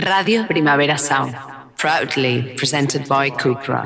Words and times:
Radio 0.00 0.46
Primavera 0.46 0.96
Sound, 0.96 1.36
proudly 1.76 2.54
presented 2.56 3.06
by 3.06 3.30
Cupra. 3.30 3.84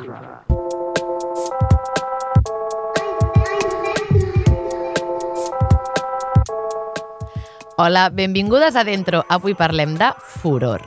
Hola, 7.77 8.11
benvingudes 8.11 8.77
a 8.77 8.85
Dentro. 8.85 9.24
Avui 9.29 9.54
parlem 9.54 9.96
de 9.96 10.14
furor. 10.21 10.82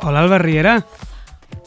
Hola, 0.00 0.20
Albert 0.20 0.42
Riera. 0.42 0.99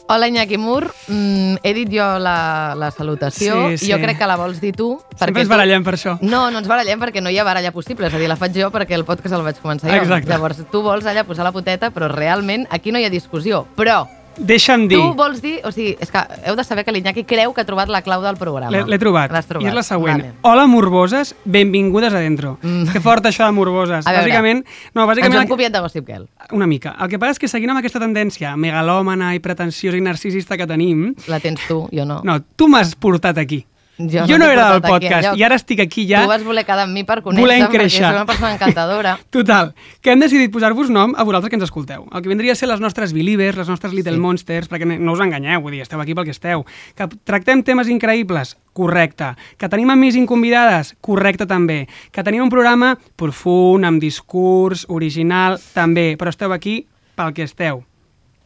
Hola, 0.06 0.28
Iñaki 0.28 0.58
Mur. 0.58 0.92
Mm, 1.08 1.54
he 1.62 1.72
dit 1.72 1.88
jo 1.88 2.04
la, 2.18 2.74
la 2.76 2.90
salutació. 2.90 3.70
Sí, 3.70 3.78
sí. 3.86 3.90
Jo 3.92 3.96
crec 4.02 4.18
que 4.18 4.26
la 4.28 4.36
vols 4.36 4.60
dir 4.60 4.74
tu. 4.76 4.98
Sempre 5.16 5.40
ens 5.40 5.48
tu- 5.48 5.54
barallem 5.54 5.82
per 5.86 5.94
això. 5.96 6.18
No, 6.20 6.50
no 6.52 6.60
ens 6.60 6.68
barallem 6.68 7.00
perquè 7.00 7.22
no 7.24 7.30
hi 7.32 7.38
ha 7.38 7.44
baralla 7.44 7.72
possible. 7.72 8.06
És 8.10 8.14
a 8.14 8.18
dir, 8.20 8.28
la 8.28 8.36
faig 8.36 8.52
jo 8.54 8.68
perquè 8.74 8.92
el 8.98 9.06
podcast 9.08 9.34
el 9.34 9.42
vaig 9.46 9.56
començar 9.62 9.88
jo. 9.88 9.96
Exacte. 10.02 10.28
Llavors, 10.28 10.60
tu 10.70 10.82
vols 10.84 11.06
allà 11.08 11.24
posar 11.24 11.44
la 11.48 11.52
poteta, 11.56 11.90
però 11.90 12.10
realment 12.12 12.66
aquí 12.70 12.92
no 12.92 13.00
hi 13.00 13.06
ha 13.08 13.10
discussió. 13.10 13.64
Però 13.78 14.02
Deixa'm 14.38 14.88
dir, 14.88 14.96
tu 14.98 15.14
vols 15.14 15.40
dir... 15.42 15.60
O 15.64 15.70
sigui, 15.72 15.96
és 16.00 16.10
que 16.10 16.20
heu 16.46 16.56
de 16.56 16.64
saber 16.64 16.84
que 16.84 16.92
l'Iñaki 16.92 17.24
creu 17.24 17.52
que 17.54 17.62
ha 17.62 17.66
trobat 17.68 17.88
la 17.88 18.02
clau 18.02 18.22
del 18.22 18.36
programa. 18.36 18.70
l'he 18.84 18.98
trobat, 18.98 19.30
L'has 19.32 19.46
trobat. 19.46 19.64
i 19.64 19.68
és 19.70 19.74
la 19.74 19.82
següent. 19.86 20.20
Vale. 20.22 20.32
Hola, 20.42 20.66
morboses, 20.66 21.34
benvingudes 21.44 22.12
a 22.12 22.18
dentro. 22.22 22.58
Mm. 22.62 22.90
Que 22.92 23.00
fort 23.00 23.24
això 23.26 23.46
de 23.46 23.52
morboses. 23.52 24.06
A 24.06 24.10
veure, 24.10 24.24
bàsicament, 24.26 24.64
no, 24.94 25.02
Ens 25.04 25.10
bàsicament 25.12 25.42
hem 25.42 25.48
copiat 25.48 25.72
de 25.72 25.80
Gossip 25.80 26.06
Girl. 26.08 26.26
una 26.52 26.66
mica. 26.66 26.96
El 27.00 27.08
que 27.08 27.18
passa 27.18 27.32
és 27.32 27.38
que 27.38 27.48
seguint 27.48 27.70
amb 27.70 27.78
aquesta 27.78 28.00
tendència 28.02 28.56
megalòmana 28.56 29.34
i 29.34 29.40
pretensiosa 29.40 29.96
i 29.96 30.00
narcisista 30.00 30.56
que 30.56 30.66
tenim, 30.66 31.14
La 31.28 31.38
tens 31.40 31.60
tu, 31.68 31.88
jo 31.92 32.04
no. 32.04 32.20
no, 32.24 32.40
tu 32.56 32.68
m'has 32.68 32.94
portat 32.96 33.38
aquí. 33.38 33.64
Jo 33.96 34.24
jo 34.26 34.38
no 34.38 34.46
no 34.46 34.50
era 34.50 34.72
del 34.72 34.80
podcast 34.82 35.36
i 35.38 35.44
ara 35.46 35.54
estic 35.54 35.78
aquí 35.84 36.02
ja 36.08 36.24
Tu 36.24 36.28
vas 36.28 36.42
voler 36.42 36.64
quedar 36.66 36.82
amb 36.82 36.92
mi 36.92 37.04
per 37.06 37.20
conèixer 37.22 37.68
perquè 37.70 37.88
soc 37.88 38.16
una 38.16 38.26
persona 38.26 38.52
encantadora. 38.56 39.12
Total, 39.30 39.72
que 40.02 40.10
hem 40.10 40.18
decidit 40.20 40.50
posar-vos 40.50 40.90
nom 40.90 41.14
a 41.16 41.22
vosaltres 41.22 41.50
que 41.50 41.56
ens 41.60 41.64
escolteu. 41.68 42.08
El 42.10 42.22
que 42.22 42.28
vindria 42.28 42.52
a 42.52 42.58
ser 42.58 42.66
les 42.68 42.80
nostres 42.82 43.12
believers, 43.14 43.56
les 43.56 43.68
nostres 43.68 43.92
little 43.94 44.14
Sí. 44.14 44.20
monsters, 44.20 44.68
perquè 44.68 44.98
no 44.98 45.12
us 45.12 45.20
enganyeu, 45.20 45.60
vull 45.62 45.72
dir, 45.76 45.82
esteu 45.82 46.00
aquí 46.00 46.14
pel 46.14 46.24
que 46.24 46.34
esteu. 46.34 46.64
Que 46.96 47.06
tractem 47.22 47.62
temes 47.62 47.86
increïbles, 47.88 48.56
correcte. 48.72 49.36
Que 49.56 49.68
tenim 49.68 49.90
amics 49.90 50.18
convidades, 50.26 50.96
correcte 51.00 51.46
també. 51.46 51.86
Que 52.10 52.24
tenim 52.24 52.42
un 52.42 52.50
programa 52.50 52.98
profund, 53.16 53.84
amb 53.84 54.00
discurs, 54.02 54.86
original, 54.88 55.60
també. 55.72 56.16
Però 56.18 56.30
esteu 56.34 56.52
aquí 56.52 56.86
pel 57.14 57.32
que 57.32 57.44
esteu, 57.46 57.84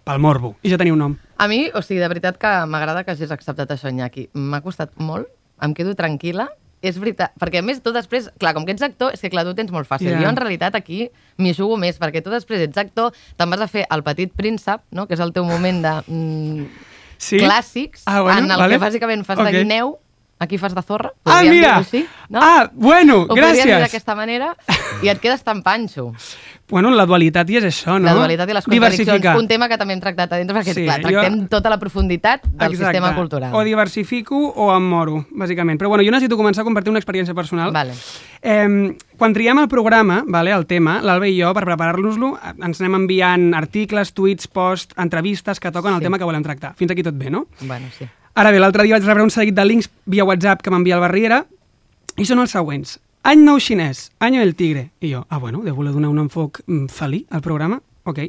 pel 0.05 0.19
morbo. 0.19 0.57
I 0.63 0.69
ja 0.71 0.77
teniu 0.77 0.97
nom. 0.97 1.17
A 1.39 1.47
mi, 1.49 1.71
o 1.73 1.81
sigui, 1.83 2.01
de 2.01 2.09
veritat 2.09 2.37
que 2.37 2.51
m'agrada 2.67 3.05
que 3.05 3.13
hagis 3.13 3.31
acceptat 3.31 3.71
això, 3.71 3.89
Iñaki. 3.89 4.29
M'ha 4.35 4.61
costat 4.61 4.91
molt, 4.99 5.29
em 5.63 5.75
quedo 5.75 5.95
tranquil·la. 5.99 6.49
És 6.81 6.95
veritat, 6.95 7.33
perquè 7.41 7.59
a 7.59 7.63
més 7.67 7.81
tu 7.83 7.91
després, 7.91 8.29
clar, 8.39 8.53
com 8.55 8.63
que 8.65 8.71
ets 8.71 8.83
actor, 8.87 9.11
és 9.13 9.19
que 9.21 9.31
clar, 9.33 9.43
tu 9.45 9.53
tens 9.59 9.73
molt 9.75 9.89
fàcil. 9.89 10.13
Ja. 10.13 10.21
Jo 10.23 10.29
en 10.31 10.37
realitat 10.39 10.77
aquí 10.79 11.09
m'hi 11.37 11.51
jugo 11.53 11.77
més, 11.77 11.99
perquè 11.99 12.23
tu 12.23 12.31
després 12.31 12.61
ets 12.69 12.79
actor, 12.79 13.11
te'n 13.37 13.51
vas 13.51 13.61
a 13.61 13.67
fer 13.67 13.85
El 13.91 14.05
petit 14.07 14.31
príncep, 14.33 14.85
no? 14.95 15.09
que 15.09 15.15
és 15.15 15.21
el 15.21 15.33
teu 15.35 15.43
moment 15.45 15.83
de 15.83 15.95
mm, 16.07 16.67
Sí? 17.19 17.41
clàssics, 17.43 18.05
Ah, 18.07 18.21
bueno, 18.21 18.45
en 18.45 18.51
el 18.53 18.57
vale. 18.61 18.77
que 18.79 18.85
bàsicament 18.85 19.25
fas 19.27 19.41
Ok. 19.41 19.47
de 19.51 19.59
guineu, 19.59 19.99
aquí 20.39 20.59
fas 20.59 20.75
de 20.75 20.83
zorra. 20.83 21.13
Ah, 21.25 21.43
mira! 21.43 21.77
Així, 21.79 22.05
no? 22.29 22.41
Ah, 22.43 22.71
bueno, 22.73 23.23
Ho 23.29 23.35
dir 23.35 23.43
gràcies. 23.43 23.79
d'aquesta 23.81 24.15
manera 24.15 24.55
i 25.03 25.09
et 25.09 25.19
quedes 25.21 25.43
tan 25.43 25.63
panxo. 25.63 26.13
Bueno, 26.69 26.91
la 26.93 27.07
dualitat 27.09 27.49
i 27.49 27.57
és 27.57 27.65
això, 27.65 27.95
no? 27.97 28.05
La 28.05 28.13
dualitat 28.13 28.51
i 28.51 28.53
les 28.53 28.65
contradiccions. 28.67 29.39
Un 29.41 29.49
tema 29.49 29.69
que 29.71 29.79
també 29.81 29.95
hem 29.95 30.01
tractat 30.03 30.35
a 30.35 30.37
dintre, 30.37 30.55
perquè 30.59 30.75
Sí, 30.75 30.85
clar, 30.85 31.01
jo- 31.01 31.09
tractem 31.09 31.49
tota 31.49 31.71
la 31.71 31.79
profunditat 31.79 32.45
del 32.45 32.77
sistema 32.77 33.15
cultural. 33.17 33.55
O 33.55 33.63
diversifico 33.65 34.37
o 34.55 34.69
em 34.77 34.83
moro, 34.85 35.25
bàsicament. 35.31 35.79
Però 35.81 35.89
bueno, 35.89 36.05
jo 36.05 36.11
necessito 36.13 36.37
començar 36.37 36.61
a 36.61 36.65
compartir 36.69 36.91
una 36.91 37.01
experiència 37.01 37.35
personal. 37.35 37.73
Vale. 37.73 37.95
Eh, 38.43 38.97
quan 39.17 39.33
triem 39.33 39.59
el 39.59 39.69
programa, 39.69 40.23
vale, 40.27 40.53
el 40.53 40.67
tema, 40.67 41.01
l'Alba 41.03 41.27
i 41.27 41.41
jo, 41.41 41.55
per 41.55 41.65
preparar-nos-lo, 41.65 42.35
ens 42.63 42.81
anem 42.83 42.95
enviant 43.01 43.55
articles, 43.55 44.13
tuits, 44.13 44.47
posts, 44.47 44.95
entrevistes 44.99 45.59
que 45.61 45.73
toquen 45.73 45.95
el 45.95 46.01
Sí. 46.01 46.05
tema 46.05 46.19
que 46.19 46.25
volem 46.25 46.43
tractar. 46.43 46.75
Fins 46.77 46.91
aquí 46.93 47.03
tot 47.03 47.17
bé, 47.17 47.31
no? 47.31 47.47
Bueno, 47.63 47.87
sí. 47.99 48.05
Ara 48.39 48.53
bé, 48.55 48.61
l'altre 48.63 48.85
dia 48.87 48.95
vaig 48.95 49.07
rebre 49.09 49.25
un 49.27 49.33
seguit 49.35 49.57
de 49.57 49.65
links 49.67 49.89
via 50.07 50.23
WhatsApp 50.23 50.61
que 50.63 50.71
m'envia 50.71 50.95
el 50.95 51.03
Barriera 51.03 51.41
i 52.15 52.27
són 52.29 52.39
els 52.39 52.53
següents. 52.55 52.93
Any 53.27 53.41
nou 53.43 53.59
xinès, 53.59 54.13
Año 54.23 54.39
del 54.39 54.55
Tigre. 54.55 54.93
I 55.03 55.11
jo, 55.11 55.25
ah, 55.27 55.41
bueno, 55.43 55.65
deu 55.65 55.75
voler 55.75 55.91
donar 55.91 56.13
un 56.13 56.21
enfoc 56.23 56.61
mm, 56.65 56.87
felí 56.87 57.25
al 57.35 57.43
programa. 57.43 57.81
Ok. 58.07 58.21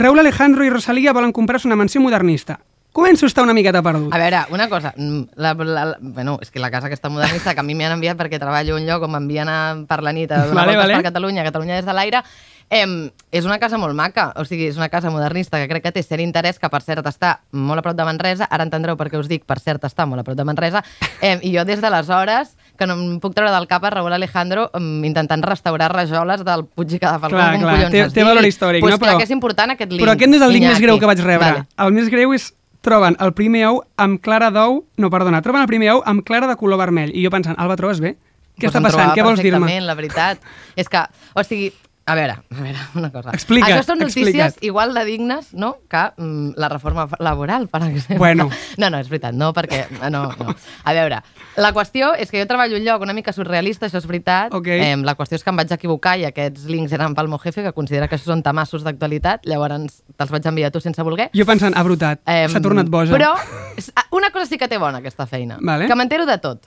Raúl 0.00 0.22
Alejandro 0.22 0.64
i 0.64 0.70
Rosalía 0.72 1.12
volen 1.12 1.36
comprar-se 1.36 1.68
una 1.68 1.76
mansió 1.76 2.00
modernista. 2.00 2.56
Començo 2.96 3.26
a 3.26 3.28
estar 3.28 3.44
una 3.44 3.52
miqueta 3.52 3.82
perdut. 3.84 4.14
A 4.14 4.22
veure, 4.22 4.40
una 4.54 4.70
cosa, 4.72 4.94
mm, 4.96 5.36
la, 5.36 5.52
la, 5.52 5.84
la, 5.90 5.98
bueno, 6.00 6.38
és 6.40 6.48
que 6.50 6.62
la 6.62 6.70
casa 6.72 6.88
aquesta 6.88 7.12
modernista 7.12 7.52
que 7.52 7.60
a 7.60 7.68
mi 7.68 7.76
m'han 7.76 7.98
enviat 7.98 8.16
perquè 8.16 8.40
treballo 8.40 8.78
un 8.80 8.88
lloc 8.88 9.04
on 9.04 9.12
m'envien 9.12 9.84
per 9.90 10.00
la 10.00 10.16
nit 10.16 10.32
a 10.32 10.46
donar 10.46 10.62
Vale, 10.62 10.78
voltes 10.78 10.86
vale. 10.86 10.96
per 11.02 11.10
Catalunya, 11.10 11.44
Catalunya 11.44 11.82
des 11.82 11.84
de 11.84 11.92
l'aire, 11.92 12.24
eh, 12.70 13.10
és 13.30 13.44
una 13.44 13.58
casa 13.58 13.78
molt 13.78 13.94
maca, 13.94 14.32
o 14.36 14.44
sigui, 14.44 14.66
és 14.70 14.76
una 14.76 14.88
casa 14.88 15.10
modernista 15.10 15.58
que 15.60 15.68
crec 15.68 15.82
que 15.84 15.92
té 15.92 16.02
cert 16.02 16.22
interès, 16.22 16.58
que 16.58 16.68
per 16.70 16.80
cert 16.82 17.06
està 17.06 17.38
molt 17.52 17.78
a 17.78 17.82
prop 17.82 17.96
de 17.96 18.04
Manresa, 18.04 18.48
ara 18.50 18.64
entendreu 18.66 18.96
per 18.96 19.08
què 19.10 19.18
us 19.18 19.28
dic 19.28 19.44
per 19.46 19.58
cert 19.60 19.84
està 19.84 20.06
molt 20.06 20.20
a 20.20 20.24
prop 20.24 20.36
de 20.38 20.44
Manresa, 20.44 20.82
eh, 21.20 21.38
i 21.42 21.52
jo 21.56 21.64
des 21.64 21.80
d'aleshores 21.80 22.56
que 22.76 22.86
no 22.86 22.94
em 22.94 23.20
puc 23.20 23.34
treure 23.34 23.52
del 23.54 23.68
cap 23.70 23.84
a 23.84 23.90
Raúl 23.90 24.12
Alejandro 24.12 24.70
mm, 24.74 25.04
intentant 25.04 25.42
restaurar 25.46 25.92
rajoles 25.92 26.44
del 26.44 26.64
Puig 26.66 26.92
i 26.96 26.98
Cadafalcó. 26.98 27.36
Clar, 27.36 27.52
com 27.54 27.62
clar, 27.62 27.76
collons 27.76 27.92
té- 27.92 28.10
té 28.14 28.24
valor 28.24 28.44
històric, 28.48 28.80
pues 28.82 28.92
no? 28.94 28.98
clar 28.98 29.12
Però- 29.12 29.18
que 29.18 29.24
és 29.24 29.30
important 29.30 29.70
aquest 29.76 29.92
link. 29.92 30.02
Però 30.02 30.12
aquest 30.16 30.30
no 30.30 30.36
és 30.36 30.42
el 30.42 30.52
link 30.52 30.66
més 30.66 30.80
greu 30.80 30.98
que 30.98 31.06
vaig 31.06 31.20
rebre. 31.22 31.52
Vale. 31.52 31.66
El 31.78 31.92
més 31.92 32.08
greu 32.10 32.32
és 32.34 32.52
troben 32.84 33.16
el 33.20 33.32
primer 33.32 33.66
ou 33.70 33.78
amb 33.96 34.20
clara 34.20 34.50
d'ou... 34.52 34.82
No, 35.00 35.08
perdona, 35.08 35.40
troben 35.40 35.62
el 35.62 35.68
primer 35.70 35.92
ou 35.94 36.02
amb 36.04 36.24
clara 36.26 36.46
de 36.50 36.56
color 36.60 36.76
vermell. 36.78 37.14
I 37.16 37.22
jo 37.24 37.30
pensant, 37.32 37.56
Alba, 37.58 37.76
trobes 37.80 38.00
bé? 38.02 38.16
Què 38.58 38.68
Pues 38.68 38.74
està 38.74 38.78
em 38.82 38.84
passant? 38.84 39.14
Què 39.16 39.22
vols 39.24 39.40
dir-me? 39.40 39.80
la 39.80 39.94
veritat. 39.94 40.38
És 40.76 40.88
que, 40.88 41.00
o 41.34 41.42
sigui, 41.42 41.72
a 42.06 42.14
veure, 42.14 42.32
a 42.32 42.60
veure, 42.60 42.78
una 43.00 43.10
cosa. 43.10 43.30
Explica't, 43.32 43.72
Això 43.78 43.84
són 43.86 43.98
notícies 44.02 44.28
explica't. 44.28 44.64
igual 44.66 44.92
de 44.94 45.04
dignes, 45.06 45.54
no?, 45.54 45.78
que 45.88 46.02
mm, 46.18 46.50
la 46.60 46.68
reforma 46.68 47.06
laboral, 47.18 47.68
per 47.68 47.82
exemple. 47.86 48.18
Bueno. 48.18 48.50
No, 48.76 48.90
no, 48.90 48.98
és 48.98 49.08
veritat, 49.08 49.32
no, 49.32 49.52
perquè... 49.54 49.86
No, 50.10 50.26
no. 50.36 50.54
A 50.84 50.92
veure, 50.92 51.22
la 51.56 51.70
qüestió 51.72 52.10
és 52.18 52.28
que 52.30 52.40
jo 52.42 52.46
treballo 52.50 52.76
un 52.76 52.84
lloc 52.84 53.00
una 53.06 53.14
mica 53.16 53.32
surrealista, 53.32 53.86
això 53.86 53.98
és 54.02 54.06
veritat. 54.10 54.52
Ok. 54.52 54.66
Eh, 54.68 54.96
la 55.00 55.14
qüestió 55.16 55.38
és 55.38 55.44
que 55.46 55.50
em 55.54 55.56
vaig 55.62 55.72
equivocar 55.72 56.16
i 56.20 56.26
aquests 56.28 56.66
links 56.68 56.92
eren 56.92 57.14
pel 57.14 57.28
meu 57.32 57.38
jefe, 57.38 57.62
que 57.64 57.72
considera 57.72 58.08
que 58.10 58.18
això 58.18 58.28
són 58.32 58.42
tamassos 58.44 58.84
d'actualitat, 58.84 59.46
llavors 59.48 60.02
te'ls 60.18 60.30
vaig 60.34 60.46
enviar 60.50 60.68
a 60.68 60.74
tu 60.74 60.82
sense 60.84 61.00
voler. 61.06 61.30
Jo 61.32 61.46
pensant, 61.48 61.72
ha 61.78 61.82
brotat, 61.86 62.20
Em, 62.26 62.50
s'ha 62.52 62.60
tornat 62.60 62.90
boja. 62.92 63.14
Però 63.14 63.32
s- 63.78 63.92
una 64.12 64.30
cosa 64.34 64.46
sí 64.50 64.58
que 64.58 64.68
té 64.68 64.76
bona, 64.78 64.98
aquesta 65.00 65.24
feina. 65.30 65.56
Vale. 65.62 65.86
Que 65.88 65.94
m'entero 65.96 66.26
de 66.26 66.36
tot. 66.42 66.66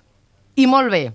I 0.55 0.65
molt 0.65 0.89
bé. 0.89 1.11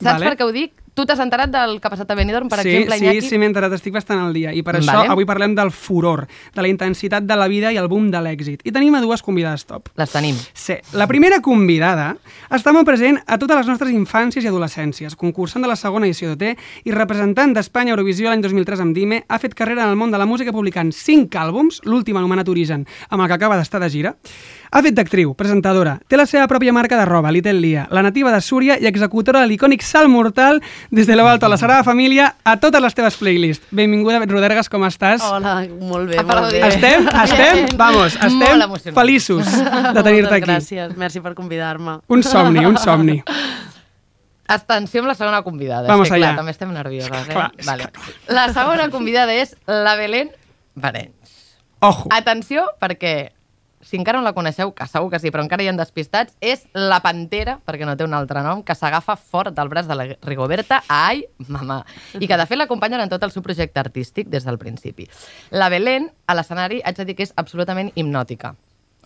Saps 0.00 0.14
Vale. 0.16 0.30
per 0.30 0.38
què 0.38 0.46
ho 0.48 0.52
dic? 0.54 0.72
Tu 1.00 1.06
t'has 1.08 1.20
enterat 1.22 1.48
del 1.48 1.78
que 1.80 1.88
ha 1.88 1.90
passat 1.94 2.10
a 2.12 2.14
Benidorm, 2.18 2.50
per 2.52 2.58
sí, 2.60 2.68
exemple, 2.68 2.98
sí, 2.98 3.04
Iñaki? 3.06 3.20
sí, 3.24 3.38
m'he 3.40 3.46
enterat, 3.48 3.72
estic 3.72 3.94
bastant 3.94 4.18
al 4.20 4.34
dia. 4.36 4.50
I 4.52 4.60
per 4.60 4.74
això 4.76 4.98
Vale. 4.98 5.14
avui 5.14 5.24
parlem 5.24 5.54
del 5.56 5.70
furor, 5.72 6.26
de 6.52 6.60
la 6.60 6.68
intensitat 6.68 7.24
de 7.24 7.38
la 7.40 7.46
vida 7.48 7.70
i 7.72 7.78
el 7.80 7.88
boom 7.88 8.10
de 8.12 8.20
l'èxit. 8.20 8.60
I 8.68 8.74
tenim 8.76 8.98
a 8.98 9.00
dues 9.00 9.22
convidades 9.24 9.64
top. 9.64 9.88
Les 9.96 10.12
tenim. 10.12 10.36
Sí, 10.52 10.76
la 10.92 11.06
primera 11.08 11.40
convidada 11.40 12.18
està 12.52 12.74
molt 12.76 12.84
present 12.84 13.16
a 13.24 13.38
totes 13.40 13.62
les 13.62 13.72
nostres 13.72 13.94
infàncies 13.96 14.44
i 14.44 14.52
adolescències, 14.52 15.16
concursant 15.16 15.64
de 15.64 15.72
la 15.72 15.78
segona 15.80 16.04
edició 16.04 16.34
d'OT 16.34 16.52
i 16.84 16.92
representant 16.92 17.56
d'Espanya 17.56 17.96
Eurovisió 17.96 18.28
l'any 18.28 18.44
2003 18.44 18.84
amb 18.84 18.94
Dime, 18.94 19.24
ha 19.26 19.40
fet 19.40 19.56
carrera 19.56 19.86
en 19.86 19.94
el 19.94 19.96
món 19.96 20.12
de 20.12 20.20
la 20.20 20.28
música 20.28 20.52
publicant 20.52 20.92
cinc 20.92 21.32
àlbums, 21.32 21.80
l'últim 21.88 22.20
anomenat 22.20 22.52
Origen, 22.52 22.84
amb 23.08 23.22
el 23.22 23.28
que 23.28 23.40
acaba 23.40 23.56
d'estar 23.56 23.80
de 23.80 23.88
gira. 23.88 24.18
Ha 24.70 24.84
fet 24.86 24.94
d'actriu, 24.94 25.32
presentadora, 25.34 25.96
té 26.06 26.14
la 26.14 26.28
seva 26.30 26.44
pròpia 26.46 26.70
marca 26.70 26.94
de 26.94 27.02
roba, 27.08 27.32
Little 27.34 27.58
Lia, 27.58 27.88
la 27.90 28.04
nativa 28.06 28.30
de 28.30 28.38
Súria 28.40 28.76
i 28.78 28.86
executora 28.86 29.40
de 29.42 29.48
l'icònic 29.50 29.82
Salt 29.82 30.06
Mortal 30.08 30.60
des 30.94 31.08
de 31.08 31.16
lo 31.18 31.24
alto 31.26 31.46
a 31.46 31.48
la 31.50 31.56
Sagrada 31.58 31.82
Família 31.82 32.36
a 32.46 32.54
totes 32.62 32.78
les 32.84 32.94
teves 32.94 33.16
playlists. 33.18 33.66
Benvinguda, 33.74 34.20
Bet 34.22 34.30
Rodergas, 34.30 34.68
com 34.70 34.84
estàs? 34.86 35.24
Hola, 35.26 35.56
molt 35.80 36.12
bé, 36.12 36.22
molt 36.22 36.52
bé. 36.54 36.60
Estem, 36.68 37.08
estem, 37.24 37.64
vamos, 37.80 38.14
estem 38.14 38.94
feliços 38.94 39.50
de 39.50 40.04
tenir-te 40.06 40.30
Moltes 40.30 40.36
aquí. 40.38 40.46
gràcies, 40.52 40.94
merci 41.02 41.24
per 41.24 41.34
convidar-me. 41.34 41.98
Un 42.06 42.22
somni, 42.22 42.62
un 42.64 42.78
somni. 42.78 43.18
Atenció 44.46 45.02
amb 45.02 45.10
la 45.10 45.18
segona 45.18 45.42
convidada. 45.42 45.90
Vamos 45.90 46.06
és 46.06 46.14
que, 46.14 46.22
clar, 46.22 46.36
també 46.38 46.54
estem 46.54 46.70
nervioses, 46.74 47.26
eh? 47.26 47.34
Clar, 47.34 47.50
vale. 47.66 47.90
La 48.30 48.46
segona 48.54 48.86
convidada 48.94 49.34
és 49.34 49.56
la 49.66 49.96
Belén 49.98 50.30
Barenys. 50.78 51.36
Ojo. 51.82 52.06
Atenció, 52.14 52.68
perquè 52.78 53.32
si 53.80 53.96
encara 53.96 54.20
no 54.20 54.24
la 54.24 54.34
coneixeu, 54.36 54.74
que 54.76 54.86
segur 54.86 55.10
que 55.12 55.20
sí, 55.22 55.32
però 55.32 55.44
encara 55.44 55.64
hi 55.64 55.70
ha 55.70 55.74
despistats, 55.78 56.36
és 56.40 56.66
la 56.76 57.00
Pantera, 57.04 57.58
perquè 57.66 57.88
no 57.88 57.96
té 57.96 58.04
un 58.04 58.14
altre 58.16 58.44
nom, 58.44 58.62
que 58.66 58.76
s'agafa 58.76 59.16
fort 59.16 59.56
del 59.56 59.72
braç 59.72 59.88
de 59.88 59.96
la 59.96 60.08
Rigoberta, 60.26 60.82
ai, 60.88 61.24
mamà, 61.48 61.80
i 62.20 62.28
que 62.28 62.38
de 62.40 62.46
fet 62.46 62.60
l'acompanyen 62.60 63.06
en 63.06 63.12
tot 63.12 63.24
el 63.24 63.32
seu 63.34 63.44
projecte 63.46 63.80
artístic 63.80 64.28
des 64.28 64.44
del 64.44 64.60
principi. 64.60 65.08
La 65.50 65.70
Belén, 65.72 66.10
a 66.26 66.36
l'escenari, 66.36 66.82
haig 66.84 67.00
de 67.00 67.08
dir 67.08 67.16
que 67.16 67.28
és 67.28 67.36
absolutament 67.40 67.92
hipnòtica. 67.94 68.54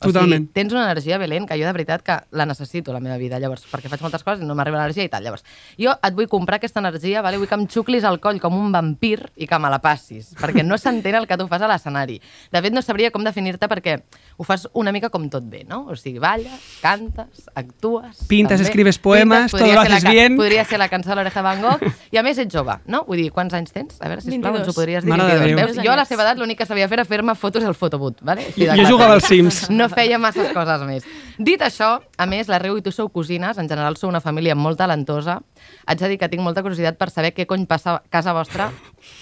Totalment. 0.04 0.44
O 0.44 0.46
sigui, 0.46 0.54
tens 0.56 0.74
una 0.74 0.84
energia, 0.86 1.18
Belén, 1.18 1.46
que 1.48 1.58
jo 1.58 1.66
de 1.66 1.72
veritat 1.72 2.04
que 2.04 2.18
la 2.32 2.46
necessito 2.46 2.92
a 2.92 2.94
la 2.94 3.00
meva 3.04 3.16
vida, 3.20 3.38
llavors, 3.42 3.64
perquè 3.70 3.90
faig 3.92 4.02
moltes 4.04 4.24
coses 4.26 4.44
i 4.44 4.48
no 4.48 4.56
m'arriba 4.56 4.80
l'energia 4.80 5.06
i 5.06 5.10
tal. 5.12 5.24
Llavors, 5.24 5.44
jo 5.80 5.94
et 5.94 6.16
vull 6.16 6.28
comprar 6.28 6.60
aquesta 6.60 6.82
energia, 6.82 7.22
vale? 7.22 7.38
vull 7.38 7.48
que 7.48 7.58
em 7.58 7.66
xuclis 7.70 8.04
al 8.04 8.20
coll 8.22 8.40
com 8.42 8.56
un 8.58 8.72
vampir 8.74 9.30
i 9.36 9.48
que 9.50 9.58
me 9.58 9.70
la 9.72 9.80
passis, 9.84 10.32
perquè 10.40 10.64
no 10.64 10.78
s'entén 10.78 11.18
el 11.18 11.28
que 11.30 11.38
tu 11.40 11.48
fas 11.50 11.62
a 11.62 11.70
l'escenari. 11.70 12.20
De 12.52 12.62
fet, 12.62 12.74
no 12.74 12.82
sabria 12.82 13.10
com 13.14 13.24
definir-te 13.24 13.68
perquè 13.70 13.98
ho 14.36 14.44
fas 14.46 14.68
una 14.72 14.92
mica 14.92 15.10
com 15.10 15.28
tot 15.30 15.44
bé, 15.46 15.64
no? 15.68 15.84
O 15.90 15.96
sigui, 15.96 16.18
balles, 16.22 16.54
cantes, 16.82 17.46
actues... 17.54 18.24
Pintes, 18.28 18.58
també. 18.58 18.68
escribes 18.68 18.98
poemes, 18.98 19.50
todo 19.52 19.60
podria 19.60 19.74
lo 19.74 19.80
haces 19.82 20.04
bien. 20.08 20.36
Podria 20.36 20.64
ser 20.64 20.78
la 20.78 20.88
cançó 20.88 21.10
de 21.10 21.20
l'Oreja 21.20 21.42
Van 21.44 21.62
Gogh, 21.62 21.84
i 22.10 22.18
a 22.18 22.24
més 22.26 22.38
ets 22.42 22.52
jove, 22.54 22.76
no? 22.90 23.04
Vull 23.08 23.22
dir, 23.22 23.30
quants 23.34 23.54
anys 23.54 23.74
tens? 23.74 24.00
A 24.00 24.10
veure, 24.10 24.22
sisplau, 24.24 24.54
22. 24.54 24.60
ens 24.60 24.70
ho 24.70 24.76
podries 24.76 25.04
dir. 25.04 25.12
Mare 25.12 25.28
de 25.28 25.38
22. 25.38 25.54
Déu. 25.54 25.66
Veus? 25.74 25.86
Jo 25.86 25.94
a 25.94 25.98
la 26.00 26.06
seva 26.08 26.26
edat 26.26 26.40
l'únic 26.40 26.58
que 26.60 26.66
sabia 26.68 26.88
fer 26.90 26.98
era 26.98 27.06
fer-me 27.08 27.34
fotos 27.38 27.64
al 27.64 27.76
fotobut, 27.78 28.20
vale? 28.22 28.46
De 28.56 28.70
Jo 28.80 28.88
jugava 28.88 29.18
als 29.18 29.28
Sims. 29.30 29.64
No 29.70 29.88
feia 29.98 30.18
masses 30.18 30.52
coses 30.54 30.82
més. 30.88 31.04
Dit 31.38 31.62
això, 31.62 32.00
a 32.18 32.26
més, 32.26 32.48
la 32.48 32.58
Reu 32.62 32.76
i 32.78 32.82
tu 32.82 32.92
sou 32.94 33.08
cosines, 33.12 33.58
en 33.58 33.68
general 33.68 33.96
sou 33.96 34.08
una 34.10 34.20
família 34.20 34.54
molt 34.54 34.78
talentosa. 34.78 35.40
Haig 35.86 35.98
de 36.00 36.08
dir 36.12 36.18
que 36.18 36.28
tinc 36.28 36.42
molta 36.42 36.62
curiositat 36.62 36.98
per 36.98 37.10
saber 37.10 37.32
què 37.34 37.46
cony 37.46 37.66
passa 37.66 37.96
a 37.98 38.02
casa 38.10 38.32
vostra, 38.36 38.70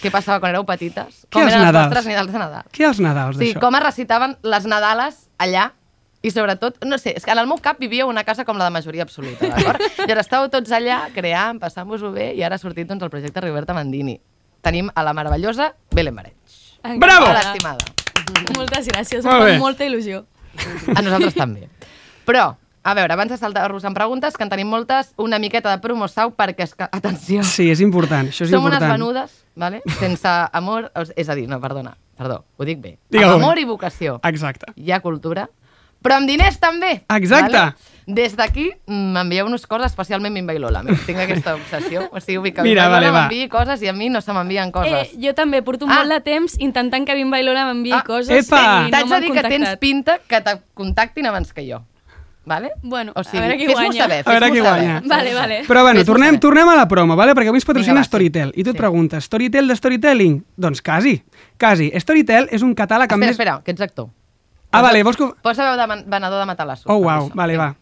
què 0.03 0.11
passava 0.11 0.41
quan 0.41 0.53
éreu 0.55 0.65
petites, 0.69 1.27
com 1.33 1.43
eren 1.43 1.61
els 1.61 1.69
Nadals? 1.71 1.87
vostres 1.93 2.07
Nadals 2.11 2.33
de 2.33 2.39
Nadal. 2.43 2.67
Què 2.73 2.89
els 2.89 3.01
Nadals, 3.01 3.37
Sí, 3.39 3.53
d'això? 3.53 3.61
com 3.61 3.79
es 3.79 3.83
recitaven 3.87 4.37
les 4.43 4.67
Nadales 4.67 5.23
allà 5.39 5.71
i 6.23 6.31
sobretot, 6.31 6.77
no 6.87 6.99
sé, 7.03 7.17
és 7.19 7.25
que 7.27 7.33
en 7.35 7.39
el 7.43 7.49
meu 7.51 7.59
cap 7.59 7.81
vivia 7.83 8.07
una 8.07 8.23
casa 8.23 8.45
com 8.47 8.57
la 8.57 8.69
de 8.69 8.71
majoria 8.77 9.03
absoluta, 9.03 9.49
d'acord? 9.49 9.83
I 10.07 10.13
ara 10.13 10.23
estàveu 10.23 10.47
tots 10.53 10.71
allà 10.71 11.09
creant, 11.15 11.59
passant-vos-ho 11.59 12.13
bé 12.15 12.29
i 12.39 12.45
ara 12.47 12.55
ha 12.55 12.63
sortit 12.63 12.87
doncs, 12.87 13.03
el 13.03 13.11
projecte 13.11 13.43
Roberta 13.43 13.75
Mandini. 13.75 14.21
Tenim 14.63 14.93
a 14.95 15.03
la 15.03 15.13
meravellosa 15.19 15.73
Belén 15.91 16.15
Mareig. 16.15 16.37
Bravo! 17.03 17.27
Hola, 17.27 17.41
estimada. 17.51 17.91
Moltes 18.55 18.87
gràcies, 18.87 19.25
Molt 19.27 19.43
fa 19.51 19.59
molta 19.59 19.85
il·lusió. 19.87 20.23
A 20.97 21.03
nosaltres 21.03 21.35
també. 21.35 21.69
Però, 22.27 22.57
a 22.83 22.95
veure, 22.99 23.15
abans 23.15 23.31
de 23.31 23.39
saltar-vos 23.39 23.85
en 23.85 23.95
preguntes, 23.95 24.37
que 24.37 24.43
en 24.47 24.51
tenim 24.51 24.69
moltes, 24.71 25.13
una 25.23 25.39
miqueta 25.43 25.71
de 25.71 25.81
promosau 25.83 26.33
perquè, 26.39 26.67
és 26.67 26.75
que, 26.75 26.89
atenció, 26.91 27.43
Sí, 27.47 27.69
és 27.71 27.81
important, 27.81 28.29
això 28.33 28.47
és 28.47 28.51
som 28.51 28.65
unes 28.65 28.79
important. 28.81 28.93
venudes, 28.99 29.37
vale? 29.55 29.83
sense 30.01 30.29
amor, 30.53 30.91
és 31.17 31.29
a 31.29 31.35
dir, 31.39 31.49
no, 31.49 31.61
perdona, 31.63 31.97
perdó, 32.19 32.43
ho 32.57 32.65
dic 32.69 32.81
bé, 32.83 32.97
amb 33.23 33.37
amor 33.39 33.59
i 33.59 33.65
vocació. 33.69 34.19
Exacte. 34.25 34.73
Hi 34.77 34.91
ha 34.93 35.01
cultura, 35.01 35.49
però 36.03 36.19
amb 36.19 36.27
diners 36.31 36.59
també. 36.59 37.03
Exacte. 37.09 37.53
Vale? 37.53 37.92
Des 38.07 38.35
d'aquí 38.37 38.71
mm, 38.87 39.13
m'envieu-nos 39.15 39.67
coses, 39.67 39.93
especialment 39.93 40.37
i 40.37 40.59
Lola. 40.59 40.83
Tinc 41.07 41.19
aquesta 41.19 41.55
obsessió. 41.55 42.09
O 42.13 42.21
sigui, 42.21 42.53
que 42.53 42.63
Mira, 42.63 42.89
vale, 42.89 43.13
m'enviï 43.13 43.49
coses 43.49 43.81
i 43.83 43.89
a 43.89 43.93
mi 43.93 44.09
no 44.09 44.21
se 44.21 44.33
m'envien 44.33 44.73
coses. 44.73 45.13
Eh, 45.15 45.19
jo 45.23 45.35
també 45.35 45.63
porto 45.63 45.87
Ah. 45.89 46.01
molt 46.03 46.11
de 46.11 46.21
temps 46.21 46.57
intentant 46.59 47.07
que 47.07 47.15
Bimba 47.15 47.39
i 47.41 47.45
Lola 47.45 47.65
m'enviï 47.73 47.93
Ah, 47.95 48.03
coses 48.05 48.47
epa! 48.47 48.61
i 48.89 48.91
no 48.91 48.91
T'haig 48.91 49.09
de 49.09 49.21
dir 49.21 49.33
que 49.33 49.43
tens 49.49 49.77
pinta 49.79 50.19
que 50.27 50.41
te 50.41 50.59
contactin 50.75 51.27
abans 51.27 51.53
que 51.53 51.67
jo. 51.71 51.83
Vale? 52.45 52.73
Bueno, 52.83 53.13
o 53.15 53.23
sigui, 53.23 53.39
a 53.39 53.41
veure 53.43 53.57
qui 53.57 53.67
guanya. 53.73 54.03
saber, 54.03 54.23
A 54.27 54.31
veure 54.33 54.51
qui 54.51 54.59
saber. 54.59 54.71
guanya. 54.83 55.03
Vale, 55.07 55.33
vale. 55.35 55.63
Però 55.69 55.83
bueno, 55.83 56.05
tornem, 56.05 56.27
saber. 56.31 56.41
tornem 56.41 56.69
a 56.71 56.75
la 56.75 56.89
promo, 56.89 57.15
vale? 57.15 57.35
perquè 57.35 57.49
avui 57.49 57.59
ens 57.59 57.65
patrocina 57.65 57.93
Vinga, 57.93 58.01
va, 58.01 58.05
sí. 58.05 58.09
Storytel. 58.09 58.53
I 58.57 58.65
tu 58.65 58.71
et 58.71 58.75
Sí. 58.75 58.79
preguntes, 58.79 59.25
Storytel 59.25 59.69
de 59.69 59.77
Storytelling? 59.77 60.45
Doncs 60.57 60.83
quasi, 60.83 61.23
quasi. 61.57 61.93
Storytel 62.01 62.49
és 62.51 62.63
un 62.63 62.75
catàleg 62.75 63.05
Espera, 63.07 63.17
més... 63.17 63.31
espera, 63.31 63.63
que 63.65 63.71
ets 63.71 63.81
actor. 63.81 64.09
Ah, 64.73 64.83
vale, 64.83 65.03
vols 65.05 65.17
que... 65.21 65.29
Posa 65.45 65.69
veu 65.69 65.77
de 65.77 65.87
venedor 66.09 66.41
de 66.41 66.47
matalassos. 66.49 66.87
Oh, 66.89 66.99
wow, 67.05 67.29
això. 67.29 67.35
vale, 67.39 67.57
va. 67.61 67.75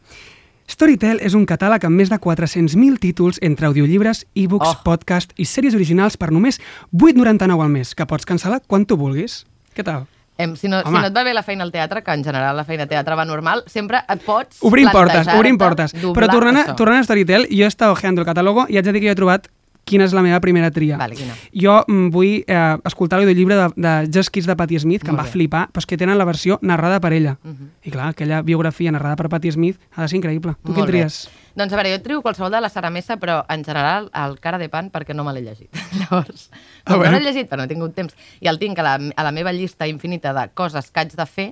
Storytel 0.71 1.19
és 1.27 1.35
un 1.35 1.45
catàleg 1.51 1.83
amb 1.87 1.99
més 1.99 2.11
de 2.13 2.19
400.000 2.23 2.99
títols 3.03 3.41
entre 3.43 3.67
audiollibres, 3.67 4.25
e-books, 4.39 4.69
Oh. 4.69 4.83
podcast 4.87 5.33
i 5.37 5.45
sèries 5.45 5.75
originals 5.75 6.17
per 6.17 6.31
només 6.31 6.61
8,99 6.95 7.63
al 7.65 7.69
mes, 7.71 7.95
que 7.95 8.07
pots 8.07 8.27
cancel·lar 8.27 8.61
quan 8.67 8.87
tu 8.87 8.97
vulguis. 8.97 9.45
Què 9.75 9.83
tal? 9.87 10.07
Em, 10.39 10.55
si, 10.57 10.69
no, 10.69 10.79
si 10.81 10.87
Home. 10.89 11.01
no 11.03 11.07
et 11.11 11.17
va 11.17 11.23
bé 11.27 11.35
la 11.35 11.43
feina 11.43 11.65
al 11.67 11.73
teatre, 11.73 12.03
que 12.03 12.13
en 12.17 12.23
general 12.25 12.57
la 12.57 12.65
feina 12.65 12.85
al 12.87 12.89
teatre 12.89 13.15
va 13.19 13.25
normal, 13.29 13.65
sempre 13.67 14.01
et 14.09 14.23
pots 14.25 14.63
Obrim 14.65 14.89
portes, 14.91 15.27
obrim 15.37 15.59
portes. 15.59 15.93
Però 15.93 16.29
tornant 16.31 16.57
a, 16.63 16.77
tornant 16.79 17.03
a 17.03 17.05
Storytel, 17.05 17.45
jo 17.51 17.67
he 17.67 17.69
estat 17.69 17.91
ojeando 17.93 18.23
el 18.23 18.27
catàlogo 18.31 18.65
i 18.71 18.79
haig 18.79 18.87
de 18.87 18.93
dir 18.95 19.03
que 19.03 19.11
jo 19.11 19.13
he 19.13 19.19
trobat 19.19 19.51
quina 19.91 20.07
és 20.07 20.15
la 20.17 20.23
meva 20.23 20.39
primera 20.41 20.71
tria. 20.71 20.97
Vale, 21.01 21.17
quina? 21.19 21.35
Jo 21.53 21.81
mm, 21.87 22.09
vull 22.15 22.45
eh, 22.47 22.77
escoltar 22.89 23.19
l'audiollibre 23.21 23.59
de, 23.59 23.67
de 23.77 23.95
Just 24.15 24.31
Kiss 24.31 24.47
de 24.47 24.55
Patti 24.57 24.79
Smith, 24.79 25.03
que 25.03 25.11
Molt 25.11 25.19
em 25.19 25.25
va 25.25 25.27
bé. 25.29 25.35
flipar, 25.35 25.67
però 25.75 25.83
és 25.83 25.91
que 25.91 25.99
tenen 26.01 26.17
la 26.19 26.25
versió 26.29 26.59
narrada 26.63 27.01
per 27.03 27.13
ella. 27.17 27.37
Mhm. 27.43 27.69
I 27.85 27.91
clar, 27.91 28.09
aquella 28.15 28.41
biografia 28.47 28.93
narrada 28.95 29.17
per 29.19 29.29
Patti 29.29 29.51
Smith 29.53 29.79
ha 29.97 30.03
de 30.03 30.09
ser 30.09 30.21
increïble. 30.23 30.55
Tu 30.63 30.73
quin 30.73 30.85
Molt 30.85 30.87
bé. 30.91 30.99
tries? 31.01 31.29
Doncs 31.57 31.73
a 31.73 31.77
veure, 31.77 31.91
jo 31.97 32.01
trio 32.03 32.23
qualsevol 32.23 32.53
de 32.55 32.61
la 32.63 32.69
Sara 32.71 32.91
Messa, 32.95 33.17
però 33.19 33.41
en 33.51 33.65
general 33.67 34.09
el 34.15 34.39
cara 34.39 34.57
de 34.57 34.69
pan 34.71 34.89
perquè 34.93 35.13
no 35.19 35.25
me 35.27 35.33
l'he 35.35 35.43
llegit. 35.43 35.69
Llavors, 35.99 36.49
Ah, 36.85 36.95
bueno. 36.97 37.11
no 37.13 37.19
l'he 37.19 37.25
llegit, 37.33 37.49
però 37.51 37.59
no 37.59 37.65
he 37.65 37.69
tingut 37.73 37.95
temps, 37.95 38.15
i 38.41 38.47
el 38.47 38.59
tinc 38.61 38.79
a 38.79 38.83
la, 38.87 38.95
a 39.17 39.25
la 39.27 39.33
meva 39.33 39.53
llista 39.53 39.89
infinita 39.91 40.33
de 40.33 40.47
coses 40.55 40.91
que 40.93 41.01
haig 41.01 41.13
de 41.19 41.27
fer, 41.27 41.49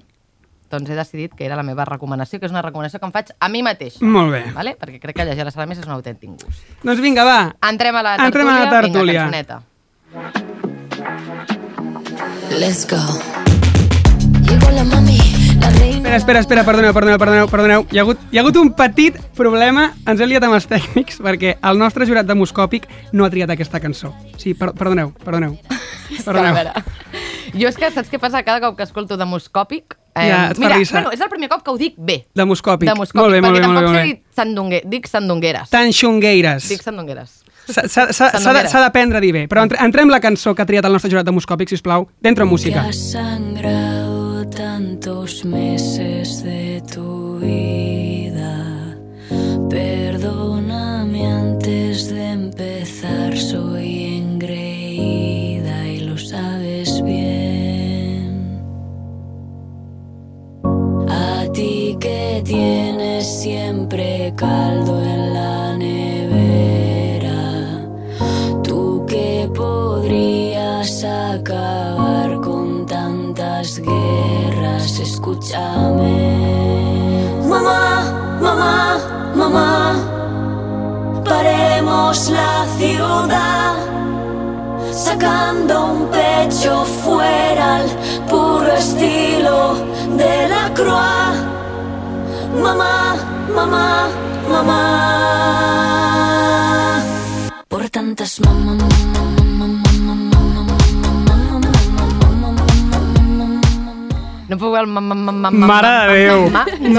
doncs 0.70 0.90
he 0.90 0.96
decidit 0.98 1.34
que 1.34 1.46
era 1.46 1.56
la 1.56 1.64
meva 1.66 1.84
recomanació, 1.88 2.38
que 2.40 2.46
és 2.46 2.52
una 2.54 2.62
recomanació 2.62 3.00
que 3.00 3.06
em 3.08 3.12
faig 3.14 3.32
a 3.38 3.48
mi 3.48 3.62
mateixa. 3.62 4.04
Molt 4.04 4.32
bé. 4.34 4.42
Vale? 4.54 4.76
Perquè 4.78 5.00
crec 5.02 5.16
que 5.16 5.24
llegir 5.28 5.44
la 5.44 5.52
Sara 5.54 5.66
Messa 5.66 5.82
és 5.84 5.88
un 5.88 5.96
autèntic 5.96 6.30
gust. 6.30 6.62
Doncs 6.84 7.00
vinga, 7.04 7.24
va. 7.24 7.40
Entrem 7.68 7.96
a 7.96 8.02
la 8.04 8.16
tertúlia. 8.16 8.28
Entrem 8.32 8.48
a 8.48 8.58
la 8.58 8.70
tertúlia. 8.70 9.26
Vinga, 9.28 9.44
cançoneta. 9.44 10.58
Let's 12.58 12.86
go. 12.88 12.98
Llegó 14.48 14.70
la 14.70 14.84
mami, 14.84 15.18
la 15.60 15.70
reina. 15.70 16.16
Espera, 16.16 16.40
espera, 16.40 16.40
espera, 16.40 16.64
perdoneu, 16.64 16.92
perdoneu, 16.94 17.18
perdoneu, 17.18 17.48
perdoneu. 17.52 17.86
Hi 17.92 17.98
ha 17.98 18.02
hagut, 18.02 18.22
hi 18.32 18.38
ha 18.38 18.40
hagut 18.40 18.56
un 18.56 18.72
petit 18.76 19.18
problema, 19.36 19.90
ens 20.08 20.20
hem 20.24 20.30
liat 20.32 20.46
amb 20.48 20.56
els 20.56 20.66
tècnics, 20.70 21.20
perquè 21.24 21.58
el 21.60 21.78
nostre 21.78 22.08
jurat 22.08 22.26
demoscòpic 22.26 22.88
no 23.12 23.26
ha 23.26 23.30
triat 23.30 23.52
aquesta 23.52 23.80
cançó. 23.84 24.14
Sí, 24.40 24.54
per, 24.56 24.72
perdoneu, 24.78 25.12
perdoneu. 25.24 25.58
Perdoneu. 26.24 26.72
jo 27.52 27.68
és 27.68 27.76
que 27.76 27.90
saps 27.92 28.08
què 28.08 28.18
passa 28.20 28.40
cada 28.42 28.62
cop 28.64 28.78
que 28.78 28.86
escolto 28.88 29.18
demoscòpic? 29.20 29.97
Ja, 30.14 30.50
et 30.50 30.56
fa 30.56 30.62
mira, 30.64 30.76
risa. 30.78 30.92
bueno, 30.98 31.12
és 31.12 31.20
el 31.20 31.28
primer 31.28 31.48
cop 31.48 31.62
que 31.62 31.70
ho 31.70 31.76
dic 31.78 31.94
bé. 31.96 32.26
Demoscòpic. 32.34 32.88
Demoscòpic, 32.88 33.20
Molt 33.20 33.32
bé, 33.32 33.40
molt 33.40 33.54
bé, 33.54 33.60
perquè 33.60 33.68
molt 33.68 33.78
bé. 33.78 33.84
tampoc 33.86 33.94
Molt 33.94 34.08
sé 34.08 34.22
sandungue, 34.42 34.82
dic 34.84 35.06
sandungueres. 35.06 35.70
Tan 35.70 35.92
xungueires. 35.92 36.68
Dic 36.68 36.82
sandungueres. 36.82 37.44
S'ha 37.68 38.80
d'aprendre 38.80 39.18
a 39.18 39.20
dir 39.20 39.32
bé. 39.32 39.46
Però 39.46 39.62
entre, 39.62 39.78
entrem 39.84 40.08
la 40.08 40.20
cançó 40.20 40.54
que 40.54 40.62
ha 40.62 40.66
triat 40.66 40.84
el 40.88 40.92
nostre 40.92 41.10
jurat 41.10 41.26
demoscòpic, 41.26 41.68
sisplau, 41.68 42.08
dentro 42.20 42.44
en 42.44 42.50
música. 42.50 42.80
Has 42.88 43.12
sangrado 43.12 44.48
tantos 44.48 45.44
meses 45.44 46.42
de 46.42 46.82
tu 46.92 47.38
vida. 47.38 48.96
Perdóname 49.68 51.26
antes 51.26 52.08
de 52.10 52.24
empezar, 52.32 53.36
soy 53.36 53.87
que 61.98 62.42
tienes 62.44 63.26
siempre 63.40 64.32
caldo 64.36 65.02
en 65.02 65.34
la 65.34 65.76
nevera, 65.76 67.32
tú 68.62 69.04
que 69.06 69.50
podrías 69.54 71.04
acabar 71.04 72.40
con 72.40 72.86
tantas 72.86 73.80
guerras, 73.80 74.98
escúchame. 75.00 76.18
Mamá, 77.48 78.38
mamá, 78.40 79.32
mamá, 79.34 81.22
paremos 81.24 82.30
la 82.30 82.66
ciudad 82.78 83.74
sacando 84.92 85.92
un 85.92 86.06
pecho 86.08 86.84
fuera 86.84 87.76
al 87.76 87.86
puro 88.28 88.72
estilo 88.72 89.74
de 90.16 90.48
la 90.48 90.72
croix. 90.74 91.47
Mamá, 92.54 93.16
mamá, 93.54 94.08
mamá. 94.48 94.80
Por 97.68 97.88
tantas 97.90 98.40
mamá, 98.40 98.72
mamá, 98.74 99.22
mamá, 99.58 99.87
No 104.48 104.56
puc 104.56 104.70
veure 104.72 104.86
el 104.86 104.88
mam, 104.88 105.04
mam, 105.04 105.18
mam, 105.26 105.40
mam, 105.44 105.56
Mare 105.68 105.88
de 106.08 106.14
Déu. 106.24 106.44
No 106.48 106.50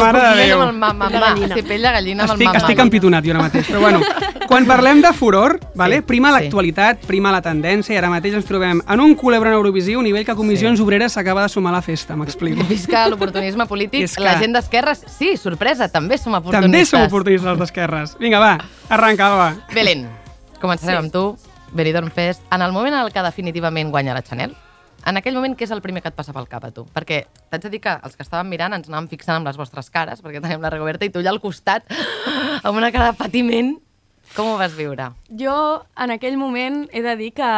Mare 0.04 0.20
puc 0.20 0.22
de 0.22 0.36
Déu. 0.38 1.56
Sí, 1.56 1.64
pell 1.66 1.82
de 1.82 1.92
gallina 1.96 2.24
amb 2.24 2.32
el 2.32 2.36
Estic, 2.36 2.46
mam, 2.48 2.56
estic 2.60 2.80
empitonat 2.84 3.26
jo 3.26 3.32
ara 3.34 3.42
mateix, 3.42 3.68
però 3.72 3.80
bueno. 3.82 4.02
Quan 4.50 4.66
parlem 4.70 5.02
de 5.02 5.12
furor, 5.14 5.60
vale, 5.76 5.98
Sí, 5.98 6.02
prima 6.06 6.30
sí. 6.30 6.36
l'actualitat, 6.44 7.04
prima 7.08 7.32
la 7.34 7.42
tendència 7.42 7.94
i 7.94 7.98
ara 7.98 8.10
mateix 8.10 8.36
ens 8.38 8.46
trobem 8.46 8.82
en 8.88 9.00
un 9.02 9.16
culebron 9.16 9.54
Eurovisiu 9.54 10.00
a 10.00 10.04
nivell 10.04 10.26
que 10.26 10.36
Comissions 10.36 10.80
Obreres 10.80 11.14
s'acaba 11.14 11.44
de 11.44 11.50
sumar 11.50 11.74
a 11.74 11.78
la 11.78 11.82
festa, 11.82 12.16
m'explico. 12.16 12.64
Visca 12.70 13.08
l'oportunisme 13.10 13.66
polític, 13.66 14.08
que- 14.14 14.22
la 14.22 14.38
gent 14.40 14.54
d'esquerres, 14.54 15.04
sí, 15.18 15.36
sorpresa, 15.38 15.88
també 15.90 16.18
som 16.18 16.34
oportunistes. 16.34 16.62
També 16.70 16.86
som 16.86 17.02
oportunistes 17.02 17.58
d'esquerres. 17.60 18.16
Vinga, 18.20 18.40
va, 18.40 18.58
arranca, 18.90 19.28
Alba. 19.32 19.56
Belén, 19.74 20.08
començarem 20.62 21.00
amb 21.06 21.12
tu. 21.12 21.38
Benidorm 21.72 22.10
Fest. 22.10 22.42
En 22.52 22.62
el 22.64 22.72
moment 22.72 22.94
en 22.96 23.02
el 23.06 23.12
que 23.14 23.22
definitivament 23.22 23.90
guanya 23.92 24.14
la 24.16 24.22
Chanel, 24.24 24.56
en 25.06 25.20
aquell 25.20 25.36
moment, 25.38 25.56
què 25.58 25.68
és 25.68 25.74
el 25.76 25.82
primer 25.84 26.04
que 26.04 26.12
et 26.12 26.18
passa 26.18 26.34
pel 26.36 26.48
cap 26.52 26.66
a 26.68 26.72
tu? 26.76 26.86
Perquè 26.96 27.22
t'haig 27.50 27.66
de 27.66 27.74
dir 27.76 27.82
que 27.84 27.94
els 27.96 28.18
que 28.18 28.26
estàvem 28.26 28.50
mirant 28.52 28.76
ens 28.76 28.90
anàvem 28.90 29.10
fixant 29.12 29.40
amb 29.40 29.50
les 29.50 29.60
vostres 29.60 29.92
cares, 29.94 30.24
perquè 30.24 30.42
tenim 30.44 30.64
la 30.64 30.72
Rigoberta 30.74 31.08
i 31.08 31.14
tu 31.14 31.22
allà 31.22 31.34
al 31.36 31.44
costat, 31.44 31.88
amb 32.66 32.76
una 32.76 32.92
cara 32.96 33.12
de 33.12 33.20
patiment. 33.20 33.76
Com 34.36 34.52
ho 34.52 34.58
vas 34.60 34.76
viure? 34.78 35.10
Jo, 35.40 35.56
en 35.98 36.14
aquell 36.14 36.38
moment, 36.38 36.84
he 36.94 37.02
de 37.06 37.16
dir 37.18 37.32
que, 37.38 37.54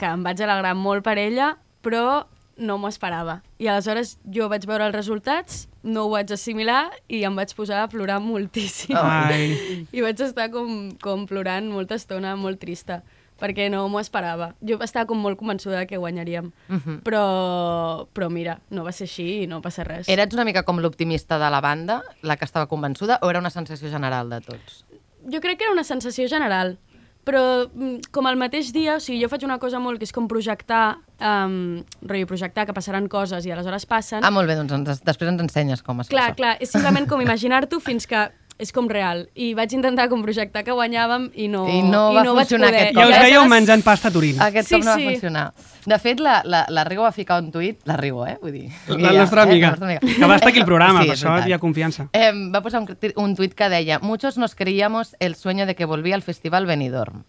que 0.00 0.08
em 0.08 0.22
vaig 0.24 0.40
alegrar 0.40 0.72
molt 0.78 1.04
per 1.04 1.18
ella, 1.20 1.54
però 1.84 2.24
no 2.56 2.78
m'ho 2.78 2.88
esperava. 2.88 3.40
I 3.58 3.68
aleshores 3.68 4.16
jo 4.32 4.48
vaig 4.52 4.64
veure 4.68 4.86
els 4.88 4.94
resultats, 4.96 5.66
no 5.82 6.06
ho 6.06 6.12
vaig 6.14 6.30
assimilar 6.32 6.86
i 7.12 7.24
em 7.26 7.36
vaig 7.36 7.52
posar 7.56 7.82
a 7.82 7.90
plorar 7.92 8.20
moltíssim. 8.24 8.96
Ai. 8.96 9.84
I 9.96 10.04
vaig 10.04 10.22
estar 10.24 10.48
com, 10.54 10.94
com 11.02 11.26
plorant 11.28 11.68
molta 11.72 11.98
estona, 12.00 12.34
molt 12.40 12.62
trista, 12.62 13.02
perquè 13.40 13.68
no 13.70 13.88
m'ho 13.88 14.00
esperava. 14.00 14.54
Jo 14.62 14.78
estava 14.82 15.06
com 15.06 15.18
molt 15.18 15.38
convençuda 15.38 15.86
que 15.86 15.96
guanyaríem, 15.98 16.52
Mhm. 16.68 17.00
però, 17.02 18.06
però 18.14 18.30
mira, 18.30 18.60
no 18.70 18.84
va 18.84 18.92
ser 18.92 19.04
així 19.08 19.42
i 19.42 19.46
no 19.46 19.60
passa 19.60 19.84
res. 19.84 20.08
Eres 20.08 20.32
una 20.34 20.44
mica 20.44 20.62
com 20.62 20.78
l'optimista 20.80 21.38
de 21.38 21.50
la 21.50 21.60
banda, 21.60 22.02
la 22.22 22.36
que 22.36 22.44
estava 22.44 22.66
convençuda, 22.68 23.18
o 23.22 23.30
era 23.30 23.38
una 23.40 23.50
sensació 23.50 23.90
general 23.90 24.30
de 24.30 24.40
tots? 24.40 24.84
Jo 25.30 25.40
crec 25.40 25.58
que 25.58 25.64
era 25.64 25.72
una 25.72 25.84
sensació 25.84 26.28
general, 26.28 26.78
però 27.24 27.66
mm, 27.72 28.10
com 28.12 28.26
el 28.28 28.36
mateix 28.36 28.70
dia, 28.72 28.96
o 28.96 29.00
sigui, 29.00 29.22
jo 29.22 29.28
faig 29.32 29.44
una 29.44 29.58
cosa 29.58 29.78
molt 29.80 29.98
que 29.98 30.04
és 30.04 30.12
com 30.12 30.28
projectar, 30.28 30.98
um, 31.18 31.82
rotllo 32.02 32.26
projectar 32.28 32.66
que 32.66 32.74
passaran 32.76 33.08
coses 33.08 33.46
i 33.46 33.50
aleshores 33.50 33.86
passen. 33.86 34.22
Ah, 34.22 34.30
molt 34.30 34.46
bé, 34.46 34.54
doncs 34.56 34.72
ens, 34.76 35.00
després 35.02 35.30
ens 35.32 35.40
ensenyes 35.40 35.82
com 35.82 36.00
es 36.02 36.08
Clar, 36.12 36.30
això. 36.32 36.36
clar, 36.36 36.56
és 36.60 36.70
simplement 36.70 37.08
com 37.08 37.20
imaginar-t'ho 37.24 37.80
fins 37.80 38.06
que 38.06 38.28
és 38.58 38.70
com 38.72 38.86
real. 38.88 39.28
I 39.34 39.52
vaig 39.54 39.72
intentar 39.74 40.08
com 40.08 40.22
projectar 40.22 40.62
que 40.64 40.72
guanyàvem 40.72 41.30
i 41.34 41.48
no, 41.48 41.64
I 41.68 41.82
no 41.82 42.12
va 42.14 42.22
vaig 42.22 42.46
funcionar 42.46 42.68
poder. 42.68 42.80
aquest 42.82 42.94
Ja 42.96 43.02
cop. 43.02 43.10
us 43.10 43.16
I 43.16 43.20
veieu 43.20 43.40
aleshores- 43.40 43.50
menjant 43.50 43.82
pasta 43.84 44.08
a 44.08 44.10
Turín. 44.12 44.40
Aquest 44.40 44.68
Sí, 44.68 44.74
cop 44.76 44.84
no 44.84 44.90
va 44.92 44.96
sí. 44.96 45.04
funcionar. 45.10 45.52
De 45.86 45.98
fet, 45.98 46.20
la, 46.20 46.40
la, 46.44 46.64
la 46.68 46.84
Rigo 46.84 47.02
va 47.02 47.12
ficar 47.12 47.42
un 47.42 47.50
tuit, 47.52 47.80
la 47.84 47.96
Rigo, 47.96 48.26
eh? 48.26 48.38
Vull 48.40 48.52
dir, 48.52 48.70
La 48.88 49.10
ella, 49.10 49.20
nostra 49.20 49.42
amiga, 49.42 49.68
Eh? 49.68 49.70
La 49.70 49.70
nostra 49.70 49.86
amiga. 49.86 50.00
que 50.18 50.26
va 50.26 50.34
estar 50.36 50.48
aquí 50.48 50.60
al 50.60 50.64
programa, 50.66 51.02
Sí, 51.02 51.08
per 51.08 51.16
això 51.18 51.48
hi 51.48 51.52
ha 51.52 51.58
confiança. 51.58 52.08
Eh, 52.12 52.32
va 52.54 52.62
posar 52.62 52.80
un, 52.80 52.96
un 53.16 53.34
tuit 53.36 53.52
que 53.54 53.68
deia 53.68 53.98
Muchos 53.98 54.38
nos 54.38 54.54
creíamos 54.54 55.14
el 55.20 55.34
sueño 55.34 55.66
de 55.66 55.74
que 55.74 55.84
volvía 55.84 56.14
al 56.14 56.22
festival 56.22 56.64
Benidorm. 56.66 57.24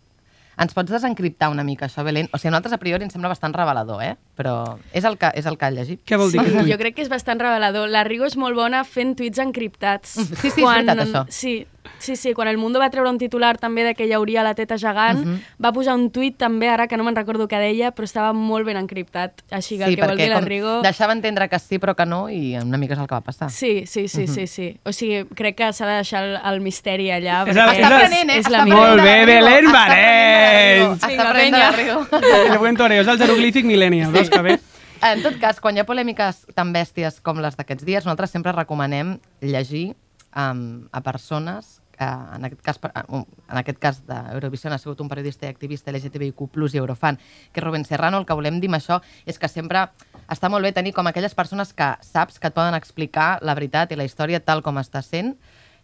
Ens 0.57 0.73
pots 0.73 0.89
desencriptar 0.89 1.49
una 1.49 1.65
mica 1.65 1.87
això, 1.87 2.01
Belén? 2.05 2.29
O 2.31 2.37
sigui, 2.37 2.47
a 2.47 2.51
nosaltres 2.51 2.71
a 2.73 2.77
priori 2.77 3.03
ens 3.03 3.11
sembla 3.11 3.27
bastant 3.27 3.53
revelador, 3.53 4.01
eh? 4.03 4.15
Però 4.35 4.77
és 4.91 5.03
el 5.07 5.17
que, 5.17 5.29
és 5.35 5.45
el 5.45 5.57
que 5.57 5.65
ha 5.65 5.71
llegit. 5.71 6.01
Què 6.05 6.17
vol 6.17 6.31
dir 6.31 6.39
aquest 6.41 6.55
Sí, 6.57 6.59
tuit? 6.63 6.71
jo 6.73 6.77
crec 6.77 6.95
que 6.95 7.01
és 7.03 7.09
bastant 7.09 7.39
revelador. 7.39 7.87
La 7.89 8.03
Rigo 8.03 8.25
és 8.25 8.35
molt 8.35 8.55
bona 8.55 8.83
fent 8.83 9.15
tuits 9.15 9.39
encriptats. 9.39 10.09
Sí, 10.19 10.49
sí, 10.51 10.61
és 10.61 10.67
veritat, 10.67 10.99
això. 11.05 11.25
Sí, 11.29 11.65
sí, 11.99 12.15
sí, 12.17 12.33
quan 12.33 12.47
el 12.49 12.57
Mundo 12.57 12.79
va 12.79 12.89
treure 12.89 13.09
un 13.09 13.17
titular 13.17 13.57
també 13.61 13.83
de 13.85 13.93
que 13.95 14.07
hi 14.07 14.11
hauria 14.13 14.43
la 14.43 14.53
teta 14.55 14.75
gegant, 14.77 15.19
Mhm. 15.23 15.39
va 15.63 15.71
posar 15.71 15.93
un 15.95 16.09
tuit 16.11 16.35
també, 16.35 16.67
ara 16.67 16.87
que 16.87 16.97
no 16.97 17.03
me'n 17.05 17.15
recordo 17.15 17.47
què 17.47 17.59
deia, 17.59 17.93
però 17.95 18.03
estava 18.03 18.33
molt 18.33 18.65
ben 18.65 18.75
encriptat. 18.75 19.41
Així 19.51 19.77
que 19.77 19.85
el 19.85 19.95
que 19.95 20.01
vol 20.05 20.17
dir 20.17 20.29
la 20.29 20.41
Rigo... 20.41 20.81
deixava 20.81 21.13
entendre 21.13 21.47
que 21.47 21.59
sí 21.59 21.77
però 21.79 21.95
que 21.95 22.05
no 22.05 22.27
i 22.29 22.57
una 22.57 22.77
mica 22.77 22.93
és 22.95 22.99
el 22.99 23.07
que 23.07 23.15
va 23.15 23.21
passar. 23.21 23.49
Sí, 23.51 23.85
sí, 23.85 24.07
sí, 24.09 24.27
sí, 24.27 24.47
sí. 24.47 24.77
O 24.83 24.91
sigui, 24.91 25.23
crec 25.35 25.55
que 25.55 25.71
s'ha 25.71 25.85
de 25.87 25.95
deixar 26.01 26.23
el, 26.25 26.35
el 26.43 26.59
misteri 26.59 27.07
allà. 27.11 27.43
És 27.47 27.55
el- 27.55 27.69
és 27.69 27.77
el- 27.77 27.85
aprenent, 27.85 28.29
eh? 28.31 28.37
És 28.39 28.45
Està 28.47 28.51
la 28.51 28.65
Molt 28.65 28.89
de 28.89 28.95
la 28.97 29.03
bé, 29.03 29.25
Rigo. 29.25 29.45
Belén 29.45 29.65
Està 29.65 29.79
aprenent 29.85 29.95
de 29.95 29.99
la 29.99 30.57
Rigo. 30.75 30.93
Està 30.95 31.29
aprenent 31.29 31.53
de 31.53 31.59
la. 31.59 31.71
Rigo. 31.71 32.07
El 32.53 32.57
buen 32.57 32.75
toreo, 32.75 33.01
és 33.01 33.07
el 33.07 33.17
jeroglífic 33.19 33.65
millennial, 33.65 34.11
que 34.29 34.41
bé? 34.45 34.57
En 35.05 35.19
tot 35.21 35.35
cas, 35.41 35.59
quan 35.61 35.75
hi 35.75 35.81
ha 35.83 35.85
polèmiques 35.85 36.45
tan 36.55 36.71
bèsties 36.73 37.19
com 37.21 37.41
les 37.43 37.57
d'aquests 37.59 37.83
dies, 37.85 38.05
nosaltres 38.07 38.31
sempre 38.31 38.53
recomanem 38.55 39.17
llegir 39.43 39.89
um, 40.31 40.87
a 40.95 41.01
persones 41.03 41.81
uh, 41.99 42.35
en 42.35 42.45
aquest 42.47 42.61
cas, 42.61 42.79
uh, 42.79 43.21
en 43.21 43.59
aquest 43.59 43.79
cas 43.79 43.99
d'Eurovisió 44.07 44.71
ha 44.73 44.79
sigut 44.81 45.01
un 45.01 45.09
periodista 45.11 45.45
i 45.45 45.49
activista 45.49 45.91
LGTBIQ+, 45.91 46.47
i 46.73 46.81
Eurofan, 46.81 47.19
que 47.51 47.61
és 47.61 47.65
Rubén 47.65 47.85
Serrano. 47.85 48.19
El 48.19 48.25
que 48.25 48.37
volem 48.37 48.59
dir 48.59 48.71
amb 48.71 48.79
això 48.79 49.01
és 49.25 49.39
que 49.39 49.51
sempre 49.51 49.87
està 50.31 50.49
molt 50.49 50.65
bé 50.65 50.71
tenir 50.73 50.93
com 50.93 51.07
aquelles 51.07 51.35
persones 51.35 51.73
que 51.73 51.91
saps 52.01 52.39
que 52.39 52.49
et 52.49 52.55
poden 52.55 52.75
explicar 52.75 53.39
la 53.41 53.53
veritat 53.53 53.91
i 53.91 53.99
la 53.99 54.07
història 54.07 54.41
tal 54.41 54.63
com 54.65 54.79
està 54.81 55.03
sent, 55.05 55.35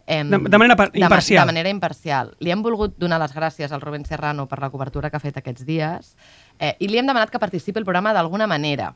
Em, 0.06 0.28
De- 0.30 0.38
de 0.38 0.58
manera 0.58 0.74
ma- 0.76 0.90
imparcial. 0.92 1.46
De 1.46 1.52
manera 1.52 1.68
imparcial. 1.70 2.34
Li 2.40 2.50
hem 2.50 2.62
volgut 2.62 2.96
donar 2.98 3.20
les 3.20 3.32
gràcies 3.34 3.70
al 3.72 3.80
Rubén 3.80 4.04
Serrano 4.04 4.48
per 4.48 4.58
la 4.60 4.70
cobertura 4.70 5.10
que 5.10 5.16
ha 5.16 5.20
fet 5.20 5.36
aquests 5.38 5.64
dies 5.64 6.16
eh, 6.58 6.74
i 6.80 6.88
li 6.88 6.98
hem 6.98 7.06
demanat 7.06 7.30
que 7.30 7.38
participi 7.38 7.78
al 7.78 7.84
programa 7.84 8.12
d'alguna 8.12 8.46
manera. 8.46 8.94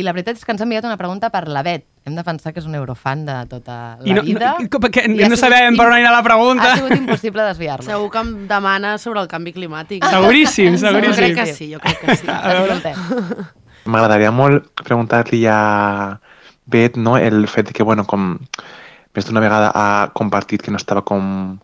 I 0.00 0.02
la 0.06 0.12
veritat 0.16 0.38
és 0.38 0.44
que 0.46 0.52
ens 0.52 0.62
ha 0.62 0.64
enviat 0.64 0.86
una 0.88 0.96
pregunta 0.96 1.28
per 1.28 1.46
la 1.52 1.62
Bet. 1.62 1.84
Hem 2.06 2.14
de 2.16 2.24
pensar 2.24 2.54
que 2.54 2.58
és 2.60 2.66
un 2.66 2.74
eurofan 2.74 3.26
de 3.26 3.34
tota 3.46 3.98
la 4.00 4.08
I 4.08 4.14
no- 4.14 4.22
vida. 4.22 4.54
no- 4.58 4.64
i 4.64 4.68
com- 4.72 4.80
perquè 4.80 5.04
I 5.04 5.28
no 5.28 5.36
sabem 5.36 5.76
per 5.76 5.86
on 5.86 5.92
anirà 5.92 6.10
la 6.10 6.22
pregunta. 6.24 6.72
Ha 6.72 6.76
sigut 6.76 6.96
impossible 6.96 7.42
desviar-lo. 7.44 7.84
Segur 7.84 8.10
que 8.10 8.18
em 8.24 8.48
demana 8.48 8.96
sobre 8.98 9.20
el 9.20 9.28
canvi 9.28 9.52
climàtic. 9.52 10.02
Seguríssim, 10.08 10.72
Jo 10.72 10.86
seguríssim. 10.88 11.14
crec 11.14 11.34
que 11.36 11.46
sí, 11.52 11.68
jo 11.74 11.78
crec 11.78 12.00
que 12.00 12.16
sí. 12.16 12.26
M'agradaria 13.84 14.30
molt 14.30 14.70
preguntar-li 14.82 15.44
a 15.50 16.20
Bet 16.66 16.96
no, 16.96 17.16
el 17.18 17.46
fet 17.48 17.68
de 17.68 17.72
que, 17.74 17.82
bueno, 17.82 18.06
com 18.06 18.38
més 19.14 19.28
d'una 19.28 19.42
vegada 19.44 19.70
ha 19.74 20.10
compartit 20.16 20.62
que 20.62 20.72
no 20.72 20.80
estava 20.80 21.02
com, 21.06 21.58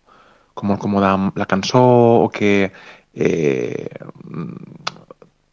com 0.53 0.71
molt 0.71 0.81
còmode 0.81 1.09
amb 1.09 1.39
la 1.39 1.47
cançó 1.49 1.81
o 2.23 2.27
que 2.33 2.71
eh, 3.13 3.89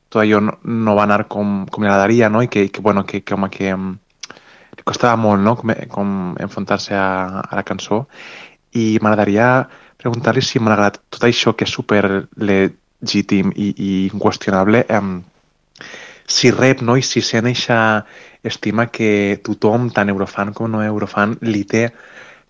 tot 0.08 0.22
allò 0.22 0.40
no, 0.40 0.58
no 0.64 0.96
va 0.96 1.06
anar 1.06 1.24
com, 1.28 1.64
com 1.70 1.84
li 1.84 1.90
agradaria 1.90 2.28
no? 2.32 2.42
i 2.42 2.48
que, 2.48 2.68
que, 2.70 2.82
bueno, 2.84 3.04
que, 3.06 3.22
que, 3.22 3.34
home, 3.34 3.50
que 3.50 3.72
li 3.74 4.84
costava 4.84 5.16
molt 5.20 5.42
no? 5.42 5.56
com, 5.56 5.72
com 5.92 6.12
enfrontar-se 6.40 6.94
a, 6.94 7.42
a 7.42 7.58
la 7.58 7.64
cançó 7.66 8.04
i 8.76 8.96
m'agradaria 9.02 9.66
preguntar-li 9.96 10.44
si 10.44 10.60
malgrat 10.60 11.00
tot 11.10 11.24
això 11.24 11.54
que 11.56 11.64
és 11.64 11.72
super 11.72 12.02
legítim 12.36 13.52
i, 13.56 13.72
i 13.72 13.90
inqüestionable 14.12 14.84
em, 14.92 15.16
si 16.26 16.50
rep 16.50 16.82
no? 16.82 16.96
i 16.96 17.02
si 17.02 17.22
sent 17.22 17.46
eixa 17.46 17.78
estima 18.46 18.88
que 18.90 19.40
tothom, 19.44 19.90
tant 19.94 20.10
eurofan 20.10 20.52
com 20.54 20.70
no 20.70 20.82
eurofan, 20.84 21.36
li 21.42 21.64
té 21.64 21.88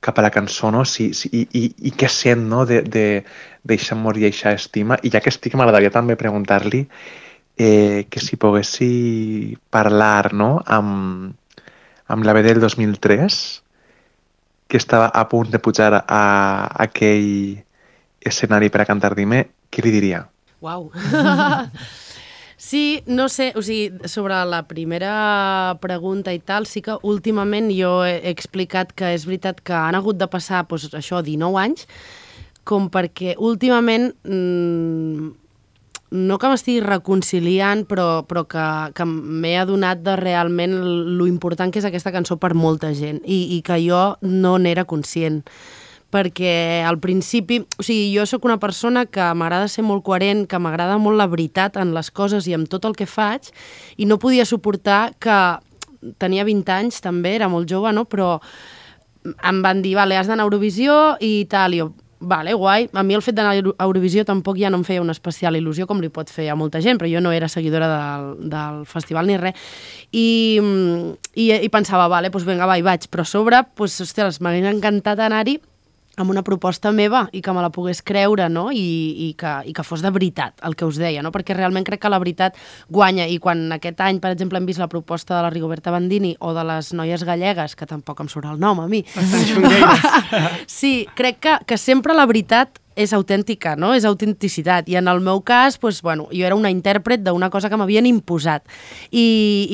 cap 0.00 0.18
a 0.18 0.24
la 0.26 0.30
cançó, 0.30 0.70
no? 0.70 0.84
Si, 0.84 1.10
si, 1.16 1.30
i, 1.32 1.42
i, 1.58 1.62
i 1.88 1.92
què 1.96 2.08
sent 2.12 2.44
no? 2.50 2.64
de, 2.68 2.82
de, 2.82 3.06
d'eixa 3.66 3.96
amor 3.96 4.18
i 4.20 4.26
eixa 4.28 4.52
estima. 4.54 4.98
I 5.02 5.10
ja 5.10 5.22
que 5.24 5.32
estic, 5.32 5.56
m'agradaria 5.58 5.90
també 5.94 6.18
preguntar-li 6.20 6.84
eh, 7.56 8.06
que 8.10 8.22
si 8.22 8.38
poguessi 8.40 9.56
parlar 9.72 10.32
no? 10.34 10.60
amb, 10.62 11.34
amb 12.06 12.28
la 12.28 12.36
B 12.36 12.44
del 12.46 12.60
2003, 12.62 13.40
que 14.68 14.78
estava 14.78 15.08
a 15.08 15.26
punt 15.30 15.50
de 15.50 15.62
pujar 15.62 16.04
a 16.06 16.22
aquell 16.86 17.62
escenari 18.20 18.70
per 18.70 18.82
a 18.82 18.88
cantar 18.88 19.14
Dime, 19.14 19.46
què 19.70 19.84
li 19.84 19.94
diria? 19.94 20.26
Uau. 20.62 20.90
Sí, 22.56 23.02
no 23.06 23.28
sé, 23.28 23.52
o 23.54 23.60
sigui, 23.60 23.92
sobre 24.08 24.38
la 24.48 24.62
primera 24.66 25.76
pregunta 25.82 26.32
i 26.32 26.38
tal, 26.40 26.64
sí 26.64 26.80
que 26.80 26.96
últimament 27.04 27.68
jo 27.76 27.98
he 28.08 28.30
explicat 28.30 28.94
que 28.96 29.12
és 29.12 29.26
veritat 29.28 29.60
que 29.60 29.76
han 29.76 29.98
hagut 29.98 30.16
de 30.16 30.28
passar, 30.32 30.62
doncs, 30.70 30.88
això, 30.96 31.20
19 31.20 31.60
anys, 31.60 31.84
com 32.64 32.88
perquè 32.88 33.34
últimament, 33.36 34.08
mmm, 34.24 35.34
no 36.16 36.38
que 36.40 36.48
m'estigui 36.48 36.80
reconciliant, 36.80 37.84
però, 37.84 38.24
però 38.24 38.46
que, 38.48 38.66
que 38.96 39.04
m'he 39.04 39.56
adonat 39.60 40.00
de 40.06 40.16
realment 40.16 40.78
lo 41.18 41.26
important 41.28 41.72
que 41.72 41.82
és 41.82 41.88
aquesta 41.88 42.14
cançó 42.14 42.38
per 42.40 42.54
molta 42.54 42.94
gent 42.96 43.20
i, 43.24 43.58
i 43.58 43.60
que 43.66 43.76
jo 43.84 44.14
no 44.22 44.56
n'era 44.56 44.86
conscient 44.88 45.42
perquè 46.14 46.84
al 46.86 46.98
principi, 47.02 47.60
o 47.78 47.82
sigui, 47.82 48.12
jo 48.14 48.24
sóc 48.26 48.44
una 48.46 48.58
persona 48.62 49.06
que 49.10 49.26
m'agrada 49.34 49.68
ser 49.68 49.84
molt 49.84 50.04
coherent, 50.06 50.46
que 50.46 50.60
m'agrada 50.62 50.98
molt 51.02 51.18
la 51.18 51.26
veritat 51.26 51.76
en 51.82 51.92
les 51.96 52.10
coses 52.14 52.46
i 52.46 52.54
en 52.56 52.66
tot 52.70 52.86
el 52.86 52.94
que 52.96 53.08
faig, 53.10 53.50
i 53.96 54.06
no 54.06 54.20
podia 54.22 54.46
suportar 54.46 55.12
que 55.18 55.36
tenia 56.22 56.46
20 56.46 56.72
anys 56.72 57.02
també, 57.02 57.34
era 57.34 57.50
molt 57.50 57.68
jove, 57.70 57.92
no? 57.92 58.06
però 58.06 58.36
em 59.26 59.62
van 59.62 59.82
dir, 59.82 59.96
vale, 59.98 60.16
has 60.16 60.28
d'anar 60.30 60.44
a 60.44 60.46
Eurovisió 60.46 61.16
i 61.20 61.46
tal, 61.50 61.74
i 61.74 61.80
jo, 61.82 61.90
vale, 62.20 62.54
guai. 62.54 62.86
A 62.94 63.02
mi 63.02 63.16
el 63.18 63.24
fet 63.26 63.34
d'anar 63.34 63.56
a 63.56 63.58
Euro- 63.58 63.74
a 63.76 63.84
Eurovisió 63.84 64.24
tampoc 64.24 64.56
ja 64.60 64.70
no 64.70 64.78
em 64.78 64.84
feia 64.86 65.02
una 65.02 65.12
especial 65.12 65.58
il·lusió 65.58 65.88
com 65.90 66.00
li 66.00 66.08
pot 66.08 66.30
fer 66.30 66.48
a 66.48 66.54
molta 66.56 66.80
gent, 66.80 67.00
però 67.00 67.10
jo 67.10 67.20
no 67.20 67.32
era 67.34 67.48
seguidora 67.50 67.88
del, 67.90 68.48
del 68.50 68.84
festival 68.86 69.26
ni 69.26 69.36
res. 69.36 69.58
I, 70.12 70.60
i, 71.34 71.50
i 71.52 71.68
pensava, 71.68 72.06
vale, 72.08 72.30
doncs 72.30 72.46
vinga, 72.46 72.66
va, 72.70 72.78
hi 72.78 72.86
vaig. 72.86 73.08
Però 73.10 73.26
a 73.26 73.28
sobre, 73.28 73.64
doncs, 73.76 73.98
ostres, 74.06 74.40
m'hagués 74.40 74.70
encantat 74.70 75.18
anar-hi 75.26 75.58
amb 76.16 76.32
una 76.32 76.42
proposta 76.42 76.92
meva 76.92 77.26
i 77.36 77.42
que 77.44 77.52
me 77.52 77.62
la 77.64 77.70
pogués 77.72 78.02
creure 78.06 78.48
no? 78.52 78.68
I, 78.72 79.28
i, 79.28 79.32
que, 79.38 79.52
i 79.68 79.74
que 79.76 79.84
fos 79.86 80.02
de 80.04 80.12
veritat 80.12 80.64
el 80.66 80.76
que 80.76 80.88
us 80.88 81.00
deia, 81.00 81.22
no? 81.24 81.32
perquè 81.34 81.56
realment 81.56 81.86
crec 81.86 82.02
que 82.02 82.12
la 82.12 82.20
veritat 82.22 82.56
guanya 82.92 83.28
i 83.28 83.38
quan 83.42 83.66
aquest 83.76 84.00
any, 84.04 84.20
per 84.22 84.32
exemple, 84.34 84.60
hem 84.60 84.68
vist 84.68 84.82
la 84.82 84.90
proposta 84.92 85.36
de 85.36 85.44
la 85.44 85.52
Rigoberta 85.52 85.92
Bandini 85.94 86.34
o 86.40 86.54
de 86.56 86.64
les 86.66 86.92
noies 86.96 87.26
gallegues, 87.28 87.76
que 87.76 87.88
tampoc 87.88 88.24
em 88.24 88.32
surt 88.32 88.48
el 88.50 88.60
nom 88.60 88.80
a 88.80 88.88
mi, 88.88 89.04
sí, 90.78 91.06
crec 91.16 91.40
que, 91.40 91.58
que 91.66 91.78
sempre 91.80 92.16
la 92.16 92.26
veritat 92.26 92.80
és 92.96 93.12
autèntica, 93.12 93.74
no? 93.76 93.92
És 93.94 94.06
autenticitat. 94.08 94.88
I 94.88 94.96
en 94.96 95.08
el 95.12 95.20
meu 95.20 95.42
cas, 95.44 95.76
doncs, 95.78 96.00
bueno, 96.02 96.28
jo 96.32 96.46
era 96.48 96.56
una 96.56 96.70
intèrpret 96.72 97.20
d'una 97.22 97.50
cosa 97.52 97.68
que 97.68 97.76
m'havien 97.76 98.06
imposat. 98.08 98.64
I, 99.12 99.24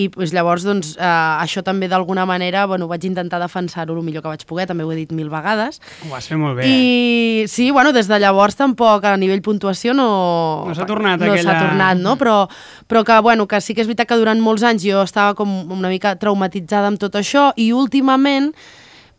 i 0.03 0.09
doncs, 0.11 0.33
llavors, 0.35 0.65
doncs, 0.67 0.97
eh, 0.99 1.07
això 1.07 1.63
també 1.63 1.87
d'alguna 1.89 2.27
manera, 2.27 2.67
bueno, 2.67 2.89
vaig 2.91 3.05
intentar 3.07 3.39
defensar-ho 3.41 3.95
el 3.95 4.03
millor 4.03 4.23
que 4.27 4.33
vaig 4.35 4.45
poder, 4.45 4.67
també 4.67 4.83
ho 4.85 4.91
he 4.93 4.97
dit 4.99 5.13
mil 5.15 5.31
vegades. 5.31 5.81
Ho 6.11 6.15
has 6.19 6.27
fet 6.29 6.39
molt 6.39 6.59
bé. 6.59 6.67
I 6.67 7.47
sí, 7.49 7.71
bueno, 7.71 7.93
des 7.95 8.11
de 8.11 8.19
llavors 8.19 8.59
tampoc 8.59 9.05
a 9.07 9.17
nivell 9.17 9.41
puntuació 9.43 9.95
no... 9.95 10.65
No 10.67 10.75
s'ha 10.75 10.87
tornat 10.91 11.21
no 11.23 11.31
aquella- 11.33 11.47
s'ha 11.47 11.69
tornat, 11.69 12.03
no? 12.03 12.17
Però, 12.19 12.49
però 12.91 13.05
que, 13.07 13.21
bueno, 13.23 13.47
que 13.47 13.61
sí 13.63 13.75
que 13.75 13.83
és 13.83 13.87
veritat 13.91 14.09
que 14.11 14.19
durant 14.21 14.43
molts 14.43 14.67
anys 14.67 14.83
jo 14.83 15.03
estava 15.07 15.35
com 15.39 15.71
una 15.71 15.89
mica 15.89 16.17
traumatitzada 16.19 16.91
amb 16.91 16.99
tot 16.99 17.15
això 17.23 17.53
i 17.57 17.71
últimament 17.73 18.51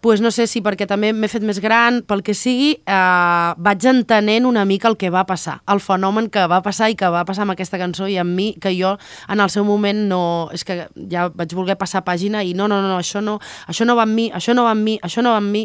pues 0.03 0.19
no 0.19 0.31
sé 0.35 0.49
si 0.51 0.59
perquè 0.59 0.83
també 0.83 1.13
m'he 1.15 1.29
fet 1.31 1.45
més 1.47 1.61
gran, 1.63 2.01
pel 2.03 2.25
que 2.27 2.33
sigui, 2.35 2.73
eh, 2.83 3.51
vaig 3.55 3.85
entenent 3.87 4.43
una 4.43 4.65
mica 4.67 4.89
el 4.89 4.97
que 4.99 5.07
va 5.07 5.21
passar, 5.23 5.61
el 5.71 5.79
fenomen 5.79 6.27
que 6.27 6.43
va 6.51 6.59
passar 6.65 6.89
i 6.91 6.97
que 6.99 7.07
va 7.07 7.21
passar 7.23 7.45
amb 7.45 7.53
aquesta 7.53 7.79
cançó 7.79 8.09
i 8.11 8.17
amb 8.19 8.35
mi, 8.35 8.49
que 8.59 8.73
jo 8.75 8.97
en 9.31 9.39
el 9.39 9.47
seu 9.53 9.63
moment 9.63 10.01
no... 10.09 10.19
És 10.51 10.67
que 10.67 10.89
ja 11.07 11.29
vaig 11.31 11.55
voler 11.55 11.77
passar 11.79 12.03
pàgina 12.03 12.43
i 12.43 12.51
no, 12.51 12.67
no, 12.67 12.81
no, 12.83 12.97
això 12.99 13.21
no, 13.23 13.37
això 13.71 13.87
no 13.87 13.95
va 13.95 14.03
amb 14.03 14.19
mi, 14.19 14.27
això 14.35 14.51
no 14.51 14.67
va 14.67 14.73
amb 14.75 14.83
mi, 14.83 14.97
això 15.07 15.23
no 15.23 15.31
va 15.31 15.39
amb 15.39 15.55
mi, 15.55 15.63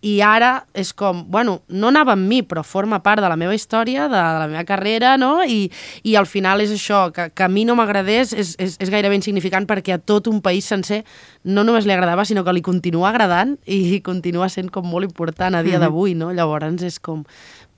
i 0.00 0.20
ara 0.22 0.64
és 0.78 0.92
com, 0.94 1.24
bueno, 1.26 1.56
no 1.68 1.88
anava 1.90 2.12
amb 2.14 2.28
mi, 2.30 2.40
però 2.46 2.62
forma 2.62 3.00
part 3.02 3.22
de 3.22 3.28
la 3.30 3.38
meva 3.38 3.54
història, 3.56 4.06
de, 4.06 4.14
de 4.14 4.38
la 4.42 4.46
meva 4.50 4.62
carrera, 4.68 5.16
no? 5.18 5.42
I, 5.42 5.66
i 6.06 6.14
al 6.14 6.28
final 6.30 6.62
és 6.62 6.70
això, 6.74 7.08
que, 7.14 7.28
que 7.34 7.46
a 7.46 7.50
mi 7.50 7.64
no 7.66 7.74
m'agradés 7.78 8.30
és, 8.32 8.54
és, 8.62 8.76
és 8.78 8.92
gairebé 8.94 9.18
insignificant 9.18 9.66
perquè 9.66 9.96
a 9.96 9.98
tot 9.98 10.30
un 10.30 10.38
país 10.44 10.68
sencer 10.70 11.02
no 11.42 11.64
només 11.66 11.88
li 11.88 11.96
agradava, 11.96 12.26
sinó 12.28 12.44
que 12.46 12.54
li 12.54 12.62
continua 12.62 13.10
agradant 13.10 13.56
i 13.66 13.98
continua 14.06 14.46
sent 14.52 14.70
com 14.70 14.86
molt 14.86 15.08
important 15.08 15.58
a 15.58 15.64
dia 15.66 15.82
d'avui, 15.82 16.14
no? 16.14 16.30
Llavors 16.30 16.86
és 16.86 17.00
com, 17.02 17.24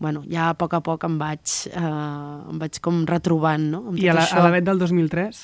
bueno, 0.00 0.22
ja 0.32 0.48
a 0.48 0.54
poc 0.56 0.72
a 0.74 0.80
poc 0.80 1.04
em 1.04 1.18
vaig, 1.20 1.52
eh, 1.68 1.80
em 2.50 2.58
vaig 2.58 2.78
com 2.80 3.02
retrobant, 3.06 3.66
no? 3.70 3.82
Amb 3.90 4.00
I 4.00 4.08
a 4.08 4.14
tot 4.14 4.18
la, 4.18 4.24
això. 4.24 4.38
a 4.40 4.44
la 4.46 4.52
vet 4.54 4.64
del 4.64 4.80
2003? 4.80 5.40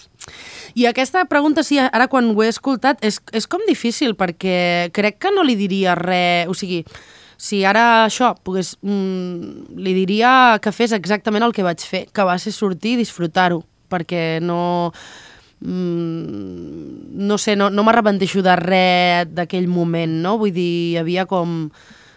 I 0.80 0.86
aquesta 0.88 1.26
pregunta, 1.28 1.62
sí, 1.62 1.76
ara 1.78 2.08
quan 2.08 2.32
ho 2.32 2.42
he 2.42 2.48
escoltat, 2.48 3.04
és, 3.04 3.20
és 3.36 3.46
com 3.46 3.60
difícil, 3.68 4.16
perquè 4.16 4.88
crec 4.96 5.20
que 5.20 5.34
no 5.34 5.44
li 5.44 5.58
diria 5.60 5.94
res... 6.00 6.48
O 6.48 6.56
sigui, 6.56 6.80
si 7.36 7.60
ara 7.68 8.06
això 8.06 8.32
pogués... 8.40 8.78
Mm, 8.80 9.76
li 9.76 9.92
diria 9.92 10.56
que 10.64 10.72
fes 10.72 10.96
exactament 10.96 11.44
el 11.44 11.52
que 11.52 11.66
vaig 11.66 11.84
fer, 11.84 12.06
que 12.08 12.24
va 12.24 12.38
ser 12.40 12.54
sortir 12.56 12.96
i 12.96 13.02
disfrutar-ho, 13.04 13.60
perquè 13.92 14.40
no... 14.40 14.90
Mm, 15.60 17.20
no 17.28 17.36
sé, 17.36 17.58
no, 17.60 17.68
no 17.68 17.84
m'arrepenteixo 17.84 18.40
de 18.44 18.56
res 18.56 19.28
d'aquell 19.36 19.68
moment, 19.68 20.16
no? 20.24 20.38
Vull 20.40 20.56
dir, 20.56 20.96
havia 21.04 21.28
com 21.28 21.68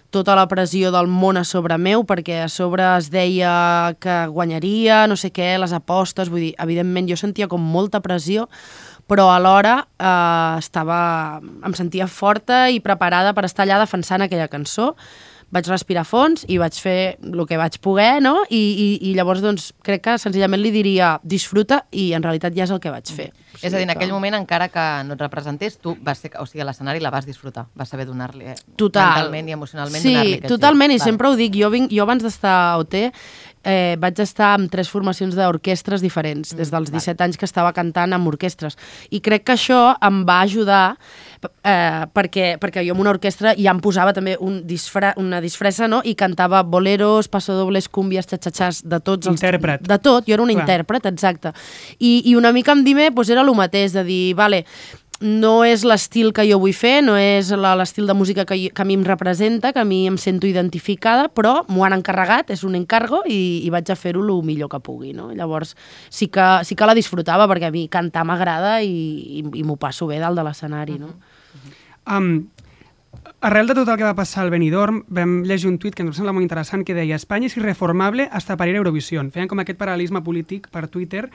tota 0.10 0.36
la 0.38 0.48
pressió 0.50 0.92
del 0.92 1.08
món 1.08 1.38
a 1.38 1.46
sobre 1.46 1.78
meu, 1.78 2.04
perquè 2.08 2.42
a 2.44 2.50
sobre 2.50 2.86
es 2.98 3.10
deia 3.14 3.96
que 4.02 4.16
guanyaria, 4.34 5.04
no 5.08 5.18
sé 5.20 5.30
què, 5.34 5.54
les 5.62 5.74
apostes, 5.76 6.32
vull 6.34 6.48
dir, 6.48 6.54
evidentment 6.58 7.10
jo 7.10 7.18
sentia 7.20 7.50
com 7.52 7.62
molta 7.62 8.02
pressió, 8.02 8.48
però 9.10 9.30
alhora 9.34 9.80
eh, 9.98 10.56
estava, 10.60 11.00
em 11.42 11.76
sentia 11.78 12.08
forta 12.08 12.68
i 12.70 12.82
preparada 12.82 13.34
per 13.38 13.46
estar 13.48 13.66
allà 13.66 13.80
defensant 13.82 14.26
aquella 14.26 14.50
cançó. 14.50 14.96
Vaig 15.50 15.68
respirar 15.72 16.06
fons 16.06 16.46
i 16.48 16.60
vaig 16.62 16.76
fer 16.78 17.18
el 17.26 17.44
que 17.50 17.58
vaig 17.58 17.80
poder, 17.82 18.22
no? 18.22 18.36
I, 18.50 18.60
i, 18.60 18.88
i 19.10 19.14
llavors, 19.18 19.42
doncs, 19.42 19.72
crec 19.86 20.04
que 20.06 20.18
senzillament 20.22 20.62
li 20.62 20.72
diria 20.74 21.16
disfruta 21.24 21.84
i 21.92 22.12
en 22.14 22.26
realitat 22.26 22.56
ja 22.56 22.68
és 22.68 22.74
el 22.76 22.82
que 22.84 22.94
vaig 22.94 23.10
fer. 23.10 23.32
És 23.60 23.74
a 23.74 23.78
dir, 23.78 23.84
en 23.88 23.92
aquell 23.92 24.14
moment, 24.14 24.38
encara 24.38 24.70
que 24.72 24.86
no 25.04 25.18
et 25.18 25.22
representés, 25.24 25.80
tu 25.82 25.96
vas 26.06 26.22
ser, 26.22 26.32
o 26.40 26.46
sigui, 26.48 26.62
a 26.64 26.70
l'escenari 26.70 27.02
la 27.04 27.12
vas 27.12 27.26
disfrutar, 27.28 27.66
vas 27.76 27.90
saber 27.92 28.06
donar-li, 28.08 28.46
eh, 28.54 28.56
Total. 28.80 29.10
mentalment 29.18 29.50
i 29.50 29.56
emocionalment 29.58 30.04
sí, 30.04 30.14
donar-li 30.14 30.42
totalment, 30.48 30.94
i 30.94 31.00
gir. 31.00 31.06
sempre 31.10 31.28
ho 31.28 31.36
dic, 31.40 31.58
jo, 31.60 31.72
vinc, 31.74 31.92
jo 31.92 32.06
abans 32.06 32.24
d'estar 32.24 32.56
a 32.70 32.78
OT 32.80 33.10
eh, 33.64 33.96
vaig 34.00 34.20
estar 34.24 34.54
amb 34.56 34.70
tres 34.72 34.90
formacions 34.92 35.36
d'orquestres 35.36 36.04
diferents, 36.04 36.54
des 36.56 36.72
dels 36.72 36.92
17 36.92 37.26
anys 37.26 37.40
que 37.40 37.48
estava 37.48 37.74
cantant 37.76 38.14
amb 38.16 38.30
orquestres. 38.32 38.78
I 39.12 39.22
crec 39.26 39.46
que 39.48 39.58
això 39.58 39.82
em 40.06 40.24
va 40.28 40.42
ajudar 40.46 40.98
eh, 41.64 42.06
perquè, 42.14 42.58
perquè 42.60 42.84
jo 42.88 42.94
en 42.96 43.02
una 43.04 43.14
orquestra 43.16 43.54
ja 43.58 43.72
em 43.72 43.80
posava 43.84 44.14
també 44.14 44.36
un 44.40 44.62
disfra, 44.68 45.14
una 45.18 45.40
disfressa 45.42 45.88
no? 45.88 46.02
i 46.04 46.16
cantava 46.20 46.62
boleros, 46.64 47.28
passadobles, 47.32 47.90
cúmbies, 47.90 48.28
xatxatxàs, 48.30 48.84
de 48.90 49.00
tots 49.00 49.28
els... 49.28 49.40
Intèrpret. 49.42 49.84
De 49.88 50.00
tot, 50.00 50.26
jo 50.28 50.34
era 50.38 50.44
una 50.44 50.54
Clar. 50.58 50.66
intèrpret, 50.68 51.06
exacte. 51.12 51.54
I, 52.00 52.22
I 52.32 52.36
una 52.40 52.52
mica 52.56 52.74
amb 52.76 52.84
Dime 52.88 53.10
doncs 53.12 53.30
era 53.30 53.42
el 53.46 53.54
mateix, 53.56 53.94
de 53.96 54.04
dir, 54.04 54.24
vale, 54.36 54.66
no 55.20 55.66
és 55.68 55.82
l'estil 55.84 56.30
que 56.32 56.46
jo 56.48 56.56
vull 56.62 56.72
fer, 56.72 57.02
no 57.04 57.18
és 57.20 57.50
l'estil 57.52 58.06
de 58.08 58.14
música 58.16 58.46
que, 58.48 58.56
jo- 58.56 58.70
que 58.72 58.82
a 58.82 58.86
mi 58.88 58.96
em 58.96 59.02
representa, 59.04 59.74
que 59.76 59.82
a 59.82 59.84
mi 59.84 60.06
em 60.08 60.16
sento 60.18 60.48
identificada, 60.48 61.26
però 61.28 61.66
m'ho 61.68 61.84
han 61.84 61.92
encarregat, 61.98 62.54
és 62.56 62.64
un 62.64 62.78
encargo 62.80 63.20
i, 63.28 63.60
i 63.66 63.70
vaig 63.74 63.92
a 63.92 63.98
fer-ho 64.00 64.24
el 64.24 64.32
millor 64.48 64.70
que 64.72 64.80
pugui. 64.80 65.12
No? 65.12 65.28
Llavors 65.36 65.76
sí 66.10 66.30
que, 66.32 66.46
sí 66.64 66.74
que 66.80 66.88
la 66.88 66.96
disfrutava 66.96 67.50
perquè 67.52 67.68
a 67.68 67.72
mi 67.76 67.90
cantar 67.92 68.24
m'agrada 68.24 68.78
i, 68.82 69.42
i, 69.42 69.44
i 69.60 69.64
m'ho 69.68 69.76
passo 69.76 70.08
bé 70.08 70.22
dalt 70.24 70.40
de 70.40 70.48
l'escenari. 70.48 70.96
No? 71.04 71.12
Um, 72.10 72.50
arrel 73.46 73.70
de 73.70 73.76
tot 73.78 73.88
el 73.88 73.98
que 74.00 74.08
va 74.08 74.18
passar 74.18 74.44
al 74.44 74.52
Benidorm, 74.52 75.04
vam 75.08 75.44
llegir 75.46 75.70
un 75.70 75.78
tuit 75.80 75.96
que 75.96 76.04
ens 76.04 76.18
sembla 76.18 76.34
molt 76.34 76.48
interessant 76.48 76.84
que 76.86 76.98
deia 76.98 77.20
Espanya 77.20 77.48
és 77.48 77.58
irreformable 77.60 78.28
hasta 78.32 78.58
para 78.58 78.72
ir 78.72 78.78
a 78.78 78.82
Eurovisió. 78.82 79.24
Feien 79.32 79.48
com 79.48 79.62
aquest 79.62 79.80
paral·lelisme 79.80 80.24
polític 80.26 80.72
per 80.74 80.88
Twitter 80.88 81.28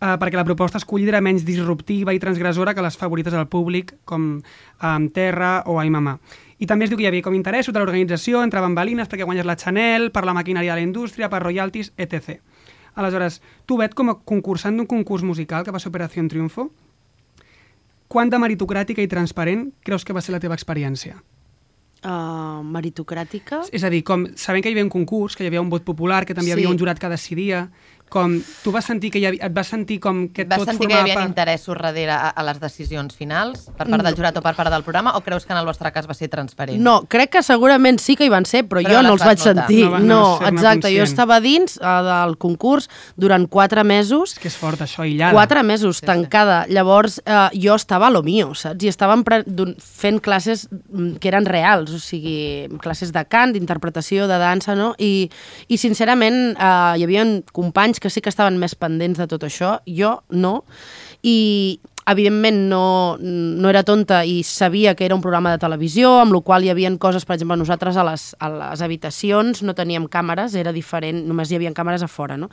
eh, 0.00 0.16
perquè 0.20 0.36
la 0.36 0.44
proposta 0.44 0.80
escollida 0.80 1.14
era 1.14 1.22
menys 1.24 1.44
disruptiva 1.46 2.14
i 2.14 2.20
transgressora 2.22 2.74
que 2.74 2.84
les 2.84 2.96
favorites 2.96 3.32
del 3.32 3.46
públic, 3.48 3.94
com 4.04 4.26
um, 4.40 5.08
Terra 5.10 5.62
o 5.66 5.78
Ai 5.80 5.90
Mamà. 5.90 6.16
I 6.58 6.66
també 6.66 6.86
es 6.86 6.90
diu 6.90 6.98
que 6.98 7.04
hi 7.04 7.10
havia 7.10 7.24
com 7.24 7.36
interessos 7.36 7.74
de 7.74 7.80
l'organització, 7.80 8.42
entre 8.42 8.62
bambalines, 8.64 9.08
perquè 9.08 9.28
guanyes 9.28 9.46
la 9.46 9.58
Chanel, 9.60 10.10
per 10.12 10.24
la 10.24 10.34
maquinària 10.36 10.72
de 10.72 10.80
la 10.80 10.86
indústria, 10.86 11.28
per 11.28 11.42
royalties, 11.44 11.92
etc. 11.96 12.40
Aleshores, 12.96 13.42
tu, 13.66 13.76
Bet, 13.76 13.92
com 13.94 14.10
a 14.10 14.18
concursant 14.24 14.76
d'un 14.76 14.88
concurs 14.88 15.22
musical 15.22 15.64
que 15.64 15.74
va 15.74 15.80
ser 15.80 15.92
Operació 15.92 16.24
Triunfo, 16.28 16.70
quant 18.08 18.30
de 18.30 18.38
meritocràtica 18.38 19.02
i 19.02 19.08
transparent 19.10 19.70
creus 19.84 20.04
que 20.04 20.12
va 20.16 20.20
ser 20.22 20.32
la 20.32 20.40
teva 20.40 20.54
experiència? 20.54 21.16
Uh, 22.06 22.60
meritocràtica... 22.62 23.62
És 23.74 23.82
a 23.82 23.90
dir, 23.90 24.02
com 24.06 24.26
sabent 24.38 24.62
que 24.62 24.70
hi 24.70 24.76
havia 24.76 24.84
un 24.84 24.92
concurs, 24.92 25.34
que 25.34 25.42
hi 25.42 25.48
havia 25.48 25.62
un 25.64 25.70
vot 25.72 25.82
popular, 25.82 26.24
que 26.28 26.34
també 26.36 26.50
hi 26.50 26.54
Sí. 26.54 26.58
havia 26.60 26.70
un 26.70 26.78
jurat 26.78 27.00
que 27.02 27.08
decidia, 27.10 27.64
com 28.16 28.38
tu 28.64 28.72
vas 28.74 28.88
sentir 28.88 29.12
que 29.12 29.20
hi 29.20 29.26
havia, 29.28 29.46
et 29.50 29.54
vas 29.54 29.68
sentir 29.68 30.00
com 30.00 30.24
que 30.32 30.46
Vas 30.48 30.62
tot 30.64 30.72
sentir 30.72 30.88
que 30.88 30.94
hi 30.94 30.96
formava 30.96 31.04
havia 31.04 31.20
part... 31.20 31.28
interessos 31.28 31.76
darrere 31.76 32.12
a, 32.16 32.30
a 32.32 32.42
les 32.48 32.60
decisions 32.62 33.14
finals 33.14 33.66
per 33.76 33.86
part 33.92 34.02
del 34.06 34.16
jurat 34.16 34.36
o 34.40 34.42
per 34.44 34.54
part 34.56 34.72
del 34.72 34.82
programa 34.86 35.12
o 35.18 35.22
creus 35.26 35.44
que 35.46 35.52
en 35.54 35.60
el 35.60 35.66
vostre 35.68 35.92
cas 35.92 36.08
va 36.08 36.14
ser 36.16 36.28
transparent? 36.32 36.80
No, 36.82 37.02
crec 37.12 37.30
que 37.36 37.42
segurament 37.46 38.00
sí 38.02 38.16
que 38.16 38.24
hi 38.26 38.32
van 38.32 38.46
ser, 38.48 38.64
però, 38.66 38.80
Però 38.82 38.96
jo 38.98 39.02
no 39.04 39.14
els 39.14 39.22
vaig 39.24 39.38
notar. 39.38 39.54
sentir. 39.66 39.84
No 39.84 39.90
va- 39.92 40.00
no 40.00 40.16
No, 40.16 40.48
exacte, 40.48 40.88
jo 40.88 41.02
conscient. 41.02 41.08
estava 41.12 41.40
dins 41.44 41.76
uh, 41.76 42.00
del 42.06 42.36
concurs 42.38 42.88
durant 43.16 43.46
quatre 43.48 43.84
mesos 43.84 44.32
És 44.32 44.38
que 44.40 44.48
és 44.48 44.56
fort, 44.56 44.80
això, 44.80 45.02
aïllada. 45.04 45.32
Quatre 45.36 45.62
mesos 45.62 46.00
tancada. 46.00 46.64
Llavors, 46.68 47.20
eh, 47.26 47.48
jo 47.60 47.74
estava 47.76 48.06
a 48.08 48.10
lo 48.10 48.22
mío, 48.22 48.54
saps? 48.54 48.82
I 48.84 48.88
estàvem 48.88 49.22
fent 49.82 50.20
classes 50.22 50.66
mm, 50.70 51.16
que 51.20 51.28
eren 51.28 51.46
reals, 51.46 51.90
o 51.92 51.98
sigui, 52.00 52.66
classes 52.82 53.12
de 53.12 53.24
cant, 53.28 53.52
d'interpretació, 53.54 54.26
de 54.30 54.38
dansa, 54.40 54.74
no? 54.78 54.94
I, 54.98 55.28
i 55.68 55.76
sincerament, 55.78 56.54
eh, 56.56 56.94
hi 56.98 57.04
havia 57.06 57.24
companys 57.52 58.00
que 58.00 58.05
sí 58.10 58.22
que 58.22 58.32
estaven 58.32 58.58
més 58.60 58.76
pendents 58.78 59.18
de 59.18 59.28
tot 59.30 59.44
això, 59.46 59.76
jo 59.86 60.18
no, 60.30 60.60
i 61.22 61.36
evidentment 62.06 62.68
no, 62.70 63.16
no 63.18 63.68
era 63.68 63.82
tonta 63.82 64.20
i 64.24 64.42
sabia 64.46 64.94
que 64.94 65.04
era 65.04 65.14
un 65.16 65.22
programa 65.24 65.50
de 65.50 65.58
televisió, 65.58 66.12
amb 66.22 66.36
la 66.36 66.40
qual 66.46 66.64
hi 66.64 66.70
havia 66.70 66.92
coses, 67.02 67.26
per 67.26 67.34
exemple, 67.34 67.58
nosaltres 67.58 67.98
a 67.98 68.04
les, 68.06 68.28
a 68.38 68.50
les 68.52 68.82
habitacions 68.82 69.64
no 69.66 69.74
teníem 69.74 70.06
càmeres, 70.06 70.54
era 70.54 70.72
diferent, 70.72 71.24
només 71.26 71.50
hi 71.50 71.58
havia 71.58 71.74
càmeres 71.74 72.06
a 72.06 72.08
fora, 72.08 72.38
no? 72.38 72.48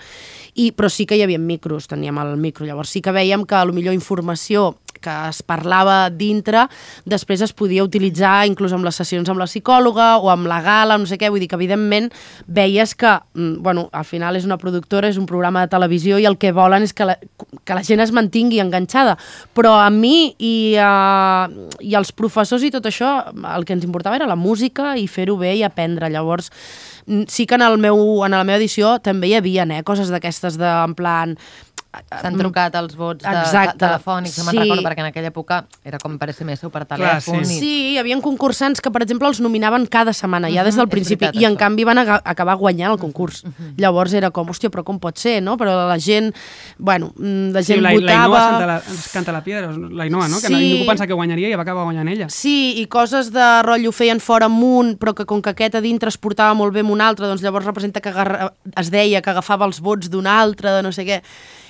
I, 0.56 0.72
però 0.74 0.90
sí 0.90 1.06
que 1.06 1.20
hi 1.20 1.24
havia 1.26 1.40
micros, 1.40 1.88
teníem 1.88 2.18
el 2.18 2.34
micro, 2.42 2.66
llavors 2.66 2.90
sí 2.90 3.02
que 3.06 3.14
veiem 3.14 3.46
que 3.46 3.56
a 3.56 3.66
lo 3.66 3.78
millor 3.78 3.94
informació 3.94 4.74
que 5.02 5.14
es 5.30 5.42
parlava 5.46 6.10
dintre, 6.10 6.68
després 7.10 7.42
es 7.46 7.54
podia 7.54 7.84
utilitzar 7.86 8.46
inclús 8.50 8.74
amb 8.76 8.86
les 8.88 8.98
sessions 9.00 9.30
amb 9.30 9.42
la 9.42 9.48
psicòloga 9.50 10.18
o 10.24 10.30
amb 10.34 10.48
la 10.50 10.62
gala, 10.66 10.98
no 10.98 11.10
sé 11.10 11.18
què, 11.22 11.32
vull 11.32 11.44
dir 11.44 11.50
que 11.52 11.60
evidentment 11.60 12.10
veies 12.48 12.96
que, 12.96 13.12
mm, 13.34 13.62
bueno, 13.64 13.90
al 13.92 14.06
final 14.06 14.36
és 14.36 14.46
una 14.46 14.58
productora, 14.58 15.10
és 15.10 15.18
un 15.18 15.28
programa 15.30 15.62
de 15.62 15.72
televisió 15.74 16.20
i 16.20 16.26
el 16.30 16.38
que 16.38 16.52
volen 16.52 16.84
és 16.84 16.94
que 16.94 17.06
la, 17.06 17.18
que 17.64 17.76
la 17.76 17.84
gent 17.84 18.00
es 18.04 18.12
mantingui 18.12 18.62
enganxada, 18.64 19.18
però 19.54 19.76
a 19.82 19.90
mi 19.90 20.36
i, 20.40 20.76
a, 20.80 21.50
i 21.80 21.96
als 21.96 22.12
professors 22.12 22.64
i 22.64 22.72
tot 22.72 22.86
això, 22.90 23.16
el 23.56 23.66
que 23.66 23.74
ens 23.74 23.86
importava 23.86 24.16
era 24.20 24.30
la 24.30 24.40
música 24.40 24.96
i 24.98 25.08
fer-ho 25.08 25.38
bé 25.38 25.56
i 25.58 25.64
aprendre, 25.64 26.10
llavors 26.10 26.52
mm, 27.06 27.28
sí 27.28 27.46
que 27.46 27.56
en, 27.56 27.66
el 27.66 27.78
meu, 27.78 28.24
en 28.26 28.32
la 28.36 28.44
meva 28.44 28.60
edició 28.62 28.98
també 29.04 29.32
hi 29.32 29.38
havia 29.40 29.68
eh, 29.70 29.84
coses 29.84 30.10
d'aquestes 30.12 30.58
de, 30.60 30.70
en 30.70 30.96
plan, 30.96 31.38
S'han 32.22 32.38
trucat 32.40 32.74
els 32.80 32.96
vots 32.98 33.22
de, 33.24 33.30
Exacte. 33.30 33.78
de, 33.78 33.86
telefònics, 33.86 34.38
no 34.40 34.44
me'n 34.46 34.54
Sí. 34.56 34.60
recordo, 34.64 34.82
perquè 34.82 35.00
en 35.04 35.06
aquella 35.12 35.30
època 35.30 35.60
era 35.86 36.00
com 36.02 36.18
per 36.18 36.30
SMS 36.34 36.64
o 36.66 36.70
per 36.72 36.88
Clar, 36.88 36.98
telèfon. 37.22 37.46
sí. 37.46 37.54
i... 37.56 37.60
Sí, 37.60 37.74
hi 37.94 37.98
havia 38.00 38.18
concursants 38.22 38.82
que, 38.82 38.90
per 38.90 39.04
exemple, 39.04 39.28
els 39.28 39.40
nominaven 39.40 39.86
cada 39.86 40.12
setmana, 40.14 40.50
ja 40.50 40.64
des 40.64 40.76
del 40.76 40.88
és 40.88 40.90
principi, 40.92 41.26
veritat, 41.26 41.42
i 41.42 41.46
en 41.46 41.54
això. 41.54 41.60
canvi 41.60 41.84
van 41.84 41.98
acabar 42.00 42.56
guanyant 42.58 42.92
el 42.94 42.98
concurs. 42.98 43.44
Llavors 43.78 44.14
era 44.14 44.32
com, 44.32 44.48
hòstia, 44.50 44.72
però 44.74 44.84
com 44.84 44.98
pot 45.00 45.18
ser, 45.18 45.42
no? 45.44 45.56
Però 45.58 45.88
la 45.88 46.00
gent, 46.00 46.34
bueno, 46.80 47.14
mm, 47.16 47.52
la 47.54 47.62
Sí, 47.64 47.74
gent 47.74 47.84
la, 47.84 47.92
la 47.94 48.00
votava... 48.00 48.40
canta 48.50 48.66
la, 48.66 48.82
canta 49.14 49.32
la 49.32 49.44
piedra, 49.44 49.72
la 49.72 50.04
Ainhoa, 50.04 50.28
no? 50.28 50.42
Que 50.42 50.48
Sí. 50.48 50.54
ningú 50.56 50.86
pensava 50.88 51.08
que 51.08 51.14
guanyaria 51.14 51.50
i 51.50 51.56
va 51.56 51.62
acabar 51.62 51.84
guanyant 51.84 52.08
ella. 52.10 52.30
Sí, 52.30 52.74
i 52.82 52.88
coses 52.88 53.32
de 53.32 53.62
rotllo 53.62 53.92
feien 53.92 54.20
fora 54.20 54.46
amunt, 54.48 54.98
però 54.98 55.14
que 55.14 55.26
com 55.26 55.42
que 55.42 55.52
aquest 55.52 55.76
a 55.76 55.82
dintre 55.82 56.10
es 56.10 56.18
portava 56.18 56.54
molt 56.56 56.74
bé 56.74 56.80
amb 56.82 56.90
un 56.92 57.02
altre, 57.02 57.28
doncs 57.28 57.42
llavors 57.44 57.66
representa 57.66 58.02
que 58.02 58.10
agarra, 58.10 58.54
es 58.76 58.90
deia 58.90 59.22
que 59.22 59.30
agafava 59.30 59.66
els 59.66 59.80
vots 59.80 60.10
d'un 60.10 60.26
altre, 60.26 60.72
de 60.72 60.82
no 60.82 60.92
sé 60.92 61.06
què. 61.06 61.22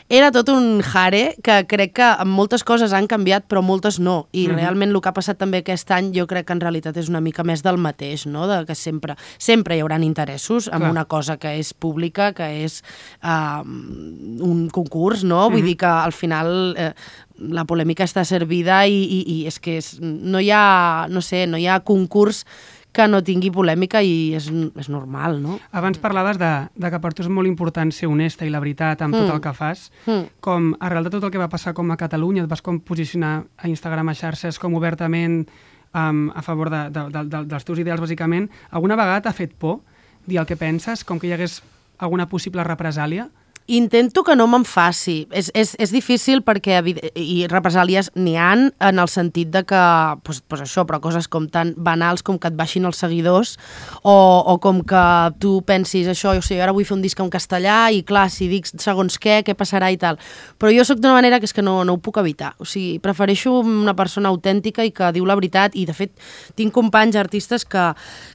Era 0.10 0.32
tot 0.32 0.50
un 0.50 0.82
jare 0.84 1.36
que 1.44 1.66
crec 1.68 1.94
que 1.98 2.26
moltes 2.26 2.64
coses 2.64 2.94
han 2.94 3.08
canviat 3.08 3.46
però 3.50 3.62
moltes 3.64 4.00
no 4.00 4.28
i 4.32 4.48
Mhm. 4.48 4.56
realment 4.56 4.92
el 4.92 5.02
que 5.02 5.10
ha 5.10 5.14
passat 5.14 5.38
també 5.38 5.60
aquest 5.60 5.90
any 5.92 6.12
jo 6.14 6.28
crec 6.28 6.46
que 6.48 6.54
en 6.54 6.60
realitat 6.62 6.98
és 6.98 7.10
una 7.10 7.22
mica 7.22 7.44
més 7.44 7.64
del 7.64 7.78
mateix, 7.78 8.26
no? 8.26 8.48
de 8.48 8.66
que 8.66 8.76
sempre, 8.76 9.16
sempre 9.38 9.78
hi 9.78 9.82
haurà 9.82 10.02
interessos 10.04 10.68
en 10.68 10.80
Clar. 10.80 10.92
una 10.92 11.06
cosa 11.06 11.38
que 11.38 11.58
és 11.60 11.74
pública, 11.74 12.34
que 12.34 12.64
és 12.66 12.84
uh, 13.24 13.64
un 13.64 14.70
concurs, 14.72 15.24
no? 15.24 15.50
Vull 15.50 15.62
Mhm. 15.62 15.66
dir 15.66 15.78
que 15.78 15.86
al 15.86 16.12
final 16.14 16.76
eh, 16.78 16.94
la 17.40 17.66
polèmica 17.66 18.04
està 18.04 18.24
servida 18.26 18.86
i, 18.88 18.94
i, 19.04 19.42
i 19.42 19.48
és 19.48 19.60
que 19.60 19.78
és, 19.78 20.00
no 20.02 20.40
hi 20.40 20.52
ha, 20.52 21.08
no 21.10 21.22
sé, 21.22 21.48
no 21.48 21.58
hi 21.58 21.68
ha 21.68 21.80
concurs 21.82 22.46
que 22.94 23.08
no 23.10 23.24
tingui 23.26 23.50
polèmica 23.50 24.04
i 24.06 24.36
és, 24.38 24.52
és 24.78 24.88
normal, 24.94 25.40
no? 25.42 25.56
Abans 25.74 25.98
parlaves 25.98 26.38
de, 26.38 26.52
de 26.78 26.92
que 26.94 27.00
per 27.02 27.12
tu 27.18 27.24
és 27.26 27.30
molt 27.34 27.50
important 27.50 27.90
ser 27.92 28.06
honesta 28.08 28.46
i 28.46 28.52
la 28.54 28.62
veritat 28.62 29.02
amb 29.02 29.16
tot 29.18 29.26
Mm. 29.28 29.34
el 29.34 29.42
que 29.42 29.54
fas. 29.58 29.88
Mm. 30.06 30.28
Com 30.40 30.76
arrel 30.80 31.04
de 31.04 31.10
tot 31.10 31.24
el 31.26 31.32
que 31.34 31.42
va 31.42 31.50
passar 31.50 31.74
com 31.74 31.90
a 31.90 31.98
Catalunya, 31.98 32.44
et 32.44 32.50
vas 32.50 32.62
com 32.62 32.78
posicionar 32.80 33.46
a 33.58 33.68
Instagram, 33.68 34.10
a 34.10 34.14
xarxes, 34.14 34.60
com 34.60 34.76
obertament 34.78 35.48
um, 35.94 36.30
a 36.36 36.42
favor 36.46 36.70
de, 36.70 36.90
de, 36.94 37.08
de, 37.10 37.24
de, 37.30 37.44
dels 37.50 37.66
teus 37.66 37.80
ideals, 37.80 38.02
bàsicament. 38.02 38.50
Alguna 38.70 38.96
vegada 38.96 39.22
t'ha 39.26 39.34
fet 39.34 39.54
por 39.58 39.80
dir 40.26 40.38
el 40.38 40.46
que 40.46 40.56
penses, 40.56 41.04
com 41.04 41.18
que 41.20 41.28
hi 41.28 41.34
hagués 41.34 41.64
alguna 41.98 42.30
possible 42.30 42.64
represàlia? 42.64 43.30
Intento 43.68 44.26
que 44.28 44.36
no 44.36 44.44
me'n 44.52 44.66
faci. 44.68 45.24
És, 45.32 45.48
és, 45.56 45.74
és 45.80 45.92
difícil 45.94 46.42
perquè, 46.44 46.82
i 47.16 47.46
represàlies 47.48 48.10
n'hi 48.20 48.36
han 48.36 48.66
en 48.84 49.00
el 49.00 49.08
sentit 49.08 49.54
de 49.54 49.62
que, 49.68 49.84
pues, 50.28 50.42
pues 50.52 50.66
això, 50.66 50.84
però 50.88 51.00
coses 51.04 51.30
com 51.32 51.48
tan 51.48 51.72
banals 51.78 52.26
com 52.28 52.36
que 52.36 52.52
et 52.52 52.58
baixin 52.60 52.84
els 52.90 53.00
seguidors 53.00 53.56
o, 54.02 54.12
o 54.12 54.58
com 54.64 54.82
que 54.84 55.04
tu 55.40 55.62
pensis 55.64 56.10
això, 56.12 56.34
jo 56.36 56.44
sé, 56.44 56.60
ara 56.60 56.76
vull 56.76 56.84
fer 56.84 56.98
un 56.98 57.06
disc 57.06 57.20
en 57.24 57.32
castellà 57.32 57.78
i 57.96 58.02
clar, 58.04 58.26
si 58.34 58.50
dic 58.52 58.68
segons 58.68 59.16
què, 59.16 59.40
què 59.48 59.56
passarà 59.56 59.94
i 59.94 60.00
tal. 60.02 60.20
Però 60.60 60.74
jo 60.76 60.84
sóc 60.84 61.00
d'una 61.00 61.16
manera 61.16 61.40
que 61.40 61.48
és 61.48 61.56
que 61.56 61.64
no, 61.64 61.80
no 61.88 61.96
ho 61.96 62.04
puc 62.04 62.20
evitar. 62.20 62.54
O 62.60 62.68
sigui, 62.68 63.00
prefereixo 63.00 63.56
una 63.64 63.96
persona 63.96 64.34
autèntica 64.34 64.84
i 64.84 64.92
que 64.92 65.14
diu 65.16 65.24
la 65.30 65.40
veritat 65.40 65.80
i, 65.80 65.88
de 65.88 65.96
fet, 65.96 66.12
tinc 66.60 66.76
companys 66.76 67.16
artistes 67.16 67.64
que, 67.64 67.88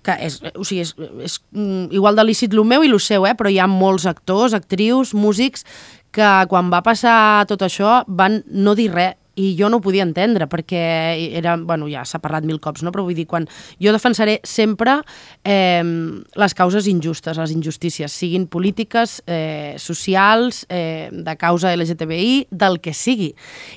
que 0.09 0.17
és, 0.25 0.41
o 0.55 0.65
sigui, 0.65 0.87
és, 0.87 0.97
és 1.29 1.39
mm, 1.53 1.93
igual 2.01 2.17
de 2.17 2.25
lícit 2.25 2.57
el 2.57 2.65
meu 2.65 2.85
i 2.85 2.89
el 2.89 3.01
seu, 3.03 3.29
eh? 3.29 3.37
però 3.37 3.53
hi 3.53 3.61
ha 3.61 3.69
molts 3.69 4.09
actors, 4.09 4.57
actrius, 4.57 5.13
músics, 5.19 5.67
que 6.15 6.29
quan 6.51 6.71
va 6.73 6.83
passar 6.87 7.45
tot 7.51 7.63
això 7.67 8.03
van 8.09 8.43
no 8.49 8.75
dir 8.79 8.89
res 8.95 9.19
i 9.39 9.53
jo 9.59 9.69
no 9.71 9.79
ho 9.79 9.85
podia 9.85 10.03
entendre 10.03 10.49
perquè 10.51 10.83
era, 11.39 11.57
bueno, 11.57 11.87
ja 11.91 12.03
s'ha 12.09 12.19
parlat 12.23 12.47
mil 12.49 12.59
cops, 12.61 12.83
no? 12.83 12.91
però 12.95 13.05
vull 13.07 13.15
dir, 13.17 13.27
quan 13.31 13.47
jo 13.81 13.93
defensaré 13.95 14.39
sempre 14.43 14.99
eh, 15.45 15.83
les 16.35 16.55
causes 16.59 16.89
injustes, 16.91 17.39
les 17.39 17.53
injustícies, 17.55 18.13
siguin 18.13 18.49
polítiques, 18.51 19.23
eh, 19.27 19.77
socials, 19.79 20.65
eh, 20.69 21.09
de 21.13 21.37
causa 21.39 21.73
LGTBI, 21.77 22.49
del 22.51 22.81
que 22.83 22.95
sigui. 22.95 23.31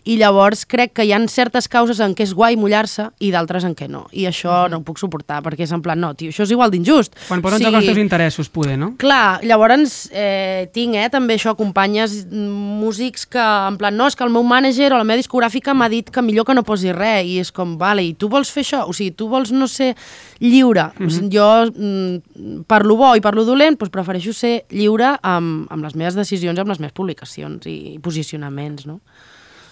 I 0.09 0.17
llavors 0.17 0.65
crec 0.65 0.95
que 0.97 1.05
hi 1.05 1.13
han 1.13 1.27
certes 1.29 1.69
causes 1.71 2.01
en 2.01 2.15
què 2.17 2.25
és 2.25 2.33
guai 2.33 2.57
mullar-se 2.57 3.11
i 3.21 3.31
d'altres 3.31 3.65
en 3.67 3.75
què 3.77 3.87
no. 3.91 4.07
I 4.11 4.25
això 4.31 4.65
no 4.71 4.81
ho 4.81 4.85
puc 4.87 4.97
suportar, 5.01 5.41
perquè 5.45 5.67
és 5.67 5.75
en 5.75 5.83
plan, 5.85 5.99
no, 6.01 6.13
tio, 6.17 6.33
això 6.33 6.47
és 6.47 6.55
igual 6.55 6.73
d'injust. 6.73 7.13
Quan 7.27 7.41
posen 7.45 7.61
Sí. 7.61 7.65
joc 7.67 7.75
els 7.77 7.85
teus 7.85 8.01
interessos, 8.01 8.49
poder, 8.49 8.77
no? 8.79 8.95
Clar, 8.97 9.43
llavors 9.45 10.09
eh, 10.11 10.69
tinc 10.73 10.95
eh, 10.97 11.07
també 11.13 11.35
això, 11.37 11.53
companyes 11.55 12.25
mm, 12.25 12.79
músics 12.81 13.27
que 13.29 13.39
en 13.41 13.77
plan, 13.77 13.95
no, 13.95 14.07
és 14.07 14.15
que 14.17 14.23
el 14.25 14.33
meu 14.33 14.43
mànager 14.43 14.89
o 14.91 14.97
la 14.97 15.05
meva 15.05 15.21
discogràfica 15.21 15.50
m'ha 15.73 15.89
dit 15.89 16.09
que 16.09 16.21
millor 16.21 16.45
que 16.45 16.53
no 16.53 16.63
posi 16.63 16.93
res 16.95 17.25
i 17.27 17.39
és 17.41 17.51
com, 17.51 17.77
vale, 17.77 18.03
i 18.03 18.13
tu 18.13 18.29
vols 18.29 18.51
fer 18.51 18.63
això? 18.63 18.85
O 18.87 18.93
sigui, 18.93 19.11
tu 19.11 19.27
vols 19.27 19.51
no 19.51 19.67
ser 19.67 19.95
lliure? 20.39 20.91
Mm 20.97 21.07
-hmm. 21.07 21.29
jo, 21.29 21.71
mm, 21.75 22.63
per 22.67 22.85
lo 22.85 22.95
bo 22.95 23.15
i 23.15 23.21
per 23.21 23.35
lo 23.35 23.43
dolent, 23.43 23.77
doncs 23.77 23.91
prefereixo 23.91 24.33
ser 24.33 24.65
lliure 24.69 25.17
amb, 25.21 25.67
amb 25.69 25.83
les 25.83 25.95
meves 25.95 26.15
decisions, 26.15 26.59
amb 26.59 26.69
les 26.69 26.79
meves 26.79 26.93
publicacions 26.93 27.65
i, 27.65 27.93
i 27.95 27.99
posicionaments, 27.99 28.85
no? 28.85 29.01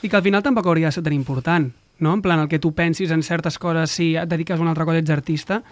I 0.01 0.09
que 0.09 0.15
al 0.15 0.23
final 0.23 0.43
tampoc 0.43 0.65
hauria 0.65 0.87
de 0.87 0.91
ser 0.91 1.03
tan 1.03 1.13
important, 1.13 1.71
no? 1.99 2.13
En 2.13 2.21
plan, 2.21 2.39
el 2.39 2.47
que 2.47 2.59
tu 2.59 2.73
pensis 2.73 3.11
en 3.11 3.23
certes 3.23 3.57
coses, 3.57 3.91
si 3.91 4.15
et 4.15 4.27
dediques 4.27 4.59
a 4.59 4.61
una 4.61 4.71
altra 4.71 4.85
cosa, 4.85 4.97
ets 4.97 5.09
artista, 5.09 5.63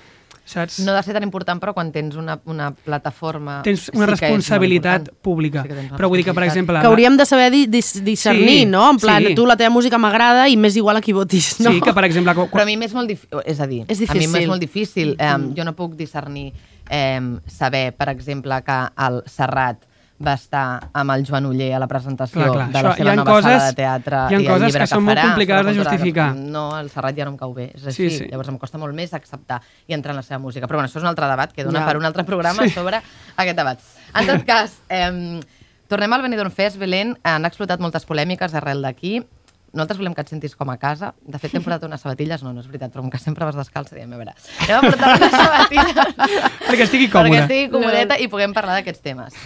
saps? 0.47 0.79
No 0.83 0.93
ha 0.93 0.97
de 0.97 1.03
ser 1.05 1.13
tan 1.17 1.25
important, 1.25 1.59
però 1.61 1.73
quan 1.75 1.91
tens 1.91 2.15
una, 2.19 2.37
una 2.47 2.71
plataforma... 2.71 3.59
Tens 3.65 3.89
una 3.93 4.07
sí 4.07 4.11
responsabilitat 4.15 5.09
pública. 5.21 5.63
Sí 5.67 5.73
una 5.75 5.97
Però 5.97 6.09
vull 6.09 6.21
dir 6.21 6.25
que, 6.29 6.35
per 6.37 6.45
exemple... 6.47 6.79
Que 6.81 6.87
hauríem 6.89 7.17
de 7.19 7.25
saber 7.29 7.49
di 7.53 7.65
dis 7.71 7.93
discernir, 8.05 8.63
Sí, 8.63 8.65
no? 8.69 8.85
En 8.91 9.01
plan, 9.01 9.23
sí. 9.25 9.35
tu 9.35 9.45
la 9.49 9.57
teva 9.59 9.69
música 9.73 9.99
m'agrada 10.01 10.47
i 10.49 10.55
m'és 10.57 10.77
igual 10.79 10.97
a 10.99 11.03
qui 11.03 11.15
votis, 11.15 11.57
no? 11.59 11.71
Sí, 11.75 11.81
que 11.83 11.93
per 11.93 12.05
exemple... 12.07 12.35
Quan, 12.37 12.49
Però 12.53 12.63
a 12.63 12.69
mi 12.69 12.77
m'és 12.79 12.93
molt 12.95 13.11
difícil, 13.11 13.43
és 13.45 13.59
a 13.59 13.67
dir, 13.67 13.83
És 13.87 13.99
a 13.99 14.01
mi 14.01 14.07
difícil. 14.07 14.31
m'és 14.35 14.47
molt 14.51 14.63
difícil. 14.63 15.15
Um, 15.19 15.49
jo 15.57 15.67
no 15.67 15.75
puc 15.77 15.95
discernir, 15.99 16.51
um, 16.91 17.37
saber, 17.47 17.91
per 17.97 18.09
exemple, 18.13 18.61
que 18.67 18.79
el 19.07 19.21
Serrat 19.27 19.86
va 20.25 20.33
estar 20.33 20.89
amb 20.93 21.11
el 21.13 21.25
Joan 21.27 21.45
Uller 21.45 21.73
a 21.75 21.79
la 21.79 21.87
presentació 21.87 22.41
Clar, 22.41 22.51
clar, 22.53 22.67
de 22.67 22.73
la 22.73 22.79
això- 22.89 22.97
seva 22.97 23.15
nova 23.15 23.31
coses- 23.31 23.51
sala 23.51 23.65
de 23.67 23.73
teatre 23.75 24.15
hi 24.15 24.19
ha 24.19 24.31
i 24.31 24.47
el 24.47 24.61
llibre 24.63 24.79
que 24.79 24.87
són 24.87 25.03
molt 25.03 25.17
farà 25.17 25.25
complicades 25.27 25.65
sobre 25.65 25.77
de 25.77 25.83
justificar. 25.83 26.35
No, 26.35 26.63
el 26.79 26.89
Serrat 26.89 27.15
ja 27.17 27.25
no 27.25 27.31
em 27.31 27.37
cau 27.37 27.53
bé, 27.53 27.71
és 27.75 27.81
Sí, 27.81 27.87
així. 28.07 28.09
sí. 28.17 28.27
Llavors 28.31 28.49
em 28.49 28.57
costa 28.57 28.77
molt 28.77 28.95
més 28.95 29.13
acceptar 29.13 29.61
i 29.87 29.93
entrar 29.93 30.11
en 30.13 30.17
la 30.17 30.23
seva 30.23 30.39
música. 30.39 30.65
Però 30.67 30.77
bueno, 30.81 30.87
això 30.89 30.97
és 30.97 31.03
un 31.03 31.09
altre 31.09 31.27
debat 31.27 31.53
que 31.53 31.63
dona 31.63 31.79
Ja. 31.81 31.85
per 31.85 31.97
un 31.97 32.05
altre 32.05 32.23
programa 32.23 32.63
Sí. 32.63 32.69
sobre 32.71 33.01
aquest 33.35 33.57
debat. 33.57 33.79
En 34.15 34.25
tot 34.25 34.43
cas, 34.51 34.79
eh, 34.89 35.39
tornem 35.87 36.13
al 36.13 36.21
Benidorm 36.23 36.51
Fest, 36.51 36.77
Belén. 36.77 37.17
Han 37.23 37.45
explotat 37.45 37.79
moltes 37.79 38.05
polèmiques 38.07 38.53
arrel 38.55 38.81
d'aquí. 38.81 39.23
Nosaltres 39.77 39.99
volem 40.01 40.15
que 40.17 40.23
et 40.25 40.29
sentis 40.33 40.55
com 40.57 40.69
a 40.73 40.77
casa. 40.81 41.13
De 41.21 41.37
fet, 41.39 41.51
t'hem 41.53 41.63
portat 41.63 41.83
unes 41.87 42.01
sabatilles. 42.01 42.41
No, 42.43 42.51
no 42.55 42.63
és 42.63 42.67
veritat, 42.67 42.89
però 42.93 43.03
com 43.05 43.11
que 43.13 43.19
sempre 43.21 43.45
vas 43.45 43.55
descalça, 43.55 43.93
diem, 43.95 44.11
a 44.11 44.17
veure, 44.19 44.33
anem 44.65 44.77
a 44.77 44.81
portar 44.89 45.11
unes 45.15 45.35
sabatilles. 45.37 45.95
Perquè 46.67 46.83
estigui 46.87 47.07
Perquè 47.07 47.13
còmode. 47.13 47.41
estigui 47.45 47.69
comodeta 47.71 48.17
i 48.19 48.27
puguem 48.31 48.53
parlar 48.57 48.79
d'aquests 48.79 49.03
temes. 49.05 49.37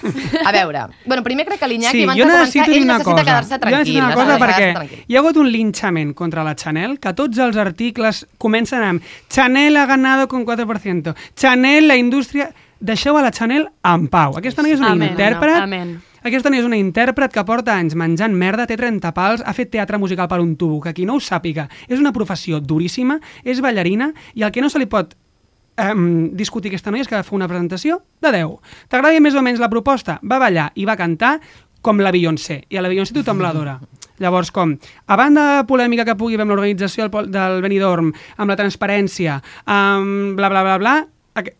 A 0.46 0.52
veure, 0.56 0.86
bueno, 1.06 1.22
primer 1.28 1.46
crec 1.50 1.60
que 1.62 1.68
l'Iñaki, 1.68 1.98
Sí, 2.00 2.04
abans 2.08 2.18
jo 2.20 2.26
de 2.26 2.32
començar, 2.32 2.48
necessito 2.48 2.72
ell 2.72 2.84
una 2.88 2.98
necessita 2.98 3.12
cosa. 3.12 3.24
quedar-se 3.26 3.54
Jo 3.54 3.60
tranquil. 3.60 3.78
necessito 3.78 4.00
dir 4.00 4.04
una 4.08 4.16
cosa 4.16 4.40
perquè 4.40 5.04
hi 5.08 5.16
ha 5.16 5.20
hagut 5.20 5.38
un 5.44 5.52
linchament 5.52 6.14
contra 6.16 6.44
la 6.48 6.56
Chanel, 6.56 6.98
que 7.00 7.14
tots 7.14 7.38
els 7.38 7.58
articles 7.58 8.26
comencen 8.38 8.82
amb 8.88 9.04
Chanel 9.30 9.78
ha 9.78 9.86
ganado 9.86 10.28
con 10.28 10.46
4%, 10.46 11.16
Chanel, 11.36 11.88
la 11.88 11.96
indústria... 11.98 12.52
Deixeu 12.82 13.14
a 13.16 13.22
la 13.22 13.30
Chanel 13.30 13.68
en 13.86 14.08
pau. 14.10 14.34
Aquesta 14.40 14.64
noia 14.66 14.74
és 14.74 14.80
una 14.82 14.96
intèrpret... 15.06 15.60
amén. 15.62 16.00
Aquesta 16.22 16.52
és 16.54 16.66
una 16.68 16.78
intèrpret 16.78 17.34
que 17.34 17.42
porta 17.42 17.74
anys 17.74 17.96
menjant 17.98 18.36
merda, 18.38 18.68
té 18.70 18.76
30 18.78 19.10
pals, 19.16 19.42
ha 19.42 19.54
fet 19.58 19.72
teatre 19.74 19.98
musical 19.98 20.28
per 20.30 20.38
un 20.38 20.54
tubo, 20.54 20.78
que 20.84 20.94
qui 20.94 21.06
no 21.10 21.16
ho 21.18 21.22
sàpiga 21.24 21.66
és 21.88 21.98
una 21.98 22.12
professió 22.14 22.60
duríssima, 22.62 23.18
és 23.42 23.62
ballarina, 23.66 24.12
i 24.38 24.46
el 24.46 24.52
que 24.54 24.62
no 24.62 24.70
se 24.70 24.78
li 24.78 24.86
pot 24.86 25.16
um, 25.82 26.30
discutir 26.38 26.70
aquesta 26.70 26.94
noia 26.94 27.02
és 27.02 27.10
que 27.10 27.18
va 27.18 27.26
fer 27.26 27.34
una 27.40 27.48
presentació 27.50 28.04
de 28.22 28.36
10. 28.38 28.54
T'agrada 28.94 29.24
més 29.24 29.34
o 29.34 29.42
menys 29.42 29.64
la 29.64 29.72
proposta? 29.72 30.20
Va 30.22 30.38
ballar 30.38 30.68
i 30.76 30.86
va 30.86 30.98
cantar 31.00 31.40
com 31.82 31.98
la 31.98 32.14
Beyoncé, 32.14 32.60
i 32.70 32.78
a 32.78 32.86
la 32.86 32.94
Beyoncé 32.94 33.18
tothom 33.18 33.42
l'adora. 33.42 33.80
Llavors, 34.22 34.54
com, 34.54 34.76
a 35.10 35.18
banda 35.18 35.48
de 35.56 35.66
polèmica 35.66 36.06
que 36.06 36.14
pugui 36.20 36.38
haver 36.38 36.46
amb 36.46 36.54
l'organització 36.54 37.10
del, 37.10 37.58
Benidorm, 37.66 38.14
amb 38.38 38.54
la 38.54 38.60
transparència, 38.60 39.40
amb 39.66 40.38
bla, 40.38 40.54
bla, 40.54 40.62
bla, 40.68 40.78
bla, 40.78 40.96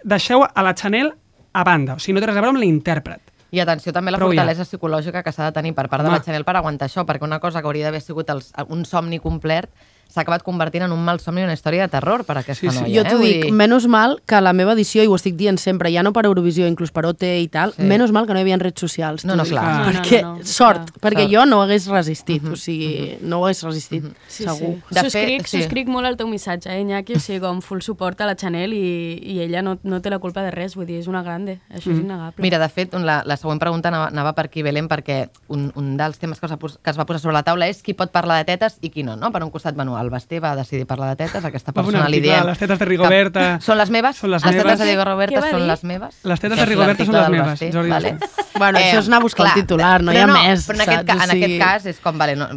deixeu 0.06 0.46
a 0.46 0.70
la 0.70 0.78
Chanel 0.78 1.10
a 1.58 1.66
banda. 1.66 1.98
O 1.98 2.00
sigui, 2.00 2.14
no 2.14 2.22
té 2.22 2.30
res 2.30 2.38
a 2.38 2.44
veure 2.44 2.54
amb 2.54 2.62
l'intèrpret. 2.62 3.31
I 3.52 3.60
atenció 3.60 3.92
també 3.92 4.12
a 4.12 4.16
la 4.16 4.20
Prou 4.22 4.32
ja. 4.32 4.40
fortalesa 4.40 4.66
psicològica 4.68 5.24
que 5.24 5.32
s'ha 5.36 5.50
de 5.50 5.56
tenir 5.60 5.74
per 5.76 5.90
part 5.92 6.06
de 6.06 6.10
Home. 6.10 6.20
la 6.20 6.24
Chanel 6.24 6.46
per 6.48 6.56
aguantar 6.56 6.88
això, 6.88 7.04
perquè 7.08 7.28
una 7.28 7.42
cosa 7.44 7.62
que 7.62 7.68
hauria 7.68 7.90
d'haver 7.90 8.02
sigut 8.02 8.30
els, 8.32 8.54
un 8.72 8.86
somni 8.88 9.20
complet 9.20 9.68
s'ha 10.12 10.22
acabat 10.22 10.44
convertint 10.44 10.84
en 10.86 10.92
un 10.92 11.04
mal 11.04 11.20
somni 11.20 11.44
una 11.44 11.54
història 11.54 11.88
de 11.88 11.92
terror 11.96 12.24
per 12.26 12.38
aquesta 12.38 12.62
Sí, 12.62 12.70
sí. 12.70 12.82
noia. 12.84 12.94
Jo 12.94 13.02
eh? 13.08 13.10
t'ho 13.10 13.18
Vull 13.18 13.28
dic, 13.28 13.44
dir- 13.46 13.54
menys 13.54 13.88
mal 13.88 14.22
que 14.26 14.42
la 14.42 14.54
meva 14.54 14.74
edició, 14.74 15.04
i 15.04 15.08
ho 15.08 15.16
estic 15.16 15.36
dient 15.36 15.58
sempre, 15.60 15.92
ja 15.94 16.04
no 16.04 16.12
per 16.14 16.26
Eurovisió, 16.26 16.68
inclús 16.68 16.92
per 16.92 17.06
OT 17.06 17.24
i 17.42 17.48
tal, 17.48 17.74
Sí. 17.74 17.84
menys 17.84 18.12
mal 18.12 18.28
que 18.28 18.34
no 18.34 18.40
hi 18.40 18.42
havia 18.44 18.58
redes 18.58 18.80
socials. 18.80 19.26
No, 19.26 19.36
no, 19.36 19.44
clar. 19.46 19.64
No, 19.64 19.86
no, 19.86 20.00
perquè, 20.02 20.22
no, 20.22 20.36
no, 20.38 20.44
sort, 20.46 20.92
clar. 20.92 21.02
perquè 21.12 21.24
Sort. 21.24 21.34
jo 21.34 21.46
no 21.46 21.62
hagués 21.64 21.88
resistit, 21.88 22.44
o 22.46 22.56
sigui, 22.56 23.18
no 23.22 23.40
ho 23.40 23.46
hagués 23.46 23.64
resistit, 23.64 24.04
Sí, 24.28 24.44
segur. 24.44 24.76
Sí. 24.90 24.96
De 24.96 25.02
fet, 25.10 25.46
subscric, 25.48 25.86
sí. 25.88 25.92
molt 25.92 26.08
el 26.08 26.18
teu 26.18 26.28
missatge, 26.28 26.70
eh, 26.70 26.82
Iñaki? 26.82 27.14
O 27.16 27.20
sigui, 27.20 27.40
com 27.40 27.62
full 27.62 27.80
suport 27.82 28.20
a 28.22 28.26
la 28.26 28.36
Chanel 28.36 28.74
i, 28.74 29.20
i 29.24 29.40
ella 29.42 29.62
no, 29.62 29.78
no 29.84 30.02
té 30.02 30.10
la 30.10 30.20
culpa 30.20 30.42
de 30.44 30.52
res, 30.52 30.76
vull 30.76 30.86
dir, 30.86 31.00
és 31.00 31.08
una 31.08 31.24
grande, 31.24 31.60
això 31.70 31.92
és 31.92 32.00
innegable. 32.00 32.42
Mira, 32.42 32.60
de 32.60 32.70
fet, 32.70 32.94
la, 32.94 33.22
la 33.26 33.38
següent 33.38 33.60
pregunta 33.60 33.88
anava, 33.90 34.08
anava 34.08 34.34
per 34.34 34.46
aquí, 34.46 34.62
Belén, 34.62 34.88
perquè 34.90 35.30
un, 35.48 35.72
un 35.76 35.96
dels 35.98 36.18
temes 36.20 36.40
que 36.40 36.46
es, 36.46 36.52
va 36.52 36.58
pos, 36.58 36.78
que 36.82 36.90
es 36.90 36.98
va 37.00 37.06
posar 37.06 37.20
sobre 37.22 37.34
la 37.34 37.44
taula 37.44 37.68
és 37.68 37.82
qui 37.82 37.94
pot 37.94 38.12
parlar 38.12 38.38
de 38.40 38.46
tetes 38.52 38.78
i 38.82 38.90
qui 38.90 39.04
no, 39.04 39.16
no? 39.16 39.32
Per 39.32 39.44
un 39.44 39.50
costat, 39.52 39.76
bueno, 39.76 39.96
el 40.02 40.10
Basté 40.10 40.40
va 40.44 40.56
decidir 40.56 40.86
parlar 40.90 41.10
de 41.14 41.16
tetes, 41.24 41.46
aquesta 41.46 41.74
persona 41.74 42.08
li 42.10 42.20
diem... 42.24 42.46
les 42.48 42.60
tetes 42.60 42.80
de 42.80 42.86
Rigoberta 42.86 43.46
que 43.58 43.66
Són 43.66 43.78
les 43.78 43.90
meves? 43.94 44.18
són 44.18 44.32
les 44.32 44.44
les 44.44 44.56
meves. 44.56 44.66
tetes 44.66 44.80
de 44.80 44.90
Rigoberta 44.92 45.44
són 45.50 45.68
les 45.68 45.84
meves? 45.84 46.20
Les 46.24 46.40
tetes 46.44 46.60
de 46.60 46.66
Rigoberta 46.66 47.06
són 47.06 47.16
les 47.18 47.30
meves, 47.30 47.48
Basté, 47.52 47.72
Jordi 47.72 47.94
vale? 47.94 48.14
Bueno, 48.58 48.78
això 48.82 49.00
és 49.00 49.08
anar 49.08 49.22
a 49.22 49.26
buscar 49.26 49.48
el 49.48 49.54
titular, 49.62 50.02
no 50.04 50.14
hi 50.14 50.20
ha 50.22 50.28
no, 50.28 50.36
més, 50.38 50.66
Però 50.68 50.76
en 50.78 50.82
aquest, 50.86 51.00
saps? 51.00 51.08
ca, 51.08 51.24
en 51.24 51.36
aquest 51.36 51.56
cas 51.62 51.86
és 51.90 52.02
com, 52.04 52.18
vale, 52.20 52.36
no, 52.36 52.50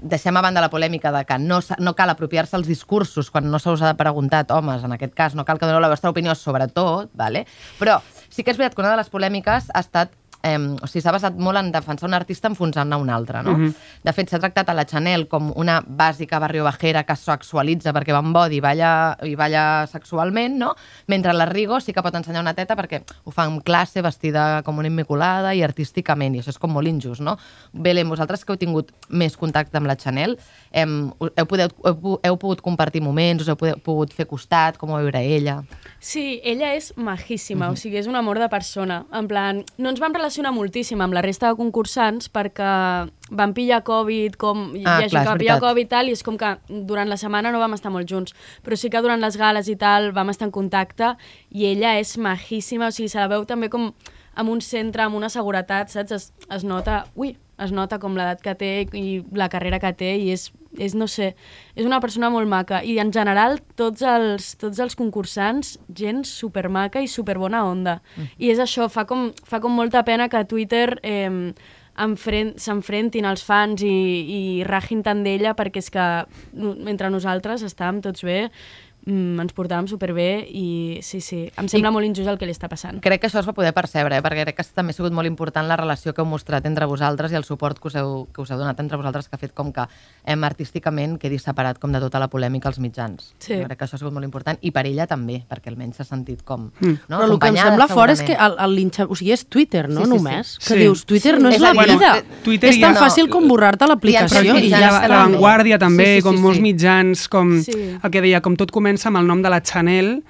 deixem 0.00 0.36
a 0.36 0.44
banda 0.44 0.62
la 0.64 0.70
polèmica 0.72 1.12
de 1.12 1.24
que 1.28 1.38
no, 1.42 1.58
no 1.78 1.94
cal 1.98 2.14
apropiar-se 2.14 2.56
els 2.56 2.70
discursos 2.70 3.30
quan 3.30 3.50
no 3.50 3.58
se 3.58 3.70
us 3.74 3.82
ha 3.82 3.92
preguntat, 3.98 4.50
homes, 4.56 4.84
en 4.86 4.96
aquest 4.96 5.14
cas, 5.14 5.34
no 5.34 5.44
cal 5.44 5.58
que 5.58 5.66
doneu 5.68 5.82
la 5.82 5.90
vostra 5.92 6.10
opinió 6.14 6.34
sobre 6.34 6.68
tot, 6.68 7.10
vale? 7.14 7.46
però 7.80 8.00
sí 8.30 8.44
que 8.44 8.52
és 8.54 8.56
veritat 8.60 8.76
que 8.76 8.82
una 8.84 8.94
de 8.94 9.00
les 9.02 9.10
polèmiques 9.12 9.68
ha 9.74 9.80
estat 9.82 10.12
eh, 10.42 10.56
o 10.82 10.86
sigui, 10.86 11.02
s'ha 11.02 11.12
basat 11.12 11.36
molt 11.36 11.58
en 11.58 11.70
defensar 11.72 12.08
un 12.08 12.14
artista 12.14 12.48
enfonsant-ne 12.48 12.96
un 12.96 13.10
altre, 13.10 13.42
no? 13.42 13.56
Mhm. 13.58 13.74
De 14.04 14.12
fet, 14.12 14.28
s'ha 14.30 14.38
tractat 14.38 14.68
a 14.70 14.74
la 14.74 14.84
Chanel 14.86 15.26
com 15.28 15.52
una 15.56 15.80
bàsica 15.86 16.38
barrio 16.40 16.64
bajera 16.64 17.04
que 17.04 17.16
sexualitza 17.16 17.92
perquè 17.92 18.12
va 18.12 18.18
amb 18.22 18.34
body 18.34 18.56
i 18.56 18.60
balla, 18.60 19.16
i 19.22 19.34
balla 19.36 19.86
sexualment, 19.86 20.56
no? 20.58 20.74
Mentre 21.08 21.32
la 21.34 21.46
Rigo 21.46 21.80
sí 21.80 21.92
que 21.92 22.02
pot 22.02 22.14
ensenyar 22.14 22.40
una 22.40 22.54
teta 22.54 22.76
perquè 22.76 23.02
ho 23.24 23.30
fa 23.30 23.44
en 23.44 23.60
classe, 23.60 24.00
vestida 24.02 24.62
com 24.64 24.78
una 24.78 24.88
immaculada 24.88 25.54
i 25.54 25.62
artísticament, 25.62 26.34
i 26.34 26.40
això 26.40 26.48
és 26.54 26.58
com 26.58 26.72
molt 26.72 26.88
injust, 26.88 27.20
no? 27.20 27.36
Belén, 27.72 28.08
vosaltres 28.08 28.44
que 28.44 28.52
heu 28.54 28.58
tingut 28.58 28.92
més 29.10 29.36
contacte 29.36 29.76
amb 29.76 29.86
la 29.86 29.96
Chanel, 29.96 30.38
hem, 30.72 31.12
heu, 31.20 31.46
podeu, 31.46 31.68
heu, 31.84 32.18
heu 32.24 32.36
pogut 32.38 32.62
compartir 32.62 33.02
moments, 33.02 33.42
us 33.42 33.48
heu 33.48 33.56
pogut- 33.56 33.82
pogut 33.82 34.12
fer 34.14 34.26
costat, 34.26 34.78
com 34.78 34.90
ho 34.90 34.94
va 34.94 35.02
viure 35.02 35.20
ella? 35.20 35.62
Sí, 35.98 36.40
ella 36.44 36.72
és 36.74 36.94
majíssima, 36.96 37.68
o 37.70 37.76
sigui, 37.76 37.98
és 37.98 38.06
un 38.06 38.16
amor 38.16 38.38
de 38.38 38.48
persona. 38.48 39.04
En 39.12 39.28
plan, 39.28 39.64
no 39.76 39.90
ens 39.90 40.00
vam 40.00 40.12
relacionar 40.14 40.29
moltíssim 40.54 41.00
amb 41.00 41.12
la 41.14 41.22
resta 41.22 41.48
de 41.50 41.56
concursants 41.58 42.28
perquè 42.30 43.08
van 43.30 43.52
pillar 43.54 43.82
Covid, 43.84 44.36
com 44.36 44.74
hi 44.76 44.84
Ah, 44.86 44.96
ha 44.96 45.00
gent 45.00 45.10
clar, 45.10 45.24
que 45.24 45.30
va 45.30 45.36
pillar. 45.38 45.60
Covid 45.60 45.86
i 45.86 45.88
tal, 45.90 46.08
i 46.08 46.12
és 46.12 46.22
com 46.22 46.36
que 46.38 46.54
durant 46.68 47.08
la 47.08 47.16
setmana 47.16 47.50
no 47.50 47.58
vam 47.58 47.74
estar 47.74 47.90
molt 47.90 48.08
junts, 48.08 48.32
però 48.64 48.76
sí 48.76 48.90
que 48.90 49.00
durant 49.02 49.20
les 49.20 49.36
gales 49.36 49.68
i 49.68 49.76
tal 49.76 50.12
vam 50.12 50.30
estar 50.30 50.46
en 50.46 50.52
contacte 50.52 51.16
i 51.50 51.66
ella 51.66 51.98
és 51.98 52.16
majíssima, 52.18 52.88
o 52.88 52.90
sigui, 52.92 53.08
se 53.08 53.18
la 53.18 53.28
veu 53.28 53.44
també 53.44 53.68
com 53.68 53.92
amb 54.34 54.48
un 54.50 54.60
centre, 54.60 55.02
amb 55.02 55.16
una 55.16 55.28
seguretat, 55.28 55.90
saps? 55.90 56.12
Es, 56.12 56.32
es 56.48 56.64
nota, 56.64 57.04
ui, 57.16 57.36
es 57.60 57.72
nota 57.72 57.98
com 58.00 58.16
l'edat 58.16 58.40
que 58.42 58.54
té 58.58 58.70
i 58.96 59.22
la 59.36 59.48
carrera 59.52 59.78
que 59.82 59.92
té 59.92 60.14
i 60.18 60.30
és, 60.32 60.46
és, 60.78 60.94
no 60.94 61.06
sé, 61.10 61.34
és 61.76 61.86
una 61.86 62.00
persona 62.00 62.30
molt 62.30 62.48
maca. 62.48 62.82
I 62.82 62.98
en 63.02 63.12
general, 63.12 63.58
tots 63.76 64.02
els, 64.06 64.54
tots 64.60 64.80
els 64.80 64.96
concursants, 64.96 65.76
gent 65.94 66.24
supermaca 66.24 67.02
i 67.02 67.08
superbona 67.10 67.64
onda. 67.68 67.98
I 68.38 68.50
és 68.54 68.58
això, 68.62 68.88
fa 68.88 69.04
com, 69.06 69.30
fa 69.44 69.60
com 69.60 69.72
molta 69.76 70.02
pena 70.04 70.28
que 70.32 70.44
Twitter 70.48 70.98
eh, 71.02 71.52
enfren- 72.00 72.54
s'enfrentin 72.56 73.26
els 73.28 73.42
fans 73.44 73.82
i, 73.82 73.90
i 73.90 74.40
ragin 74.64 75.02
tant 75.06 75.22
d'ella 75.26 75.54
perquè 75.58 75.82
és 75.82 75.90
que 75.92 76.06
no, 76.54 76.74
mentre 76.78 77.10
nosaltres 77.12 77.62
estàvem 77.66 78.00
tots 78.04 78.24
bé, 78.24 78.46
mm, 79.06 79.40
ens 79.40 79.54
portàvem 79.56 79.86
superbé 79.88 80.46
i 80.50 80.98
sí, 81.02 81.20
sí, 81.20 81.50
em 81.56 81.68
sembla 81.68 81.90
molt 81.90 82.06
injust 82.06 82.28
el 82.28 82.38
que 82.38 82.46
li 82.46 82.52
està 82.52 82.68
passant. 82.68 83.00
Crec 83.00 83.20
que 83.20 83.28
això 83.28 83.40
es 83.40 83.46
va 83.48 83.52
poder 83.56 83.72
percebre, 83.74 84.16
eh? 84.18 84.22
perquè 84.22 84.44
crec 84.44 84.56
que 84.60 84.64
també 84.74 84.90
ha 84.92 84.98
sigut 84.98 85.12
molt 85.12 85.26
important 85.26 85.66
la 85.68 85.76
relació 85.76 86.12
que 86.14 86.20
heu 86.22 86.28
mostrat 86.28 86.66
entre 86.66 86.86
vosaltres 86.86 87.32
i 87.32 87.36
el 87.38 87.44
suport 87.44 87.78
que 87.78 87.88
us 87.88 87.96
heu, 87.96 88.28
que 88.34 88.42
us 88.42 88.50
heu 88.50 88.58
donat 88.58 88.78
entre 88.80 88.96
vosaltres, 88.96 89.28
que 89.28 89.36
ha 89.36 89.38
fet 89.38 89.54
com 89.54 89.72
que 89.72 89.86
hem 90.24 90.44
artísticament 90.44 91.18
quedi 91.18 91.38
separat 91.38 91.78
com 91.78 91.92
de 91.92 92.00
tota 92.00 92.18
la 92.20 92.28
polèmica 92.28 92.68
als 92.68 92.78
mitjans. 92.78 93.34
Sí. 93.38 93.54
Crec 93.64 93.78
que 93.78 93.84
això 93.86 93.94
ha 93.96 94.02
sigut 94.02 94.12
molt 94.12 94.24
important, 94.24 94.58
i 94.60 94.70
per 94.70 94.86
ella 94.86 95.06
també, 95.06 95.42
perquè 95.48 95.70
almenys 95.72 95.96
s'ha 96.00 96.04
sentit 96.04 96.42
com... 96.44 96.70
Mm. 96.80 96.96
No? 97.08 97.18
Però 97.20 97.30
el 97.32 97.38
que 97.40 97.48
em 97.54 97.56
sembla 97.56 97.88
fort 97.88 98.12
és 98.12 98.22
que 98.22 98.34
el, 98.36 98.56
el 98.60 98.74
linxa... 98.76 99.06
O 99.10 99.16
sigui, 99.16 99.32
és 99.32 99.46
Twitter, 99.46 99.88
no? 99.88 100.04
Sí, 100.04 100.06
sí, 100.06 100.10
sí. 100.10 100.16
Només. 100.18 100.52
Que 100.58 100.74
Sí. 100.74 100.78
dius, 100.84 101.04
Twitter 101.06 101.38
no 101.40 101.48
Sí, 101.50 101.56
és 101.56 101.60
és 101.60 101.62
la 101.62 101.72
dir, 101.72 101.94
vida. 101.94 102.10
no, 102.20 102.42
Twitter 102.44 102.70
és 102.70 102.80
tan 102.80 102.96
ha- 102.96 103.00
fàcil 103.06 103.28
com 103.32 103.46
borrar-te 103.48 103.86
l'aplicació 103.88 104.40
Però 104.40 104.52
Però 104.54 104.60
i 104.60 104.66
hi 104.66 104.70
ja 104.70 104.88
ha 104.98 105.08
la. 105.08 105.16
Vanguardia 105.24 105.78
també, 105.78 106.04
Sí, 106.04 106.10
sí, 106.10 106.20
sí, 106.20 106.22
com 106.26 106.40
molts 106.42 106.56
sí. 106.58 106.62
mitjans, 106.62 107.28
com 107.28 107.62
Sí. 107.62 107.72
el 108.02 108.10
que 108.10 108.20
deia, 108.20 108.40
com 108.44 108.56
tot 108.56 108.70
comença 108.70 108.99
amb 109.08 109.20
el 109.20 109.28
nom 109.28 109.42
de 109.42 109.50
la 109.52 109.62
Chanel 109.62 110.20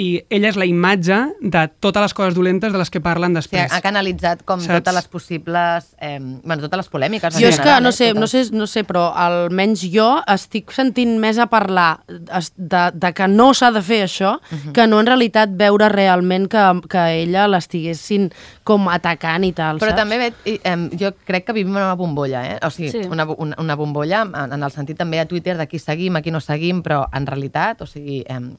i 0.00 0.06
ella 0.32 0.48
és 0.48 0.56
la 0.56 0.64
imatge 0.64 1.16
de 1.44 1.62
totes 1.84 2.00
les 2.06 2.14
coses 2.16 2.34
dolentes 2.38 2.72
de 2.72 2.78
les 2.80 2.88
que 2.90 3.02
parlen 3.04 3.34
Sí, 3.34 3.40
després. 3.42 3.72
ha 3.76 3.82
canalitzat 3.84 4.42
com 4.48 4.60
Saps? 4.64 4.78
totes 4.80 4.94
les 4.96 5.08
possibles... 5.12 5.90
Eh, 6.00 6.18
bueno, 6.20 6.62
totes 6.64 6.78
les 6.80 6.88
polèmiques. 6.88 7.36
Jo 7.36 7.50
és 7.50 7.58
que, 7.60 7.74
no 7.84 7.90
eh, 7.90 7.92
sé, 7.92 8.12
no 8.16 8.26
sé, 8.30 8.46
no 8.56 8.66
sé, 8.70 8.84
però 8.88 9.10
almenys 9.14 9.82
jo 9.92 10.08
estic 10.30 10.72
sentint 10.72 11.18
més 11.20 11.36
a 11.38 11.46
parlar 11.52 12.00
de, 12.08 12.82
de 12.94 13.12
que 13.16 13.28
no 13.28 13.50
s'ha 13.54 13.70
de 13.76 13.82
fer 13.84 14.00
això, 14.06 14.38
que 14.72 14.86
no 14.88 15.00
en 15.02 15.10
realitat 15.10 15.52
veure 15.60 15.90
realment 15.92 16.48
que, 16.50 16.64
que 16.88 17.04
ella 17.22 17.44
l'estiguessin 17.50 18.30
com 18.64 18.88
atacant 18.88 19.44
i 19.44 19.52
tal, 19.52 19.78
Però 19.82 19.92
saps? 19.92 20.00
també, 20.00 20.18
Bet, 20.20 20.40
i, 20.48 20.56
em, 20.64 20.88
jo 21.00 21.12
crec 21.26 21.44
que 21.48 21.52
vivim 21.56 21.76
en 21.76 21.82
una 21.84 21.94
bombolla, 21.98 22.44
eh? 22.54 22.58
O 22.66 22.70
sigui, 22.70 22.90
Sí. 22.90 23.04
una, 23.10 23.24
una, 23.36 23.56
una 23.60 23.76
bombolla 23.76 24.22
en, 24.24 24.52
en 24.56 24.62
el 24.62 24.70
sentit 24.72 24.96
també 24.98 25.20
a 25.20 25.26
Twitter 25.28 25.56
de 25.58 25.66
qui 25.68 25.78
seguim, 25.78 26.16
a 26.16 26.22
qui 26.22 26.30
no 26.32 26.40
seguim, 26.40 26.80
però 26.82 27.04
en 27.12 27.26
realitat, 27.26 27.82
o 27.82 27.86
sigui, 27.86 28.22
em, 28.28 28.54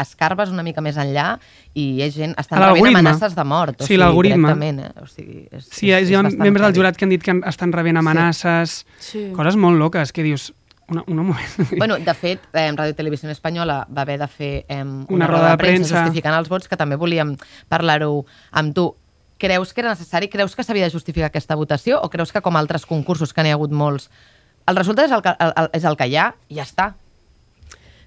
escarbes 0.00 0.50
una 0.50 0.62
mica 0.66 0.80
més 0.84 0.96
enllà 0.96 1.38
i 1.74 1.84
hi 1.96 2.02
ha 2.02 2.10
gent, 2.10 2.34
estan 2.40 2.62
rebent 2.62 2.96
amenaces 2.96 3.34
de 3.36 3.44
mort. 3.44 3.80
O 3.80 3.84
Sí, 3.84 3.92
sigui, 3.94 3.98
l'algoritme. 4.00 4.52
Eh? 4.70 4.90
O 5.02 5.06
sigui, 5.06 5.48
és, 5.52 5.66
Sí, 5.70 5.86
hi 5.88 5.92
ha, 5.92 5.98
és, 6.00 6.10
hi 6.10 6.14
ha 6.16 6.22
és 6.26 6.36
membres 6.36 6.66
del 6.66 6.74
jurat 6.78 6.96
que 6.96 7.04
han 7.04 7.10
dit 7.12 7.22
que 7.22 7.34
estan 7.46 7.72
rebent 7.72 7.98
amenaces, 8.00 8.84
Sí. 8.98 9.30
coses 9.36 9.56
molt 9.56 9.78
loques, 9.78 10.12
que 10.12 10.22
dius, 10.22 10.52
una, 10.88 11.02
una 11.06 11.22
moment... 11.22 11.72
Bueno, 11.78 11.98
de 11.98 12.14
fet, 12.14 12.40
eh, 12.52 12.70
Ràdio 12.72 12.92
i 12.94 12.94
Televisió 12.94 13.28
Espanyola 13.30 13.86
va 13.90 14.02
haver 14.02 14.18
de 14.20 14.28
fer 14.28 14.52
eh, 14.68 14.84
una, 14.84 15.26
roda 15.26 15.50
de 15.50 15.58
premsa. 15.58 16.04
justificant 16.04 16.36
els 16.38 16.48
vots, 16.48 16.68
que 16.68 16.76
també 16.76 16.96
volíem 16.96 17.36
parlar-ho 17.68 18.24
amb 18.52 18.74
tu. 18.74 18.94
Creus 19.38 19.74
que 19.74 19.82
era 19.82 19.90
necessari? 19.90 20.28
Creus 20.32 20.54
que 20.56 20.62
s'havia 20.64 20.86
de 20.86 20.90
justificar 20.94 21.26
aquesta 21.28 21.56
votació? 21.58 21.98
O 22.00 22.08
creus 22.08 22.32
que, 22.32 22.40
com 22.40 22.56
altres 22.56 22.86
concursos, 22.86 23.34
que 23.34 23.42
n'hi 23.42 23.50
ha 23.50 23.58
hagut 23.58 23.74
molts, 23.74 24.08
el 24.66 24.76
resultat 24.78 25.06
és 25.10 25.12
el 25.12 25.20
que, 25.22 25.34
el, 25.38 25.52
el, 25.60 25.68
és 25.76 25.84
el 25.84 25.96
que 25.98 26.06
hi 26.08 26.16
ha 26.16 26.30
i 26.48 26.56
ja 26.56 26.64
està? 26.64 26.86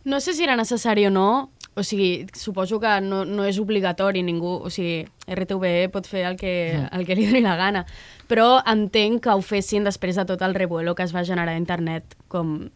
No 0.06 0.20
sé 0.24 0.34
si 0.34 0.44
era 0.44 0.56
necessari 0.56 1.06
o 1.06 1.12
no, 1.12 1.52
o 1.76 1.84
sigui, 1.84 2.28
suposo 2.34 2.80
que 2.80 2.96
no, 3.02 3.24
no 3.26 3.46
és 3.48 3.60
obligatori 3.62 4.24
ningú, 4.26 4.58
o 4.66 4.72
sigui, 4.74 5.06
RTV 5.30 5.90
pot 5.94 6.10
fer 6.10 6.26
el 6.28 6.36
que, 6.40 6.54
el 6.92 7.06
que 7.08 7.16
li 7.16 7.28
doni 7.30 7.44
la 7.46 7.56
gana, 7.60 7.86
però 8.28 8.58
entenc 8.68 9.24
que 9.28 9.36
ho 9.36 9.46
fessin 9.46 9.88
després 9.88 10.20
de 10.20 10.26
tot 10.28 10.42
el 10.46 10.58
revuelo 10.58 10.96
que 10.96 11.06
es 11.06 11.16
va 11.16 11.24
generar 11.24 11.56
a 11.56 11.62
internet, 11.62 12.18
com, 12.28 12.68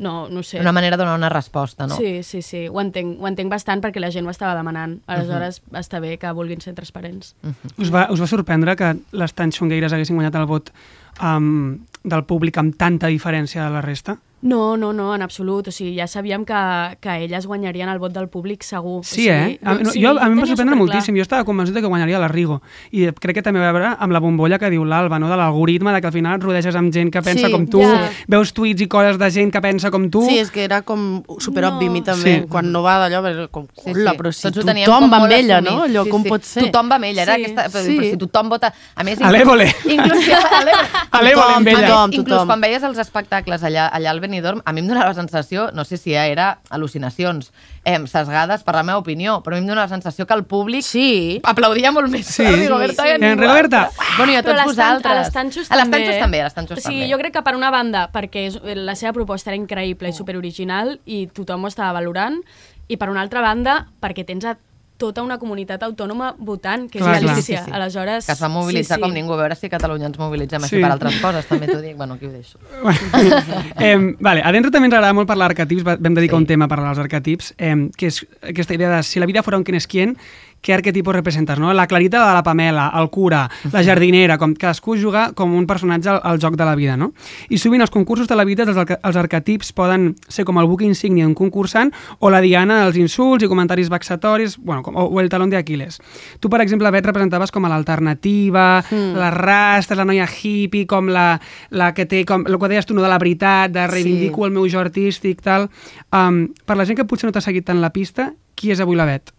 no, 0.00 0.30
no 0.30 0.42
sé. 0.42 0.58
Una 0.60 0.72
manera 0.72 0.96
de 0.96 1.02
donar 1.02 1.18
una 1.18 1.28
resposta, 1.28 1.86
no? 1.86 1.94
Sí, 1.94 2.22
sí, 2.22 2.40
sí, 2.40 2.66
ho 2.68 2.80
entenc, 2.80 3.20
ho 3.20 3.28
entenc 3.28 3.52
bastant 3.52 3.82
perquè 3.84 4.00
la 4.00 4.08
gent 4.10 4.24
ho 4.24 4.32
estava 4.32 4.54
demanant. 4.56 4.96
Aleshores, 5.06 5.60
està 5.76 6.00
bé 6.00 6.14
que 6.18 6.32
vulguin 6.32 6.62
ser 6.64 6.72
transparents. 6.78 7.34
Us 7.76 7.92
va, 7.92 8.06
us 8.08 8.22
va 8.22 8.30
sorprendre 8.30 8.78
que 8.80 8.94
les 9.12 9.36
tan 9.36 9.52
xungueires 9.52 9.92
haguessin 9.92 10.16
guanyat 10.16 10.40
el 10.40 10.48
vot 10.48 10.72
um, 11.20 11.76
del 12.00 12.24
públic 12.24 12.56
amb 12.62 12.80
tanta 12.80 13.12
diferència 13.12 13.66
de 13.66 13.76
la 13.76 13.84
resta? 13.84 14.16
No, 14.42 14.76
no, 14.76 14.92
no, 14.92 15.14
en 15.14 15.20
absolut. 15.22 15.68
O 15.68 15.70
sigui, 15.72 15.94
ja 15.98 16.06
sabíem 16.08 16.44
que, 16.48 16.96
que 17.00 17.16
elles 17.26 17.44
guanyarien 17.46 17.88
el 17.92 17.98
vot 17.98 18.12
del 18.12 18.28
públic 18.28 18.62
segur. 18.64 19.02
Sí, 19.04 19.28
o 19.28 19.34
sigui, 19.34 19.54
eh? 19.54 19.58
A, 19.62 19.74
no, 19.74 19.90
sí, 19.90 20.00
jo, 20.02 20.14
a 20.16 20.28
mi 20.28 20.32
em 20.32 20.40
va 20.40 20.46
sorprendre 20.48 20.76
moltíssim. 20.80 21.14
Jo 21.18 21.22
estava 21.26 21.44
convençut 21.44 21.74
de 21.76 21.82
que 21.82 21.86
guanyaria 21.90 22.18
la 22.18 22.28
Rigo. 22.28 22.62
I 22.92 23.10
crec 23.12 23.36
que 23.36 23.42
també 23.42 23.60
va 23.60 23.72
veure 23.76 23.90
amb 23.98 24.12
la 24.16 24.20
bombolla 24.20 24.58
que 24.58 24.70
diu 24.72 24.84
l'Alba, 24.84 25.18
no? 25.18 25.28
de 25.28 25.36
l'algoritme, 25.36 25.92
de 25.92 26.00
que 26.00 26.06
al 26.08 26.12
final 26.14 26.38
et 26.38 26.42
rodeges 26.46 26.74
amb 26.76 26.92
gent 26.92 27.10
que 27.12 27.20
pensa 27.22 27.46
Sí, 27.46 27.52
com 27.52 27.66
tu, 27.68 27.82
ja. 27.82 28.08
veus 28.28 28.52
tuits 28.56 28.80
i 28.80 28.88
coses 28.88 29.18
de 29.18 29.30
gent 29.30 29.52
que 29.52 29.60
pensa 29.60 29.90
com 29.90 30.08
tu. 30.10 30.22
Sí, 30.28 30.38
és 30.38 30.50
que 30.50 30.64
era 30.64 30.80
com 30.82 31.22
superobvi 31.38 31.86
No. 31.86 31.92
mi 31.92 32.02
també, 32.02 32.40
Sí. 32.40 32.46
quan 32.48 32.72
no 32.72 32.82
va 32.82 32.96
d'allò, 32.98 33.20
però 33.22 33.48
com, 33.50 33.66
Sí, 33.76 33.90
hola, 33.92 34.12
sí. 34.12 34.16
però 34.18 34.32
si 34.32 34.42
Tots 34.48 34.64
tothom 34.64 35.10
va 35.12 35.16
amb 35.18 35.32
ella, 35.32 35.60
no? 35.60 35.82
Allò, 35.84 36.04
Sí, 36.04 36.10
com 36.10 36.22
sí. 36.22 36.28
pot 36.28 36.42
ser? 36.44 36.64
Tothom 36.70 36.90
va 36.90 36.96
amb 36.96 37.04
ella, 37.04 37.22
era 37.22 37.34
Sí. 37.36 37.44
aquesta... 37.44 37.68
Però, 37.68 37.84
Sí. 37.84 37.96
però 37.98 38.10
si 38.10 38.16
tothom 38.16 38.48
vota... 38.48 38.72
A 38.94 39.04
més, 39.04 39.20
A 39.20 39.30
l'Évole. 39.30 39.66
Inclús, 39.84 40.24
amb 41.10 41.68
ella. 41.68 41.86
Tothom, 41.88 42.12
Inclús 42.12 42.26
tothom. 42.28 42.46
quan 42.46 42.60
veies 42.60 42.82
els 42.82 42.98
espectacles 42.98 43.62
allà, 43.62 43.88
allà 43.88 44.10
al 44.30 44.36
Benidorm, 44.36 44.62
a 44.64 44.72
mi 44.72 44.80
em 44.80 44.86
donava 44.88 45.08
la 45.10 45.14
sensació, 45.18 45.70
no 45.74 45.84
sé 45.84 45.96
si 45.98 46.14
era 46.14 46.60
al·lucinacions 46.70 47.50
eh, 47.84 47.98
sesgades 48.06 48.62
per 48.62 48.74
la 48.76 48.82
meva 48.86 48.98
opinió, 49.00 49.40
però 49.42 49.56
a 49.56 49.58
mi 49.58 49.64
em 49.64 49.68
donava 49.68 49.88
la 49.88 49.94
sensació 49.94 50.26
que 50.26 50.34
el 50.34 50.44
públic 50.44 50.82
Sí. 50.86 51.40
aplaudia 51.42 51.90
molt 51.92 52.08
més 52.10 52.26
Sí. 52.26 52.44
a 52.46 52.50
Rigoberta 52.52 53.02
Sí, 53.04 53.08
sí. 53.18 53.24
En 53.24 53.38
Rigoberta. 53.38 53.90
Bueno, 54.16 54.32
i 54.32 54.36
a 54.36 54.42
tots 54.42 54.64
vosaltres. 54.64 55.12
A 55.12 55.20
les 55.20 55.32
tanxos 55.32 55.70
A 55.70 55.76
les 55.76 55.84
també. 55.84 55.98
tanxos 55.98 56.20
també, 56.20 56.40
a 56.40 56.44
les 56.44 56.54
tanxos 56.54 56.78
sigui, 56.82 57.00
també. 57.00 57.12
jo 57.12 57.18
crec 57.18 57.32
que 57.34 57.42
per 57.42 57.56
una 57.56 57.70
banda, 57.70 58.10
perquè 58.12 58.46
és, 58.46 58.60
la 58.76 58.94
seva 58.94 59.12
proposta 59.12 59.50
era 59.50 59.56
increïble 59.56 60.08
i 60.08 60.12
superoriginal 60.12 61.00
i 61.06 61.26
tothom 61.26 61.64
ho 61.64 61.68
estava 61.68 61.92
valorant, 61.92 62.40
i 62.88 62.96
per 62.96 63.08
una 63.10 63.20
altra 63.20 63.40
banda, 63.40 63.86
perquè 64.00 64.24
tens 64.26 64.44
a 64.44 64.56
tota 65.00 65.22
una 65.24 65.38
comunitat 65.40 65.82
autònoma 65.86 66.34
votant, 66.38 66.84
que 66.92 67.00
Clar, 67.00 67.14
és 67.16 67.22
clar. 67.24 67.32
Galícia. 67.32 67.58
Sí, 67.64 67.70
sí. 67.70 67.72
Aleshores, 67.74 68.26
Que 68.28 68.32
es 68.36 68.42
va 68.42 68.48
mobilitzar 68.52 68.98
sí, 68.98 69.00
sí. 69.00 69.06
com 69.06 69.14
ningú. 69.16 69.32
A 69.32 69.40
veure 69.40 69.56
si 69.56 69.66
a 69.66 69.70
Catalunya 69.72 70.06
ens 70.12 70.18
mobilitzem 70.20 70.62
així 70.62 70.76
Sí. 70.76 70.82
per 70.82 70.92
altres 70.92 71.16
coses, 71.24 71.46
també 71.48 71.66
t'ho 71.66 71.80
dic. 71.80 71.96
Bueno, 71.96 72.14
aquí 72.20 72.26
ho 72.26 72.32
deixo. 72.32 72.58
eh, 73.80 74.16
vale, 74.20 74.42
a 74.44 74.52
Dentro 74.52 74.70
també 74.70 74.86
ens 74.90 74.94
agrada 74.94 75.14
molt 75.16 75.28
parlar 75.28 75.48
d'arquetips, 75.50 75.84
va- 75.86 75.96
vam 75.96 76.14
dedicar 76.14 76.36
Sí. 76.36 76.42
un 76.42 76.46
tema 76.46 76.64
a 76.66 76.68
parlar 76.68 76.88
dels 76.94 76.98
arquetips, 77.06 77.54
eh, 77.58 77.88
que 77.96 78.06
és 78.06 78.26
aquesta 78.42 78.74
idea 78.74 78.90
de 78.96 79.02
si 79.02 79.20
la 79.20 79.26
vida 79.26 79.42
fuera 79.42 79.56
un 79.58 79.64
quién 79.64 79.76
es 79.76 79.86
quién, 79.86 80.16
què 80.60 80.74
arquetipos 80.74 81.14
representes, 81.14 81.58
no? 81.58 81.72
La 81.74 81.86
Clarita 81.86 82.20
de 82.26 82.34
la 82.34 82.42
Pamela, 82.42 82.90
el 83.00 83.08
cura, 83.10 83.48
la 83.72 83.82
jardinera, 83.84 84.36
com 84.38 84.54
cadascú 84.54 84.96
juga 85.00 85.30
com 85.34 85.54
un 85.56 85.66
personatge 85.66 86.10
al, 86.12 86.20
al 86.22 86.40
joc 86.40 86.56
de 86.60 86.66
la 86.68 86.74
vida, 86.76 86.96
no? 87.00 87.12
I 87.48 87.58
sovint 87.58 87.80
els 87.80 87.90
concursos 87.90 88.28
de 88.28 88.36
la 88.36 88.44
vida, 88.44 88.66
els, 88.68 88.76
els 88.76 89.16
arquetips 89.16 89.72
poden 89.76 90.14
ser 90.28 90.44
com 90.44 90.60
el 90.60 90.68
buc 90.68 90.84
insígnia 90.84 91.24
d'un 91.24 91.34
concursant 91.34 91.92
o 92.18 92.30
la 92.30 92.42
diana 92.44 92.82
dels 92.84 93.00
insults 93.00 93.44
i 93.44 93.48
comentaris 93.48 93.88
vexatoris, 93.90 94.58
bueno, 94.58 94.82
com, 94.82 94.96
o, 94.96 95.06
o 95.08 95.20
el 95.20 95.30
talón 95.32 95.50
d'Aquiles. 95.50 96.00
Tu, 96.40 96.52
per 96.52 96.60
exemple, 96.60 96.90
Bet, 96.90 97.06
representaves 97.06 97.52
com 97.54 97.64
a 97.64 97.70
l'alternativa, 97.72 98.82
mm. 98.82 99.16
la 99.16 99.30
rastres, 99.30 99.98
la 99.98 100.04
noia 100.04 100.28
hippie, 100.28 100.86
com 100.90 101.08
la, 101.08 101.40
la 101.70 101.92
que 101.94 102.06
té, 102.10 102.24
com 102.28 102.44
el 102.46 102.58
que 102.60 102.72
deies 102.72 102.88
tu, 102.88 102.94
no, 102.94 103.04
de 103.04 103.10
la 103.10 103.18
veritat, 103.18 103.72
de 103.72 103.86
reivindico 103.86 104.42
Sí. 104.42 104.46
el 104.46 104.52
meu 104.54 104.68
jo 104.68 104.80
artístic, 104.80 105.42
tal. 105.42 105.68
Um, 106.12 106.48
per 106.66 106.76
la 106.76 106.84
gent 106.84 106.98
que 106.98 107.06
potser 107.08 107.28
no 107.28 107.32
t'ha 107.32 107.42
seguit 107.44 107.66
tant 107.66 107.80
la 107.80 107.92
pista, 107.94 108.32
qui 108.54 108.72
és 108.74 108.80
avui 108.80 108.98
la 108.98 109.08
Bet? 109.08 109.32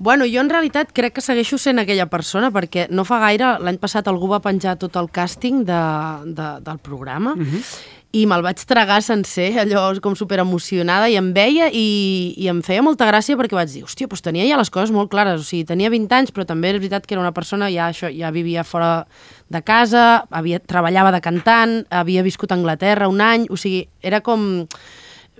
Bueno, 0.00 0.24
jo 0.24 0.40
en 0.40 0.48
realitat 0.48 0.94
crec 0.96 1.18
que 1.18 1.20
segueixo 1.20 1.58
sent 1.60 1.76
aquella 1.82 2.06
persona 2.08 2.48
perquè 2.50 2.86
no 2.88 3.04
fa 3.04 3.18
gaire, 3.20 3.58
l'any 3.60 3.76
passat 3.82 4.06
algú 4.08 4.30
va 4.32 4.38
penjar 4.40 4.78
tot 4.80 4.94
el 4.96 5.10
càsting 5.12 5.58
de, 5.68 5.80
de, 6.38 6.46
del 6.64 6.78
programa 6.80 7.34
Mhm. 7.36 7.60
i 8.16 8.24
me'l 8.26 8.40
vaig 8.42 8.58
tragar 8.66 9.02
sencer, 9.04 9.52
allò 9.60 9.92
com 10.02 10.16
super 10.16 10.40
emocionada, 10.40 11.06
i 11.12 11.14
em 11.20 11.28
veia 11.36 11.68
i, 11.70 12.32
i 12.34 12.48
em 12.48 12.62
feia 12.64 12.82
molta 12.82 13.06
gràcia 13.06 13.36
perquè 13.38 13.54
vaig 13.54 13.68
dir, 13.70 13.84
hòstia, 13.84 14.08
doncs 14.08 14.24
tenia 14.24 14.48
ja 14.48 14.56
les 14.58 14.70
coses 14.72 14.90
molt 14.90 15.12
clares, 15.12 15.38
o 15.38 15.44
sigui, 15.44 15.66
tenia 15.68 15.92
20 15.92 16.16
anys, 16.16 16.32
però 16.32 16.46
també 16.48 16.72
és 16.72 16.80
veritat 16.80 17.04
que 17.06 17.14
era 17.14 17.20
una 17.22 17.30
persona, 17.36 17.68
ja, 17.70 17.90
això, 17.92 18.08
ja 18.10 18.32
vivia 18.34 18.64
fora 18.64 19.04
de 19.50 19.62
casa, 19.62 20.24
havia, 20.30 20.58
treballava 20.58 21.12
de 21.12 21.20
cantant, 21.20 21.84
havia 21.90 22.24
viscut 22.26 22.50
a 22.50 22.56
Anglaterra 22.58 23.06
un 23.06 23.20
any, 23.20 23.46
o 23.50 23.56
sigui, 23.60 23.84
era 24.02 24.22
com 24.22 24.64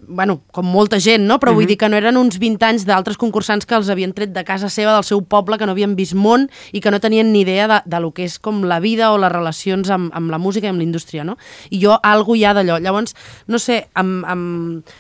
bueno, 0.09 0.41
com 0.53 0.67
molta 0.67 0.99
gent, 1.01 1.25
no? 1.27 1.39
però 1.41 1.53
vull 1.55 1.69
dir 1.69 1.77
que 1.81 1.89
no 1.89 1.99
eren 1.99 2.19
uns 2.21 2.39
20 2.41 2.67
anys 2.67 2.85
d'altres 2.89 3.19
concursants 3.21 3.67
que 3.67 3.77
els 3.77 3.91
havien 3.93 4.13
tret 4.17 4.33
de 4.35 4.45
casa 4.47 4.71
seva, 4.73 4.95
del 4.95 5.07
seu 5.07 5.23
poble, 5.23 5.59
que 5.59 5.67
no 5.69 5.75
havien 5.75 5.97
vist 5.99 6.17
món 6.19 6.49
i 6.73 6.83
que 6.83 6.91
no 6.91 7.01
tenien 7.01 7.33
ni 7.33 7.43
idea 7.45 7.69
de, 7.71 7.81
de 7.85 8.01
lo 8.03 8.13
que 8.17 8.25
és 8.29 8.39
com 8.43 8.63
la 8.69 8.81
vida 8.81 9.13
o 9.13 9.19
les 9.21 9.33
relacions 9.33 9.91
amb, 9.91 10.11
amb 10.17 10.33
la 10.33 10.39
música 10.39 10.69
i 10.69 10.73
amb 10.73 10.83
la 10.83 10.87
indústria, 10.87 11.25
no? 11.25 11.37
I 11.71 11.81
jo, 11.83 11.97
algo 12.03 12.37
hi 12.37 12.45
ha 12.45 12.55
d'allò. 12.57 12.79
Llavors, 12.83 13.15
no 13.47 13.61
sé, 13.63 13.83
em, 13.99 14.13
em, 14.29 14.45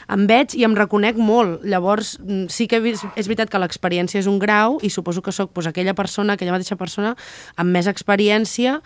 em 0.08 0.26
veig 0.30 0.56
i 0.58 0.66
em 0.68 0.76
reconec 0.78 1.18
molt. 1.18 1.64
Llavors, 1.64 2.16
mm, 2.20 2.48
sí 2.52 2.68
que 2.70 2.80
vist, 2.80 3.06
és 3.16 3.30
veritat 3.30 3.50
que 3.50 3.60
l'experiència 3.62 4.20
és 4.20 4.28
un 4.30 4.38
grau 4.42 4.78
i 4.82 4.90
suposo 4.90 5.22
que 5.22 5.32
sóc 5.32 5.52
pues, 5.54 5.66
aquella 5.70 5.94
persona, 5.94 6.34
aquella 6.34 6.56
mateixa 6.56 6.78
persona, 6.80 7.16
amb 7.56 7.70
més 7.74 7.90
experiència 7.90 8.80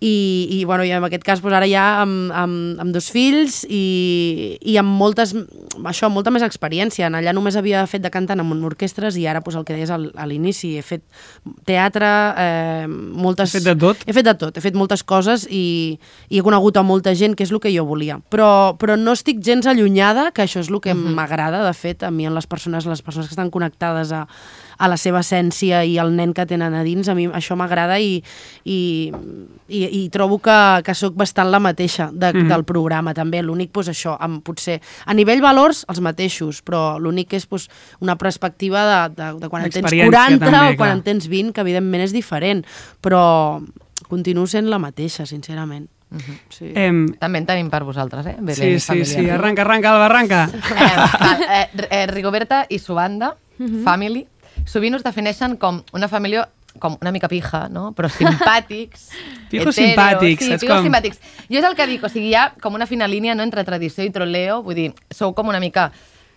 i, 0.00 0.48
i, 0.52 0.64
bueno, 0.68 0.84
i 0.84 0.90
en 0.92 1.04
aquest 1.06 1.24
cas 1.24 1.40
doncs, 1.40 1.54
ara 1.56 1.66
ja 1.70 2.02
amb, 2.02 2.28
amb, 2.36 2.80
amb 2.82 2.92
dos 2.92 3.06
fills 3.08 3.62
i, 3.64 4.58
i 4.60 4.74
amb 4.76 4.92
moltes, 4.92 5.32
això, 5.88 6.10
molta 6.12 6.30
més 6.34 6.44
experiència. 6.44 7.08
Allà 7.08 7.32
només 7.32 7.56
havia 7.56 7.86
fet 7.88 8.04
de 8.04 8.10
cantant 8.12 8.42
amb 8.42 8.52
orquestres 8.68 9.16
i 9.16 9.24
ara 9.26 9.40
doncs, 9.40 9.56
el 9.56 9.64
que 9.64 9.78
deies 9.78 9.92
al, 9.94 10.10
a 10.12 10.26
l'inici, 10.28 10.74
he 10.76 10.84
fet 10.84 11.02
teatre, 11.64 12.10
eh, 12.36 12.84
moltes... 12.88 13.54
Has 13.54 13.62
fet 13.62 13.70
de 13.70 13.76
tot? 13.86 14.04
He 14.04 14.12
fet 14.12 14.28
de 14.28 14.36
tot, 14.36 14.56
he 14.60 14.64
fet 14.64 14.76
moltes 14.76 15.02
coses 15.02 15.48
i, 15.48 15.96
i 16.28 16.38
he 16.38 16.44
conegut 16.44 16.76
a 16.76 16.84
molta 16.84 17.16
gent, 17.16 17.34
que 17.38 17.48
és 17.48 17.54
el 17.54 17.62
que 17.64 17.72
jo 17.72 17.86
volia. 17.88 18.20
Però, 18.30 18.76
però 18.76 18.98
no 19.00 19.16
estic 19.16 19.40
gens 19.40 19.66
allunyada, 19.70 20.28
que 20.36 20.44
això 20.44 20.60
és 20.60 20.68
el 20.68 20.80
que 20.84 20.92
Mhm. 20.92 21.16
m'agrada, 21.16 21.64
de 21.64 21.72
fet, 21.72 22.02
a 22.04 22.10
mi 22.10 22.26
en 22.26 22.34
les 22.34 22.46
persones, 22.46 22.84
les 22.84 23.02
persones 23.02 23.28
que 23.28 23.32
estan 23.32 23.50
connectades 23.50 24.12
a, 24.12 24.26
a 24.78 24.88
la 24.88 24.96
seva 24.96 25.20
essència 25.20 25.84
i 25.84 25.96
al 25.98 26.14
nen 26.16 26.32
que 26.36 26.44
tenen 26.46 26.74
a 26.74 26.82
dins, 26.84 27.08
a 27.08 27.14
mi 27.14 27.26
això 27.28 27.56
m'agrada 27.56 27.98
i, 28.00 28.22
i, 28.64 29.12
i, 29.68 29.80
i 30.04 30.08
trobo 30.12 30.38
que, 30.38 30.56
que 30.84 30.94
sóc 30.94 31.14
bastant 31.16 31.50
la 31.50 31.60
mateixa 31.60 32.10
de, 32.12 32.32
Mhm. 32.34 32.48
del 32.48 32.64
programa 32.64 33.14
també, 33.14 33.42
l'únic 33.42 33.70
pues, 33.72 33.88
això, 33.88 34.16
amb, 34.20 34.42
potser 34.44 34.80
a 35.06 35.14
nivell 35.14 35.40
valors 35.40 35.84
els 35.88 36.00
mateixos, 36.00 36.62
però 36.62 36.98
l'únic 37.00 37.32
és 37.34 37.46
pues, 37.46 37.68
una 38.00 38.16
perspectiva 38.16 38.84
de, 39.08 39.14
de, 39.16 39.32
de 39.40 39.48
quan 39.48 39.64
en 39.64 39.70
tens 39.70 39.84
Experiència 39.84 40.10
40 40.38 40.44
també, 40.44 40.74
o 40.74 40.76
quan 40.76 40.88
clar. 40.90 40.96
en 40.96 41.02
tens 41.02 41.28
20, 41.28 41.52
que 41.52 41.60
evidentment 41.64 42.02
és 42.04 42.12
diferent, 42.12 42.64
però 43.00 43.62
continuo 44.08 44.46
sent 44.46 44.68
la 44.70 44.78
mateixa, 44.78 45.24
sincerament. 45.26 45.88
Sí. 46.54 46.68
Em, 46.78 47.08
També 47.18 47.40
en 47.42 47.46
tenim 47.48 47.66
per 47.68 47.80
vosaltres, 47.82 48.26
eh? 48.30 48.36
sí, 48.38 48.44
Belén, 48.46 48.76
sí, 48.80 48.86
família. 48.86 49.04
sí, 49.06 49.28
arranca, 49.30 49.62
arranca, 49.62 49.90
Alba, 49.92 50.04
arranca. 50.06 50.44
Eh, 50.54 51.66
eh, 51.80 51.88
eh, 51.90 52.06
Rigoberta 52.06 52.64
i 52.70 52.78
su 52.78 52.94
banda, 52.94 53.34
Family, 53.82 54.26
sovint 54.66 54.94
us 54.98 55.04
defineixen 55.06 55.56
com 55.56 55.82
una 55.96 56.08
família 56.12 56.48
com 56.78 56.98
una 57.00 57.08
mica 57.10 57.28
pija, 57.28 57.70
no? 57.72 57.92
però 57.96 58.10
simpàtics. 58.12 59.06
Pijos 59.50 59.74
simpàtics, 59.78 60.44
sí, 60.44 60.58
pijos 60.60 60.74
com? 60.76 60.84
simpàtics. 60.84 61.22
Jo 61.48 61.62
és 61.62 61.64
el 61.64 61.76
que 61.78 61.86
dic, 61.88 62.02
o 62.04 62.10
sigui, 62.12 62.34
hi 62.34 62.36
ha 62.36 62.50
com 62.60 62.74
una 62.76 62.84
fina 62.90 63.08
línia 63.08 63.34
no, 63.34 63.46
entre 63.46 63.64
tradició 63.64 64.04
i 64.04 64.10
troleo, 64.12 64.58
vull 64.66 64.76
dir, 64.76 64.90
sou 65.14 65.32
com 65.32 65.48
una 65.48 65.60
mica 65.62 65.86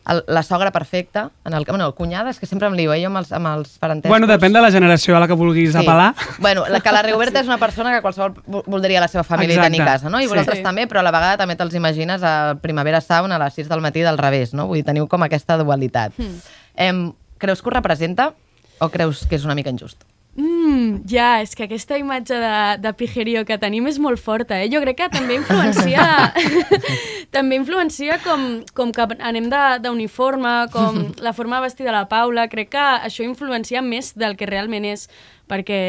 el, 0.10 0.24
la 0.32 0.42
sogra 0.48 0.72
perfecta, 0.72 1.26
en 1.46 1.54
el, 1.54 1.66
bueno, 1.68 1.90
cunyada, 1.94 2.32
és 2.32 2.40
que 2.40 2.48
sempre 2.48 2.70
em 2.72 2.74
lio, 2.80 2.94
eh, 2.96 3.02
jo 3.04 3.10
amb 3.12 3.20
els, 3.20 3.34
amb 3.36 3.50
els 3.52 3.76
parentescos. 3.84 4.10
Bueno, 4.16 4.30
depèn 4.32 4.56
de 4.56 4.62
la 4.64 4.72
generació 4.72 5.18
a 5.18 5.20
la 5.20 5.28
que 5.28 5.36
vulguis 5.38 5.76
apel·lar. 5.76 6.14
Bueno, 6.40 6.64
la, 6.72 6.80
que 6.80 6.92
la 6.96 7.04
Rigoberta 7.04 7.44
és 7.44 7.52
una 7.52 7.60
persona 7.60 7.92
que 7.94 8.02
qualsevol 8.02 8.34
vo- 8.48 8.64
voldria 8.66 9.04
a 9.04 9.04
la 9.04 9.12
seva 9.12 9.26
família 9.28 9.58
Exacte. 9.60 9.68
i 9.68 9.72
tenir 9.76 9.84
a 9.84 9.92
casa, 9.92 10.10
no? 10.10 10.22
I 10.22 10.24
Sí. 10.24 10.30
vosaltres 10.32 10.60
Sí. 10.60 10.64
també, 10.64 10.88
però 10.88 11.04
a 11.04 11.04
la 11.04 11.12
vegada 11.12 11.36
també 11.44 11.58
te'ls 11.60 11.76
imagines 11.76 12.24
a 12.24 12.56
Primavera 12.64 13.02
Sound 13.02 13.34
a 13.36 13.38
les 13.44 13.54
6 13.60 13.68
del 13.70 13.82
matí 13.82 14.00
del 14.08 14.18
revés, 14.18 14.54
no? 14.56 14.68
Vull 14.72 14.80
dir, 14.80 14.86
teniu 14.88 15.06
com 15.12 15.22
aquesta 15.28 15.58
dualitat. 15.60 16.14
Mm. 16.18 16.40
Em, 16.80 17.10
creus 17.40 17.64
que 17.64 17.72
ho 17.72 17.74
representa 17.76 18.34
o 18.80 18.90
creus 18.94 19.26
que 19.28 19.36
és 19.40 19.46
una 19.48 19.56
mica 19.58 19.72
injust? 19.74 20.06
Mm, 20.40 21.02
ja, 21.10 21.42
és 21.44 21.52
que 21.58 21.66
aquesta 21.66 21.98
imatge 22.00 22.38
de, 22.40 22.52
de 22.80 22.92
pijerío 22.96 23.42
que 23.48 23.58
tenim 23.60 23.90
és 23.90 23.98
molt 24.00 24.22
forta, 24.24 24.60
eh? 24.62 24.70
Jo 24.72 24.80
crec 24.86 25.02
que 25.02 25.10
també 25.18 25.36
influencia... 25.40 26.06
també 27.36 27.58
influencia 27.60 28.20
com, 28.24 28.46
com 28.78 28.94
que 28.96 29.08
anem 29.20 29.50
de- 29.52 29.80
d'uniforme, 29.84 30.54
com 30.72 31.02
la 31.26 31.34
forma 31.34 31.60
de 31.60 31.68
vestir 31.68 31.86
de 31.90 31.92
la 31.96 32.06
Paula. 32.08 32.48
Crec 32.48 32.72
que 32.78 32.86
això 33.10 33.26
influencia 33.26 33.82
més 33.84 34.14
del 34.16 34.38
que 34.40 34.48
realment 34.48 34.88
és, 34.88 35.10
perquè 35.50 35.82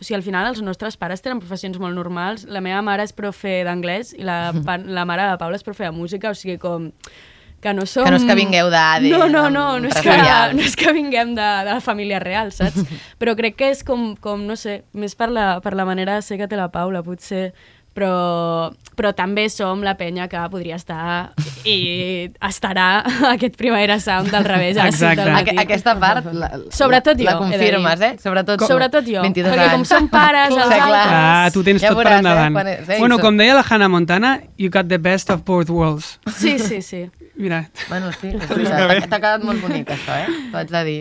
o 0.00 0.04
sigui, 0.04 0.16
al 0.16 0.24
final 0.24 0.46
els 0.48 0.62
nostres 0.64 0.96
pares 0.96 1.20
tenen 1.20 1.42
professions 1.42 1.76
molt 1.82 1.96
normals. 1.98 2.46
La 2.48 2.62
meva 2.64 2.80
mare 2.86 3.04
és 3.04 3.12
profe 3.16 3.58
d'anglès 3.66 4.14
i 4.16 4.22
la, 4.24 4.52
la 5.00 5.04
mare 5.08 5.26
de 5.26 5.34
la 5.34 5.40
Paula 5.40 5.58
és 5.58 5.66
profe 5.66 5.88
de 5.88 5.92
música, 5.96 6.30
o 6.30 6.38
sigui, 6.38 6.60
com 6.62 6.92
que 7.60 7.74
no 7.76 7.86
som... 7.86 8.04
Que 8.04 8.10
no 8.10 8.16
és 8.20 8.24
que 8.28 8.34
vingueu 8.38 8.70
d'Ade, 8.72 9.10
No, 9.12 9.26
no, 9.28 9.48
no, 9.52 9.78
no 9.80 9.88
és 9.88 10.00
que, 10.00 10.16
no 10.56 10.62
és 10.64 10.76
que 10.76 10.92
vinguem 10.96 11.34
de, 11.36 11.48
de 11.66 11.74
la 11.74 11.80
família 11.84 12.18
real, 12.22 12.52
saps? 12.56 12.84
Però 13.20 13.36
crec 13.36 13.56
que 13.60 13.70
és 13.74 13.84
com, 13.84 14.14
com 14.16 14.46
no 14.48 14.56
sé, 14.56 14.82
més 14.92 15.14
per 15.14 15.28
la, 15.30 15.60
per 15.60 15.74
la 15.76 15.84
manera 15.88 16.14
de 16.16 16.22
ser 16.22 16.38
que 16.40 16.48
té 16.48 16.56
la 16.56 16.70
Paula, 16.72 17.02
potser. 17.04 17.50
Però, 17.90 18.70
però 18.94 19.10
també 19.18 19.48
som 19.50 19.80
la 19.82 19.96
penya 19.98 20.28
que 20.30 20.38
podria 20.48 20.76
estar 20.78 21.32
i 21.66 22.30
estarà 22.46 22.84
a 23.02 23.32
aquest 23.34 23.56
Primavera 23.58 23.96
Sound 24.00 24.30
del 24.30 24.44
revés 24.46 24.78
a 24.78 24.84
les 24.86 24.94
5 24.94 25.08
Exacte. 25.10 25.24
del 25.24 25.32
matí. 25.34 25.50
Aqu 25.56 25.64
aquesta 25.64 25.94
part 25.98 26.28
la, 26.32 26.52
Sobretot 26.70 27.18
jo, 27.18 27.26
la 27.26 27.32
he 27.32 27.34
de 27.34 27.40
confirmes, 27.42 28.00
eh? 28.06 28.12
Sobretot, 28.22 28.62
Sobretot 28.70 29.10
jo, 29.10 29.24
22 29.26 29.50
perquè 29.52 29.66
com 29.74 29.82
anys. 29.82 29.90
som 29.90 30.06
pares, 30.08 30.54
els 30.54 30.62
altres... 30.62 31.10
Ah, 31.18 31.50
tu 31.52 31.64
tens 31.66 31.82
Ja 31.82 31.90
tot 31.90 31.98
per 31.98 32.06
veuràs, 32.06 32.14
eh, 32.14 32.22
endavant. 32.22 32.54
quan 32.60 32.70
és- 32.76 32.86
sí, 32.86 33.00
bueno, 33.02 33.18
com 33.18 33.42
deia 33.42 33.58
la 33.58 33.66
Hannah 33.68 33.90
Montana, 33.90 34.36
you 34.56 34.70
got 34.70 34.86
the 34.86 34.98
best 35.02 35.28
of 35.34 35.42
both 35.44 35.68
worlds. 35.68 36.20
Sí, 36.38 36.60
sí, 36.62 36.80
sí. 36.86 37.02
Mira, 37.40 37.70
Bueno, 37.88 38.12
sí, 38.12 38.28
veritat. 38.36 39.08
T'ha 39.08 39.18
quedat 39.18 39.44
molt 39.48 39.62
bonic, 39.64 39.88
això, 39.96 40.12
eh? 40.20 40.38
T'ho 40.52 40.60
haig 40.60 40.70
de 40.70 40.82
dir. 40.84 40.98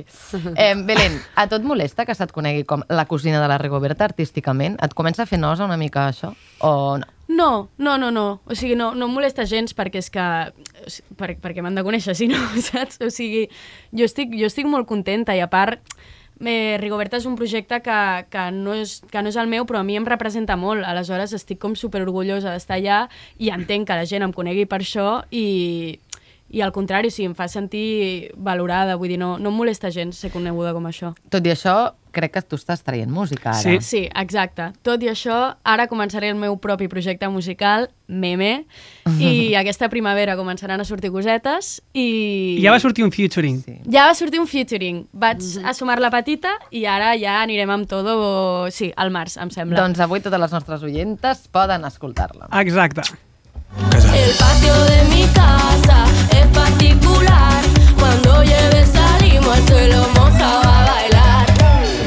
Eh, 0.55 0.73
Belén, 0.87 1.19
a 1.35 1.47
tu 1.51 1.59
et 1.59 1.65
molesta 1.67 2.05
que 2.07 2.15
se't 2.15 2.31
conegui 2.31 2.63
com 2.63 2.85
la 2.87 3.03
cosina 3.09 3.41
de 3.43 3.49
la 3.51 3.57
Rigoberta 3.59 4.07
artísticament? 4.07 4.77
Et 4.79 4.95
comença 4.95 5.25
a 5.25 5.29
fer 5.29 5.39
nosa 5.41 5.67
una 5.67 5.77
mica 5.77 6.07
això? 6.07 6.31
O 6.63 6.97
no? 7.01 7.15
No, 7.29 7.69
no, 7.77 7.97
no, 7.99 8.09
no. 8.09 8.41
O 8.49 8.55
sigui, 8.57 8.73
no, 8.79 8.93
no 8.97 9.05
em 9.05 9.13
molesta 9.13 9.45
gens 9.45 9.75
perquè 9.77 9.99
és 10.01 10.07
que... 10.09 10.23
Per, 11.19 11.35
perquè 11.43 11.61
m'han 11.61 11.77
de 11.77 11.83
conèixer, 11.85 12.15
si 12.17 12.29
no, 12.31 12.39
saps? 12.71 12.97
O 13.05 13.11
sigui, 13.13 13.43
jo 13.91 14.07
estic, 14.07 14.33
jo 14.39 14.47
estic 14.49 14.65
molt 14.65 14.87
contenta 14.89 15.35
i 15.37 15.43
a 15.43 15.51
part 15.51 15.83
eh, 16.41 16.77
Rigoberta 16.79 17.19
és 17.19 17.27
un 17.29 17.35
projecte 17.37 17.81
que, 17.85 17.99
que, 18.31 18.45
no 18.55 18.73
és, 18.73 18.99
que 19.11 19.21
no 19.21 19.29
és 19.29 19.37
el 19.37 19.51
meu, 19.51 19.67
però 19.69 19.83
a 19.83 19.85
mi 19.85 19.97
em 19.99 20.07
representa 20.07 20.57
molt. 20.57 20.85
Aleshores 20.87 21.35
estic 21.35 21.59
com 21.61 21.75
super 21.75 22.01
orgullosa 22.05 22.53
d'estar 22.55 22.79
allà 22.79 22.99
i 23.37 23.51
entenc 23.53 23.89
que 23.89 23.99
la 23.99 24.07
gent 24.09 24.25
em 24.25 24.33
conegui 24.35 24.65
per 24.69 24.81
això 24.81 25.19
i, 25.29 25.99
i 26.49 26.61
al 26.65 26.73
contrari, 26.73 27.09
o 27.09 27.13
sigui, 27.13 27.29
em 27.29 27.37
fa 27.37 27.47
sentir 27.47 28.31
valorada. 28.35 28.97
Vull 28.97 29.13
dir, 29.13 29.19
no, 29.21 29.37
no 29.37 29.53
em 29.53 29.57
molesta 29.61 29.91
gens 29.93 30.17
ser 30.17 30.31
coneguda 30.33 30.73
com 30.73 30.87
això. 30.89 31.13
Tot 31.29 31.45
i 31.45 31.53
això, 31.53 31.75
crec 32.11 32.33
que 32.33 32.41
tu 32.41 32.57
estàs 32.57 32.81
traient 32.85 33.11
música 33.11 33.51
ara. 33.51 33.61
Sí. 33.61 33.77
Sí, 33.85 34.01
exacte. 34.17 34.71
Tot 34.85 35.03
i 35.05 35.11
això, 35.11 35.37
ara 35.63 35.85
començaré 35.91 36.31
el 36.33 36.39
meu 36.39 36.57
propi 36.61 36.89
projecte 36.89 37.29
musical, 37.29 37.89
Meme, 38.07 38.65
i 39.21 39.53
aquesta 39.61 39.91
primavera 39.93 40.35
començaran 40.39 40.81
a 40.81 40.87
sortir 40.87 41.13
cosetes 41.13 41.75
i... 41.93 42.57
I 42.57 42.65
ja 42.65 42.73
va 42.73 42.81
sortir 42.81 43.05
un 43.05 43.13
featuring. 43.13 43.61
Sí. 43.65 43.77
Ja 43.93 44.07
va 44.09 44.17
sortir 44.17 44.41
un 44.41 44.49
featuring. 44.49 45.05
Vaig 45.13 45.45
assumar 45.69 45.99
la 46.01 46.09
petita 46.13 46.55
i 46.73 46.85
ara 46.89 47.13
ja 47.19 47.39
anirem 47.43 47.77
amb 47.77 47.89
todo, 47.89 48.17
sí, 48.73 48.91
al 48.97 49.13
març, 49.13 49.37
em 49.37 49.53
sembla. 49.53 49.77
Doncs 49.81 50.01
avui 50.05 50.25
totes 50.25 50.41
les 50.41 50.57
nostres 50.57 50.85
oyentes 50.85 51.45
poden 51.53 51.85
escoltar-la. 51.89 52.49
Exacte. 52.63 53.05
El 54.09 54.31
patio 54.39 54.73
de 54.89 55.03
mi 55.13 55.27
casa 55.35 56.08
Es 56.31 56.47
particular, 56.47 57.63
cuando 57.99 58.43
lleves 58.43 58.89
salimos 58.89 59.55
al 59.55 59.67
suelo 59.67 60.07
moja 60.15 60.61
va 60.65 60.81
a 60.81 60.91
bailar. 60.91 61.45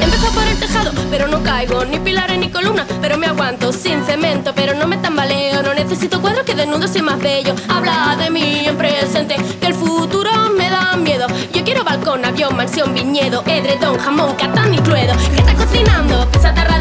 Empiezo 0.01 0.31
por 0.33 0.47
el 0.47 0.59
tejado, 0.59 0.91
pero 1.09 1.27
no 1.27 1.41
caigo, 1.43 1.85
ni 1.85 1.99
pilares 1.99 2.37
ni 2.37 2.49
columnas, 2.49 2.87
pero 3.01 3.17
me 3.17 3.27
aguanto 3.27 3.71
sin 3.71 4.03
cemento, 4.05 4.53
pero 4.55 4.73
no 4.73 4.87
me 4.87 4.97
tambaleo, 4.97 5.61
no 5.63 5.73
necesito 5.73 6.21
cuadros, 6.21 6.43
que 6.43 6.55
desnudo 6.55 6.87
soy 6.87 7.01
más 7.01 7.19
bello. 7.19 7.55
Habla 7.69 8.15
de 8.17 8.29
mí 8.29 8.65
en 8.65 8.77
presente, 8.77 9.35
que 9.59 9.67
el 9.67 9.73
futuro 9.73 10.31
me 10.57 10.69
da 10.69 10.95
miedo. 10.95 11.27
Yo 11.53 11.63
quiero 11.63 11.83
balcón, 11.83 12.25
avión, 12.25 12.55
mansión, 12.55 12.93
viñedo, 12.93 13.43
edretón, 13.45 13.97
jamón, 13.97 14.35
catan 14.35 14.73
y 14.73 14.77
cluedo. 14.77 15.13
que 15.33 15.39
está 15.39 15.53
cocinando, 15.53 16.29
que 16.31 16.39
se 16.39 16.47
atarra. 16.47 16.73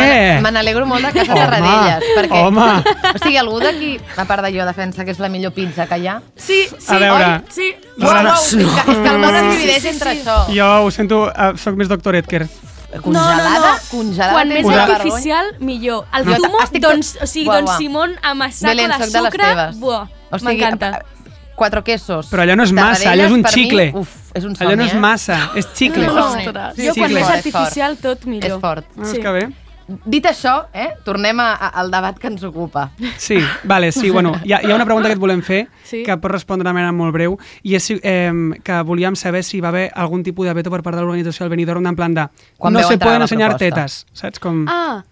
Què? 0.00 0.40
Me 0.42 0.50
n'alegro 0.54 0.86
molt 0.86 1.04
de 1.06 1.12
Casa 1.12 1.32
Home, 1.32 1.40
Terradellas, 1.44 2.04
perquè... 2.16 2.40
home. 2.46 2.68
O 3.14 3.18
sigui, 3.22 3.36
algú 3.36 3.60
d'aquí, 3.60 3.92
a 4.16 4.24
part 4.24 4.42
de 4.46 4.52
jo, 4.56 4.64
defensa 4.66 5.04
que 5.04 5.10
és 5.14 5.18
la 5.22 5.28
millor 5.28 5.52
pizza 5.52 5.86
que 5.86 5.98
hi 5.98 6.06
ha? 6.08 6.20
Sí, 6.36 6.64
sí, 6.78 6.94
A 6.94 6.98
veure. 6.98 7.26
oi? 7.26 7.40
Sí. 7.50 7.70
Uau, 8.00 8.10
uau, 8.10 8.32
és 8.34 8.50
que, 8.56 8.64
és 8.64 8.98
que 9.04 9.08
el 9.14 9.18
món 9.22 9.34
es 9.36 9.46
divideix 9.54 9.84
entre 9.92 10.10
això. 10.16 10.36
Jo 10.56 10.68
ho 10.86 10.90
sento, 10.90 11.24
uh, 11.28 11.52
sóc 11.60 11.76
més 11.76 11.88
doctor 11.88 12.16
Edker. 12.16 12.46
Congelada, 13.02 13.76
congelada. 13.90 14.32
Quan 14.34 14.48
tens 14.48 14.56
més 14.58 14.64
una 14.66 14.76
vergonya. 14.76 14.96
artificial, 14.96 15.46
millor. 15.60 16.06
El 16.12 16.24
Jo 16.26 16.34
zumo, 16.42 16.58
estic 16.64 16.82
tot- 16.82 16.90
doncs, 16.90 17.12
o 17.22 17.26
sigui, 17.26 17.46
Buah, 17.46 17.56
doncs 17.60 17.70
buah. 17.70 17.78
Simón 17.78 18.16
amassat 18.22 18.76
de 18.76 19.08
sucre, 19.14 19.50
buah, 19.78 20.08
O 20.30 20.38
sigui, 20.38 20.56
m'encanta. 20.56 21.04
Quatre 21.54 21.82
quesos. 21.84 22.26
Però 22.32 22.42
allò 22.42 22.56
no 22.56 22.64
és 22.64 22.72
massa, 22.72 23.10
allò 23.12 23.26
és 23.28 23.32
un 23.36 23.42
Tarradellas, 23.42 23.52
per 23.52 23.54
mi, 23.54 23.64
xicle. 23.68 23.84
Uf, 24.00 24.08
és 24.34 24.44
un 24.44 24.54
somni, 24.56 24.66
Allò 24.72 24.76
no 24.80 24.84
és 24.88 24.94
eh? 24.94 24.98
massa, 24.98 25.38
és 25.54 25.66
xicle. 25.76 26.06
No. 26.06 26.24
Ostres, 26.24 26.74
Sí, 26.76 26.86
jo 26.86 26.94
quan 26.94 27.10
xicle. 27.10 27.20
més 27.20 27.28
És 27.28 27.34
artificial 27.36 27.96
tot 28.00 28.24
millor. 28.24 28.50
És 28.50 28.60
fort. 28.60 28.86
Ah, 28.96 29.02
és 29.06 29.18
que 29.18 29.30
bé. 29.36 29.42
Dit 30.04 30.24
això, 30.26 30.66
eh, 30.72 30.90
tornem 31.04 31.40
a, 31.40 31.52
a, 31.54 31.68
al 31.80 31.90
debat 31.90 32.18
que 32.18 32.26
ens 32.28 32.42
ocupa. 32.44 32.90
Sí, 33.16 33.38
vale, 33.64 33.92
sí, 33.92 34.10
bueno, 34.10 34.34
hi 34.44 34.52
ha, 34.52 34.60
hi 34.62 34.70
ha 34.70 34.74
una 34.74 34.84
pregunta 34.84 35.08
que 35.08 35.14
et 35.14 35.20
volem 35.20 35.42
fer, 35.42 35.68
Sí. 35.84 36.02
que 36.06 36.16
pots 36.16 36.32
respondre 36.32 36.68
de 36.68 36.72
manera 36.72 36.92
molt 36.92 37.12
breu, 37.12 37.38
i 37.62 37.74
és 37.74 37.90
eh, 38.02 38.32
que 38.62 38.82
volíem 38.86 39.16
saber 39.16 39.42
si 39.44 39.60
va 39.60 39.68
haver 39.68 39.90
algun 39.94 40.22
tipus 40.22 40.46
de 40.46 40.54
veto 40.54 40.70
per 40.70 40.82
part 40.82 40.96
de 40.96 41.02
l'organització 41.02 41.44
del 41.44 41.50
Benidorm, 41.50 41.86
en 41.86 41.96
plan 41.96 42.14
de 42.14 42.28
Quan 42.58 42.72
no 42.72 42.82
se 42.82 42.98
poden 42.98 43.22
ensenyar 43.22 43.50
proposta. 43.56 43.74
tetes, 43.82 44.06
saps? 44.12 44.38
Com... 44.38 44.66
Ah, 44.68 45.02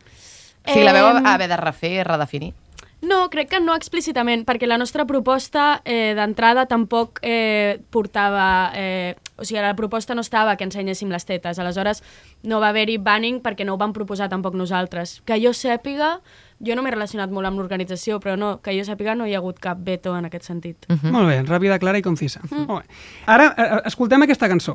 O 0.68 0.72
sigui, 0.72 0.84
la 0.84 0.92
veu 0.92 1.06
haver 1.24 1.48
de 1.48 1.56
refer 1.56 2.06
redefinir. 2.06 2.52
No, 3.00 3.28
crec 3.30 3.52
que 3.52 3.60
no 3.62 3.76
explícitament, 3.78 4.42
perquè 4.46 4.66
la 4.66 4.78
nostra 4.80 5.04
proposta 5.06 5.80
eh, 5.84 6.14
d'entrada 6.18 6.66
tampoc 6.66 7.22
eh, 7.22 7.78
portava... 7.94 8.72
Eh, 8.74 9.14
o 9.38 9.44
sigui, 9.46 9.60
la 9.62 9.76
proposta 9.78 10.16
no 10.18 10.24
estava 10.24 10.56
que 10.58 10.66
ensenyéssim 10.66 11.12
les 11.14 11.22
tetes, 11.22 11.60
aleshores 11.62 12.02
no 12.42 12.58
va 12.58 12.72
haver-hi 12.72 12.96
banning 12.98 13.38
perquè 13.38 13.62
no 13.62 13.76
ho 13.76 13.78
vam 13.78 13.94
proposar 13.94 14.26
tampoc 14.32 14.58
nosaltres. 14.58 15.20
Que 15.22 15.38
jo 15.38 15.54
sàpiga, 15.54 16.16
jo 16.58 16.74
no 16.74 16.82
m'he 16.82 16.90
relacionat 16.90 17.30
molt 17.30 17.46
amb 17.46 17.62
l'organització, 17.62 18.18
però 18.18 18.34
no, 18.34 18.56
que 18.64 18.74
jo 18.74 18.82
sàpiga 18.82 19.14
no 19.14 19.30
hi 19.30 19.36
ha 19.36 19.38
hagut 19.38 19.62
cap 19.62 19.78
veto 19.78 20.16
en 20.18 20.26
aquest 20.26 20.50
sentit. 20.50 20.90
Mm. 20.90 21.14
Molt 21.14 21.30
bé, 21.30 21.38
ràpida, 21.46 21.78
clara 21.78 22.02
i 22.02 22.06
concisa. 22.06 22.42
Mm. 22.50 22.66
Molt 22.66 22.82
bé. 22.82 23.02
Ara, 23.30 23.52
eh, 23.54 23.72
escoltem 23.92 24.26
aquesta 24.26 24.50
cançó. 24.50 24.74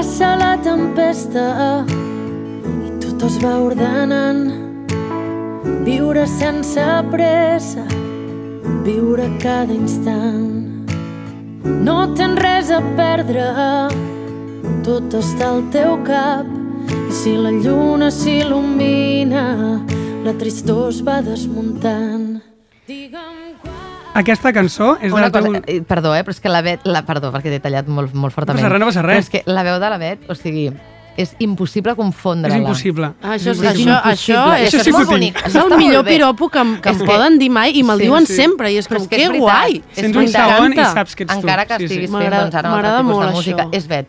Passa 0.00 0.30
la 0.32 0.54
tempesta 0.64 1.42
i 1.84 2.90
tot 3.02 3.20
es 3.26 3.34
va 3.42 3.50
ordenant. 3.60 4.46
Viure 5.84 6.22
sense 6.24 6.86
pressa, 7.12 7.84
viure 8.86 9.26
cada 9.42 9.76
instant. 9.76 10.88
No 11.84 11.98
tens 12.16 12.40
res 12.40 12.70
a 12.72 12.80
perdre, 12.96 13.44
tot 14.88 15.18
està 15.20 15.50
al 15.50 15.60
teu 15.76 15.98
cap. 16.08 16.48
I 16.96 17.18
si 17.20 17.34
la 17.36 17.52
lluna 17.58 18.08
s'il·lumina, 18.08 19.44
la 20.24 20.34
tristor 20.40 20.88
es 20.94 21.04
va 21.04 21.20
desmuntant. 21.28 22.40
Digue'm. 22.88 23.39
Aquesta 24.14 24.52
cançó 24.52 24.96
és 25.00 25.12
Una 25.12 25.28
del 25.28 25.32
teu... 25.32 25.46
cosa, 25.46 25.62
eh, 25.66 25.82
perdó, 25.86 26.14
eh, 26.16 26.24
però 26.24 26.34
és 26.34 26.40
que 26.40 26.48
la 26.50 26.62
Bet... 26.66 26.80
La, 26.84 27.02
perdó, 27.06 27.30
perquè 27.32 27.50
t'he 27.52 27.60
tallat 27.62 27.86
molt, 27.86 28.12
molt 28.14 28.34
fortament. 28.34 28.58
passa 28.64 28.72
res, 28.72 28.80
no 28.82 28.86
passa 28.90 29.02
res. 29.06 29.16
Però 29.16 29.20
és 29.26 29.30
que 29.30 29.42
la 29.52 29.62
veu 29.62 29.78
de 29.78 29.90
la 29.92 29.98
Bet, 30.02 30.24
o 30.28 30.34
sigui, 30.34 30.64
és 31.20 31.34
impossible 31.38 31.94
confondre-la. 31.94 32.56
És 32.56 32.60
impossible. 32.62 33.12
Ah, 33.22 33.34
això, 33.36 33.52
és, 33.54 33.60
això, 33.60 33.86
impossible. 33.86 34.10
això, 34.10 34.40
és, 34.58 34.74
Això 34.74 34.82
sí 34.82 34.90
que 34.90 34.96
molt 34.96 35.06
ho 35.06 35.18
tinc. 35.18 35.34
bonic. 35.36 35.46
és 35.46 35.54
el 35.62 35.76
millor 35.78 36.04
piropo 36.06 36.48
que, 36.48 36.58
em- 36.58 36.76
que 36.80 36.88
em 36.90 36.98
que- 36.98 37.06
poden 37.06 37.38
dir 37.38 37.50
mai 37.50 37.70
i 37.78 37.82
me'l 37.84 37.98
Sí, 37.98 38.04
diuen 38.08 38.26
sí. 38.26 38.34
sempre 38.36 38.72
i 38.72 38.78
és 38.78 38.88
com, 38.88 38.96
és 39.02 39.06
que 39.08 39.16
que 39.16 39.38
guai. 39.38 39.82
Sents 39.92 40.16
un 40.16 40.28
segon 40.28 40.72
i 40.72 40.76
saps 40.76 41.14
que 41.14 41.22
ets 41.24 41.32
tu. 41.34 41.38
Encara 41.40 41.66
que 41.66 41.74
sí, 41.78 41.78
sí. 41.78 41.84
estiguis 41.84 42.10
fent 42.10 42.18
M'agrada- 42.18 42.42
doncs, 42.48 42.54
ara 42.54 42.68
un 42.68 42.74
altre 42.74 42.90
m'agrada 42.90 42.98
tipus 43.04 43.14
molt 43.14 43.28
de 43.28 43.34
música. 43.36 43.62
això. 43.64 43.76
És 43.76 43.86
Bet. 43.86 44.08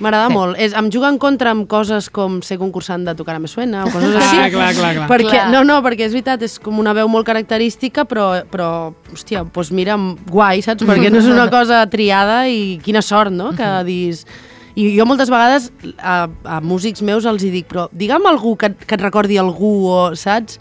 M'agrada 0.00 0.28
Sí. 0.30 0.34
molt. 0.38 0.56
És, 0.58 0.74
em 0.74 0.90
juga 0.90 1.08
en 1.12 1.18
contra 1.22 1.52
amb 1.54 1.68
coses 1.70 2.08
com 2.10 2.40
ser 2.42 2.56
concursant 2.58 3.04
de 3.06 3.14
Tocar 3.14 3.38
Me 3.40 3.48
Suena 3.48 3.84
o 3.86 3.90
coses 3.92 4.16
així. 4.16 4.38
Ah, 4.40 4.50
clar, 4.50 4.70
clar, 4.74 4.92
clar. 4.96 5.08
Perquè, 5.12 5.30
Clar. 5.30 5.48
no, 5.52 5.62
no, 5.68 5.80
perquè 5.84 6.08
és 6.08 6.14
veritat, 6.16 6.42
és 6.42 6.58
com 6.58 6.78
una 6.80 6.94
veu 6.96 7.08
molt 7.12 7.26
característica, 7.28 8.06
però, 8.08 8.30
però 8.50 8.70
hòstia, 9.12 9.44
doncs 9.44 9.70
mira, 9.76 9.98
guai, 10.30 10.62
saps? 10.64 10.82
Perquè 10.88 11.12
no 11.12 11.20
és 11.22 11.28
una 11.30 11.48
cosa 11.56 11.84
triada 11.92 12.46
i 12.48 12.78
quina 12.82 13.02
sort, 13.04 13.30
no?, 13.32 13.52
que 13.56 13.68
dis... 13.88 14.24
I 14.80 14.84
jo 14.94 15.02
moltes 15.04 15.28
vegades 15.28 15.64
a, 15.98 16.28
a 16.46 16.60
músics 16.62 17.02
meus 17.02 17.26
els 17.26 17.42
hi 17.42 17.48
dic, 17.52 17.66
però 17.68 17.88
digue'm 17.90 18.24
algú 18.30 18.52
que, 18.56 18.70
que 18.78 18.94
et 18.94 19.02
recordi 19.02 19.36
algú, 19.36 19.72
o, 19.90 19.96
saps? 20.16 20.60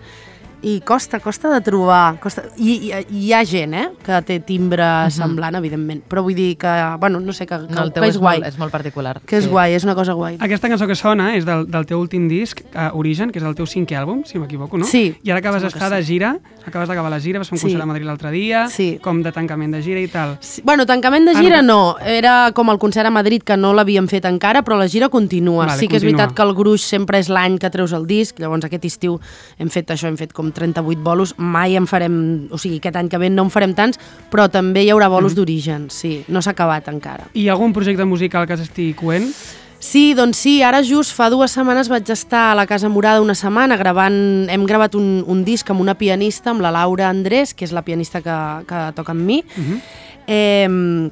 I 0.62 0.82
costa, 0.82 1.20
costa 1.24 1.49
de 1.53 1.62
trobar. 1.62 2.20
Costa... 2.20 2.43
I, 2.57 2.91
i, 2.91 3.05
hi 3.16 3.34
ha 3.34 3.45
gent, 3.47 3.74
eh?, 3.74 3.86
que 4.03 4.18
té 4.28 4.39
timbre 4.43 4.84
semblant, 5.16 5.55
evidentment. 5.55 6.01
Però 6.10 6.20
vull 6.26 6.36
dir 6.36 6.57
que, 6.60 6.72
bueno, 6.99 7.22
no 7.24 7.32
sé, 7.32 7.45
que, 7.47 7.55
que, 7.68 7.74
No, 7.74 7.84
el 7.86 7.93
teu 7.93 8.03
que 8.03 8.10
és, 8.10 8.16
és 8.16 8.20
guai. 8.20 8.39
molt, 8.41 8.47
és 8.51 8.57
molt 8.60 8.72
particular. 8.74 9.22
Que 9.26 9.38
és 9.39 9.45
sí. 9.45 9.49
guai, 9.49 9.74
és 9.78 9.86
una 9.88 9.95
cosa 9.95 10.14
guai. 10.20 10.36
Aquesta 10.43 10.68
cançó 10.68 10.86
que 10.89 10.95
sona 10.99 11.30
és 11.38 11.45
del, 11.47 11.64
del 11.72 11.86
teu 11.88 11.99
últim 12.01 12.28
disc, 12.28 12.60
uh, 12.74 12.89
Origen, 12.99 13.32
que 13.32 13.39
és 13.39 13.45
el 13.47 13.55
teu 13.55 13.66
cinquè 13.72 13.95
àlbum, 14.01 14.26
si 14.28 14.38
m'equivoco, 14.41 14.78
no? 14.78 14.86
Sí, 14.89 15.16
I 15.24 15.32
ara 15.32 15.39
acabes 15.39 15.64
d'estar 15.64 15.89
de 15.93 16.01
sí. 16.03 16.10
gira, 16.16 16.34
acabes 16.66 16.89
d'acabar 16.91 17.10
la 17.14 17.22
gira, 17.24 17.39
vas 17.39 17.47
fer 17.47 17.55
un 17.55 17.60
Sí. 17.60 17.66
concert 17.70 17.84
a 17.84 17.88
Madrid 17.88 18.05
l'altre 18.05 18.32
dia, 18.32 18.68
Sí. 18.68 18.99
com 19.01 19.24
de 19.24 19.32
tancament 19.32 19.72
de 19.74 19.82
gira 19.82 20.01
i 20.01 20.07
tal. 20.12 20.38
Sí, 20.41 20.62
bueno, 20.66 20.86
tancament 20.86 21.26
de 21.26 21.38
Ah, 21.38 21.41
gira 21.41 21.62
no. 21.62 21.95
no, 21.95 22.05
era 22.05 22.51
com 22.53 22.70
el 22.70 22.80
concert 22.80 23.07
a 23.07 23.12
Madrid 23.12 23.43
que 23.43 23.55
no 23.55 23.74
l'havíem 23.74 24.07
fet 24.12 24.26
encara, 24.26 24.62
però 24.64 24.78
la 24.78 24.89
gira 24.89 25.07
continua. 25.07 25.68
Vale, 25.68 25.80
sí 25.80 25.88
que 25.88 25.95
és 25.95 26.03
continua. 26.03 26.26
veritat 26.26 26.36
que 26.36 26.43
el 26.43 26.53
gruix 26.53 26.82
sempre 26.84 27.18
és 27.20 27.30
l'any 27.30 27.57
que 27.57 27.70
treus 27.70 27.93
el 27.93 28.05
disc, 28.07 28.38
llavors 28.39 28.66
aquest 28.66 28.84
estiu 28.86 29.20
hem 29.57 29.70
fet 29.70 29.88
això, 29.91 30.07
hem 30.07 30.18
fet 30.18 30.34
com 30.34 30.48
38 30.55 31.03
bolos, 31.03 31.35
mai 31.37 31.75
en 31.79 31.87
farem, 31.87 32.47
o 32.51 32.57
sigui, 32.57 32.79
aquest 32.81 32.99
any 32.99 33.09
que 33.09 33.21
ve 33.21 33.29
no 33.29 33.45
en 33.47 33.53
farem 33.53 33.73
tants, 33.77 33.99
però 34.31 34.49
també 34.51 34.83
hi 34.83 34.91
haurà 34.93 35.09
bolos 35.11 35.35
d'origen, 35.37 35.89
sí, 35.93 36.23
no 36.27 36.41
s'ha 36.41 36.55
acabat 36.57 36.87
encara. 36.91 37.29
I 37.33 37.45
hi 37.45 37.49
ha 37.49 37.55
algun 37.57 37.73
projecte 37.73 38.05
musical 38.05 38.47
que 38.47 38.57
s'estigui 38.57 38.93
coent? 38.97 39.31
Sí, 39.79 40.13
doncs 40.13 40.41
sí, 40.43 40.57
ara 40.61 40.81
just 40.83 41.15
fa 41.15 41.29
dues 41.31 41.53
setmanes 41.55 41.87
vaig 41.87 42.09
estar 42.11 42.49
a 42.51 42.55
la 42.59 42.65
Casa 42.67 42.89
Morada 42.91 43.23
una 43.23 43.35
setmana 43.35 43.77
gravant, 43.79 44.49
hem 44.51 44.65
gravat 44.67 44.97
un, 44.99 45.23
un 45.23 45.45
disc 45.47 45.69
amb 45.71 45.79
una 45.79 45.95
pianista, 45.95 46.51
amb 46.51 46.65
la 46.65 46.73
Laura 46.75 47.07
Andrés, 47.07 47.53
que 47.55 47.63
és 47.63 47.71
la 47.71 47.85
pianista 47.87 48.19
que, 48.19 48.35
que 48.67 48.81
toca 48.97 49.15
amb 49.15 49.23
mi, 49.23 49.39
uh 49.39 49.63
-huh. 49.63 49.79
eh, 50.27 51.09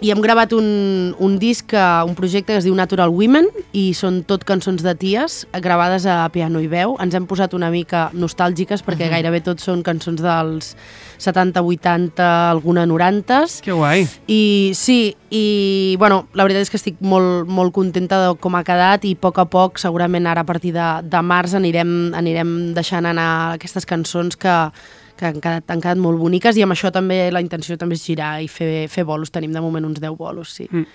i 0.00 0.12
hem 0.12 0.20
gravat 0.22 0.52
un, 0.54 1.14
un 1.18 1.38
disc, 1.42 1.72
eh, 1.74 2.02
un 2.06 2.14
projecte 2.14 2.52
que 2.52 2.58
es 2.60 2.66
diu 2.66 2.74
Natural 2.78 3.10
Women, 3.10 3.48
i 3.74 3.90
són 3.98 4.20
tot 4.28 4.44
cançons 4.46 4.84
de 4.86 4.94
ties 4.98 5.40
gravades 5.64 6.06
a 6.06 6.20
piano 6.34 6.62
i 6.62 6.68
veu. 6.70 6.94
Ens 7.02 7.16
hem 7.18 7.26
posat 7.26 7.56
una 7.58 7.70
mica 7.74 8.08
nostàlgiques 8.14 8.84
perquè 8.86 9.04
uh 9.04 9.08
-huh. 9.08 9.14
gairebé 9.16 9.40
tot 9.42 9.60
són 9.60 9.82
cançons 9.82 10.22
dels 10.22 10.76
70, 11.18 11.62
80, 11.62 12.50
alguna 12.50 12.86
90s. 12.86 13.60
Que 13.60 13.72
guai. 13.72 14.06
I 14.28 14.72
sí, 14.74 15.16
i 15.30 15.96
bueno, 15.98 16.28
la 16.32 16.44
veritat 16.44 16.62
és 16.62 16.70
que 16.70 16.76
estic 16.76 16.96
molt, 17.00 17.48
molt 17.48 17.72
contenta 17.72 18.28
de 18.28 18.36
com 18.38 18.54
ha 18.54 18.64
quedat 18.64 19.04
i 19.04 19.12
a 19.12 19.20
poc 19.20 19.38
a 19.38 19.44
poc, 19.44 19.78
segurament 19.78 20.26
ara 20.26 20.40
a 20.40 20.46
partir 20.46 20.72
de, 20.72 21.02
de 21.02 21.22
març 21.22 21.54
anirem, 21.54 22.14
anirem 22.14 22.72
deixant 22.74 23.04
anar 23.04 23.54
aquestes 23.54 23.84
cançons 23.84 24.36
que, 24.36 24.70
que 25.18 25.26
han 25.28 25.40
quedat, 25.42 25.66
han 25.74 25.82
quedat 25.82 25.98
molt 26.00 26.18
boniques 26.22 26.56
i 26.56 26.62
amb 26.64 26.72
això 26.76 26.92
també 26.94 27.26
la 27.34 27.42
intenció 27.44 27.76
també 27.76 27.98
és 27.98 28.04
girar 28.06 28.36
i 28.42 28.48
fer, 28.48 28.86
fer 28.88 29.04
bolos. 29.04 29.32
Tenim 29.34 29.52
de 29.52 29.60
moment 29.64 29.84
uns 29.90 30.00
10 30.00 30.16
bolos, 30.16 30.54
sí. 30.54 30.68
Mm. 30.70 30.86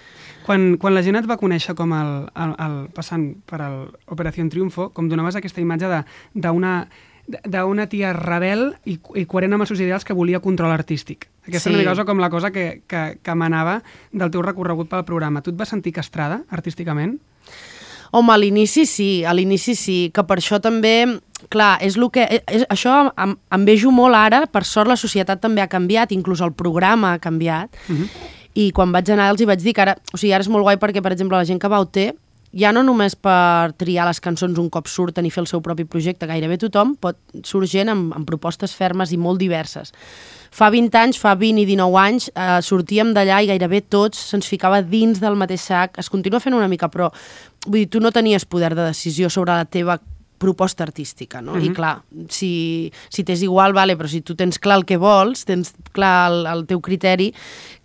Quan, 0.43 0.65
quan 0.79 0.95
la 0.95 1.03
gent 1.05 1.15
et 1.19 1.27
va 1.29 1.37
conèixer 1.39 1.75
com 1.75 1.93
el, 1.95 2.13
el, 2.35 2.55
el 2.65 2.73
passant 2.95 3.29
per 3.47 3.61
l'Operació 3.63 4.43
Triunfo, 4.51 4.89
com 4.95 5.07
donaves 5.11 5.37
aquesta 5.39 5.61
imatge 5.63 5.91
d'una 6.33 6.75
d'una 7.23 7.85
tia 7.87 8.09
rebel 8.11 8.73
i, 8.83 8.97
i 9.15 9.21
coherent 9.31 9.53
amb 9.55 9.63
els 9.63 9.69
seus 9.71 9.79
ideals 9.79 10.03
que 10.03 10.11
volia 10.11 10.41
control 10.43 10.73
artístic. 10.75 11.29
Aquesta 11.47 11.69
Sí. 11.69 11.75
és 11.75 11.79
una 11.79 11.89
cosa 11.89 12.03
com 12.03 12.19
la 12.19 12.29
cosa 12.29 12.51
que, 12.51 12.81
que, 12.85 13.03
que 13.23 13.31
emanava 13.31 13.77
del 14.11 14.29
teu 14.29 14.41
recorregut 14.43 14.89
pel 14.91 15.05
programa. 15.07 15.39
Tu 15.41 15.53
et 15.53 15.55
vas 15.55 15.71
sentir 15.71 15.93
castrada 15.95 16.41
artísticament? 16.51 17.21
Home, 18.11 18.33
a 18.33 18.37
l'inici 18.37 18.83
sí, 18.85 19.23
a 19.23 19.31
l'inici 19.33 19.73
sí, 19.79 20.11
que 20.13 20.25
per 20.27 20.37
això 20.41 20.59
també, 20.61 21.21
clar, 21.49 21.77
és 21.81 21.97
el 21.97 22.09
que, 22.13 22.23
és, 22.47 22.65
això 22.69 23.11
em, 23.17 23.35
em 23.51 23.65
vejo 23.65 23.91
molt 23.91 24.15
ara, 24.15 24.43
per 24.47 24.63
sort 24.67 24.91
la 24.91 24.99
societat 24.99 25.41
també 25.41 25.63
ha 25.63 25.69
canviat, 25.71 26.11
inclús 26.11 26.41
el 26.41 26.53
programa 26.53 27.13
ha 27.13 27.19
canviat, 27.19 27.75
uh 27.89 27.95
-huh. 27.95 28.07
i 28.53 28.71
quan 28.71 28.91
vaig 28.91 29.09
anar 29.09 29.29
els 29.29 29.41
hi 29.41 29.45
vaig 29.45 29.61
dir 29.61 29.73
que 29.73 29.81
ara, 29.81 29.97
o 30.13 30.17
sigui, 30.17 30.33
ara 30.33 30.41
és 30.41 30.49
molt 30.49 30.63
guai 30.63 30.77
perquè, 30.77 31.01
per 31.01 31.11
exemple, 31.11 31.37
la 31.37 31.45
gent 31.45 31.59
que 31.59 31.67
va 31.67 31.77
a 31.77 31.81
OT, 31.81 32.13
ja 32.53 32.71
no 32.71 32.83
només 32.85 33.15
per 33.17 33.73
triar 33.81 34.05
les 34.05 34.21
cançons 34.21 34.59
un 34.61 34.69
cop 34.69 34.87
surten 34.87 35.25
i 35.25 35.31
fer 35.33 35.41
el 35.41 35.49
seu 35.49 35.61
propi 35.65 35.85
projecte, 35.89 36.29
gairebé 36.29 36.59
tothom 36.61 36.95
pot 37.01 37.17
gent 37.65 37.89
amb, 37.89 38.13
amb 38.13 38.27
propostes 38.29 38.75
fermes 38.77 39.11
i 39.11 39.17
molt 39.17 39.39
diverses. 39.41 39.91
Fa 40.53 40.69
20 40.69 40.97
anys, 40.99 41.17
fa 41.17 41.33
20 41.33 41.63
i 41.63 41.65
19 41.65 41.97
anys, 41.97 42.29
eh, 42.35 42.61
sortíem 42.61 43.13
d'allà 43.13 43.41
i 43.41 43.49
gairebé 43.49 43.81
tots 43.81 44.19
se'ns 44.29 44.45
ficava 44.45 44.83
dins 44.83 45.19
del 45.19 45.35
mateix 45.35 45.61
sac. 45.61 45.97
Es 45.97 46.09
continua 46.09 46.39
fent 46.39 46.53
una 46.53 46.67
mica, 46.67 46.89
però 46.89 47.09
vull 47.65 47.79
dir, 47.79 47.89
tu 47.89 47.99
no 47.99 48.11
tenies 48.11 48.45
poder 48.45 48.75
de 48.75 48.85
decisió 48.85 49.29
sobre 49.29 49.51
la 49.51 49.65
teva 49.65 49.97
proposta 50.43 50.83
artística, 50.83 51.41
no? 51.41 51.53
Uh 51.53 51.57
-huh. 51.57 51.71
I 51.71 51.73
clar, 51.73 51.95
si, 52.29 52.91
si 53.09 53.23
t'és 53.23 53.41
igual, 53.41 53.73
vale, 53.73 53.95
però 53.95 54.07
si 54.07 54.21
tu 54.21 54.35
tens 54.35 54.59
clar 54.59 54.77
el 54.81 54.85
que 54.85 54.97
vols, 54.97 55.45
tens 55.45 55.73
clar 55.91 56.31
el, 56.31 56.45
el 56.45 56.65
teu 56.67 56.81
criteri, 56.81 57.33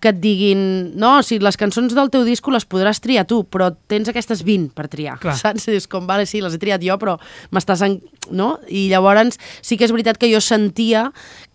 que 0.01 0.11
et 0.11 0.21
diguin, 0.21 0.93
no, 0.99 1.23
si 1.23 1.39
les 1.39 1.57
cançons 1.57 1.95
del 1.95 2.11
teu 2.11 2.25
disco 2.25 2.51
les 2.55 2.67
podràs 2.67 3.01
triar 3.03 3.27
tu, 3.27 3.43
però 3.45 3.71
tens 3.91 4.09
aquestes 4.09 4.45
20 4.47 4.75
per 4.75 4.89
triar, 4.89 5.19
Clar. 5.19 5.37
saps? 5.37 5.69
És 5.69 5.89
com, 5.91 6.07
vale, 6.07 6.27
sí, 6.27 6.41
les 6.41 6.55
he 6.55 6.59
triat 6.59 6.83
jo, 6.83 6.99
però 6.99 7.19
m'estàs... 7.51 7.83
En... 7.83 8.01
No? 8.31 8.59
I 8.69 8.89
llavors 8.91 9.39
sí 9.65 9.79
que 9.79 9.87
és 9.87 9.93
veritat 9.93 10.19
que 10.21 10.29
jo 10.29 10.41
sentia 10.45 11.07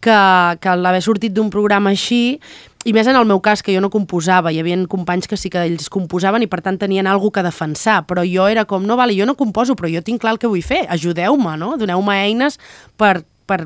que, 0.01 0.57
que 0.59 0.75
l'haver 0.75 1.03
sortit 1.05 1.33
d'un 1.35 1.51
programa 1.53 1.91
així 1.93 2.39
i 2.84 2.93
més 2.95 3.07
en 3.07 3.15
el 3.15 3.27
meu 3.27 3.39
cas, 3.43 3.63
que 3.63 3.73
jo 3.75 3.81
no 3.84 3.89
composava, 3.93 4.51
hi 4.51 4.59
havia 4.59 4.75
companys 4.91 5.29
que 5.29 5.38
sí 5.39 5.51
que 5.51 5.61
ells 5.63 5.88
composaven 5.93 6.43
i 6.43 6.49
per 6.51 6.59
tant 6.65 6.79
tenien 6.81 7.07
alguna 7.07 7.38
que 7.38 7.45
defensar, 7.45 8.01
però 8.09 8.25
jo 8.27 8.47
era 8.51 8.65
com, 8.67 8.84
no, 8.84 8.97
vale, 8.99 9.15
jo 9.15 9.27
no 9.29 9.38
composo, 9.39 9.77
però 9.79 9.91
jo 9.91 10.03
tinc 10.03 10.21
clar 10.21 10.36
el 10.36 10.41
que 10.41 10.51
vull 10.51 10.65
fer, 10.65 10.84
ajudeu-me, 10.91 11.55
no? 11.59 11.77
Doneu-me 11.79 12.17
eines 12.25 12.59
per, 12.99 13.21
per, 13.47 13.65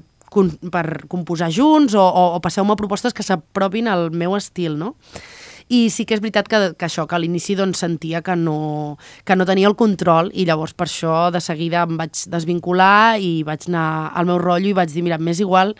per 0.71 0.85
composar 1.09 1.49
junts 1.53 1.97
o, 1.97 2.05
o, 2.05 2.27
o 2.37 2.43
passeu-me 2.43 2.77
propostes 2.77 3.15
que 3.17 3.25
s'apropin 3.25 3.89
al 3.89 4.11
meu 4.11 4.37
estil, 4.37 4.77
no? 4.77 4.93
I 5.67 5.87
sí 5.91 6.05
que 6.07 6.15
és 6.15 6.23
veritat 6.23 6.47
que, 6.47 6.59
que 6.79 6.87
això, 6.87 7.07
que 7.07 7.17
a 7.17 7.19
l'inici 7.19 7.55
doncs, 7.59 7.81
sentia 7.83 8.21
que 8.23 8.35
no, 8.39 8.97
que 9.27 9.35
no 9.35 9.47
tenia 9.47 9.67
el 9.67 9.75
control 9.79 10.31
i 10.33 10.47
llavors 10.47 10.73
per 10.77 10.87
això 10.87 11.27
de 11.33 11.41
seguida 11.43 11.83
em 11.83 11.97
vaig 11.99 12.23
desvincular 12.31 13.17
i 13.19 13.43
vaig 13.47 13.67
anar 13.67 14.13
al 14.15 14.29
meu 14.29 14.39
rotllo 14.41 14.71
i 14.71 14.77
vaig 14.77 14.93
dir, 14.93 15.03
mira, 15.03 15.19
m'és 15.19 15.41
igual 15.43 15.75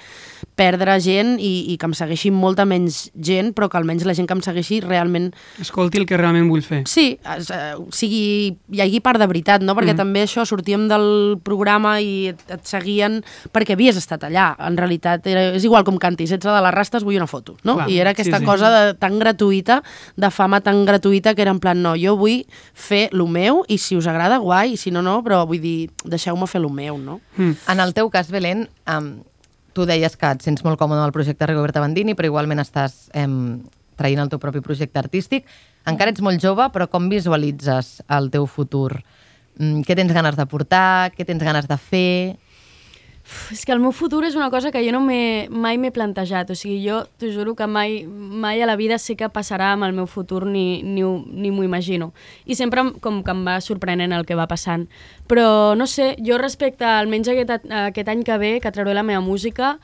perdre 0.57 0.97
gent 1.03 1.35
i, 1.39 1.71
i 1.71 1.77
que 1.77 1.88
em 1.88 1.93
segueixi 1.95 2.31
molta 2.33 2.65
menys 2.67 3.07
gent, 3.13 3.53
però 3.55 3.69
que 3.69 3.77
almenys 3.79 4.07
la 4.07 4.15
gent 4.17 4.27
que 4.27 4.35
em 4.35 4.43
segueixi 4.43 4.81
realment 4.83 5.29
Escolti 5.61 6.01
el 6.01 6.07
que 6.09 6.17
realment 6.17 6.49
vull 6.49 6.63
fer. 6.65 6.81
Sí, 6.89 7.11
es, 7.35 7.51
eh, 7.53 7.75
sigui, 7.93 8.55
hi 8.73 8.81
hagi 8.83 9.01
part 9.05 9.21
de 9.21 9.27
veritat, 9.29 9.63
no? 9.65 9.75
Perquè 9.77 9.93
mm. 9.93 10.01
també 10.01 10.23
això, 10.25 10.45
sortíem 10.49 10.88
del 10.89 11.38
programa 11.45 11.97
i 12.01 12.31
et, 12.33 12.41
et 12.53 12.65
seguien 12.67 13.19
perquè 13.53 13.77
havies 13.77 13.99
estat 14.01 14.25
allà. 14.27 14.49
En 14.67 14.77
realitat, 14.79 15.25
era, 15.29 15.47
és 15.57 15.67
igual 15.67 15.85
com 15.88 15.99
cantis, 16.01 16.33
ets 16.33 16.47
la 16.47 16.57
de 16.57 16.65
les 16.65 16.75
rastes, 16.75 17.05
vull 17.05 17.19
una 17.19 17.29
foto, 17.29 17.57
no? 17.63 17.77
Clar, 17.77 17.89
I 17.93 18.01
era 18.01 18.15
aquesta 18.15 18.39
sí, 18.39 18.43
sí. 18.43 18.49
cosa 18.49 18.73
de, 18.73 18.97
tan 18.97 19.19
gratuïta, 19.21 19.76
de 20.15 20.32
fama 20.34 20.61
tan 20.65 20.84
gratuïta, 20.88 21.36
que 21.36 21.43
era 21.45 21.53
en 21.53 21.61
plan, 21.63 21.80
no, 21.82 21.95
jo 21.99 22.17
vull 22.19 22.43
fer 22.73 23.07
lo 23.11 23.28
meu 23.28 23.63
i 23.67 23.80
si 23.82 23.97
us 23.97 24.07
agrada, 24.07 24.39
guai, 24.43 24.75
i 24.75 24.78
si 24.78 24.91
no, 24.91 25.03
no, 25.05 25.19
però 25.25 25.43
vull 25.47 25.61
dir, 25.63 25.89
deixeu-me 26.05 26.47
fer 26.47 26.61
lo 26.63 26.69
meu, 26.73 26.97
no? 26.97 27.19
Mm. 27.38 27.55
En 27.73 27.84
el 27.84 27.95
teu 27.97 28.11
cas, 28.13 28.32
Belén, 28.34 28.67
um, 28.89 29.17
tu 29.78 29.86
deies 29.86 30.17
que 30.17 30.30
et 30.34 30.41
sents 30.45 30.63
molt 30.65 30.80
còmode 30.80 31.03
amb 31.03 31.11
el 31.11 31.15
projecte 31.15 31.49
Rigoberta 31.49 31.84
Bandini, 31.84 32.15
però 32.17 32.32
igualment 32.32 32.63
estàs 32.63 33.07
um, 33.13 33.59
traient 33.97 34.23
el 34.23 34.32
teu 34.32 34.41
propi 34.41 34.61
projecte 34.65 35.01
artístic. 35.01 35.45
Encara 35.88 36.11
ets 36.13 36.23
molt 36.23 36.41
jove, 36.43 36.65
però 36.73 36.88
com 36.91 37.09
visualitzes 37.11 37.99
el 38.17 38.32
teu 38.34 38.47
futur? 38.49 38.97
Mm, 39.57 39.86
què 39.88 39.95
tens 39.97 40.13
ganes 40.13 40.38
de 40.38 40.45
portar? 40.49 41.13
Què 41.15 41.25
tens 41.25 41.43
ganes 41.43 41.69
de 41.69 41.78
fer? 41.78 42.38
És 43.51 43.65
que 43.67 43.73
el 43.75 43.80
meu 43.84 43.91
futur 43.91 44.21
és 44.23 44.36
una 44.36 44.49
cosa 44.49 44.71
que 44.71 44.80
jo 44.86 44.91
no 44.95 45.01
mai 45.03 45.78
m'he 45.78 45.91
plantejat. 45.91 46.49
O 46.51 46.55
sigui, 46.55 46.80
jo 46.86 47.01
t'ho 47.19 47.28
juro 47.34 47.55
que 47.59 47.67
mai, 47.67 48.05
mai 48.07 48.61
a 48.63 48.67
la 48.69 48.75
vida 48.80 48.97
sé 48.99 49.17
què 49.19 49.28
passarà 49.34 49.73
amb 49.73 49.84
el 49.88 49.93
meu 49.93 50.07
futur 50.07 50.45
ni, 50.47 50.82
ni, 50.84 51.03
ni 51.03 51.51
m'ho 51.51 51.65
imagino. 51.67 52.13
I 52.45 52.55
sempre 52.55 52.82
em- 52.86 52.93
com 53.03 53.21
que 53.23 53.32
em 53.36 53.43
va 53.47 53.59
sorprenent 53.61 54.15
el 54.15 54.25
que 54.25 54.36
va 54.39 54.47
passant. 54.47 54.88
Però, 55.28 55.75
no 55.75 55.88
sé, 55.88 56.15
jo 56.23 56.38
respecte 56.39 56.86
almenys 56.88 57.28
aquest, 57.34 57.67
aquest 57.71 58.07
any 58.09 58.23
que 58.23 58.38
ve, 58.38 58.51
que 58.63 58.71
trauré 58.71 58.93
la 58.95 59.03
meva 59.03 59.21
música, 59.21 59.78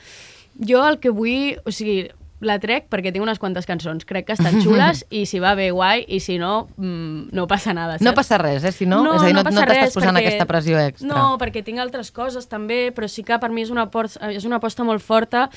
jo 0.60 0.84
el 0.88 1.00
que 1.00 1.10
vull... 1.12 1.58
O 1.66 1.72
sigui, 1.72 2.08
la 2.46 2.60
trec 2.62 2.90
perquè 2.92 3.12
tinc 3.14 3.26
unes 3.26 3.40
quantes 3.42 3.68
cançons. 3.70 4.06
Crec 4.08 4.28
que 4.28 4.36
estan 4.38 4.60
xules 4.64 5.04
i 5.18 5.26
si 5.30 5.42
va 5.44 5.54
bé, 5.56 5.70
guai, 5.76 6.04
i 6.08 6.20
si 6.24 6.38
no, 6.42 6.68
mm, 6.78 7.34
no 7.36 7.48
passa 7.48 7.74
nada. 7.74 7.98
No 8.00 8.12
saps? 8.12 8.20
passa 8.22 8.40
res, 8.42 8.64
eh? 8.64 8.74
Si 8.76 8.88
no, 8.90 9.02
és 9.16 9.22
a 9.22 9.26
dir, 9.28 9.36
no, 9.36 9.42
no 9.42 9.50
passa 9.50 9.66
t'estàs 9.70 9.98
posant 9.98 10.16
perquè- 10.16 10.28
aquesta 10.28 10.48
pressió 10.50 10.80
extra. 10.80 11.10
No, 11.10 11.38
perquè 11.42 11.64
tinc 11.66 11.82
altres 11.84 12.12
coses 12.16 12.48
també, 12.52 12.92
però 12.96 13.10
sí 13.10 13.26
que 13.26 13.40
per 13.40 13.52
mi 13.54 13.66
és 13.66 13.74
una, 13.74 13.88
apost, 13.90 14.20
és 14.30 14.46
una 14.48 14.62
aposta 14.62 14.86
molt 14.88 15.04
forta 15.04 15.48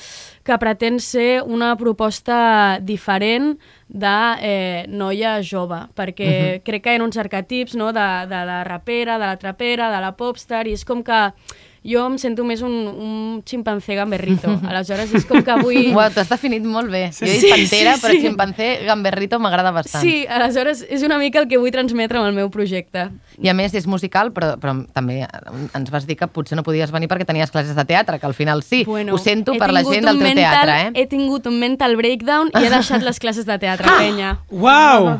que 0.47 0.57
pretén 0.61 0.99
ser 1.03 1.43
una 1.45 1.75
proposta 1.77 2.79
diferent 2.81 3.55
de 3.87 4.17
eh, 4.41 4.85
noia 4.89 5.37
jove, 5.43 5.87
perquè 5.95 6.27
uh 6.27 6.43
-huh. 6.57 6.63
crec 6.63 6.83
que 6.83 6.93
hi 6.93 6.99
ha 6.99 7.03
uns 7.03 7.17
arquetips 7.17 7.75
no, 7.75 7.93
de, 7.93 8.27
de 8.27 8.45
la 8.45 8.63
rapera, 8.63 9.17
de 9.17 9.25
la 9.25 9.37
trapera, 9.37 9.91
de 9.91 10.01
la 10.01 10.15
popstar, 10.15 10.67
i 10.67 10.73
és 10.73 10.85
com 10.85 11.03
que 11.03 11.31
jo 11.87 12.03
em 12.09 12.17
sento 12.19 12.43
més 12.47 12.61
un, 12.65 12.73
un 12.91 13.13
ximpanzé 13.47 13.95
gamberrito. 13.95 14.51
Aleshores 14.69 15.13
és 15.15 15.27
com 15.29 15.39
que 15.45 15.55
vull... 15.61 15.93
Uau, 15.95 16.09
t'has 16.13 16.29
definit 16.31 16.65
molt 16.67 16.91
bé. 16.91 17.07
Jo 17.15 17.25
he 17.25 17.31
dit 17.37 17.45
Sí, 17.45 17.53
pantera, 17.53 17.95
sí, 17.95 18.03
però 18.03 18.17
sí. 18.17 18.21
ximpanzé, 18.25 18.69
gamberrito 18.87 19.39
m'agrada 19.39 19.71
bastant. 19.75 20.03
Sí, 20.03 20.25
aleshores 20.27 20.83
és 20.89 21.05
una 21.07 21.19
mica 21.21 21.43
el 21.43 21.47
que 21.51 21.59
vull 21.61 21.71
transmetre 21.71 22.19
amb 22.19 22.29
el 22.31 22.35
meu 22.35 22.51
projecte. 22.53 23.07
I 23.37 23.49
a 23.49 23.53
més 23.53 23.73
és 23.77 23.85
musical, 23.85 24.31
però, 24.33 24.55
però 24.57 24.73
també 24.93 25.19
ens 25.77 25.91
vas 25.93 26.07
dir 26.07 26.15
que 26.17 26.25
potser 26.27 26.55
no 26.57 26.63
podies 26.65 26.89
venir 26.91 27.07
perquè 27.07 27.25
tenies 27.27 27.51
classes 27.53 27.75
de 27.77 27.85
teatre, 27.85 28.17
que 28.19 28.25
al 28.25 28.33
final 28.33 28.63
sí. 28.63 28.83
Ho 28.87 29.17
sento 29.21 29.53
per 29.59 29.71
la 29.71 29.83
gent 29.85 30.05
del 30.07 30.17
teu 30.17 30.27
mental, 30.27 30.43
teatre, 30.43 30.77
eh? 30.87 30.91
He 31.03 31.05
tingut 31.11 31.45
un 31.47 31.59
mental 31.59 31.95
breakdown 31.99 32.49
i 32.57 32.65
he 32.65 32.69
deixat 32.73 33.03
les 33.05 33.19
classes 33.19 33.45
de 33.45 33.57
teatre, 33.61 33.87
penya. 34.01 34.39
Uau! 34.49 35.11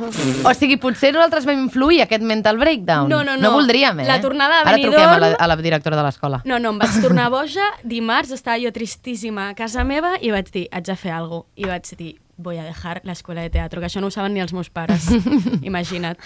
O 0.43 0.53
sigui, 0.57 0.77
potser 0.81 1.13
nosaltres 1.13 1.45
vam 1.45 1.61
influir 1.67 2.01
aquest 2.05 2.23
mental 2.25 2.57
breakdown. 2.57 3.07
No, 3.09 3.23
no, 3.23 3.37
No 3.37 3.51
no. 3.51 3.55
voldríem, 3.59 3.99
eh? 4.01 4.07
La 4.09 4.19
tornada 4.21 4.61
a 4.61 4.65
Ara 4.65 4.77
Benidorm- 4.77 4.93
truquem 4.97 5.09
a 5.13 5.19
la, 5.21 5.31
a 5.37 5.47
la 5.47 5.55
directora 5.61 5.95
de 5.97 6.03
l'escola. 6.09 6.41
No, 6.45 6.57
no, 6.59 6.71
em 6.73 6.79
vaig 6.81 6.97
tornar 7.03 7.29
boja, 7.37 7.65
dimarts 7.83 8.31
estava 8.33 8.57
jo 8.59 8.71
tristíssima 8.73 9.49
a 9.49 9.55
casa 9.55 9.83
meva 9.85 10.15
i 10.21 10.31
vaig 10.33 10.49
dir, 10.51 10.67
haig 10.71 10.85
de 10.89 10.95
fer 10.97 11.11
alguna 11.13 11.43
cosa. 11.43 11.53
I 11.57 11.65
vaig 11.69 11.93
dir, 11.97 12.15
voy 12.37 12.57
a 12.57 12.63
dejar 12.63 13.01
la 13.03 13.11
escuela 13.13 13.41
de 13.41 13.49
teatro, 13.49 13.81
que 13.81 13.87
això 13.87 13.99
no 13.99 14.07
ho 14.07 14.11
saben 14.11 14.33
ni 14.33 14.39
els 14.39 14.53
meus 14.53 14.69
pares. 14.69 15.07
Imagina't. 15.61 16.17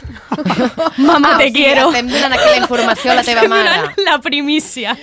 Mama, 0.98 1.32
Ah, 1.34 1.38
te 1.38 1.46
o 1.46 1.48
sigui, 1.48 1.64
quiero. 1.64 1.88
estem 1.90 2.10
donant 2.12 2.34
aquí 2.34 2.50
la 2.52 2.58
informació 2.58 3.12
a 3.12 3.16
la 3.16 3.24
teva 3.24 3.42
Estem 3.42 3.50
mare. 3.52 3.94
la 4.04 4.18
primícia. 4.20 4.98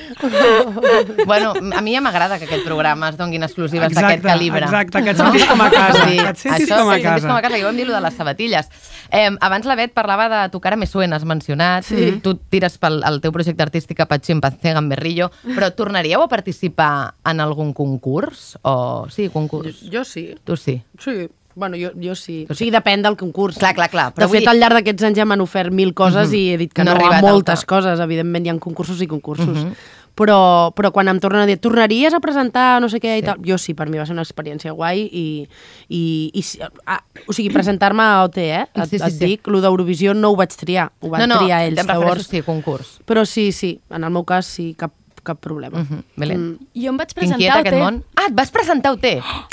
Bueno, 1.26 1.54
a 1.74 1.80
mi 1.80 1.94
ja 1.94 2.00
m'agrada 2.00 2.38
que 2.38 2.44
aquest 2.44 2.64
programa 2.64 3.09
es 3.09 3.16
donguin 3.16 3.42
exclusives 3.42 3.92
d'aquest 3.94 4.22
calibre. 4.22 4.64
exacte, 4.64 5.02
que 5.02 5.11
et 5.11 5.16
sentis 5.16 5.44
com 5.46 5.61
a 5.61 5.70
casa, 5.70 6.04
Sí, 6.09 6.16
que 6.18 6.28
et 6.28 6.36
sentis 6.36 6.68
això, 6.70 6.78
com 6.82 6.90
a 6.90 6.96
sí, 6.96 7.02
casa. 7.02 7.26
com 7.28 7.36
a 7.36 7.42
casa. 7.42 7.59
Jo 7.59 7.66
vam 7.66 7.76
dir-lo 7.76 7.94
de 7.94 8.00
les 8.00 8.14
sabatilles. 8.14 8.68
Eh, 9.11 9.30
abans 9.40 9.64
la 9.66 9.74
Bet 9.74 9.92
parlava 9.94 10.28
de 10.28 10.48
Tu 10.50 10.61
cara 10.61 10.76
me 10.76 10.86
suena, 10.86 11.16
has 11.16 11.24
mencionat. 11.24 11.84
Sí. 11.84 12.20
Tu 12.22 12.34
tires 12.50 12.76
pel 12.78 13.02
el 13.04 13.20
teu 13.20 13.32
projecte 13.32 13.62
artístic 13.62 14.00
a 14.00 14.06
Chimpancé 14.18 14.72
Gamberrillo, 14.74 15.30
però 15.54 15.70
tornaríeu 15.74 16.22
a 16.22 16.28
participar 16.28 17.14
en 17.24 17.40
algun 17.40 17.72
concurs? 17.72 18.59
O... 18.62 19.06
Sí, 19.11 19.28
concurs. 19.28 19.80
Jo, 19.82 19.98
jo 20.00 20.04
sí. 20.04 20.34
Tu 20.44 20.56
sí. 20.56 20.82
Sí. 20.99 21.28
Bueno, 21.55 21.76
jo, 21.76 21.90
jo 22.01 22.14
sí. 22.14 22.46
O 22.49 22.55
sigui, 22.55 22.70
depèn 22.70 23.03
del 23.03 23.16
concurs. 23.16 23.57
Clar, 23.59 23.74
clar, 23.74 23.88
clar, 23.90 24.12
però 24.14 24.26
De 24.26 24.30
fet, 24.30 24.40
dir- 24.44 24.49
al 24.49 24.61
llarg 24.61 24.74
d'aquests 24.78 25.03
anys 25.09 25.18
ja 25.18 25.24
m'han 25.26 25.40
ofert 25.42 25.72
mil 25.72 25.92
coses 25.92 26.28
Mhm. 26.28 26.34
i 26.36 26.42
he 26.53 26.59
dit 26.59 26.72
que 26.72 26.84
No 26.84 26.94
no, 26.94 27.07
a 27.11 27.20
moltes 27.20 27.61
alta. 27.61 27.66
coses. 27.66 27.99
Evidentment, 28.01 28.46
hi 28.46 28.51
ha 28.51 28.59
concursos 28.59 29.01
i 29.03 29.07
concursos. 29.09 29.49
Mhm. 29.64 29.72
però, 30.18 30.74
però 30.74 30.90
quan 30.90 31.07
em 31.07 31.20
tornen 31.20 31.42
a 31.42 31.46
dir 31.46 31.59
tornaries 31.61 32.12
a 32.12 32.18
presentar 32.18 32.80
no 32.82 32.88
sé 32.88 32.99
què 32.99 33.12
Sí. 33.12 33.18
i 33.18 33.22
tal, 33.22 33.36
jo 33.40 33.57
sí, 33.57 33.72
per 33.72 33.88
mi 33.88 33.99
va 33.99 34.05
ser 34.05 34.14
una 34.14 34.22
experiència 34.22 34.72
guai 34.74 35.03
i, 35.12 35.49
i, 35.88 36.30
i 36.34 36.42
ah, 36.86 37.05
o 37.28 37.32
sigui, 37.32 37.51
presentar-me 37.55 38.03
a 38.03 38.24
OT, 38.24 38.38
eh? 38.38 38.66
Et, 38.74 38.84
Sí, 38.90 38.99
sí, 38.99 39.05
et 39.05 39.12
sí. 39.12 39.24
dic, 39.24 39.46
lo 39.46 39.61
d'Eurovisió 39.61 40.14
no 40.14 40.30
ho 40.30 40.36
vaig 40.36 40.49
triar, 40.57 40.90
ho 41.01 41.09
van 41.09 41.20
no, 41.20 41.26
no, 41.28 41.38
triar 41.38 41.62
ells. 41.68 41.78
em 41.78 41.86
refereixo, 41.86 42.01
Llavors, 42.03 42.26
sí, 42.26 42.42
concurs. 42.42 43.01
però 43.07 43.24
sí, 43.24 43.53
sí, 43.53 43.80
en 43.90 44.03
el 44.03 44.11
meu 44.11 44.24
cas 44.24 44.44
sí, 44.46 44.74
cap, 44.76 44.90
cap 45.29 45.39
problema. 45.45 45.83
Mhm. 45.85 46.01
Belén. 46.16 46.41
Mm. 46.41 46.68
Jo 46.83 46.91
em 46.95 46.97
vaig 47.03 47.12
presentar 47.14 47.37
T'inquieta 47.39 47.59
a 47.59 47.62
aquest 47.62 47.76
món? 47.83 48.01
Ah, 48.16 48.26
et 48.31 48.35
vas 48.35 48.51
presentar 48.51 48.91
a 48.91 48.95
UT! 48.97 49.07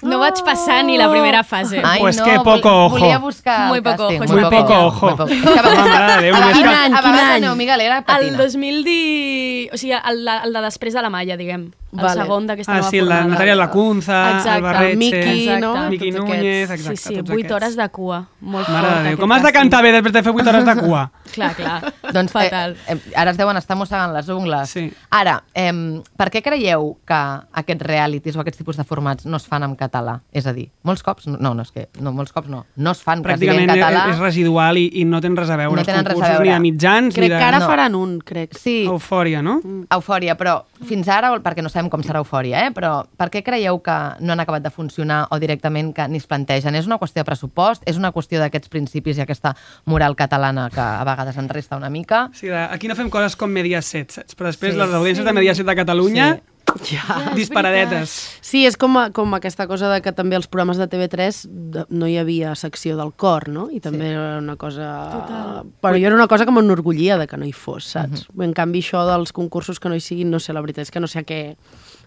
No 0.08 0.20
vaig 0.24 0.40
passar 0.48 0.80
ni 0.88 0.98
la 0.98 1.10
primera 1.12 1.44
fase. 1.52 1.82
Ai, 1.84 2.00
Pues 2.00 2.18
no, 2.18 2.26
que 2.26 2.38
vol- 2.40 2.44
poco 2.62 2.72
ojo. 2.86 2.98
Volia 2.98 3.20
buscar 3.20 3.68
Muy 3.70 3.78
el 3.80 3.84
poco 3.84 4.08
ojo, 4.08 4.18
Muy 4.26 4.44
poco 4.50 4.74
ojo. 4.88 5.06
Muy 5.18 5.18
poco. 5.18 5.28
Quin 5.28 6.68
any, 6.68 6.96
quin 6.96 7.16
any? 7.16 7.42
Neumi 7.42 7.66
Galera 7.66 7.98
El 8.00 8.04
patina. 8.06 8.38
2010... 8.38 9.74
O 9.74 9.78
sigui, 9.78 9.94
el, 9.94 10.28
el 10.28 10.54
de 10.54 10.62
després 10.62 10.94
de 10.94 11.02
la 11.02 11.10
Malla, 11.10 11.36
diguem. 11.38 11.72
El 11.96 12.02
Vale. 12.04 12.22
segon 12.22 12.48
d'aquesta 12.48 12.72
Ah, 12.74 12.78
nova 12.78 12.89
sí, 12.89 13.02
la. 13.02 13.24
Natàlia 13.26 13.56
Lacunza, 13.56 14.18
Exacte. 14.38 14.56
el 14.58 14.62
Barretxe, 14.64 14.91
El 14.91 14.98
Miqui, 14.98 15.43
Exacte. 15.48 15.62
no? 15.62 15.89
Miqui 15.89 16.12
Tots 16.12 16.24
Núñez, 16.26 16.70
aquests. 16.70 16.89
exacte. 16.89 16.98
Sí, 16.98 17.08
sí, 17.08 17.16
tots 17.16 17.30
8 17.30 17.34
aquests. 17.36 17.52
hores 17.56 17.76
de 17.78 17.89
cua. 17.89 18.28
Molt 18.41 18.70
Mare 18.70 18.88
fort, 18.88 18.98
de 18.98 19.10
Déu, 19.10 19.18
com 19.20 19.32
has 19.32 19.43
de 19.43 19.52
cantar 19.52 19.82
bé 19.84 19.91
després 19.91 20.14
de 20.14 20.24
fer 20.24 20.32
8 20.36 20.50
hores 20.50 20.66
de 20.66 20.76
cua? 20.84 21.12
Clar, 21.34 21.56
clar. 21.56 21.93
Doncs, 22.14 22.32
Fatal. 22.32 22.76
Eh, 22.88 22.93
eh, 22.93 23.00
ara 23.16 23.32
es 23.32 23.38
deuen 23.38 23.58
estar 23.58 23.76
mossegant 23.78 24.14
les 24.14 24.30
ungles. 24.30 24.70
Sí. 24.70 24.91
Ara, 25.10 25.43
eh, 25.54 26.02
per 26.18 26.30
què 26.32 26.41
creieu 26.43 26.98
que 27.06 27.14
aquests 27.54 27.82
realities 27.86 28.36
o 28.36 28.41
aquests 28.41 28.58
tipus 28.60 28.78
de 28.78 28.84
formats 28.84 29.26
no 29.26 29.38
es 29.38 29.46
fan 29.48 29.64
en 29.64 29.76
català? 29.76 30.20
És 30.32 30.46
a 30.48 30.54
dir, 30.54 30.70
molts 30.84 31.02
cops, 31.04 31.28
no, 31.28 31.54
no 31.54 31.62
és 31.62 31.72
que, 31.72 31.89
no, 32.00 32.12
molts 32.12 32.32
cops 32.32 32.48
no, 32.48 32.66
no 32.76 32.91
es 32.91 33.02
fan 33.02 33.20
en 33.20 33.24
Pràcticament 33.26 33.70
és, 33.72 33.78
català. 33.82 34.10
és 34.12 34.20
residual 34.20 34.78
i, 34.78 34.89
i 35.02 35.06
no 35.06 35.20
tenen 35.22 35.38
res 35.38 35.50
a 35.50 35.56
veure 35.58 35.74
No 35.76 35.80
els 35.80 35.88
tenen 35.88 36.06
res 36.06 36.12
a 36.12 36.14
concursos 36.16 36.38
veure. 36.39 36.50
ni 36.50 36.54
de 36.54 36.60
mitjans 36.60 37.14
Crec 37.16 37.24
ni 37.24 37.30
de... 37.34 37.38
que 37.38 37.43
ara 37.43 37.60
no. 37.60 37.66
faran 37.68 37.96
un, 37.96 38.20
crec. 38.20 38.54
Sí, 38.58 38.86
Eufòria, 38.86 39.41
no? 39.41 39.60
eufòria, 39.89 40.36
però 40.38 40.64
fins 40.86 41.08
ara, 41.08 41.32
perquè 41.41 41.62
no 41.64 41.70
sabem 41.70 41.85
com 41.90 42.02
serà 42.04 42.20
eufòria, 42.24 42.66
eh? 42.68 42.72
però 42.76 43.06
per 43.18 43.30
què 43.34 43.42
creieu 43.44 43.80
que 43.84 43.96
no 44.20 44.34
han 44.34 44.40
acabat 44.44 44.64
de 44.64 44.72
funcionar 44.72 45.28
o 45.32 45.40
directament 45.40 45.94
que 45.96 46.08
ni 46.08 46.18
es 46.18 46.28
plantegen? 46.28 46.76
És 46.76 46.86
una 46.88 46.98
qüestió 47.00 47.22
de 47.22 47.26
pressupost? 47.28 47.84
És 47.86 47.98
una 47.98 48.12
qüestió 48.12 48.40
d'aquests 48.40 48.70
principis 48.70 49.18
i 49.18 49.22
aquesta 49.26 49.56
moral 49.86 50.16
catalana 50.16 50.70
que 50.74 50.82
a 50.82 51.04
vegades 51.08 51.38
en 51.38 51.50
resta 51.50 51.78
una 51.78 51.90
mica? 51.90 52.30
Sí, 52.34 52.50
aquí 52.50 52.88
no 52.88 52.96
fem 52.96 53.10
coses 53.10 53.36
com 53.36 53.50
Mediaset, 53.52 54.12
saps? 54.12 54.36
Però 54.36 54.46
després 54.52 54.74
Sí. 54.74 54.80
les 54.80 54.94
audiències 54.94 55.26
de 55.26 55.34
Mediaset 55.34 55.66
de 55.66 55.76
Catalunya, 55.76 56.34
Sí. 56.36 56.42
Ja. 56.89 57.03
és 57.32 57.36
disparadetes. 57.38 58.13
Sí, 58.41 58.66
és 58.66 58.76
com, 58.78 58.97
a- 58.97 59.09
com 59.16 59.34
aquesta 59.38 59.68
cosa 59.68 59.89
de 59.93 60.01
que 60.01 60.11
també 60.11 60.36
els 60.36 60.47
programes 60.47 60.78
de 60.78 60.88
TV3 60.89 61.39
de, 61.47 61.86
no 61.89 62.07
hi 62.09 62.18
havia 62.18 62.55
secció 62.59 62.97
del 62.97 63.13
cor, 63.13 63.47
no? 63.49 63.68
I 63.72 63.80
també 63.80 64.09
sí. 64.09 64.11
era 64.13 64.38
una 64.41 64.55
cosa... 64.59 64.89
Total. 65.13 65.72
Però 65.82 65.99
jo 65.99 66.09
era 66.09 66.16
una 66.18 66.28
cosa 66.28 66.45
que 66.45 66.51
m'enorgullia 66.55 67.18
de 67.22 67.28
que 67.28 67.38
no 67.38 67.45
hi 67.45 67.53
fos, 67.53 67.86
saps? 67.95 68.26
Uh 68.28 68.36
-huh. 68.36 68.43
En 68.49 68.53
canvi, 68.53 68.82
això 68.82 69.05
dels 69.07 69.32
concursos 69.32 69.80
que 69.80 69.89
no 69.89 69.95
hi 69.95 70.01
siguin, 70.01 70.30
no 70.30 70.39
sé, 70.39 70.53
la 70.53 70.61
veritat 70.61 70.84
és 70.84 70.91
que 70.91 70.99
no 70.99 71.07
sé 71.07 71.20
a 71.20 71.26
què 71.26 71.55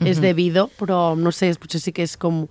és 0.01 0.21
debido, 0.21 0.71
però 0.79 1.17
no 1.17 1.33
sé, 1.33 1.55
potser 1.59 1.81
sí 1.81 1.93
que 1.93 2.03
és 2.03 2.17
com 2.17 2.47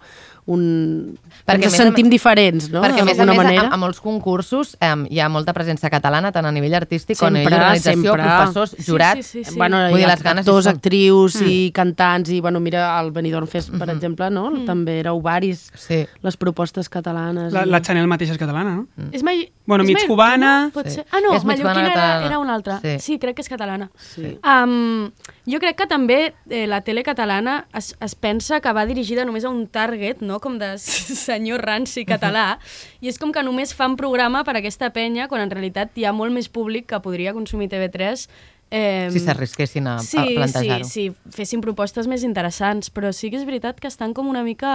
un... 0.47 1.17
Perquè 1.47 1.67
Ens 1.67 1.75
a 1.75 1.77
a 1.77 1.79
sentim 1.85 2.07
més- 2.07 2.11
diferents, 2.17 2.69
no? 2.71 2.81
Perquè, 2.83 3.01
a 3.03 3.05
més 3.07 3.19
a 3.19 3.25
més, 3.27 3.37
manera. 3.37 3.67
a, 3.69 3.73
a 3.75 3.77
molts 3.79 3.99
concursos 4.03 4.75
eh, 4.79 4.89
hi 5.11 5.19
ha 5.19 5.27
molta 5.31 5.53
presència 5.55 5.89
catalana, 5.91 6.31
tant 6.35 6.45
a 6.47 6.51
nivell 6.55 6.73
artístic 6.75 7.17
com 7.19 7.27
a 7.27 7.31
nivell 7.31 7.47
Sempre, 7.47 7.59
d'organització, 7.59 8.11
sempre. 8.15 8.23
professors, 8.23 8.75
Sí, 8.77 8.85
jurats... 8.91 9.25
sí, 9.27 9.43
sí, 9.43 9.51
sí. 9.51 9.57
Bueno, 9.59 9.77
Vull 9.89 9.99
hi 9.99 10.03
dir, 10.03 10.07
ha 10.09 10.13
les 10.15 10.23
ganes 10.23 10.45
actors, 10.47 10.65
són. 10.65 10.75
actrius 10.75 11.37
i 11.43 11.71
cantants, 11.75 12.29
i 12.31 12.39
bueno, 12.41 12.59
mira, 12.59 12.87
el 12.99 13.11
Benidorm 13.11 13.47
Fest, 13.47 13.69
per 13.71 13.87
Mhm. 13.87 13.95
exemple, 13.97 14.29
no? 14.31 14.49
També 14.65 14.99
era 14.99 15.13
ovaris, 15.13 15.71
Sí. 15.75 16.05
les 16.23 16.37
propostes 16.37 16.89
catalanes. 16.89 17.53
La, 17.53 17.63
i- 17.65 17.69
la 17.69 17.81
Chanel 17.81 18.07
mateixa 18.07 18.33
és 18.33 18.37
catalana, 18.39 18.75
no? 18.75 18.87
És 19.11 19.23
mai... 19.23 19.51
Bueno, 19.67 19.83
és 19.83 19.87
mig 19.89 19.97
mai- 19.97 20.07
cubana. 20.07 20.71
Pot 20.73 20.87
Sí. 20.87 21.01
Ah, 21.11 21.19
no, 21.21 21.33
És 21.35 21.43
mallorquina 21.43 21.91
era, 21.91 22.25
era 22.25 22.39
una 22.39 22.53
altra. 22.55 22.79
Sí. 22.81 22.99
Sí. 22.99 23.19
crec 23.19 23.35
que 23.35 23.41
és 23.41 23.49
catalana. 23.49 23.89
Sí. 23.99 24.37
Um, 24.43 25.11
jo 25.47 25.59
crec 25.63 25.77
que 25.79 25.87
també 25.87 26.19
eh, 26.49 26.65
la 26.67 26.81
tele 26.83 27.03
catalana 27.07 27.61
es, 27.77 27.93
es 28.03 28.15
pensa 28.19 28.59
que 28.61 28.73
va 28.75 28.85
dirigida 28.89 29.25
només 29.25 29.47
a 29.47 29.53
un 29.53 29.65
target, 29.71 30.21
no? 30.21 30.41
Com 30.43 30.59
de 30.59 30.73
senyor 31.27 31.63
ranci 31.65 32.05
català, 32.07 32.59
i 33.01 33.11
és 33.11 33.17
com 33.21 33.31
que 33.31 33.45
només 33.45 33.73
fan 33.77 33.95
programa 33.99 34.43
per 34.47 34.57
aquesta 34.59 34.91
penya, 34.95 35.29
quan 35.31 35.45
en 35.45 35.53
realitat 35.53 35.95
hi 35.95 36.05
ha 36.05 36.13
molt 36.15 36.35
més 36.35 36.51
públic 36.51 36.89
que 36.91 37.01
podria 37.03 37.35
consumir 37.37 37.71
TV3 37.71 38.27
Eh, 38.69 39.07
Si 39.11 39.21
s'arrisquessin 39.23 39.85
a, 39.87 39.95
sí, 40.03 40.19
a 40.19 40.25
plantejar-ho. 40.25 40.87
Sí, 40.87 41.07
sí, 41.07 41.31
fessin 41.31 41.61
propostes 41.63 42.07
més 42.11 42.25
interessants, 42.27 42.91
però 42.91 43.13
sí 43.15 43.29
que 43.31 43.39
és 43.39 43.45
veritat 43.47 43.79
que 43.79 43.87
estan 43.87 44.11
com 44.17 44.27
una 44.27 44.43
mica 44.43 44.71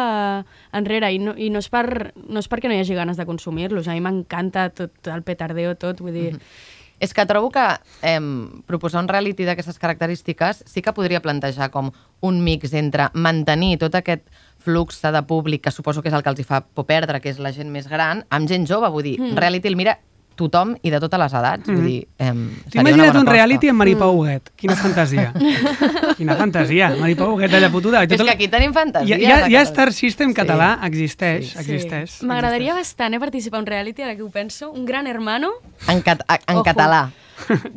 enrere 0.72 1.10
i 1.12 1.18
no, 1.20 1.34
i 1.36 1.50
no, 1.52 1.60
és, 1.60 1.68
per, 1.72 2.14
no 2.16 2.40
és 2.40 2.48
perquè 2.48 2.70
no 2.70 2.76
hi 2.76 2.80
hagi 2.80 2.96
ganes 2.96 3.20
de 3.20 3.28
consumir-los. 3.28 3.88
A 3.88 3.96
mi 3.96 4.04
m'encanta 4.04 4.70
tot 4.72 5.12
el 5.12 5.24
petardeo, 5.26 5.76
tot, 5.76 6.00
vull 6.00 6.16
dir... 6.16 6.38
És 7.03 7.11
que 7.16 7.26
trobo 7.26 7.50
que 7.50 7.64
eh, 8.07 8.20
proposar 8.70 9.03
un 9.03 9.11
reality 9.11 9.46
d'aquestes 9.48 9.80
característiques 9.82 10.62
sí 10.70 10.84
que 10.84 10.94
podria 10.94 11.22
plantejar 11.24 11.72
com 11.74 11.90
un 12.22 12.40
mix 12.46 12.76
entre 12.78 13.09
mantenir 13.14 13.74
tot 13.82 13.98
aquest 13.98 14.28
flux 14.62 15.03
de 15.03 15.22
públic, 15.26 15.64
que 15.64 15.74
suposo 15.74 16.03
que 16.03 16.12
és 16.12 16.14
el 16.14 16.22
que 16.22 16.30
els 16.30 16.38
hi 16.38 16.46
fa 16.46 16.62
por 16.62 16.86
perdre, 16.86 17.18
que 17.20 17.32
és 17.32 17.42
la 17.42 17.50
gent 17.50 17.72
més 17.74 17.90
gran, 17.90 18.22
amb 18.30 18.46
gent 18.48 18.68
jove, 18.70 18.90
vull 18.94 19.03
dir, 19.03 19.18
mm. 19.18 19.34
reality 19.38 19.72
el 19.72 19.78
mira 19.80 19.98
tothom 20.36 20.74
i 20.82 20.90
de 20.90 20.98
totes 21.00 21.20
les 21.20 21.32
edats, 21.32 21.66
vull 21.68 21.84
dir, 21.86 22.08
eh, 22.18 22.32
T'ho 22.72 22.80
imagina't 22.80 23.16
un 23.20 23.26
reality 23.26 23.68
amb 23.68 23.78
Maripau 23.82 24.14
Huguet. 24.18 24.50
Quina 24.56 24.76
fantasia. 24.76 25.32
Quina 26.18 26.36
fantasia. 26.36 26.90
Maripau 27.00 27.34
Huguet 27.34 27.52
allà 27.54 27.70
fotuda. 27.70 28.02
I 28.04 28.08
És 28.10 28.22
que 28.22 28.30
aquí 28.30 28.48
tenim 28.48 28.72
fantasia. 28.74 29.18
Ja, 29.18 29.38
ja, 29.44 29.48
ja. 29.48 29.62
Star 29.66 29.92
System 29.92 30.30
Sí. 30.30 30.34
català 30.34 30.78
existeix, 30.84 31.52
Sí. 31.52 31.58
existeix. 31.58 32.22
M'agradaria 32.22 32.74
bastant 32.74 33.14
eh, 33.14 33.20
participar 33.20 33.58
en 33.58 33.62
un 33.62 33.66
reality, 33.66 34.02
ara 34.02 34.16
que 34.16 34.22
ho 34.22 34.30
penso. 34.30 34.70
Un 34.72 34.84
gran 34.84 35.06
hermano. 35.06 35.50
En, 35.88 36.00
cat 36.02 36.22
en 36.46 36.56
Ojo. 36.56 36.64
català. 36.64 37.10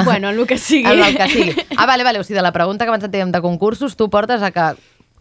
Bueno, 0.04 0.30
en 0.30 0.40
el 0.40 0.46
que 0.48 0.58
sigui. 0.68 0.86
En 0.92 1.04
el 1.04 1.16
que 1.18 1.28
sigui. 1.28 1.56
Ah, 1.78 1.86
vale, 1.86 2.04
vale. 2.04 2.20
O 2.20 2.24
sigui, 2.24 2.36
de 2.36 2.42
la 2.44 2.52
pregunta 2.52 2.86
que 2.86 2.90
abans 2.90 3.04
et 3.04 3.12
dèiem 3.12 3.32
de 3.32 3.42
concursos, 3.42 3.96
tu 3.96 4.10
portes 4.10 4.42
a 4.42 4.52
que 4.52 4.76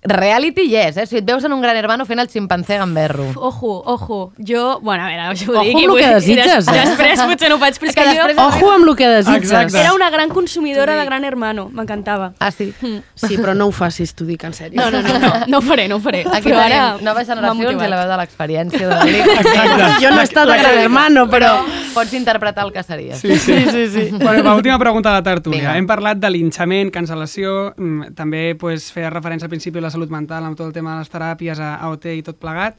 reality 0.05 0.69
yes, 0.69 0.97
eh? 0.97 1.07
Sigui, 1.07 1.21
et 1.23 1.27
veus 1.27 1.45
en 1.45 1.53
un 1.53 1.61
gran 1.63 1.77
hermano 1.77 2.05
fent 2.07 2.21
el 2.21 2.29
ximpanzé 2.29 2.77
gamberro. 2.79 3.27
Ojo, 3.37 3.83
ojo. 3.87 4.33
Jo, 4.39 4.79
bueno, 4.81 5.05
a 5.05 5.09
veure, 5.09 5.23
això 5.33 5.49
ho 5.51 5.55
Ojo 5.55 5.63
dic. 5.65 5.75
amb 5.75 5.83
i 5.83 5.87
lo 5.87 5.93
vull- 5.95 6.01
que 6.01 6.15
desitges, 6.15 6.67
des- 6.67 6.77
eh? 6.77 6.85
Després 6.89 7.21
potser 7.23 7.49
no 7.49 7.57
ho 7.57 7.59
faig, 7.59 7.79
però 7.81 7.89
és 7.91 7.95
que 7.97 8.03
que, 8.05 8.17
jo 8.19 8.27
després- 8.29 8.47
Ojo 8.55 8.71
amb 8.73 8.89
el 8.89 8.97
que 8.97 9.09
desitges. 9.09 9.43
Exacte. 9.51 9.81
era 9.81 9.95
una 9.95 10.11
gran 10.11 10.29
consumidora 10.31 10.95
de 10.97 11.05
Gran 11.05 11.25
Hermano. 11.25 11.69
M'encantava. 11.73 12.33
Ah, 12.39 12.51
sí? 12.51 12.73
Sí, 13.15 13.37
però 13.39 13.55
no 13.55 13.67
ho 13.67 13.73
facis, 13.73 14.15
t'ho 14.15 14.25
dic 14.25 14.45
en 14.45 14.53
sèrio. 14.53 14.81
No, 14.81 14.91
no, 14.91 15.01
no, 15.03 15.19
no, 15.19 15.33
no 15.47 15.59
ho 15.59 15.63
faré, 15.63 15.89
no 15.89 15.97
ho 15.97 16.01
faré. 16.01 16.25
Aquí 16.33 16.49
però 16.51 16.59
ara 16.61 16.97
noves 17.01 17.27
generacions 17.27 17.73
i 17.83 17.89
la 17.89 18.01
veu 18.03 18.11
de 18.11 18.17
l'experiència 18.21 18.89
de 18.89 18.95
l'Elic. 19.05 20.01
Jo 20.03 20.11
no 20.11 20.21
he 20.21 20.25
estat 20.25 20.49
a 20.49 20.57
Gran 20.59 20.79
Hermano, 20.85 21.29
però... 21.31 21.55
Pots 21.95 22.13
interpretar 22.13 22.65
el 22.67 22.73
que 22.73 22.83
series. 22.83 23.19
Sí, 23.21 23.37
sí. 23.39 23.55
sí, 23.71 23.89
sí. 23.89 24.09
Bueno, 24.25 24.43
va, 24.43 24.57
última 24.57 24.77
pregunta 24.81 25.11
de 25.11 25.15
la 25.15 25.23
tertúlia. 25.23 25.61
Vinga. 25.61 25.77
Hem 25.79 25.87
parlat 25.87 26.19
de 26.19 26.29
linxament, 26.31 26.91
cancel·lació, 26.91 27.73
mm, 27.77 28.15
també 28.19 28.57
pues, 28.59 28.89
feia 28.91 29.11
referència 29.15 29.47
al 29.47 29.51
principi 29.53 29.79
a 29.79 29.83
la 29.83 29.91
salut 29.95 30.13
mental 30.13 30.45
amb 30.47 30.59
tot 30.59 30.69
el 30.69 30.75
tema 30.77 30.95
de 30.95 31.05
les 31.05 31.13
teràpies, 31.13 31.63
a 31.63 31.77
AOT 31.87 32.11
i 32.15 32.25
tot 32.27 32.41
plegat, 32.43 32.77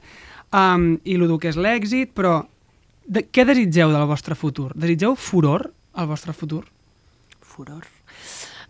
um, 0.51 0.93
i 1.03 1.17
el 1.17 1.39
que 1.39 1.51
és 1.53 1.59
l'èxit, 1.59 2.13
però 2.15 2.41
de, 3.05 3.25
què 3.29 3.45
desitgeu 3.47 3.93
del 3.93 4.07
vostre 4.09 4.37
futur? 4.37 4.71
Desitgeu 4.75 5.15
furor 5.15 5.69
al 5.95 6.09
vostre 6.09 6.33
futur? 6.33 6.63
Furor. 7.41 7.85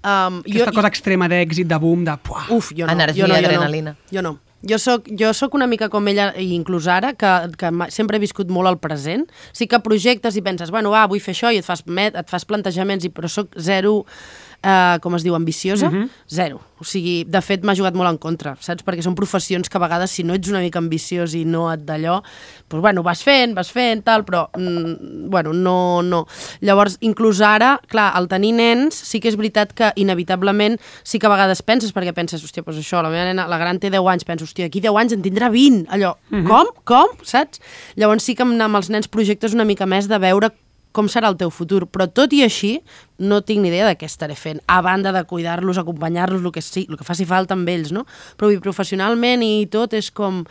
Um, 0.06 0.42
Aquesta 0.46 0.74
cosa 0.76 0.92
extrema 0.92 1.30
d'èxit, 1.32 1.66
de 1.66 1.78
boom, 1.82 2.04
de... 2.06 2.14
Puah. 2.22 2.50
Uf, 2.54 2.74
jo 2.78 2.86
no. 2.86 2.94
Energia, 2.94 3.24
jo 3.24 3.32
no, 3.32 3.40
jo 3.40 3.48
adrenalina. 3.48 3.96
No. 3.96 4.12
Jo 4.14 4.26
no. 4.26 4.34
Jo 4.66 4.78
soc, 4.82 5.08
jo 5.14 5.30
soc 5.38 5.54
una 5.54 5.68
mica 5.70 5.92
com 5.94 6.08
ella, 6.10 6.32
i 6.42 6.48
inclús 6.56 6.88
ara, 6.90 7.12
que, 7.18 7.32
que 7.58 7.70
sempre 7.94 8.18
he 8.18 8.22
viscut 8.24 8.50
molt 8.54 8.70
al 8.70 8.80
present. 8.82 9.28
Sí 9.54 9.68
que 9.70 9.80
projectes 9.86 10.38
i 10.38 10.42
penses, 10.46 10.72
bueno, 10.74 10.94
va, 10.94 11.04
vull 11.10 11.22
fer 11.22 11.36
això, 11.36 11.52
i 11.54 11.62
et 11.62 11.66
fas, 11.66 11.84
met, 11.86 12.18
et 12.18 12.30
fas 12.30 12.46
plantejaments, 12.50 13.06
i, 13.06 13.12
però 13.14 13.30
soc 13.30 13.54
zero, 13.62 14.00
eh, 14.66 14.98
com 15.02 15.16
es 15.16 15.24
diu, 15.26 15.36
ambiciosa, 15.38 15.92
zero. 16.28 16.62
O 16.76 16.84
sigui, 16.84 17.24
de 17.24 17.40
fet, 17.40 17.64
m'ha 17.64 17.76
jugat 17.78 17.96
molt 17.96 18.10
en 18.10 18.18
contra, 18.20 18.56
saps? 18.60 18.84
Perquè 18.84 19.04
són 19.06 19.16
professions 19.16 19.70
que 19.72 19.78
a 19.78 19.82
vegades, 19.84 20.12
si 20.12 20.26
no 20.28 20.36
ets 20.36 20.50
una 20.52 20.60
mica 20.60 20.82
ambiciós 20.82 21.36
i 21.38 21.46
no 21.48 21.70
et 21.72 21.86
d'allò, 21.88 22.18
doncs, 22.68 22.82
bueno, 22.84 23.04
vas 23.06 23.22
fent, 23.24 23.54
vas 23.56 23.72
fent, 23.72 24.04
tal, 24.04 24.26
però, 24.28 24.50
mm, 24.58 25.30
bueno, 25.32 25.54
no, 25.54 26.02
no. 26.04 26.26
Llavors, 26.62 26.98
inclús 27.00 27.40
ara, 27.40 27.80
clar, 27.88 28.10
al 28.18 28.28
tenir 28.28 28.54
nens, 28.58 28.96
sí 28.96 29.22
que 29.24 29.32
és 29.32 29.38
veritat 29.40 29.72
que 29.74 29.94
inevitablement 29.96 30.76
sí 31.04 31.20
que 31.20 31.30
a 31.30 31.32
vegades 31.32 31.62
penses, 31.62 31.94
perquè 31.96 32.14
penses, 32.14 32.44
hòstia, 32.44 32.66
doncs 32.66 32.82
això, 32.84 33.02
la 33.06 33.14
meva 33.14 33.30
nena, 33.30 33.48
la 33.48 33.62
gran 33.62 33.80
té 33.80 33.90
10 33.94 34.12
anys, 34.12 34.28
penso, 34.28 34.44
hòstia, 34.44 34.68
aquí 34.68 34.82
10 34.84 35.00
anys 35.00 35.16
en 35.16 35.24
tindrà 35.24 35.50
20, 35.54 35.88
allò, 35.96 36.18
com? 36.50 36.74
Com? 36.84 37.16
Saps? 37.24 37.62
Llavors 37.96 38.24
sí 38.26 38.36
que 38.36 38.44
amb, 38.44 38.60
amb 38.60 38.82
els 38.82 38.90
nens 38.90 39.08
projectes 39.08 39.54
una 39.54 39.66
mica 39.66 39.88
més 39.88 40.10
de 40.12 40.20
veure 40.20 40.52
com 40.96 41.10
serà 41.12 41.28
el 41.34 41.36
teu 41.38 41.52
futur, 41.52 41.86
però 41.92 42.08
tot 42.08 42.32
i 42.34 42.42
així 42.46 42.80
no 43.20 43.38
tinc 43.48 43.62
ni 43.64 43.70
idea 43.70 43.86
de 43.88 43.94
què 43.96 44.08
estaré 44.10 44.36
fent, 44.36 44.58
a 44.68 44.82
banda 44.84 45.14
de 45.16 45.22
cuidar-los, 45.24 45.78
acompanyar-los, 45.80 46.42
el 46.44 46.52
que, 46.52 46.60
sí, 46.64 46.86
el 46.90 46.98
que 47.00 47.06
faci 47.08 47.24
falta 47.28 47.56
amb 47.56 47.70
ells, 47.72 47.94
no? 47.96 48.04
Però 48.36 48.50
dir, 48.52 48.58
professionalment 48.64 49.44
i 49.46 49.68
tot 49.72 49.94
és 49.96 50.10
com 50.12 50.42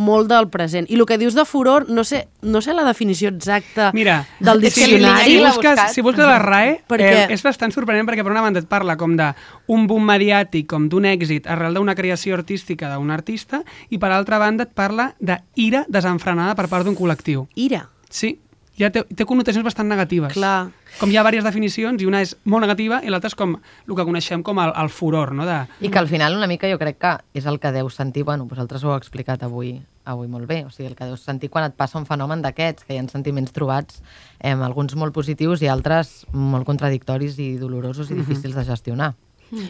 molt 0.00 0.30
del 0.30 0.48
present. 0.52 0.88
I 0.88 0.96
el 0.96 1.04
que 1.08 1.18
dius 1.20 1.36
de 1.36 1.44
furor, 1.44 1.84
no 1.92 2.04
sé, 2.04 2.22
no 2.40 2.62
sé 2.64 2.72
la 2.72 2.84
definició 2.88 3.28
exacta 3.28 3.90
Mira, 3.92 4.22
del 4.40 4.62
diccionari. 4.64 5.24
si 5.34 5.38
l'ha 5.40 5.50
busques, 5.52 5.84
si 5.92 6.00
busques 6.00 6.24
la 6.24 6.38
RAE, 6.40 6.78
Perquè- 6.88 7.26
eh, 7.26 7.32
és 7.36 7.44
bastant 7.44 7.72
sorprenent 7.76 8.08
perquè 8.08 8.24
per 8.24 8.32
una 8.32 8.44
banda 8.44 8.60
et 8.64 8.68
parla 8.72 8.96
com 8.96 9.16
d'un 9.20 9.86
boom 9.86 10.08
mediàtic, 10.08 10.66
com 10.70 10.88
d'un 10.88 11.04
èxit 11.04 11.46
arrel 11.46 11.76
d'una 11.76 11.94
creació 11.94 12.38
artística 12.40 12.94
d'un 12.94 13.10
artista, 13.12 13.60
i 13.90 13.98
per 14.00 14.12
altra 14.16 14.38
banda 14.40 14.64
et 14.64 14.72
parla 14.72 15.12
d'ira 15.20 15.84
desenfrenada 15.88 16.54
per 16.56 16.68
part 16.72 16.88
d'un 16.88 16.96
col·lectiu. 16.96 17.48
Ira. 17.54 17.90
Sí, 18.14 18.38
ja 18.78 18.90
té, 18.94 19.04
té 19.06 19.26
connotacions 19.28 19.64
bastant 19.66 19.88
negatives. 19.90 20.34
Clar. 20.34 20.70
Com 20.98 21.10
hi 21.10 21.18
ha 21.18 21.24
diverses 21.24 21.46
definicions, 21.46 22.02
i 22.02 22.06
una 22.06 22.20
és 22.22 22.34
molt 22.46 22.64
negativa 22.64 23.00
i 23.02 23.10
l'altra 23.10 23.30
és 23.30 23.38
com 23.38 23.56
el 23.56 23.96
que 23.96 24.06
coneixem 24.06 24.44
com 24.46 24.60
el, 24.62 24.72
el 24.78 24.90
furor, 24.94 25.34
no? 25.34 25.46
De, 25.48 25.58
I 25.82 25.90
que 25.90 26.00
al 26.00 26.10
final 26.10 26.36
una 26.38 26.48
mica 26.50 26.70
jo 26.70 26.78
crec 26.78 27.00
que 27.02 27.16
és 27.34 27.48
el 27.50 27.58
que 27.62 27.72
deus 27.74 27.98
sentir, 27.98 28.24
bueno, 28.26 28.46
vosaltres 28.50 28.84
ho 28.84 28.92
heu 28.92 28.98
explicat 28.98 29.42
avui, 29.46 29.76
avui 30.04 30.30
molt 30.30 30.46
bé, 30.50 30.62
o 30.66 30.70
sigui, 30.70 30.88
el 30.90 30.96
que 30.98 31.08
deus 31.10 31.26
sentir 31.26 31.50
quan 31.50 31.66
et 31.66 31.76
passa 31.76 31.98
un 31.98 32.06
fenomen 32.06 32.42
d'aquests, 32.44 32.86
que 32.86 32.94
hi 32.94 33.02
ha 33.02 33.06
sentiments 33.10 33.54
trobats, 33.54 34.02
eh, 34.38 34.54
alguns 34.54 34.94
molt 34.98 35.14
positius 35.14 35.62
i 35.62 35.70
altres 35.70 36.24
molt 36.32 36.66
contradictoris 36.66 37.38
i 37.42 37.54
dolorosos 37.58 38.10
i 38.10 38.18
difícils 38.18 38.54
de 38.54 38.66
gestionar. 38.66 39.14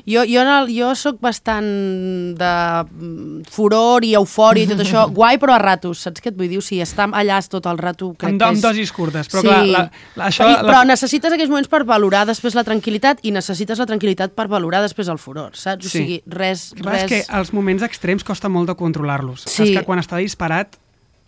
Jo, 0.06 0.22
jo, 0.28 0.40
en 0.42 0.48
el, 0.48 0.70
jo 0.74 0.90
sóc 0.98 1.18
bastant 1.24 1.66
de 2.38 2.50
mm, 2.84 3.44
furor 3.50 4.04
i 4.06 4.14
eufòria 4.18 4.64
i 4.66 4.70
tot 4.70 4.82
això, 4.84 5.06
guai 5.18 5.38
però 5.42 5.54
a 5.56 5.60
ratos, 5.62 6.04
saps 6.06 6.22
què 6.24 6.32
et 6.32 6.38
vull 6.38 6.48
dir? 6.50 6.58
O 6.60 6.64
sigui, 6.64 6.82
estar 6.84 7.08
allà 7.12 7.40
tot 7.50 7.66
el 7.70 7.78
rato 7.78 8.12
crec 8.18 8.32
amb, 8.32 8.40
que 8.40 8.48
amb 8.48 8.58
és... 8.60 8.62
dosis 8.64 8.92
curtes, 8.94 9.28
però 9.32 9.42
clar, 9.44 9.60
la, 9.66 9.82
la, 10.16 10.28
això... 10.30 10.46
I, 10.48 10.54
la, 10.56 10.62
però 10.68 10.84
necessites 10.88 11.34
aquells 11.36 11.50
moments 11.52 11.68
per 11.72 11.82
valorar 11.88 12.24
després 12.30 12.56
la 12.56 12.64
tranquil·litat 12.66 13.20
i 13.26 13.34
necessites 13.34 13.78
la 13.82 13.86
tranquil·litat 13.90 14.34
per 14.38 14.48
valorar 14.52 14.82
després 14.84 15.10
el 15.12 15.18
furor, 15.18 15.52
saps? 15.58 15.86
O 15.86 15.92
Sí. 15.94 15.98
sigui, 16.00 16.22
res... 16.26 16.70
Res... 16.80 17.04
és 17.04 17.10
que 17.10 17.20
els 17.38 17.52
moments 17.52 17.82
extrems 17.86 18.24
costa 18.24 18.48
molt 18.48 18.70
de 18.72 18.74
controlar-los. 18.78 19.44
Sí. 19.46 19.68
És 19.68 19.76
que 19.76 19.84
quan 19.86 20.00
està 20.02 20.18
disparat, 20.22 20.78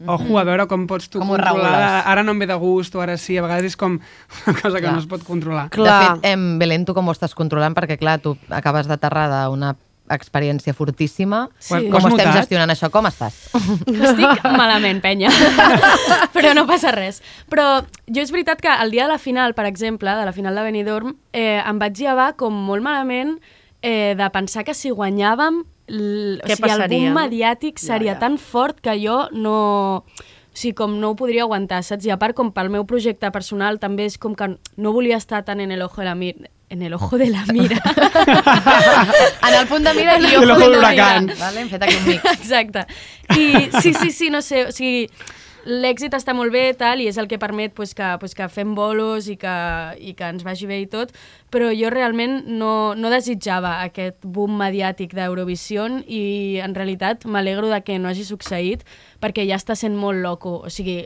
ojo 0.04 0.36
a 0.38 0.44
veure 0.44 0.66
com 0.68 0.86
pots 0.86 1.08
tu 1.08 1.18
Com 1.22 1.28
controlar. 1.32 2.02
Ara 2.04 2.22
no 2.22 2.34
em 2.36 2.42
ve 2.44 2.46
de 2.50 2.58
gust, 2.60 2.94
o 2.94 3.00
ara 3.00 3.16
sí, 3.16 3.38
a 3.38 3.42
vegades 3.46 3.72
és 3.72 3.76
com 3.80 3.96
una 3.96 4.60
cosa 4.60 4.76
que 4.76 4.84
Clar. 4.84 4.92
no 4.92 5.00
es 5.00 5.08
pot 5.08 5.24
controlar. 5.24 5.70
Clar. 5.70 5.86
De 5.86 6.20
fet, 6.20 6.30
em, 6.34 6.58
Belén, 6.60 6.84
tu 6.84 6.94
com 6.94 7.08
ho 7.08 7.14
estàs 7.16 7.34
controlant? 7.34 7.74
Perquè, 7.76 7.96
clar, 7.98 8.18
tu 8.20 8.36
acabes 8.50 8.86
d'aterrar 8.90 9.28
d'una 9.30 9.74
experiència 10.08 10.70
fortíssima. 10.74 11.48
Sí. 11.58 11.88
Com 11.90 11.98
estem 11.98 12.12
notat? 12.14 12.36
gestionant 12.36 12.70
això? 12.70 12.90
Com 12.94 13.08
estàs? 13.08 13.34
Estic 13.90 14.44
malament, 14.60 15.00
penya. 15.02 15.32
Però 16.36 16.52
no 16.54 16.66
passa 16.68 16.92
res. 16.94 17.22
Però 17.50 17.82
jo 18.06 18.22
és 18.22 18.30
veritat 18.30 18.60
que 18.62 18.70
el 18.70 18.92
dia 18.94 19.08
de 19.08 19.14
la 19.16 19.18
final, 19.18 19.54
per 19.58 19.66
exemple, 19.66 20.12
de 20.14 20.24
la 20.28 20.34
final 20.36 20.54
de 20.54 20.62
Benidorm, 20.62 21.16
eh, 21.32 21.58
em 21.58 21.80
vaig 21.82 21.98
llevar 21.98 22.34
com 22.38 22.54
molt 22.54 22.86
malament 22.86 23.38
eh, 23.82 24.14
de 24.18 24.30
pensar 24.30 24.62
que 24.62 24.74
si 24.74 24.90
guanyàvem 24.94 25.64
l... 25.88 26.40
Què 26.44 26.54
o 26.54 26.58
sigui, 26.58 26.72
el 26.72 26.88
boom 26.90 27.20
mediàtic 27.20 27.78
seria 27.82 28.14
ja. 28.14 28.22
tan 28.26 28.40
fort 28.42 28.82
que 28.82 28.96
jo 29.02 29.26
no... 29.32 29.58
O 30.06 30.58
sigui, 30.58 30.72
com 30.78 30.94
no 31.00 31.12
ho 31.12 31.16
podria 31.18 31.44
aguantar, 31.44 31.82
saps? 31.84 32.06
I 32.08 32.14
a 32.14 32.16
part, 32.16 32.32
com 32.36 32.48
pel 32.54 32.70
meu 32.72 32.86
projecte 32.88 33.28
personal, 33.32 33.76
també 33.76 34.06
és 34.08 34.16
com 34.16 34.32
que 34.34 34.54
no 34.56 34.92
volia 34.94 35.18
estar 35.20 35.42
tan 35.44 35.60
en 35.60 35.74
el 35.74 35.82
ojo 35.84 36.00
de 36.00 36.06
la 36.08 36.14
mira. 36.16 36.48
En 36.68 36.82
el 36.82 36.94
ojo 36.94 37.18
de 37.18 37.28
la 37.30 37.44
mira. 37.52 37.76
en 39.46 39.54
el 39.54 39.66
punt 39.68 39.84
de 39.84 39.92
mira 39.94 40.16
i 40.18 40.34
ojo 40.34 40.58
de 40.58 40.78
huracán. 40.78 41.26
mira. 41.26 41.36
Vale? 41.38 41.60
Hem 41.60 41.68
fet 41.68 41.82
aquí 41.84 41.96
un 42.00 42.08
mix. 42.08 42.24
Exacte. 42.38 42.86
I 43.36 43.68
sí, 43.82 43.92
sí, 43.92 44.10
sí, 44.10 44.30
no 44.30 44.40
sé, 44.42 44.64
o 44.66 44.72
sigui, 44.72 45.10
l'èxit 45.66 46.14
està 46.14 46.32
molt 46.36 46.54
bé 46.54 46.70
tal, 46.78 47.02
i 47.02 47.08
és 47.10 47.18
el 47.18 47.26
que 47.28 47.40
permet 47.42 47.74
pues, 47.74 47.92
que, 47.98 48.06
pues, 48.22 48.36
que 48.38 48.46
fem 48.52 48.74
bolos 48.78 49.26
i 49.28 49.36
que, 49.40 49.56
i 49.98 50.14
que 50.16 50.30
ens 50.30 50.46
vagi 50.46 50.68
bé 50.70 50.78
i 50.84 50.88
tot, 50.90 51.12
però 51.50 51.72
jo 51.74 51.90
realment 51.92 52.44
no, 52.46 52.94
no 52.94 53.10
desitjava 53.12 53.80
aquest 53.82 54.22
boom 54.22 54.56
mediàtic 54.60 55.14
d'Eurovisió 55.18 55.88
i 56.06 56.58
en 56.62 56.74
realitat 56.78 57.26
m'alegro 57.26 57.68
de 57.72 57.82
que 57.82 57.98
no 57.98 58.08
hagi 58.08 58.24
succeït 58.24 58.86
perquè 59.20 59.46
ja 59.48 59.58
està 59.58 59.76
sent 59.76 59.98
molt 59.98 60.22
loco. 60.22 60.60
O 60.66 60.72
sigui, 60.72 61.02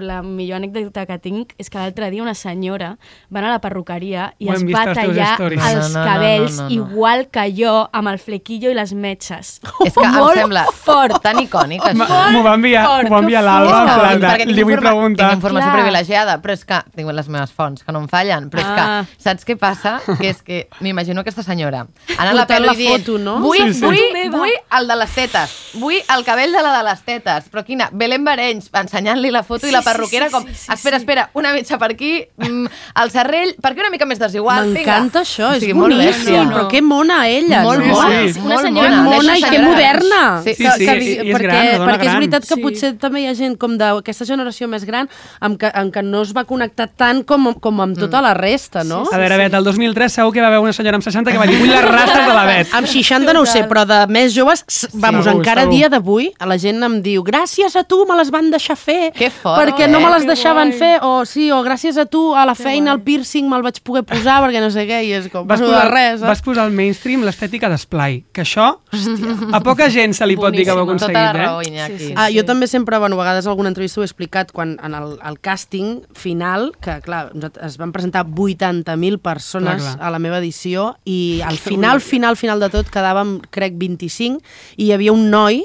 la 0.00 0.22
millor 0.22 0.56
anècdota 0.60 1.06
que 1.06 1.18
tinc 1.22 1.52
és 1.58 1.70
que 1.70 1.78
l'altre 1.78 2.10
dia 2.10 2.22
una 2.22 2.34
senyora 2.34 2.96
va 3.32 3.38
anar 3.40 3.50
a 3.50 3.56
la 3.56 3.60
perruqueria 3.60 4.32
i 4.38 4.48
Ho 4.48 4.54
es 4.54 4.64
va 4.64 4.84
tallar 4.94 5.36
els 5.40 5.56
No, 5.56 5.88
no, 5.88 5.88
no, 6.00 6.04
cabells 6.04 6.56
no, 6.56 6.62
no, 6.62 6.68
no. 6.68 6.74
igual 6.74 7.26
que 7.32 7.44
jo, 7.56 7.74
amb 7.92 8.08
el 8.12 8.18
flequillo 8.18 8.70
i 8.70 8.74
les 8.74 8.92
metges. 8.94 9.60
És 9.86 9.94
que 9.94 10.04
em 10.04 10.14
Molt 10.16 10.38
sembla 10.40 10.64
fort. 10.72 11.20
tan 11.22 11.38
icònic, 11.42 11.82
això. 11.82 12.20
M'ho 12.32 12.42
va 12.42 12.54
enviar, 12.58 12.84
fort, 12.86 13.08
m'ho 13.08 13.14
va 13.16 13.20
enviar 13.24 13.42
l'Alba, 13.46 13.80
en 13.80 14.00
plan 14.00 14.20
de, 14.38 14.46
li 14.52 14.62
vull 14.66 14.78
preguntar. 14.80 15.30
tinc 15.30 15.38
informació 15.40 15.70
Clar. 15.70 15.76
privilegiada, 15.80 16.38
però 16.42 16.52
és 16.56 16.64
que 16.64 16.80
tinc 16.96 17.12
les 17.12 17.28
meves 17.28 17.52
fonts, 17.52 17.84
que 17.84 17.92
no 17.92 18.00
em 18.04 18.08
fallen, 18.08 18.50
però 18.50 18.60
és 18.60 18.66
Ah. 18.66 19.04
que 19.06 19.22
saps 19.22 19.46
què 19.46 19.56
passa? 19.58 20.00
Que 20.20 20.30
és 20.30 20.42
que 20.42 20.68
m'imagino 20.80 21.20
aquesta 21.20 21.42
senyora 21.42 21.86
anant 22.18 22.32
a 22.32 22.34
la 22.34 22.46
pelo 22.46 22.66
la 22.66 22.74
i 22.74 22.76
dient 22.76 23.04
foto, 23.04 23.18
no? 23.18 23.38
vull, 23.40 23.58
Sí, 23.72 23.74
sí. 23.74 23.84
vull, 23.84 24.30
vull 24.32 24.52
el 24.78 24.88
de 24.88 24.96
les 24.96 25.14
tetes, 25.14 25.56
vull 25.74 25.96
el 26.16 26.24
cabell 26.24 26.52
de 26.52 26.62
la 26.62 26.76
de 26.78 26.82
les 26.90 27.02
tetes, 27.02 27.48
però 27.50 27.64
quina, 27.64 27.88
Belén 27.92 28.24
Barenys, 28.24 28.70
ensenyant-li 28.72 29.30
la 29.36 29.42
foto 29.44 29.66
i 29.68 29.70
la 29.70 29.82
Sí, 29.82 29.84
sí, 29.88 29.92
perruquera 29.92 30.26
sí, 30.28 30.32
com, 30.32 30.46
sí, 30.46 30.54
sí, 30.54 30.72
espera, 30.72 30.96
sí. 30.98 31.02
espera, 31.04 31.30
una 31.34 31.52
metxa 31.52 31.78
per 31.78 31.90
aquí, 31.92 32.24
mm, 32.36 32.66
el 33.02 33.10
serrell, 33.12 33.54
per 33.62 33.74
què 33.76 33.80
una 33.84 33.90
mica 33.92 34.06
més 34.08 34.18
desigual? 34.18 34.72
M'encanta 34.72 35.20
això, 35.22 35.50
O 35.50 35.54
és 35.54 35.60
sigui, 35.60 35.74
molt 35.74 35.94
boníssim. 35.94 36.34
No, 36.34 36.44
no. 36.44 36.56
però 36.56 36.68
que 36.68 36.82
mona 36.82 37.28
ella, 37.28 37.62
Molt 37.62 37.82
Sí, 37.82 37.88
no? 37.88 37.94
mona, 37.94 38.08
sí. 38.32 38.40
molt 38.40 38.46
Una 38.46 38.54
mona. 38.56 38.62
senyora 38.62 38.88
Que 38.88 39.02
mona 39.02 39.36
i 39.38 39.42
que 39.42 39.48
senyora. 39.48 39.68
moderna. 39.70 40.22
Sí, 40.44 40.54
Sí, 40.54 40.62
que- 40.64 40.70
sí, 40.72 40.86
que- 40.86 40.96
i- 40.96 41.08
i 41.08 41.30
és 41.30 41.36
perquè, 41.36 41.42
gran, 41.42 41.66
dona 41.78 41.92
perquè 41.92 41.96
és 42.00 42.04
gran. 42.06 42.18
veritat 42.20 42.42
que 42.48 42.54
Sí. 42.54 42.60
potser 42.62 42.92
també 42.98 43.20
hi 43.22 43.26
ha 43.26 43.34
gent 43.34 43.56
com 43.58 43.76
d'aquesta 43.78 44.24
generació 44.24 44.68
més 44.68 44.84
gran 44.84 45.08
amb 45.40 45.58
que, 45.58 45.70
amb 45.72 45.92
que 45.92 46.02
no 46.02 46.22
es 46.22 46.32
va 46.34 46.44
connectar 46.44 46.88
tant 46.96 47.24
com, 47.24 47.52
com 47.54 47.80
amb 47.80 47.96
tota 47.98 48.20
la 48.22 48.34
resta, 48.34 48.84
no? 48.84 49.04
A 49.12 49.18
veure, 49.18 49.36
Bet, 49.36 49.54
el 49.54 49.64
2003 49.64 50.12
segur 50.12 50.32
que 50.32 50.40
va 50.40 50.46
haver 50.48 50.58
una 50.60 50.72
senyora 50.72 50.96
amb 50.96 51.04
60 51.04 51.30
que 51.32 51.38
va 51.38 51.46
dir 51.46 51.58
vull 51.58 51.68
les 51.68 51.84
rastes 51.84 52.26
de 52.26 52.34
la 52.34 52.44
Bet. 52.44 52.68
Amb 52.74 52.86
60 52.86 53.32
no 53.32 53.40
ho 53.42 53.46
sé, 53.46 53.68
però 53.68 53.84
de 53.86 54.06
més 54.12 54.34
joves, 54.34 54.64
vamos, 54.94 55.26
encara 55.26 55.66
dia 55.66 55.88
d'avui, 55.88 56.32
la 56.40 56.56
gent 56.58 56.82
em 56.82 57.02
diu 57.02 57.22
gràcies 57.24 57.74
a 57.76 57.84
tu 57.84 58.06
me 58.06 58.16
les 58.16 58.30
van 58.30 58.50
deixar 58.50 58.76
fer, 58.76 59.12
Que 59.12 59.25
fort, 59.30 59.60
perquè 59.60 59.88
no 59.90 59.98
eh? 59.98 60.04
me 60.04 60.10
les 60.14 60.22
Que 60.26 60.30
deixaven 60.32 60.70
guai. 60.72 60.78
fer, 60.78 60.98
o 61.02 61.24
sí, 61.24 61.50
o 61.52 61.62
gràcies 61.64 61.96
a 61.98 62.06
tu 62.06 62.34
a 62.34 62.44
la 62.46 62.54
feina 62.54 62.92
el 62.92 63.00
piercing 63.02 63.48
me'l 63.48 63.62
vaig 63.62 63.80
poder 63.82 64.02
posar 64.04 64.40
perquè 64.44 64.60
no 64.60 64.70
sé 64.70 64.86
què, 64.88 65.02
i 65.06 65.12
és 65.16 65.28
com, 65.32 65.46
Vas 65.46 65.60
vas 65.60 65.68
posar, 65.68 65.90
res, 65.92 66.22
eh? 66.22 66.26
vas 66.26 66.42
posar 66.42 66.64
al 66.66 66.72
mainstream 66.72 67.22
l'estètica 67.26 67.68
d'esplai, 67.72 68.24
que 68.32 68.42
això, 68.42 68.78
hòstia, 68.92 69.36
a 69.56 69.60
poca 69.64 69.88
gent 69.90 70.14
se 70.16 70.26
li 70.26 70.36
pot 70.36 70.52
dir 70.54 70.64
que 70.64 70.72
ho 70.72 70.78
ha 70.78 70.84
Boníssim, 70.84 71.10
aconseguit, 71.10 71.16
tota 71.16 71.32
la 71.32 71.46
raó, 71.46 71.60
eh? 71.62 71.68
Iñaki. 71.70 71.98
Sí, 71.98 72.06
sí. 72.08 72.14
Ah, 72.16 72.28
jo 72.30 72.44
també 72.44 72.66
sempre, 72.66 72.98
bueno, 72.98 73.16
a 73.16 73.24
vegades 73.24 73.46
alguna 73.46 73.68
entrevista 73.72 74.00
ho 74.00 74.04
he 74.04 74.08
explicat, 74.10 74.52
quan 74.52 74.76
en 74.82 74.94
el, 74.94 75.18
el 75.24 75.40
càsting 75.40 76.02
final, 76.14 76.72
que 76.80 77.00
clar, 77.02 77.30
es 77.62 77.76
van 77.78 77.92
presentar 77.92 78.24
80.000 78.26 79.18
persones 79.18 79.82
Clar, 79.82 79.96
clar. 79.96 80.06
a 80.06 80.10
la 80.10 80.18
meva 80.18 80.38
edició 80.38 80.96
i 81.04 81.40
al 81.44 81.58
final, 81.58 82.00
final, 82.00 82.36
final 82.36 82.60
de 82.60 82.68
tot 82.70 82.90
quedàvem, 82.92 83.40
crec, 83.50 83.74
25 83.78 84.40
i 84.76 84.86
hi 84.86 84.92
havia 84.94 85.12
un 85.12 85.28
noi 85.30 85.64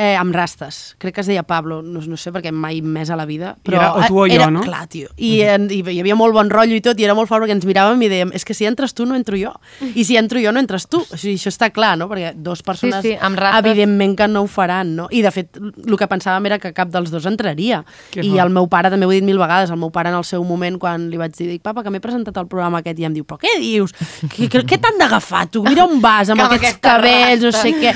eh, 0.00 0.14
amb 0.16 0.32
rastes. 0.34 0.94
Crec 0.98 1.14
que 1.18 1.20
es 1.20 1.28
deia 1.28 1.42
Pablo, 1.44 1.82
no, 1.84 2.00
no 2.00 2.16
sé 2.16 2.32
perquè 2.32 2.48
mai 2.56 2.78
més 2.80 3.10
a 3.12 3.16
la 3.20 3.26
vida. 3.28 3.50
I 3.68 3.74
era 3.76 3.90
o 3.92 4.06
tu 4.08 4.16
o 4.22 4.24
jo, 4.24 4.32
era, 4.32 4.46
no? 4.50 4.62
Clar, 4.64 4.86
tio. 4.88 5.10
I, 5.20 5.42
en, 5.44 5.66
I 5.68 5.82
hi 5.84 5.98
havia 6.00 6.16
molt 6.16 6.32
bon 6.32 6.48
rotllo 6.48 6.78
i 6.78 6.80
tot, 6.84 6.96
i 7.00 7.04
era 7.04 7.12
molt 7.18 7.28
fort 7.28 7.44
perquè 7.44 7.52
ens 7.58 7.66
miràvem 7.68 8.00
i 8.06 8.08
dèiem, 8.08 8.32
és 8.36 8.46
que 8.48 8.56
si 8.56 8.64
entres 8.64 8.94
tu 8.96 9.04
no 9.04 9.18
entro 9.18 9.36
jo. 9.36 9.52
I 9.92 10.04
si 10.08 10.16
entro 10.16 10.40
jo 10.40 10.54
no 10.56 10.62
entres 10.62 10.88
tu. 10.88 11.02
O 11.04 11.18
sigui, 11.20 11.34
això 11.36 11.52
està 11.52 11.68
clar, 11.74 11.92
no? 12.00 12.08
Perquè 12.08 12.32
dos 12.40 12.62
persones, 12.64 13.02
sí, 13.04 13.12
amb 13.20 13.36
rastes. 13.38 13.60
evidentment 13.66 14.16
que 14.16 14.28
no 14.32 14.46
ho 14.46 14.48
faran, 14.48 14.94
no? 14.96 15.08
I 15.12 15.20
de 15.26 15.34
fet, 15.36 15.60
el 15.60 15.98
que 16.00 16.08
pensàvem 16.08 16.48
era 16.48 16.58
que 16.62 16.72
cap 16.72 16.88
dels 16.88 17.12
dos 17.12 17.28
entraria. 17.28 17.82
Que 18.10 18.24
I 18.24 18.30
fort. 18.32 18.40
el 18.46 18.54
meu 18.56 18.70
pare, 18.72 18.88
també 18.90 19.04
ho 19.06 19.12
he 19.12 19.20
dit 19.20 19.28
mil 19.28 19.38
vegades, 19.38 19.68
el 19.70 19.76
meu 19.84 19.92
pare 19.92 20.08
en 20.08 20.16
el 20.16 20.24
seu 20.24 20.44
moment, 20.48 20.78
quan 20.80 21.10
li 21.12 21.20
vaig 21.20 21.36
dir, 21.36 21.50
dic, 21.52 21.62
papa, 21.62 21.84
que 21.84 21.92
m'he 21.92 22.00
presentat 22.00 22.40
al 22.40 22.48
programa 22.48 22.80
aquest, 22.80 22.98
i 22.98 23.04
em 23.04 23.12
diu, 23.14 23.28
però 23.28 23.36
què 23.42 23.58
dius? 23.60 23.92
Què, 24.32 24.48
què, 24.48 24.64
què 24.64 24.80
t'han 24.80 24.96
d'agafar, 25.00 25.44
tu? 25.52 25.62
Mira 25.68 25.84
on 25.84 26.00
vas, 26.00 26.30
amb 26.32 26.40
Que 26.40 26.56
aquests 26.60 26.80
cabells, 26.80 27.44
no 27.44 27.52
rasta. 27.52 27.62
sé 27.68 27.74
què. 27.76 27.92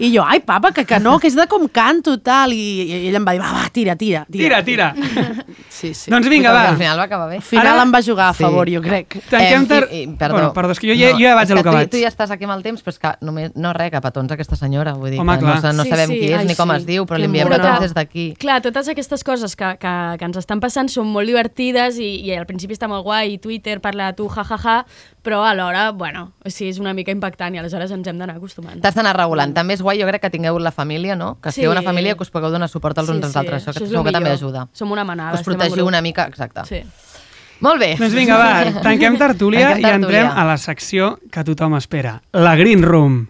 I 0.00 0.10
jo, 0.16 0.24
ai, 0.26 0.40
papa, 0.42 0.72
que, 0.74 0.82
que 0.88 0.98
no, 0.98 1.18
que 1.22 1.28
és 1.30 1.36
de 1.38 1.43
com 1.48 1.66
canto, 1.68 2.18
tal. 2.20 2.52
I, 2.52 2.60
i 2.84 3.08
ell 3.08 3.16
em 3.20 3.24
va 3.26 3.32
dir, 3.36 3.40
va, 3.42 3.52
va, 3.52 3.68
tira, 3.72 3.96
tira. 3.96 4.24
Tira, 4.30 4.62
tira. 4.64 4.94
Sí, 5.68 5.92
sí. 5.94 6.10
doncs 6.10 6.28
vinga, 6.30 6.50
Però 6.52 6.60
Al 6.60 6.72
va. 6.74 6.78
final 6.78 6.98
va 6.98 7.02
acabar 7.04 7.28
bé. 7.28 7.36
Al 7.36 7.42
final 7.42 7.66
Ara- 7.74 7.82
em 7.82 7.92
va 7.94 8.00
jugar 8.02 8.28
a 8.30 8.34
Sí. 8.34 8.42
favor, 8.44 8.68
jo 8.70 8.80
crec. 8.80 9.18
Tanquem 9.30 9.62
Em, 9.62 9.66
tar... 9.66 9.88
i, 9.90 10.02
i, 10.02 10.06
perdó. 10.16 10.34
Bueno, 10.38 10.52
perdó, 10.54 10.72
és 10.72 10.80
que 10.80 10.88
jo 10.88 10.94
ja, 10.94 11.10
jo 11.12 11.18
ja 11.18 11.34
vaig 11.34 11.50
a 11.50 11.54
lo 11.54 11.62
que 11.62 11.70
tu, 11.70 11.74
vaig. 11.76 11.90
Tu 11.90 12.00
ja 12.02 12.08
estàs 12.08 12.30
aquí 12.30 12.44
amb 12.44 12.54
el 12.56 12.62
temps, 12.62 12.82
però 12.84 12.94
és 12.94 12.98
que 13.02 13.12
només, 13.26 13.50
no 13.56 13.72
res, 13.72 13.90
que 13.90 14.00
petons 14.00 14.32
aquesta 14.32 14.56
senyora. 14.56 14.94
Vull 14.94 15.10
dir 15.10 15.20
Home, 15.20 15.34
que 15.38 15.44
clar. 15.44 15.62
no, 15.62 15.72
no 15.72 15.82
Sí, 15.84 15.90
sabem 15.90 16.08
sí. 16.10 16.18
qui 16.20 16.32
és 16.32 16.38
Ai, 16.38 16.46
ni 16.46 16.54
com 16.54 16.70
sí. 16.70 16.76
es 16.76 16.86
diu, 16.86 17.04
però 17.04 17.16
Que 17.18 17.24
li 17.24 17.30
enviem 17.30 17.48
mona. 17.48 17.58
petons 17.58 17.80
des 17.80 17.94
d'aquí. 17.94 18.26
Clar, 18.38 18.60
totes 18.62 18.88
aquestes 18.88 19.24
coses 19.24 19.56
que, 19.56 19.76
que, 19.78 19.94
que 20.18 20.24
ens 20.24 20.36
estan 20.36 20.60
passant 20.60 20.88
són 20.88 21.06
molt 21.10 21.26
divertides 21.26 21.98
i, 21.98 22.12
i 22.24 22.34
al 22.36 22.46
principi 22.46 22.74
està 22.74 22.88
molt 22.88 23.04
guai, 23.04 23.34
i 23.34 23.38
Twitter 23.38 23.80
parla 23.80 24.12
de 24.12 24.16
tu, 24.22 24.28
jajaja, 24.28 24.54
ja, 24.54 24.84
ja, 24.84 24.84
però 25.24 25.40
alhora, 25.48 25.88
bueno, 25.96 26.32
o 26.44 26.50
sigui, 26.52 26.70
és 26.74 26.78
una 26.78 26.92
mica 26.94 27.10
impactant 27.14 27.54
i 27.56 27.58
aleshores 27.62 27.90
ens 27.96 28.06
hem 28.10 28.18
d'anar 28.20 28.36
acostumant. 28.36 28.78
T'has 28.84 28.94
d'anar 28.94 29.16
regulant. 29.16 29.54
També 29.56 29.74
és 29.74 29.82
guai, 29.82 29.98
jo 30.00 30.06
crec 30.06 30.20
que 30.26 30.30
tingueu 30.30 30.58
la 30.60 30.70
família, 30.70 31.16
no? 31.16 31.38
Que 31.40 31.50
Sí. 31.50 31.60
sigueu 31.62 31.72
una 31.72 31.82
família 31.82 32.14
que 32.14 32.22
us 32.22 32.30
pugueu 32.30 32.50
donar 32.52 32.68
suport 32.68 32.98
els 32.98 33.08
uns 33.08 33.24
als 33.24 33.36
altres. 33.36 33.62
Això, 33.66 33.72
que 33.72 33.84
és 33.84 33.90
segur 33.90 34.04
el 34.06 34.12
que 34.12 34.12
també 34.12 34.30
ajuda. 34.30 34.68
Som 34.72 34.92
una 34.92 35.04
manada, 35.04 35.34
Us 35.40 35.42
protegiu 35.42 35.86
una 35.86 36.00
mica, 36.02 36.26
exacte. 36.26 36.64
Sí. 36.66 36.82
Molt 37.60 37.80
bé. 37.80 37.96
Doncs 37.96 38.12
vinga, 38.14 38.36
va, 38.36 38.80
tanquem 38.82 39.16
tertúlia 39.16 39.70
Tanquem 39.70 39.80
i 39.80 39.94
entrem 39.94 40.10
tertúlia. 40.26 40.42
a 40.42 40.44
la 40.44 40.56
secció 40.58 41.18
que 41.30 41.44
tothom 41.44 41.76
espera, 41.76 42.20
la 42.32 42.56
Green 42.56 42.82
Room. 42.82 43.28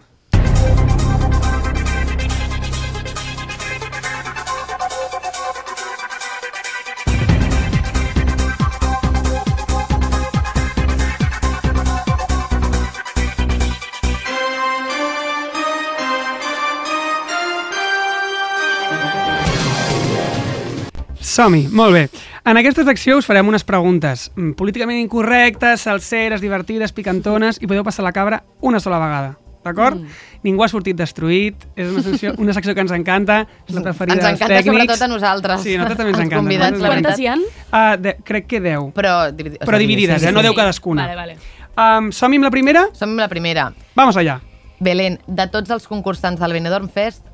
Som-hi, 21.35 21.65
molt 21.75 21.91
bé. 21.95 22.03
En 22.47 22.55
aquesta 22.59 22.85
secció 22.87 23.17
us 23.19 23.25
farem 23.27 23.47
unes 23.49 23.65
preguntes 23.67 24.29
mm, 24.37 24.53
políticament 24.59 25.01
incorrectes, 25.01 25.81
salseres, 25.83 26.39
divertides, 26.43 26.93
picantones, 26.95 27.57
i 27.59 27.67
podeu 27.67 27.83
passar 27.83 28.05
la 28.05 28.13
cabra 28.15 28.43
una 28.63 28.79
sola 28.79 28.99
vegada. 29.01 29.33
D'acord? 29.65 29.97
Mm. 29.97 30.13
Ningú 30.45 30.61
ha 30.63 30.67
sortit 30.69 30.95
destruït, 30.95 31.63
és 31.75 31.89
una 31.89 32.03
secció, 32.05 32.35
una 32.37 32.53
secció 32.53 32.75
que 32.77 32.83
ens 32.85 32.93
encanta, 32.93 33.39
és 33.65 33.73
la 33.73 33.81
preferida 33.81 34.13
Ens 34.13 34.23
dels 34.23 34.35
encanta 34.37 34.53
tècnics. 34.61 34.77
sobretot 34.85 35.01
a 35.01 35.07
nosaltres. 35.09 35.63
Sí, 35.65 35.73
a 35.73 35.79
nosaltres 35.81 35.97
també 35.97 36.11
ens 36.13 36.19
Els 36.19 36.25
encanta. 36.27 36.41
convidats, 36.43 36.79
la 36.79 36.91
Quantes 36.93 37.17
veritat. 37.17 37.19
hi 37.19 37.27
han? 37.33 37.41
Uh, 37.73 38.01
de, 38.05 38.13
crec 38.29 38.45
que 38.53 38.61
10, 38.61 38.91
Però, 38.93 39.15
dividi- 39.33 39.57
però 39.65 39.79
dividides, 39.81 40.21
sí, 40.21 40.27
sí, 40.27 40.29
eh? 40.29 40.35
no 40.37 40.43
sí. 40.45 40.47
10 40.51 40.55
cadascuna. 40.61 41.07
Vale, 41.09 41.15
vale. 41.15 41.37
Um, 41.75 42.11
Som-hi 42.13 42.37
amb 42.39 42.45
la 42.47 42.51
primera? 42.53 42.85
Som 42.93 43.09
amb 43.17 43.25
la 43.25 43.27
primera. 43.27 43.71
Vamos 43.97 44.15
allà. 44.21 44.37
Belén, 44.79 45.17
de 45.27 45.47
tots 45.49 45.73
els 45.73 45.87
concursants 45.89 46.39
del 46.39 46.53
Benidorm 46.53 46.87
Fest, 46.87 47.25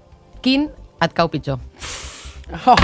quin 0.42 0.70
et 1.04 1.14
cau 1.14 1.28
pitjor? 1.30 1.60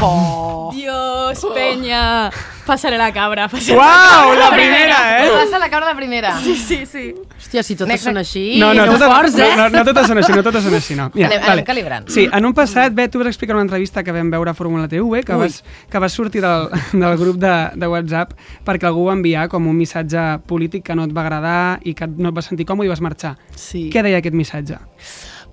Oh. 0.01 0.71
Dios, 0.73 1.45
penya! 1.53 2.29
Passaré 2.65 2.97
la 2.97 3.11
cabra. 3.13 3.47
Passaré 3.47 3.77
Uau, 3.77 4.33
la 4.37 4.49
primera, 4.51 5.23
eh? 5.25 5.29
Passa 5.31 5.59
la 5.59 5.69
cabra 5.69 5.87
la 5.87 5.95
primera. 5.95 6.37
Sí, 6.41 6.55
sí, 6.55 6.85
sí. 6.85 7.13
Hòstia, 7.37 7.63
si 7.63 7.75
totes 7.77 7.93
Next, 7.93 8.07
són 8.09 8.17
així, 8.19 8.41
No, 8.59 8.73
no, 8.73 8.85
no, 8.85 8.93
totes, 8.97 9.07
forts, 9.07 9.37
eh? 9.39 9.49
no, 9.55 9.69
no, 9.69 9.77
no 9.77 9.83
totes 9.87 10.07
són 10.09 10.19
així, 10.19 10.33
no 10.35 10.43
totes 10.43 10.65
són 10.65 10.73
així, 10.75 10.95
no. 10.99 11.05
Anem- 11.15 11.45
anem 11.53 11.63
calibrant. 11.67 12.09
Sí, 12.11 12.25
en 12.27 12.45
un 12.49 12.53
passat, 12.57 12.91
Bet, 12.97 13.11
tu 13.13 13.19
vas 13.21 13.29
explicar 13.29 13.53
en 13.55 13.61
una 13.61 13.67
entrevista 13.69 14.03
que 14.03 14.11
vam 14.11 14.31
veure 14.33 14.51
a 14.51 14.53
Fórmula 14.57 14.87
TV, 14.91 15.23
que 15.23 15.37
vas, 15.37 15.63
que 15.89 15.99
vas 15.99 16.11
sortir 16.11 16.41
del, 16.41 16.67
del 16.91 17.17
grup 17.17 17.37
de, 17.39 17.53
de 17.75 17.87
WhatsApp 17.87 18.33
perquè 18.67 18.89
algú 18.89 19.05
va 19.07 19.15
enviar 19.15 19.47
com 19.47 19.67
un 19.69 19.77
missatge 19.77 20.25
polític 20.49 20.83
que 20.89 20.95
no 20.97 21.05
et 21.07 21.15
va 21.15 21.23
agradar 21.23 21.79
i 21.87 21.93
que 21.95 22.07
no 22.07 22.33
et 22.33 22.35
vas 22.35 22.49
sentir 22.51 22.65
còmode 22.67 22.89
i 22.89 22.91
vas 22.91 23.01
marxar. 23.05 23.37
Sí. 23.55 23.87
Què 23.93 24.03
deia 24.03 24.19
aquest 24.19 24.35
missatge? 24.35 24.81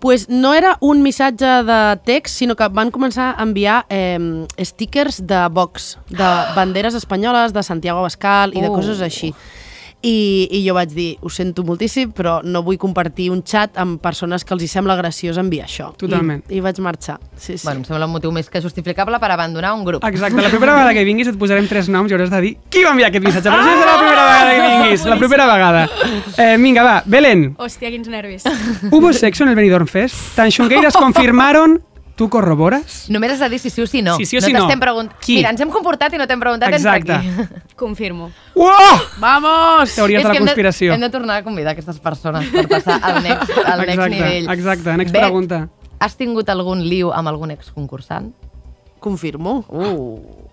Pues 0.05 0.29
no 0.29 0.53
era 0.53 0.77
un 0.85 1.01
missatge 1.01 1.47
de 1.65 1.97
text, 2.05 2.37
sinó 2.37 2.53
que 2.59 2.67
van 2.69 2.91
començar 2.93 3.31
a 3.39 3.43
enviar 3.43 3.87
eh, 3.89 4.45
stickers 4.61 5.23
de 5.25 5.39
Vox, 5.49 5.95
de 6.11 6.27
banderes 6.55 6.93
espanyoles, 6.93 7.55
de 7.57 7.63
Santiago 7.65 8.01
Abascal 8.03 8.53
i 8.53 8.61
de 8.61 8.69
Uh. 8.69 8.75
coses 8.77 9.01
així. 9.01 9.33
I, 10.05 10.49
I 10.53 10.61
jo 10.67 10.75
vaig 10.77 10.91
dir, 10.93 11.09
ho 11.25 11.31
sento 11.33 11.65
moltíssim, 11.65 12.11
però 12.13 12.39
no 12.45 12.61
vull 12.67 12.77
compartir 12.81 13.31
un 13.33 13.41
xat 13.47 13.79
amb 13.81 14.03
persones 14.05 14.45
que 14.45 14.53
els 14.53 14.67
hi 14.67 14.69
sembla 14.69 14.99
graciós 14.99 15.39
enviar 15.41 15.65
això. 15.65 15.91
Totalment. 16.01 16.43
I, 16.51 16.59
i 16.59 16.65
vaig 16.65 16.81
marxar. 16.85 17.17
Sí, 17.37 17.57
sí. 17.57 17.65
Bueno, 17.65 17.81
em 17.81 17.89
sembla 17.89 18.09
un 18.09 18.13
motiu 18.13 18.33
més 18.35 18.51
que 18.53 18.61
justificable 18.61 19.17
per 19.23 19.31
abandonar 19.33 19.73
un 19.79 19.87
grup. 19.87 20.05
Exacte, 20.05 20.43
la 20.45 20.53
primera 20.53 20.77
vegada 20.77 20.93
que 20.97 21.07
vinguis 21.09 21.33
et 21.33 21.39
posarem 21.41 21.69
tres 21.71 21.89
noms 21.89 22.13
i 22.13 22.19
hauràs 22.19 22.33
de 22.35 22.43
dir 22.45 22.53
qui 22.69 22.85
va 22.85 22.93
enviar 22.93 23.09
aquest 23.09 23.25
missatge. 23.25 23.49
Però 23.49 23.63
això 23.65 23.81
serà 23.81 23.95
la 23.95 24.03
primera 24.03 24.29
vegada 24.29 24.53
que 24.53 24.69
vinguis, 24.69 25.09
la 25.09 25.19
primera 25.23 25.49
vegada. 25.55 25.87
Eh, 26.35 26.53
vinga, 26.61 26.85
va, 26.85 26.95
Belén, 27.07 27.49
Hòstia, 27.57 27.89
quins 27.95 28.09
nervis. 28.13 28.45
¿hubo 28.91 29.13
sexo 29.13 29.45
en 29.45 29.55
el 29.55 29.57
Benidorm 29.57 29.87
Fest? 29.89 30.35
¿Tan 30.37 30.53
xungueiras 30.53 30.95
confirmaron? 31.01 31.81
¿Tú 32.15 32.29
corroboras? 32.31 33.07
Només 33.11 33.33
has 33.33 33.41
de 33.43 33.49
dir 33.51 33.59
si 33.59 33.71
sí 33.71 33.83
o 33.83 33.87
si 33.91 34.01
no. 34.01 34.17
Si 34.17 34.25
sí 34.25 34.37
o 34.37 34.41
no 34.41 34.47
si 34.47 34.53
no. 34.53 34.69
pregunt... 34.79 35.11
Qui? 35.19 35.41
Mira, 35.41 35.51
ens 35.51 35.61
hem 35.65 35.71
comportat 35.75 36.15
i 36.15 36.19
no 36.21 36.29
t'hem 36.31 36.39
preguntat 36.39 36.71
Exacte. 36.77 37.17
entre 37.17 37.47
qui. 37.49 37.75
Confirmo. 37.81 38.29
Uau! 38.55 39.01
Vamos! 39.19 39.95
Teories 39.97 40.23
de 40.23 40.29
la 40.29 40.31
que 40.31 40.39
hem 40.39 40.47
conspiració. 40.47 40.93
De, 40.93 40.95
hem 40.95 41.01
de 41.03 41.11
tornar 41.11 41.41
a 41.41 41.43
convidar 41.43 41.73
aquestes 41.75 41.99
persones 41.99 42.47
per 42.55 42.69
passar 42.71 43.01
al 43.03 43.19
next, 43.25 43.51
al 43.65 43.83
next 43.89 43.99
Exacte, 43.99 44.15
nivell. 44.15 44.49
exacte. 44.55 44.97
Next 45.03 45.13
Bet, 45.13 45.23
pregunta. 45.27 45.69
Has 45.99 46.15
tingut 46.17 46.49
algun 46.55 46.87
liu 46.87 47.11
amb 47.13 47.29
algun 47.33 47.51
exconcursant? 47.51 48.31
Confirmo. 49.03 49.65
Uh. 49.69 50.44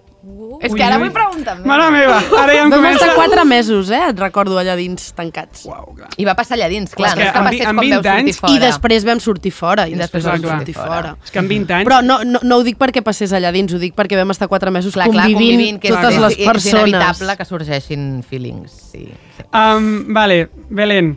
És 0.61 0.69
Ui, 0.69 0.77
que 0.77 0.83
ara 0.85 0.99
ui. 0.99 1.01
vull 1.07 1.13
preguntar 1.15 1.55
més. 1.57 1.65
Mare 1.65 1.87
meva, 1.89 2.17
ara 2.37 2.53
ja 2.53 2.61
em 2.61 2.69
Vam 2.69 2.77
comença... 2.83 3.05
estar 3.07 3.15
quatre 3.17 3.45
mesos, 3.49 3.89
eh? 3.89 4.01
Et 4.11 4.19
recordo 4.21 4.59
allà 4.61 4.75
dins, 4.77 5.07
tancats. 5.17 5.63
Uau, 5.65 5.95
clar. 5.97 6.11
I 6.21 6.27
va 6.27 6.35
passar 6.37 6.59
allà 6.59 6.67
dins, 6.69 6.91
clar. 6.93 7.09
És 7.09 7.15
no 7.15 7.21
que 7.21 7.25
és 7.25 7.31
que 7.33 7.41
passés 7.41 7.65
20 7.65 7.81
veus 7.81 8.03
sortir 8.05 8.11
anys- 8.13 8.39
fora. 8.39 8.53
I 8.53 8.59
després 8.61 9.05
vam 9.07 9.19
sortir 9.23 9.51
fora. 9.51 9.87
I, 9.87 9.95
I 9.95 9.97
després 9.97 10.21
després 10.21 10.27
vam 10.29 10.45
vam 10.45 10.59
sortir 10.61 10.75
fora. 10.77 11.15
És 11.25 11.31
que 11.33 11.41
amb 11.41 11.49
20 11.49 11.73
anys... 11.79 11.87
Però 11.89 12.01
no, 12.05 12.19
no, 12.23 12.41
no 12.43 12.59
ho 12.59 12.65
dic 12.67 12.77
perquè 12.77 13.01
passés 13.01 13.33
allà 13.33 13.49
dins, 13.55 13.73
ho 13.73 13.79
dic 13.81 13.95
perquè 13.97 14.19
vam 14.19 14.29
estar 14.35 14.47
quatre 14.51 14.69
mesos 14.69 14.93
Clar, 14.93 15.07
clar, 15.09 15.25
convivint, 15.25 15.57
convivint, 15.57 15.79
que 15.81 15.89
és, 15.89 15.95
totes 15.95 16.13
és, 16.13 16.21
les 16.21 16.37
és 16.37 16.45
persones. 16.51 16.89
inevitable 16.93 17.37
que 17.41 17.45
sorgeixin 17.49 18.05
feelings, 18.29 18.75
sí. 18.91 19.07
sí. 19.37 19.47
Um, 19.57 20.13
vale, 20.13 20.49
Belén. 20.69 21.15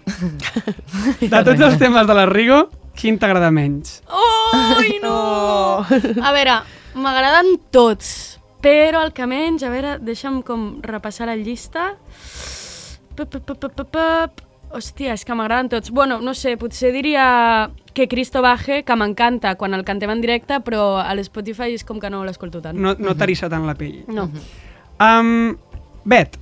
De 1.20 1.42
tots 1.44 1.60
els 1.60 1.76
temes 1.80 2.06
de 2.08 2.16
la 2.16 2.24
Rigo, 2.30 2.62
quin 2.96 3.18
t'agrada 3.20 3.50
menys? 3.52 3.98
Ui, 4.78 4.96
no! 5.02 5.84
A 5.84 6.32
veure, 6.32 6.56
m'agraden 6.96 7.56
tots, 7.74 8.38
però 8.64 9.02
el 9.04 9.12
que 9.12 9.26
menys, 9.28 9.62
a 9.66 9.68
veure, 9.68 9.98
deixa'm 10.00 10.40
com 10.46 10.78
repassar 10.84 11.28
la 11.28 11.36
llista. 11.36 11.92
Pep, 13.14 13.28
pep, 13.28 13.44
pep, 13.44 13.66
pep, 13.68 13.90
pep. 13.92 14.42
Hòstia, 14.74 15.12
és 15.14 15.22
que 15.22 15.34
m'agraden 15.36 15.68
tots. 15.70 15.92
Bueno, 15.94 16.16
no 16.24 16.32
sé, 16.34 16.56
potser 16.58 16.90
diria 16.90 17.70
que 17.94 18.08
Cristo 18.10 18.40
Baje, 18.42 18.80
que 18.82 18.96
m'encanta 18.98 19.52
quan 19.60 19.76
el 19.76 19.84
cantem 19.86 20.10
en 20.10 20.24
directe, 20.24 20.58
però 20.66 20.96
a 20.98 21.12
l'Spotify 21.14 21.76
és 21.76 21.84
com 21.86 22.00
que 22.02 22.10
no 22.10 22.24
l'escolto 22.26 22.62
tant. 22.64 22.80
No, 22.80 22.96
no 22.98 23.14
t'arissa 23.14 23.52
tant 23.52 23.68
la 23.68 23.76
pell. 23.78 24.00
No. 24.10 24.26
Um, 24.98 25.54
Bet, 26.04 26.40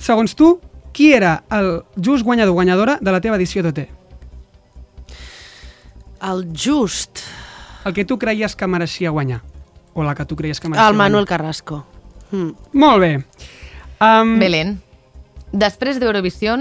segons 0.00 0.32
tu, 0.38 0.54
qui 0.94 1.12
era 1.12 1.42
el 1.52 1.82
just 1.98 2.24
guanyador 2.24 2.54
guanyadora 2.56 2.96
de 3.02 3.12
la 3.12 3.20
teva 3.20 3.36
edició 3.36 3.66
d'OT? 3.66 3.84
El 6.22 6.46
just, 6.54 7.26
El 7.84 7.92
que 7.92 8.04
tu 8.06 8.16
creies 8.16 8.54
que 8.54 8.66
mereixia 8.70 9.10
guanyar. 9.10 9.42
O 9.94 10.02
la 10.04 10.14
que 10.14 10.24
tu 10.24 10.36
creies 10.36 10.58
que 10.60 10.68
mereixia 10.68 10.90
el 10.90 10.96
Manuel. 10.96 11.26
Carrasco. 11.26 11.84
Mm. 12.30 12.50
Molt 12.72 13.00
bé. 13.00 13.10
Um, 14.00 14.38
Belén, 14.40 14.80
després 15.52 16.00
d'Eurovisió, 16.00 16.56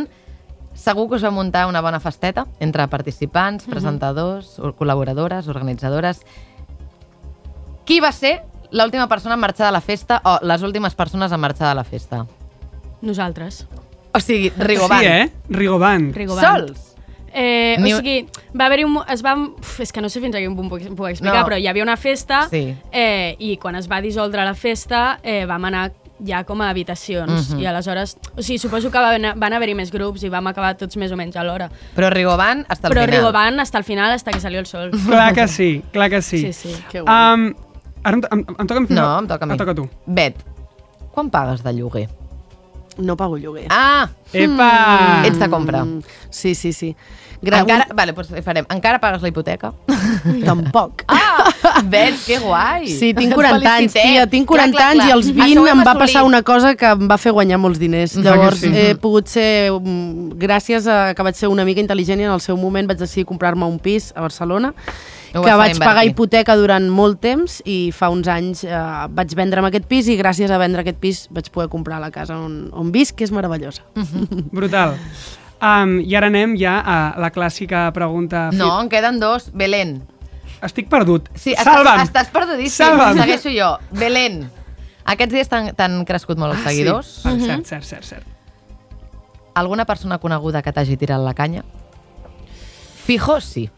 segur 0.76 1.08
que 1.10 1.16
us 1.16 1.24
va 1.24 1.32
muntar 1.32 1.66
una 1.68 1.82
bona 1.82 2.00
festeta 2.00 2.46
entre 2.60 2.88
participants, 2.92 3.66
presentadors, 3.66 4.58
or- 4.60 4.76
col·laboradores, 4.76 5.48
organitzadores. 5.48 6.22
Qui 7.86 8.00
va 8.00 8.12
ser 8.12 8.42
l'última 8.72 9.08
persona 9.08 9.36
en 9.36 9.42
marxar 9.42 9.68
de 9.68 9.72
la 9.74 9.82
festa 9.82 10.22
o 10.24 10.38
les 10.46 10.62
últimes 10.62 10.94
persones 10.96 11.32
en 11.32 11.40
marxar 11.40 11.70
de 11.70 11.76
la 11.76 11.84
festa? 11.84 12.26
Nosaltres. 13.02 13.66
O 14.14 14.20
sigui, 14.20 14.52
Rigoban. 14.58 15.00
Sí, 15.00 15.06
eh? 15.08 15.32
Rigoban. 15.50 16.14
Rigoban. 16.14 16.44
Sols? 16.46 16.91
Eh, 17.34 17.78
Ni- 17.80 17.94
o 17.94 17.98
sigui, 17.98 18.28
va 18.60 18.66
haver-hi 18.66 18.84
un... 18.84 18.98
Es 19.10 19.24
va, 19.24 19.36
uf, 19.38 19.80
és 19.80 19.92
que 19.92 20.02
no 20.02 20.10
sé 20.10 20.20
fins 20.20 20.36
a 20.36 20.40
quin 20.40 20.56
punt 20.56 20.70
puc, 20.70 20.82
puc 20.96 21.08
explicar, 21.10 21.40
No. 21.42 21.46
però 21.48 21.58
hi 21.60 21.68
havia 21.68 21.84
una 21.84 21.98
festa 21.98 22.48
Sí. 22.50 22.76
eh, 22.92 23.36
i 23.40 23.56
quan 23.58 23.76
es 23.76 23.88
va 23.90 24.02
dissoldre 24.02 24.44
la 24.44 24.54
festa 24.54 25.20
eh, 25.24 25.46
vam 25.46 25.66
anar 25.66 25.92
ja 26.24 26.44
com 26.44 26.60
a 26.62 26.70
habitacions 26.70 27.50
Mhm. 27.50 27.60
i 27.62 27.66
aleshores, 27.66 28.18
o 28.38 28.42
sigui, 28.44 28.60
suposo 28.60 28.92
que 28.92 29.00
van, 29.00 29.40
van 29.40 29.54
haver-hi 29.54 29.74
més 29.74 29.90
grups 29.92 30.22
i 30.24 30.30
vam 30.30 30.46
acabar 30.48 30.76
tots 30.78 30.96
més 30.98 31.12
o 31.12 31.16
menys 31.18 31.36
alhora. 31.36 31.72
Però 31.96 32.12
Rigoban 32.12 32.66
hasta 32.70 32.88
el 32.90 32.94
Però 32.94 33.06
final. 33.06 33.16
Rigoban 33.20 33.60
hasta 33.60 33.78
el 33.80 33.84
final, 33.84 34.12
hasta 34.12 34.32
que 34.32 34.40
salió 34.40 34.60
el 34.60 34.68
sol. 34.68 34.92
Clar 35.08 35.34
que 35.34 35.48
sí, 35.48 35.82
clar 35.92 36.10
que 36.12 36.22
sí. 36.22 36.38
Sí, 36.42 36.54
sí. 36.54 36.84
Que 36.92 37.02
guai. 37.02 37.34
Um, 37.34 37.54
ara 38.04 38.18
em, 38.18 38.22
em, 38.32 38.46
em 38.60 38.68
toca 38.68 38.78
a 38.78 38.82
mi? 38.82 38.88
No, 38.90 39.20
em 39.20 39.28
toca 39.28 39.46
a 39.46 39.48
mi. 39.48 39.54
Em 39.54 39.58
toca 39.58 39.72
a 39.72 39.76
tu. 39.76 39.90
Bet, 40.06 40.36
quan 41.12 41.30
pagues 41.32 41.64
de 41.64 41.74
lloguer? 41.74 42.08
No 42.98 43.16
pago 43.18 43.38
lloguer. 43.38 43.68
Ah, 43.70 44.10
Epa! 44.34 45.24
ets 45.26 45.40
de 45.40 45.50
compra. 45.50 45.84
Mm, 45.86 46.02
sí, 46.30 46.56
sí, 46.56 46.74
sí. 46.74 46.96
Gra 47.42 47.64
Encara, 47.64 47.88
vale, 47.98 48.14
doncs 48.14 48.44
farem. 48.46 48.68
Encara 48.70 49.00
pagues 49.02 49.24
la 49.24 49.30
hipoteca? 49.32 49.72
Tampoc. 50.46 51.02
Ah, 51.10 51.50
Bet, 51.90 52.20
que 52.26 52.38
guai. 52.38 52.86
Sí, 52.88 53.16
tinc 53.18 53.32
Et 53.34 53.38
40 53.40 53.72
anys, 53.72 53.96
tia, 53.98 54.28
tinc 54.30 54.46
Clar, 54.50 54.68
40 54.70 54.78
clar, 54.78 54.90
anys 54.92 55.02
clar. 55.02 55.08
i 55.10 55.16
als 55.16 55.32
Això 55.32 55.38
20 55.40 55.62
ho 55.62 55.66
hem 55.72 55.82
em 55.82 55.88
va 55.88 55.96
passar 55.98 56.24
una 56.28 56.44
cosa 56.46 56.76
que 56.78 56.92
em 56.94 57.08
va 57.10 57.18
fer 57.22 57.34
guanyar 57.34 57.58
molts 57.62 57.82
diners. 57.82 58.14
Llavors 58.22 58.62
sí? 58.62 58.70
he 58.70 58.94
pogut 59.02 59.32
ser, 59.32 59.72
mm, 59.74 60.38
gràcies 60.42 60.86
a 60.86 61.00
que 61.18 61.26
vaig 61.26 61.40
ser 61.40 61.50
una 61.50 61.66
mica 61.66 61.82
intel·ligent 61.82 62.22
i 62.22 62.30
en 62.30 62.36
el 62.36 62.46
seu 62.46 62.60
moment 62.62 62.90
vaig 62.92 63.02
decidir 63.02 63.26
comprar-me 63.26 63.66
un 63.66 63.82
pis 63.82 64.12
a 64.16 64.22
Barcelona 64.22 64.74
que 65.32 65.40
vas 65.40 65.58
vaig 65.58 65.78
pagar 65.80 66.06
hipoteca 66.06 66.58
durant 66.60 66.90
molt 66.92 67.22
temps 67.24 67.62
i 67.66 67.92
fa 67.96 68.10
uns 68.12 68.28
anys 68.28 68.66
eh, 68.68 68.80
vaig 69.16 69.34
vendre'm 69.40 69.66
aquest 69.70 69.88
pis 69.90 70.10
i 70.12 70.18
gràcies 70.20 70.52
a 70.52 70.60
vendre 70.62 70.84
aquest 70.84 71.00
pis 71.02 71.26
vaig 71.32 71.48
poder 71.50 71.70
comprar 71.72 72.02
la 72.04 72.12
casa 72.12 72.36
on, 72.38 72.68
on 72.76 72.92
visc, 72.92 73.16
que 73.16 73.26
és 73.26 73.32
meravellosa. 73.34 73.82
Brutal. 74.52 74.98
Um, 75.62 76.00
I 76.02 76.16
ara 76.18 76.28
anem 76.32 76.56
ja 76.58 76.80
a 76.82 76.96
la 77.22 77.30
clàssica 77.32 77.92
pregunta... 77.94 78.48
fi- 78.52 78.58
No, 78.58 78.72
en 78.82 78.90
queden 78.90 79.20
dos. 79.22 79.52
Belén. 79.54 80.00
Estic 80.62 80.90
perdut. 80.90 81.30
Sí, 81.36 81.54
estàs, 81.54 81.66
Salva'm! 81.70 82.02
estàs 82.06 82.30
perdudíssim. 82.34 82.86
Salva'm! 82.86 83.18
Segueixo 83.18 83.50
jo. 83.54 83.76
Belén. 83.98 84.44
Aquests 85.06 85.34
dies 85.34 85.50
t'han 85.50 86.02
crescut 86.06 86.38
molt 86.42 86.54
els 86.58 86.64
seguidors. 86.66 87.14
Ah, 87.26 87.32
sí. 87.34 87.42
Vale, 87.46 87.62
cert, 87.64 87.66
cert, 87.70 87.86
cert, 87.86 88.06
cert. 88.06 88.28
Alguna 89.54 89.86
persona 89.86 90.18
coneguda 90.22 90.62
que 90.62 90.72
t'hagi 90.72 90.98
tirat 90.98 91.20
la 91.22 91.34
canya? 91.34 91.64
Fijo, 93.06 93.40
sí. 93.42 93.70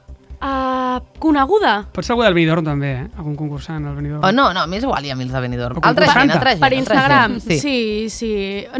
Uh, 0.43 0.99
coneguda? 1.23 1.85
Pot 1.95 2.03
ser 2.03 2.11
algú 2.13 2.25
del 2.25 2.35
Benidorm 2.35 2.65
també, 2.67 2.89
eh? 2.99 3.05
Algun 3.15 3.35
concursant 3.39 3.85
al 3.87 3.95
Benidorm. 3.95 4.25
O 4.27 4.31
no, 4.35 4.49
no, 4.53 4.65
m'és 4.67 4.83
igual, 4.83 5.05
hi 5.07 5.13
ha 5.13 5.15
mils 5.15 5.31
de 5.31 5.39
Benidorm. 5.39 5.79
Altra 5.81 6.09
gent, 6.11 6.33
altra 6.35 6.51
gent. 6.51 6.61
Per 6.65 6.73
Instagram? 6.75 7.37
gent. 7.39 7.45
Sí. 7.47 7.59
sí, 7.63 8.09
sí. 8.11 8.31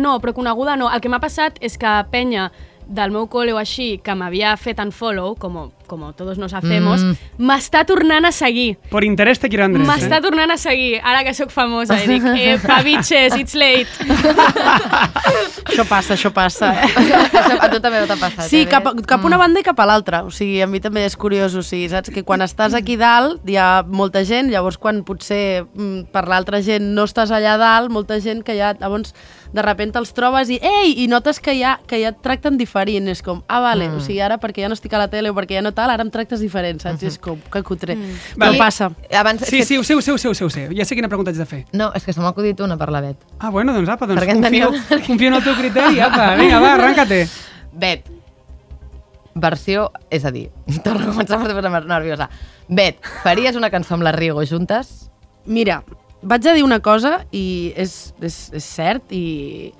No, 0.04 0.18
però 0.20 0.34
coneguda 0.36 0.76
no. 0.76 0.89
El 0.91 0.99
que 1.01 1.08
m'ha 1.10 1.22
passat 1.24 1.56
és 1.64 1.78
que 1.80 1.93
penya 2.12 2.49
del 2.88 3.12
meu 3.12 3.28
col·le 3.32 3.54
o 3.56 3.60
així, 3.62 3.98
que 4.04 4.16
m'havia 4.16 4.56
fet 4.58 4.82
en 4.84 4.92
follow, 4.92 5.36
com, 5.40 5.72
com 5.94 6.14
todos 6.14 6.38
nos 6.38 6.54
hacemos, 6.54 7.02
Mm. 7.04 7.16
m'està 7.38 7.86
tornant 7.86 8.26
a 8.26 8.32
seguir. 8.32 8.78
Por 8.89 9.04
interés 9.04 9.39
te 9.39 9.50
quiero 9.50 9.66
Andrés, 9.66 9.88
M'està 9.88 10.18
eh? 10.18 10.22
tornant 10.22 10.52
a 10.52 10.58
seguir, 10.58 11.00
ara 11.04 11.24
que 11.24 11.34
sóc 11.34 11.52
famosa. 11.52 11.98
I 12.04 12.08
dic, 12.08 12.24
epa, 12.56 12.82
bitches, 12.82 13.36
it's 13.38 13.54
late. 13.54 13.88
això 15.70 15.86
passa, 15.88 16.14
això 16.16 16.32
passa. 16.34 16.72
Eh? 16.74 17.60
A 17.60 17.70
tu 17.72 17.80
també 17.84 18.04
t'ha 18.08 18.18
passat. 18.20 18.48
Sí, 18.50 18.64
eh, 18.64 18.70
cap, 18.70 18.88
cap 19.08 19.24
a 19.24 19.28
una 19.30 19.38
banda 19.38 19.62
i 19.62 19.66
cap 19.66 19.80
a 19.80 19.88
l'altra. 19.89 20.24
O 20.24 20.32
sigui, 20.34 20.62
a 20.64 20.68
mi 20.68 20.82
també 20.84 21.06
és 21.06 21.16
curiós, 21.20 21.56
o 21.56 21.64
sigui, 21.66 21.89
saps? 21.91 22.12
Que 22.14 22.24
quan 22.24 22.41
estàs 22.46 22.74
aquí 22.78 22.98
dalt 23.00 23.44
hi 23.50 23.58
ha 23.60 23.84
molta 23.88 24.24
gent, 24.28 24.52
llavors 24.52 24.78
quan 24.82 25.04
potser 25.08 25.66
mm, 25.74 26.10
per 26.14 26.28
l'altra 26.32 26.62
gent 26.66 26.94
no 26.96 27.06
estàs 27.10 27.32
allà 27.34 27.58
dalt, 27.62 27.91
molta 27.94 28.20
gent 28.24 28.44
que 28.46 28.56
ja, 28.58 28.74
llavors, 28.80 29.14
de 29.54 29.62
repente 29.62 30.00
els 30.02 30.14
trobes 30.18 30.50
i, 30.50 30.58
ei, 30.64 30.96
i 31.04 31.08
notes 31.08 31.39
que 31.44 31.54
ja, 31.60 31.78
que 31.88 32.00
ja 32.02 32.14
et 32.14 32.22
tracten 32.26 32.58
diferent. 32.58 33.08
És 33.12 33.22
com, 33.26 33.44
ah, 33.48 33.60
vale, 33.64 33.89
mm. 33.89 33.98
o 33.98 34.04
sigui, 34.04 34.22
ara 34.24 34.39
perquè 34.41 34.66
ja 34.66 34.72
no 34.72 34.78
estic 34.78 34.94
a 34.94 35.04
la 35.04 35.10
tele 35.12 35.30
o 35.30 35.38
perquè 35.38 35.60
ja 35.60 35.66
no 35.66 35.74
tal, 35.76 35.83
ara 35.92 36.04
em 36.04 36.10
tractes 36.12 36.40
diferent, 36.40 36.80
saps? 36.82 37.04
I 37.04 37.08
és 37.08 37.18
com, 37.20 37.40
que 37.52 37.62
cutre. 37.64 37.96
Mm. 37.96 38.18
Però 38.38 38.48
Vale. 38.52 38.58
passa. 38.58 38.92
Abans, 39.20 39.42
Sí, 39.48 39.58
que- 39.60 39.66
sí, 39.66 39.78
ho 39.78 39.84
sé, 39.84 39.96
ho 39.96 40.02
sé, 40.02 40.12
ho 40.12 40.18
sé, 40.18 40.30
ho 40.30 40.34
sé, 40.34 40.46
ho 40.46 40.50
sé. 40.50 40.70
Ja 40.76 40.86
sé 40.86 40.96
quina 40.96 41.08
pregunta 41.10 41.32
haig 41.32 41.38
de 41.38 41.46
fer. 41.46 41.66
No, 41.74 41.92
és 41.94 42.04
que 42.04 42.14
se 42.14 42.20
m'ha 42.22 42.30
acudit 42.30 42.60
una 42.62 42.78
per 42.78 42.90
la 42.92 43.02
Bet. 43.02 43.18
Ah, 43.40 43.50
bueno, 43.50 43.74
doncs 43.74 43.90
apa, 43.90 44.06
doncs 44.08 44.22
Perquè 44.22 44.34
confio, 44.40 44.72
teniu- 44.72 45.06
confio 45.08 45.28
en 45.28 45.34
el 45.34 45.44
teu 45.44 45.56
criteri, 45.56 46.00
apa. 46.00 46.36
Vinga, 46.36 46.60
va, 46.60 46.74
arranca-te. 46.74 47.28
Bet, 47.74 48.06
versió, 49.36 49.92
és 50.10 50.26
a 50.26 50.32
dir, 50.32 50.50
torno 50.84 51.08
a 51.10 51.14
començar 51.14 51.40
per 51.42 51.54
posar 51.56 51.72
nerviosa. 51.88 52.30
Bet, 52.70 53.00
faries 53.24 53.56
una 53.60 53.70
cançó 53.74 53.96
amb 53.96 54.04
la 54.06 54.12
Rigo 54.14 54.44
juntes? 54.46 55.10
Mira, 55.46 55.82
vaig 56.22 56.46
a 56.48 56.54
dir 56.54 56.64
una 56.64 56.80
cosa 56.80 57.26
i 57.32 57.74
és, 57.76 58.14
és, 58.22 58.38
és 58.54 58.64
cert 58.64 59.12
i 59.12 59.74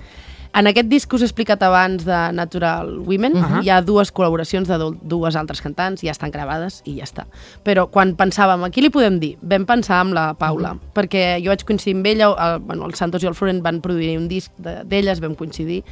en 0.54 0.68
aquest 0.68 0.88
disc 0.88 1.10
que 1.10 1.16
us 1.18 1.24
he 1.24 1.26
explicat 1.26 1.64
abans 1.66 2.06
de 2.06 2.20
Natural 2.34 2.99
Women 2.99 3.36
uh. 3.36 3.43
-huh. 3.43 3.64
hi 3.64 3.70
ha 3.70 3.82
dues 3.82 4.14
col·laboracions 4.14 4.68
de 4.68 4.78
du- 4.78 4.97
dues 5.01 5.36
altres 5.36 5.62
cantants, 5.62 6.01
ja 6.01 6.12
estan 6.12 6.32
gravades 6.32 6.82
i 6.86 6.97
ja 6.97 7.04
està. 7.04 7.26
Però 7.64 7.88
quan 7.89 8.16
pensàvem, 8.16 8.64
a 8.64 8.70
qui 8.70 8.82
li 8.82 8.89
podem 8.89 9.20
dir? 9.20 9.38
Vam 9.41 9.66
pensar 9.66 9.99
amb 9.99 10.14
la 10.14 10.34
Paula, 10.34 10.74
uh 10.74 10.76
-huh. 10.78 10.93
perquè 10.93 11.43
jo 11.43 11.49
vaig 11.49 11.64
coincidir 11.66 11.95
amb 11.95 12.06
ella, 12.06 12.26
el, 12.26 12.60
bueno, 12.60 12.86
el 12.86 12.93
Santos 12.93 13.24
i 13.24 13.28
el 13.28 13.34
Florent 13.34 13.62
van 13.64 13.82
produir 13.82 14.18
un 14.18 14.28
disc 14.28 14.51
de- 14.58 14.84
d'elles, 14.84 15.20
vam 15.20 15.36
coincidir, 15.36 15.84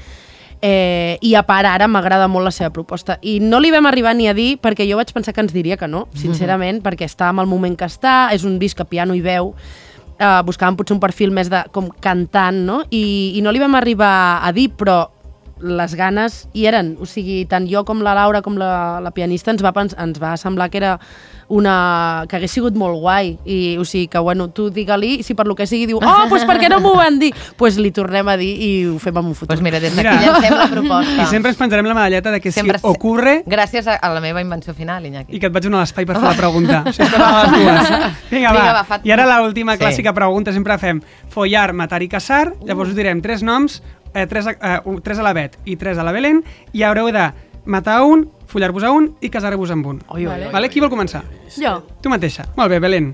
Eh, 0.63 1.17
I 1.21 1.33
a 1.33 1.41
part, 1.41 1.65
ara 1.65 1.87
m'agrada 1.87 2.27
molt 2.27 2.45
la 2.45 2.51
seva 2.51 2.69
proposta. 2.69 3.17
I 3.25 3.39
no 3.41 3.59
li 3.59 3.71
vam 3.71 3.87
arribar 3.89 4.15
ni 4.15 4.27
a 4.27 4.33
dir, 4.37 4.59
perquè 4.61 4.85
jo 4.87 4.99
vaig 4.99 5.11
pensar 5.11 5.33
que 5.33 5.41
ens 5.41 5.53
diria 5.53 5.75
que 5.75 5.87
no, 5.87 6.07
sincerament, 6.13 6.83
perquè 6.83 7.07
està 7.09 7.31
en 7.31 7.39
el 7.39 7.47
moment 7.47 7.75
que 7.75 7.85
està, 7.85 8.29
és 8.31 8.43
un 8.43 8.59
disc 8.59 8.79
a 8.79 8.85
piano 8.85 9.15
i 9.15 9.21
veu, 9.21 9.55
eh, 10.21 10.41
buscàvem 10.45 10.77
potser 10.79 10.95
un 10.95 11.01
perfil 11.03 11.33
més 11.33 11.49
de 11.51 11.63
com 11.75 11.89
cantant, 12.03 12.61
no? 12.67 12.81
I, 12.93 13.03
i 13.37 13.41
no 13.43 13.53
li 13.53 13.61
vam 13.61 13.75
arribar 13.79 14.13
a 14.45 14.53
dir, 14.55 14.69
però 14.77 15.03
les 15.61 15.93
ganes 15.95 16.47
hi 16.53 16.65
eren, 16.69 16.95
o 16.99 17.05
sigui, 17.05 17.45
tant 17.45 17.67
jo 17.69 17.83
com 17.85 18.01
la 18.01 18.13
Laura 18.17 18.41
com 18.41 18.57
la, 18.57 18.99
la 19.01 19.11
pianista 19.11 19.51
ens 19.53 19.61
va, 19.63 19.73
ens 19.77 20.21
va 20.21 20.35
semblar 20.37 20.69
que 20.69 20.77
era 20.81 20.99
una... 21.51 22.25
que 22.29 22.37
hagués 22.37 22.51
sigut 22.55 22.77
molt 22.79 22.97
guai 23.01 23.33
i 23.45 23.75
o 23.77 23.83
sigui 23.85 24.07
que 24.07 24.19
bueno, 24.23 24.47
tu 24.55 24.69
digue-li 24.71 25.17
i 25.19 25.23
si 25.23 25.35
per 25.35 25.45
lo 25.49 25.55
que 25.55 25.67
sigui 25.67 25.85
diu 25.89 25.99
oh, 25.99 26.13
doncs 26.31 26.45
per 26.47 26.55
què 26.61 26.69
no 26.71 26.79
m'ho 26.83 26.93
van 26.95 27.19
dir? 27.19 27.31
Doncs 27.35 27.55
pues 27.61 27.77
li 27.81 27.91
tornem 27.91 28.27
a 28.31 28.37
dir 28.39 28.51
i 28.55 28.69
ho 28.87 28.97
fem 29.03 29.17
en 29.19 29.31
un 29.31 29.35
futur. 29.35 29.51
Doncs 29.51 29.63
mira, 29.65 29.81
des 29.83 29.95
d'aquí 29.95 30.07
llancem 30.25 30.55
la 30.57 30.67
proposta. 30.75 31.17
I 31.21 31.27
sempre 31.27 31.51
ens 31.51 31.59
penjarem 31.59 31.89
la 31.91 31.97
medalleta 31.97 32.31
de 32.31 32.39
que 32.41 32.51
Sempre 32.55 32.79
si 32.79 32.87
ocurre 32.87 33.41
Gràcies 33.45 33.87
a, 33.91 33.97
la 34.13 34.21
meva 34.23 34.41
invenció 34.41 34.73
final, 34.73 35.05
Iñaki. 35.05 35.35
i 35.35 35.39
que 35.39 35.51
et 35.51 35.53
vaig 35.53 35.67
donar 35.67 35.83
l'espai 35.83 36.07
per 36.07 36.17
fer 36.19 36.29
la 36.29 36.37
pregunta. 36.39 36.83
O 36.91 36.93
sigui, 36.93 37.07
les 37.11 37.87
dues. 37.89 38.19
Vinga, 38.31 38.51
va. 38.53 38.61
Vinga, 38.61 38.83
va, 38.87 38.99
I 39.03 39.11
ara 39.13 39.25
l'última 39.41 39.75
Sí. 39.75 39.83
clàssica 39.83 40.13
pregunta. 40.15 40.53
Sempre 40.55 40.77
fem 40.79 41.01
follar, 41.31 41.71
matar 41.73 42.01
i 42.03 42.07
casar. 42.11 42.53
Llavors 42.67 42.91
us 42.91 42.97
direm 42.97 43.21
tres 43.21 43.43
noms, 43.43 43.81
eh, 44.13 44.27
tres, 44.27 44.47
a, 44.47 44.75
eh, 44.77 44.99
tres 45.03 45.19
a 45.19 45.25
la 45.25 45.33
Bet 45.33 45.57
i 45.65 45.77
tres 45.77 45.97
a 45.97 46.05
la 46.07 46.13
Belén, 46.15 46.43
i 46.73 46.83
haureu 46.83 47.11
de 47.11 47.29
matar 47.65 48.01
un, 48.03 48.29
follar-vos 48.51 48.83
a 48.83 48.91
un 48.91 49.13
i 49.21 49.29
casar-vos 49.31 49.71
amb 49.71 49.87
un. 49.87 50.01
Oi, 50.09 50.25
oi, 50.25 50.47
oi. 50.47 50.51
Vale? 50.53 50.69
Qui 50.69 50.81
vol 50.83 50.91
començar? 50.91 51.23
Jo. 51.55 51.79
Tu 52.01 52.11
mateixa. 52.11 52.49
Molt 52.57 52.71
bé, 52.73 52.81
Belén. 52.83 53.13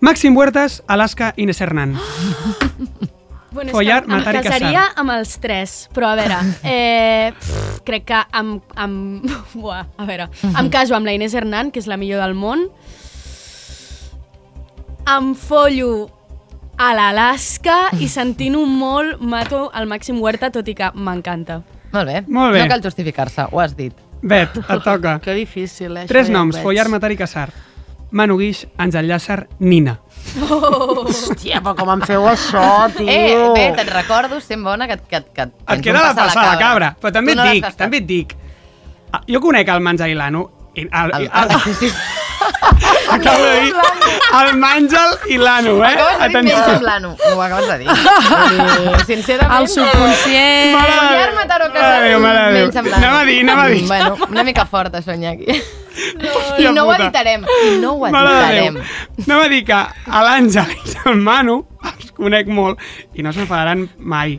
Màxim 0.00 0.36
Huertas, 0.36 0.82
Alaska, 0.88 1.34
Inés 1.36 1.60
Hernán. 1.60 1.96
Bueno, 3.50 3.72
és 3.72 3.74
Follar, 3.74 4.04
que 4.04 4.06
em 4.06 4.14
matar 4.14 4.32
i 4.32 4.42
casaria 4.44 4.82
caçar. 4.84 5.00
amb 5.02 5.10
els 5.10 5.30
tres, 5.42 5.72
però 5.90 6.12
a 6.12 6.14
veure, 6.14 6.36
eh, 6.62 7.32
pff, 7.34 7.80
crec 7.82 8.04
que 8.06 8.20
amb, 8.30 8.62
amb, 8.84 9.26
buah, 9.58 9.88
a 9.98 10.06
veure, 10.06 10.28
em 10.46 10.70
caso 10.70 10.94
amb 10.94 11.08
la 11.08 11.16
Inés 11.16 11.34
Hernán, 11.34 11.72
que 11.74 11.82
és 11.82 11.88
la 11.90 11.98
millor 11.98 12.22
del 12.22 12.36
món, 12.38 12.68
em 15.10 15.32
follo 15.34 16.10
a 16.80 16.90
l'Alaska 16.96 17.90
i 18.00 18.08
sentint-ho 18.08 18.62
molt 18.66 19.20
mato 19.20 19.66
el 19.76 19.88
Màxim 19.90 20.20
Huerta, 20.22 20.48
tot 20.54 20.68
i 20.68 20.74
que 20.78 20.88
m'encanta. 20.96 21.60
Molt 21.92 22.06
bé. 22.08 22.20
Molt 22.28 22.54
bé. 22.54 22.62
No 22.64 22.70
cal 22.70 22.82
justificar-se, 22.84 23.48
ho 23.52 23.60
has 23.60 23.74
dit. 23.76 23.92
Bet, 24.22 24.56
et 24.62 24.84
toca. 24.88 25.18
Que 25.24 25.34
difícil, 25.36 25.96
eh? 25.96 26.06
Tres 26.08 26.28
ja 26.30 26.36
noms, 26.38 26.56
veig. 26.56 26.64
Follar, 26.64 26.88
Matar 26.92 27.10
i 27.12 27.18
Caçar. 27.20 27.50
Manu 28.16 28.38
Guix, 28.40 28.64
Àngel 28.82 29.06
Llàcer, 29.06 29.44
Nina. 29.62 29.98
Hòstia, 30.40 31.60
però 31.62 31.74
com 31.78 31.90
em 31.94 32.00
feu 32.08 32.24
això, 32.26 32.62
tio? 32.96 33.06
Eh, 33.08 33.50
bé, 33.54 33.66
te'n 33.76 33.90
recordo, 33.92 34.40
sent 34.42 34.64
bona, 34.66 34.88
que, 34.90 34.96
que, 35.08 35.20
que 35.34 35.46
Et 35.76 35.82
queda 35.84 36.00
la 36.02 36.14
pas 36.14 36.18
a 36.18 36.24
passada 36.26 36.56
cabra. 36.58 36.88
Però 37.00 37.12
també 37.14 37.34
Tu 37.34 37.38
et 37.38 37.40
no 37.40 37.46
l'has 37.46 37.60
dic, 37.60 37.76
també 37.78 38.00
et 38.02 38.08
dic. 38.08 38.34
ah, 39.12 39.20
Jo 39.30 39.40
conec 39.44 39.68
el 39.70 39.80
Màngel 39.84 40.10
i 40.14 40.18
l'Ano. 40.18 40.42
i 40.74 40.82
El, 40.82 40.88
El, 40.92 41.12
el, 41.16 41.28
el, 41.30 41.50
el, 41.50 41.60
sí, 41.60 41.74
sí. 41.74 41.92
acabo 43.14 43.44
de 43.44 43.60
dir 43.60 43.74
el 44.40 44.52
Màngel 44.60 45.16
i 45.34 45.38
l'Ano, 45.40 45.74
eh? 45.84 45.92
Acabes 45.92 46.20
de 46.20 46.28
dir 46.28 46.36
menys 46.36 46.68
amb 46.74 46.86
l'ano. 46.86 47.10
Ho 47.32 47.42
acabes 47.42 47.68
de 47.68 47.78
dir. 47.82 47.88
Sincerament... 49.08 49.56
El 49.58 49.68
subconscient... 49.74 50.76
Mare 50.76 50.94
de 50.94 51.06
Déu. 51.14 51.34
Mare 51.36 51.58
de 51.68 52.08
Déu, 52.08 52.20
mare 52.24 52.44
de 52.44 52.50
Déu. 52.58 52.94
Anava 52.94 53.20
a 53.20 53.24
dir, 53.28 53.38
anava 53.44 53.64
a 53.64 53.70
dir. 53.74 53.86
Bueno, 53.88 54.16
una 54.30 54.44
mica 54.46 54.66
fort, 54.70 54.94
això, 55.00 55.16
Iñaki. 55.16 55.60
Hòstia 55.90 56.70
I 56.70 56.74
no 56.74 56.86
ho 56.86 56.92
editarem, 56.94 57.46
i 57.66 57.72
no 57.82 57.96
ho 57.96 58.06
editarem. 58.06 58.78
Anava 59.26 59.48
a 59.48 59.50
dir 59.52 59.64
que 59.68 59.80
a 59.80 60.22
l'Àngel 60.26 60.76
i 60.78 60.94
el 61.10 61.18
Manu 61.26 61.58
els 61.90 62.14
conec 62.16 62.50
molt 62.60 62.80
i 63.18 63.26
no 63.26 63.34
s'enfadaran 63.34 63.88
mai. 63.98 64.38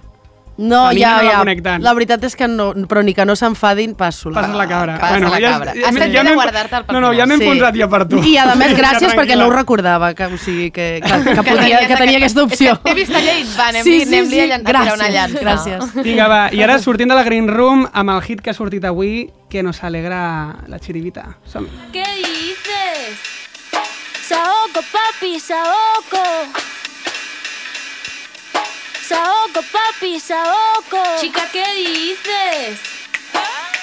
No, 0.62 0.82
La 0.86 0.94
Nina 0.94 1.08
ja, 1.08 1.16
no 1.16 1.44
la 1.46 1.56
ja. 1.56 1.78
La 1.82 1.94
veritat 1.98 2.24
és 2.28 2.36
que 2.38 2.48
no, 2.48 2.68
però 2.88 3.02
ni 3.04 3.16
que 3.18 3.26
no 3.26 3.34
s'enfadin, 3.36 3.96
passo. 3.98 4.30
Passa 4.36 4.54
la 4.54 4.68
cabra. 4.70 5.00
Passa 5.02 5.18
la 5.20 5.40
cabra. 5.42 5.72
Has 5.72 5.96
fet 5.96 6.04
bé 6.06 6.10
de 6.12 6.24
m'he- 6.24 6.36
guardar-te'l 6.36 6.86
pel 6.86 6.94
No, 6.96 7.02
no, 7.02 7.14
ja 7.18 7.26
m'he 7.26 7.38
Sí. 7.38 7.44
enfonsat 7.44 7.76
ja 7.80 7.88
per 7.90 8.08
tu. 8.08 8.22
I 8.22 8.38
a 8.38 8.46
més, 8.56 8.72
Ja, 8.76 8.78
gràcies 8.78 9.16
perquè 9.18 9.36
no 9.38 9.48
ho 9.48 9.50
recordava, 9.56 10.14
que, 10.14 10.26
o 10.26 10.38
sigui, 10.38 10.70
que, 10.72 11.02
que, 11.02 11.34
que, 11.34 11.44
podia, 11.50 11.80
que 11.88 11.96
tenia 11.96 12.18
aquesta 12.22 12.44
opció. 12.44 12.78
T'he 12.84 12.94
vist 12.94 13.12
allà 13.12 13.34
i 13.40 13.44
va, 13.58 13.68
anem, 13.70 13.84
Sí, 13.84 14.00
sí, 14.02 14.06
sí, 14.06 14.16
anem 14.18 14.30
sí. 14.30 14.40
a, 14.52 14.56
a 14.56 14.60
tirar 14.60 14.82
una 14.94 15.08
Gràcies, 15.10 15.14
llança. 15.14 15.42
gràcies. 15.42 16.04
Vinga, 16.04 16.28
va. 16.28 16.42
I 16.54 16.62
ara 16.62 16.78
sortint 16.80 17.10
de 17.10 17.16
la 17.16 17.24
Green 17.24 17.48
Room 17.48 17.88
amb 17.92 18.10
el 18.12 18.22
hit 18.22 18.42
que 18.42 18.52
ha 18.52 18.54
sortit 18.54 18.86
avui, 18.86 19.32
que 19.50 19.64
nos 19.64 19.84
alegra 19.84 20.58
la 20.68 20.80
chirivita. 20.80 21.38
som 21.46 21.66
-hi. 21.66 21.92
¿Qué 21.92 22.04
dices? 22.22 23.18
Saoco, 24.30 24.80
papi, 24.94 25.40
saoco. 25.40 26.22
Saoco, 29.12 29.62
papi, 29.76 30.22
saoco. 30.22 31.04
Chica, 31.20 31.42
¿qué 31.52 31.66
dices? 31.76 32.80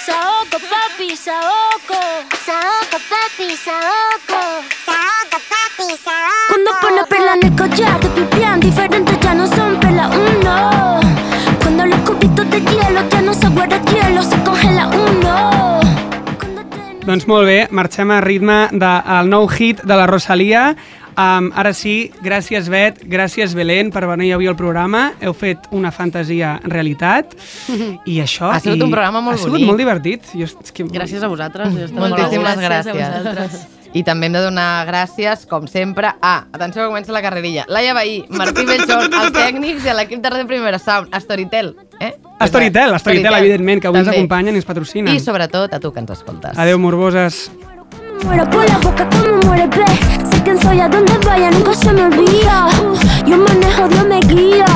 Saoco, 0.07 0.57
papi, 0.73 1.15
saoco. 1.15 2.01
Saoco, 2.47 2.99
papi, 3.13 3.55
saoco. 3.55 4.41
Saoco, 4.87 5.39
papi, 5.53 5.89
saoco. 6.03 6.49
Cuando 6.49 6.71
pone 6.81 7.05
perla 7.11 7.35
en 7.35 7.45
el 7.45 7.55
collar, 7.55 8.01
te 8.01 8.09
pipián 8.09 8.59
diferentes 8.59 9.21
ya 9.21 9.35
no 9.35 9.47
son 9.47 9.79
perla 9.79 10.09
uno. 10.09 11.01
Cuando 11.61 11.85
los 11.85 12.01
cubitos 12.09 12.51
de 12.51 12.63
hielo 12.63 13.07
ya 13.11 13.21
no 13.21 13.35
se 13.35 13.49
guarda 13.49 13.79
hielo, 13.85 14.23
se 14.23 14.43
congela 14.43 14.87
uno. 14.89 15.79
Doncs 17.09 17.25
molt 17.25 17.47
bé, 17.49 17.69
marxem 17.73 18.11
a 18.13 18.19
ritme 18.21 18.67
del 18.69 19.31
nou 19.33 19.47
hit 19.49 19.79
de 19.81 19.97
la 19.97 20.05
Rosalia. 20.07 20.75
Um, 21.19 21.49
ara 21.59 21.73
sí, 21.75 22.13
gràcies 22.23 22.69
Bet, 22.71 23.01
gràcies 23.11 23.51
Belén 23.59 23.89
per 23.91 24.05
venir 24.07 24.31
avui 24.37 24.47
al 24.47 24.55
programa. 24.59 25.09
Heu 25.19 25.33
fet 25.35 25.65
una 25.75 25.91
fantasia 25.91 26.61
realitat. 26.63 27.35
I 28.07 28.21
això... 28.23 28.53
Ha 28.55 28.61
sigut 28.63 28.79
i 28.79 28.85
un 28.87 28.93
programa 28.95 29.21
molt 29.25 29.35
Ha 29.41 29.43
sigut 29.43 29.57
bonic. 29.57 29.67
molt 29.67 29.83
divertit. 29.83 30.29
Jo, 30.39 30.47
és 30.47 30.71
que... 30.71 30.87
Gràcies 30.87 31.25
a 31.27 31.31
vosaltres. 31.33 31.75
Jo 31.75 31.89
Moltíssimes 31.99 32.55
gust. 32.55 32.63
gràcies 32.63 32.95
a 32.95 32.95
gràcies. 32.95 32.95
vosaltres. 32.95 33.67
I 33.99 34.03
també 34.05 34.29
hem 34.29 34.35
de 34.37 34.43
donar 34.45 34.85
gràcies, 34.87 35.47
com 35.49 35.65
sempre, 35.67 36.11
a, 36.21 36.33
atenció 36.53 36.83
que 36.83 36.89
comença 36.91 37.11
la 37.11 37.23
carrerilla, 37.25 37.65
Laia 37.73 37.95
Bahí, 37.97 38.19
Martí 38.29 38.67
Bellón, 38.69 39.09
els 39.23 39.33
tècnics 39.33 39.87
i 39.89 39.89
a 39.89 39.95
l'equip 39.97 40.21
de 40.21 40.29
Ràdio 40.29 40.47
Primera 40.47 40.79
Sound, 40.79 41.09
a 41.11 41.19
Storytel. 41.25 41.73
Eh? 41.99 42.13
A 42.39 42.47
Storytel, 42.47 42.93
a 42.93 42.99
Storytel, 43.01 43.35
evidentment, 43.41 43.81
que 43.81 43.89
avui 43.89 44.05
ens 44.05 44.13
acompanyen 44.13 44.55
i 44.55 44.61
ens 44.61 44.69
patrocinen. 44.69 45.17
I 45.17 45.25
sobretot 45.25 45.73
a 45.73 45.81
tu 45.81 45.91
que 45.91 46.05
ens 46.05 46.13
escoltes. 46.19 46.53
Adéu, 46.61 46.79
morboses. 46.79 47.49
muero 48.25 48.45
por 48.51 48.69
la 48.69 48.79
boca 48.79 49.09
como 49.09 49.39
muere 49.47 49.67
ve 49.69 50.38
Sé 50.39 50.45
quién 50.45 50.63
soy 50.63 50.79
a 50.79 50.89
donde 50.89 51.19
vaya 51.27 51.51
nunca 51.51 51.75
se 51.75 51.93
me 51.93 52.05
olvida. 52.05 52.69
Yo 53.27 53.37
manejo 53.39 53.89
Dios 53.89 54.07
me 54.07 54.21
guía. 54.21 54.67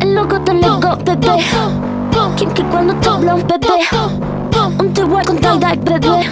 El 0.00 0.14
loco 0.14 0.38
te 0.42 0.52
loco 0.52 0.94
bebé. 1.06 1.42
Kinky 2.36 2.62
cuando 2.64 2.92
te 2.96 3.08
habla 3.08 3.36
un 3.36 3.46
bebé. 3.46 3.68
Un 4.78 4.92
igual 4.94 5.24
con 5.24 5.38
tie-dye 5.38 5.80
bebé. 5.84 6.28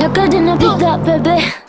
La 0.00 0.12
calle 0.12 0.40
Navidad 0.40 0.98
bebé 1.04 1.65